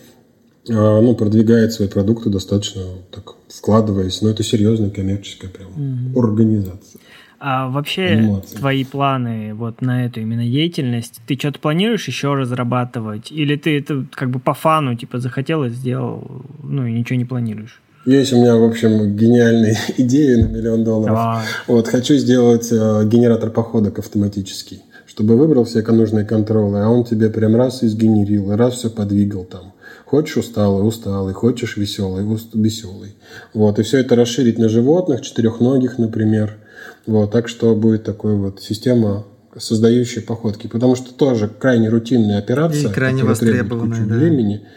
ну, 0.67 1.15
продвигает 1.15 1.73
свои 1.73 1.89
продукты 1.89 2.31
достаточно 2.31 2.83
так 3.11 3.35
вкладываясь. 3.49 4.23
Но 4.23 4.31
это 4.31 4.43
серьезная 4.43 4.91
коммерческая 4.91 5.51
прям 5.51 5.69
mm-hmm. 5.69 6.19
организация. 6.19 7.01
А 7.47 7.69
вообще 7.69 8.21
Эмоции. 8.21 8.57
твои 8.57 8.85
планы 8.85 9.53
вот 9.55 9.83
на 9.83 10.07
эту 10.07 10.21
именно 10.21 10.45
деятельность, 10.45 11.21
ты 11.27 11.35
что-то 11.35 11.59
планируешь 11.59 12.09
еще 12.09 12.33
разрабатывать? 12.33 13.31
Или 13.31 13.57
ты 13.57 13.79
это 13.79 14.07
как 14.13 14.31
бы 14.31 14.39
по 14.39 14.55
фану, 14.55 14.97
типа, 14.97 15.19
захотел 15.19 15.65
и 15.65 15.69
сделал, 15.69 16.43
ну 16.63 16.87
и 16.87 16.93
ничего 16.93 17.19
не 17.19 17.27
планируешь? 17.27 17.83
Есть 18.07 18.33
у 18.33 18.37
меня, 18.37 18.57
в 18.57 18.65
общем, 18.65 19.15
гениальные 19.15 19.77
идеи 19.99 20.37
на 20.37 20.47
миллион 20.47 20.85
долларов. 20.85 21.17
Давай. 21.17 21.45
Вот, 21.67 21.89
хочу 21.89 22.15
сделать 22.15 22.73
э, 22.73 23.03
генератор 23.07 23.51
походок 23.51 23.99
автоматический, 23.99 24.81
чтобы 25.07 25.37
выбрал 25.37 25.65
все 25.65 25.83
нужные 25.83 26.25
контролы, 26.25 26.81
а 26.83 26.89
он 26.89 27.05
тебе 27.05 27.29
прям 27.29 27.57
раз 27.57 27.83
и 27.83 27.89
сгенерил, 27.89 28.53
и 28.53 28.57
раз 28.57 28.77
все 28.77 28.89
подвигал 28.89 29.45
там. 29.45 29.74
Хочешь 30.15 30.37
усталый, 30.37 30.87
усталый, 30.87 31.35
хочешь 31.35 31.77
веселый, 31.77 32.25
веселый. 32.55 33.17
Вот, 33.53 33.81
и 33.81 33.83
все 33.83 33.99
это 33.99 34.15
расширить 34.15 34.59
на 34.59 34.69
животных, 34.69 35.23
четырехногих, 35.23 35.99
например, 35.99 36.59
вот, 37.05 37.33
так 37.33 37.49
что 37.49 37.75
будет 37.75 38.05
такой 38.05 38.37
вот 38.37 38.63
система 38.63 39.25
создающая 39.59 40.23
походки, 40.23 40.69
потому 40.69 40.95
что 40.95 41.13
тоже 41.13 41.49
крайне 41.49 41.89
рутинная 41.89 42.39
операция, 42.39 42.91
и 42.91 42.95
крайне 42.95 43.25
востребованная, 43.25 44.07
да. 44.07 44.15
времени. 44.15 44.69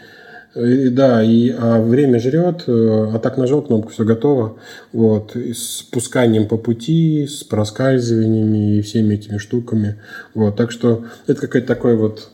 И, 0.56 0.88
да, 0.88 1.22
и 1.22 1.54
а 1.56 1.80
время 1.80 2.18
жрет, 2.18 2.64
э, 2.66 3.10
а 3.14 3.20
так 3.20 3.36
нажал 3.38 3.62
кнопку, 3.62 3.92
все 3.92 4.04
готово. 4.04 4.58
Вот, 4.92 5.36
и 5.36 5.52
с 5.52 5.86
пусканием 5.88 6.48
по 6.48 6.56
пути, 6.56 7.28
с 7.28 7.44
проскальзываниями 7.44 8.78
и 8.78 8.82
всеми 8.82 9.14
этими 9.14 9.38
штуками. 9.38 10.00
Вот, 10.34 10.56
так 10.56 10.72
что 10.72 11.04
это 11.28 11.42
какая-то 11.42 11.68
такая 11.68 11.94
вот 11.94 12.28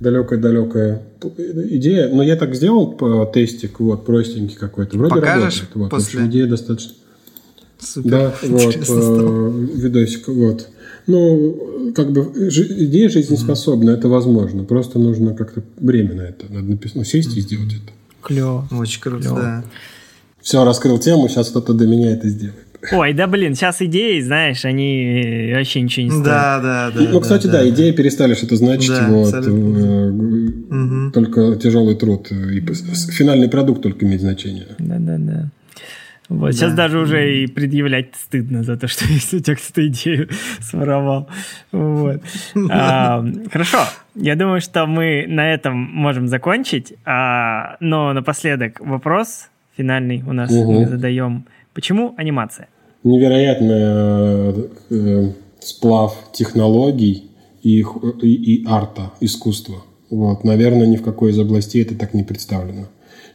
далекая-далекая 0.00 1.02
идея. 1.46 2.08
Но 2.08 2.22
я 2.22 2.36
так 2.36 2.54
сделал 2.54 2.92
по 2.92 3.24
тестик, 3.26 3.80
вот, 3.80 4.04
простенький 4.04 4.56
какой-то. 4.56 4.96
Вроде 4.96 5.14
Покажешь 5.14 5.60
работает. 5.60 5.70
Вот, 5.74 5.90
после? 5.90 6.20
общем, 6.20 6.30
идея 6.30 6.46
достаточно 6.46 6.92
Супер. 7.82 8.10
Да, 8.10 8.34
вот, 8.42 8.76
э, 8.76 9.66
видосик, 9.74 10.28
вот. 10.28 10.68
Ну, 11.08 11.92
как 11.96 12.12
бы 12.12 12.32
идея 12.36 13.08
жизнеспособна, 13.08 13.90
mm-hmm. 13.90 13.98
это 13.98 14.08
возможно. 14.08 14.64
Просто 14.64 15.00
нужно 15.00 15.34
как-то 15.34 15.62
время 15.78 16.14
на 16.14 16.22
это. 16.22 16.46
Надо 16.48 16.66
написать, 16.66 16.96
ну, 16.96 17.04
сесть 17.04 17.30
mm-hmm. 17.30 17.38
и 17.38 17.40
сделать 17.40 17.72
это. 17.72 17.92
Клево. 18.22 18.68
Очень 18.70 19.00
круто, 19.00 19.22
Клево. 19.22 19.36
да. 19.36 19.64
Все, 20.40 20.64
раскрыл 20.64 20.98
тему, 20.98 21.28
сейчас 21.28 21.50
кто-то 21.50 21.74
до 21.74 21.86
меня 21.86 22.12
это 22.12 22.28
сделает. 22.28 22.66
Ой, 22.92 23.12
да 23.12 23.26
блин, 23.28 23.54
сейчас 23.54 23.80
идеи, 23.80 24.20
знаешь, 24.20 24.64
они 24.64 25.52
вообще 25.54 25.82
ничего 25.82 26.06
не 26.06 26.10
стоят. 26.10 26.24
Да, 26.24 26.60
да, 26.60 26.90
да. 26.90 27.08
Ну, 27.10 27.20
кстати, 27.20 27.46
да, 27.46 27.52
да, 27.52 27.58
да 27.60 27.68
идеи 27.68 27.92
перестали 27.92 28.34
что-то 28.34 28.56
значить. 28.56 28.90
Да, 28.90 29.08
вот, 29.08 29.34
угу. 29.46 31.10
Только 31.12 31.56
тяжелый 31.56 31.94
труд. 31.94 32.30
И 32.32 32.60
финальный 33.12 33.48
продукт 33.48 33.82
только 33.82 34.04
имеет 34.04 34.20
значение. 34.20 34.66
Да, 34.78 34.96
да, 34.98 35.16
да. 35.18 35.48
Вот, 36.28 36.46
да. 36.46 36.52
Сейчас 36.52 36.74
даже 36.74 36.98
уже 36.98 37.42
и 37.42 37.46
предъявлять 37.46 38.14
стыдно 38.14 38.62
за 38.64 38.76
то, 38.76 38.88
что 38.88 39.04
если 39.04 39.38
у 39.38 39.40
тебя 39.40 39.56
кто-то 39.56 39.86
идею 39.86 40.28
своровал. 40.60 41.28
Вот. 41.70 42.20
А, 42.70 43.24
хорошо, 43.52 43.78
я 44.16 44.34
думаю, 44.34 44.60
что 44.60 44.86
мы 44.86 45.26
на 45.28 45.52
этом 45.52 45.76
можем 45.76 46.26
закончить. 46.26 46.94
А, 47.04 47.76
но 47.80 48.12
напоследок 48.12 48.80
вопрос 48.80 49.50
финальный 49.76 50.24
у 50.26 50.32
нас 50.32 50.50
угу. 50.50 50.72
мы 50.72 50.86
задаем. 50.86 51.44
Почему 51.74 52.14
анимация? 52.16 52.68
Невероятный 53.04 54.68
э, 54.90 55.32
сплав 55.60 56.16
технологий 56.32 57.30
и, 57.62 57.84
и, 58.22 58.28
и 58.28 58.64
арта, 58.66 59.12
искусства. 59.20 59.82
Вот. 60.10 60.44
Наверное, 60.44 60.86
ни 60.86 60.96
в 60.96 61.02
какой 61.02 61.30
из 61.30 61.38
областей 61.38 61.82
это 61.82 61.94
так 61.94 62.14
не 62.14 62.22
представлено 62.22 62.88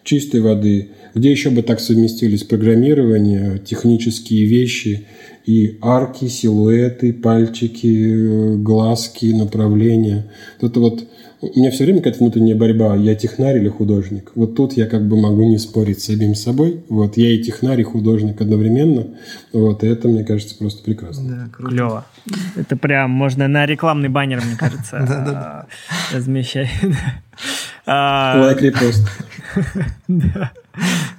чистой 0.07 0.39
воды, 0.39 0.91
где 1.13 1.29
еще 1.29 1.49
бы 1.49 1.61
так 1.61 1.81
совместились 1.81 2.43
программирование, 2.43 3.59
технические 3.59 4.45
вещи 4.45 5.05
и 5.45 5.77
арки, 5.81 6.29
силуэты, 6.29 7.11
пальчики, 7.11 8.55
глазки, 8.55 9.25
направления. 9.27 10.31
Это 10.61 10.79
вот 10.79 11.03
у 11.39 11.59
меня 11.59 11.69
все 11.69 11.83
время 11.83 11.99
какая-то 11.99 12.19
внутренняя 12.19 12.55
борьба. 12.55 12.95
Я 12.95 13.13
технарь 13.13 13.57
или 13.57 13.69
художник? 13.69 14.31
Вот 14.33 14.55
тут 14.55 14.73
я 14.73 14.87
как 14.87 15.07
бы 15.07 15.19
могу 15.19 15.43
не 15.43 15.57
спорить 15.59 16.01
с 16.01 16.05
самим 16.05 16.33
собой. 16.33 16.83
Вот 16.89 17.17
я 17.17 17.31
и 17.31 17.41
технарь, 17.41 17.81
и 17.81 17.83
художник 17.83 18.41
одновременно. 18.41 19.07
Вот 19.53 19.83
и 19.83 19.87
это, 19.87 20.07
мне 20.07 20.23
кажется, 20.23 20.57
просто 20.57 20.83
прекрасно. 20.83 21.29
Да, 21.29 21.49
круто. 21.51 21.75
Клево. 21.75 22.05
Это 22.55 22.75
прям 22.75 23.11
можно 23.11 23.47
на 23.47 23.65
рекламный 23.65 24.09
баннер, 24.09 24.41
мне 24.43 24.55
кажется, 24.57 25.67
размещать. 26.13 26.69
Лайк 27.85 28.61
репост. 28.61 29.07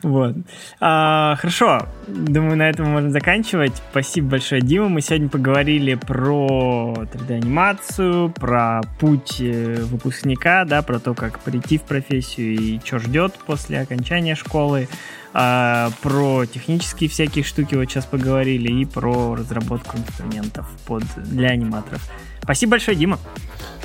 Вот. 0.03 0.37
А, 0.81 1.37
хорошо. 1.37 1.89
Думаю, 2.07 2.57
на 2.57 2.69
этом 2.69 2.91
можем 2.91 3.11
заканчивать. 3.11 3.73
Спасибо 3.91 4.31
большое, 4.31 4.61
Дима. 4.61 4.89
Мы 4.89 5.01
сегодня 5.01 5.29
поговорили 5.29 5.95
про 5.95 6.95
3D-анимацию, 7.12 8.31
про 8.31 8.83
путь 9.01 9.41
э, 9.41 9.83
выпускника, 9.83 10.65
да, 10.65 10.83
про 10.83 11.01
то, 11.01 11.15
как 11.15 11.41
прийти 11.41 11.79
в 11.79 11.83
профессию 11.83 12.55
и 12.55 12.81
что 12.85 13.01
ждет 13.01 13.35
после 13.47 13.81
окончания 13.81 14.35
школы, 14.37 14.89
а, 15.35 15.91
про 16.03 16.47
технические 16.47 17.11
всякие 17.11 17.45
штуки 17.45 17.75
вот 17.75 17.85
сейчас 17.85 18.07
поговорили 18.07 18.73
и 18.81 18.85
про 18.85 19.35
разработку 19.35 19.99
инструментов 19.99 20.66
под, 20.87 21.05
для 21.16 21.49
аниматоров. 21.49 22.09
Спасибо 22.49 22.70
большое, 22.70 22.97
Дима. 22.97 23.19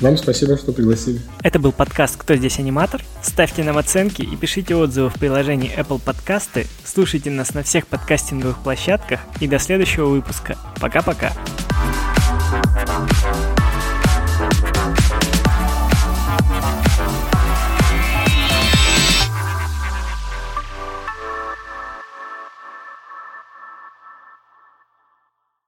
Вам 0.00 0.16
спасибо, 0.16 0.56
что 0.56 0.72
пригласили. 0.72 1.20
Это 1.42 1.58
был 1.58 1.70
подкаст 1.70 2.16
«Кто 2.16 2.34
здесь 2.34 2.58
аниматор?». 2.58 3.04
Ставьте 3.20 3.62
нам 3.62 3.76
оценки 3.76 4.22
и 4.22 4.36
пишите 4.36 4.74
отзывы 4.74 5.10
в 5.10 5.14
приложении 5.18 5.70
Apple 5.78 6.00
Подкасты. 6.02 6.66
Слушайте 6.82 7.30
нас 7.30 7.52
на 7.52 7.62
всех 7.62 7.86
подкастинговых 7.86 8.62
площадках 8.62 9.20
и 9.38 9.48
до 9.48 9.58
следующего 9.58 10.06
выпуска. 10.06 10.56
Пока-пока. 10.80 11.34
thank 12.86 13.48
you 13.48 13.53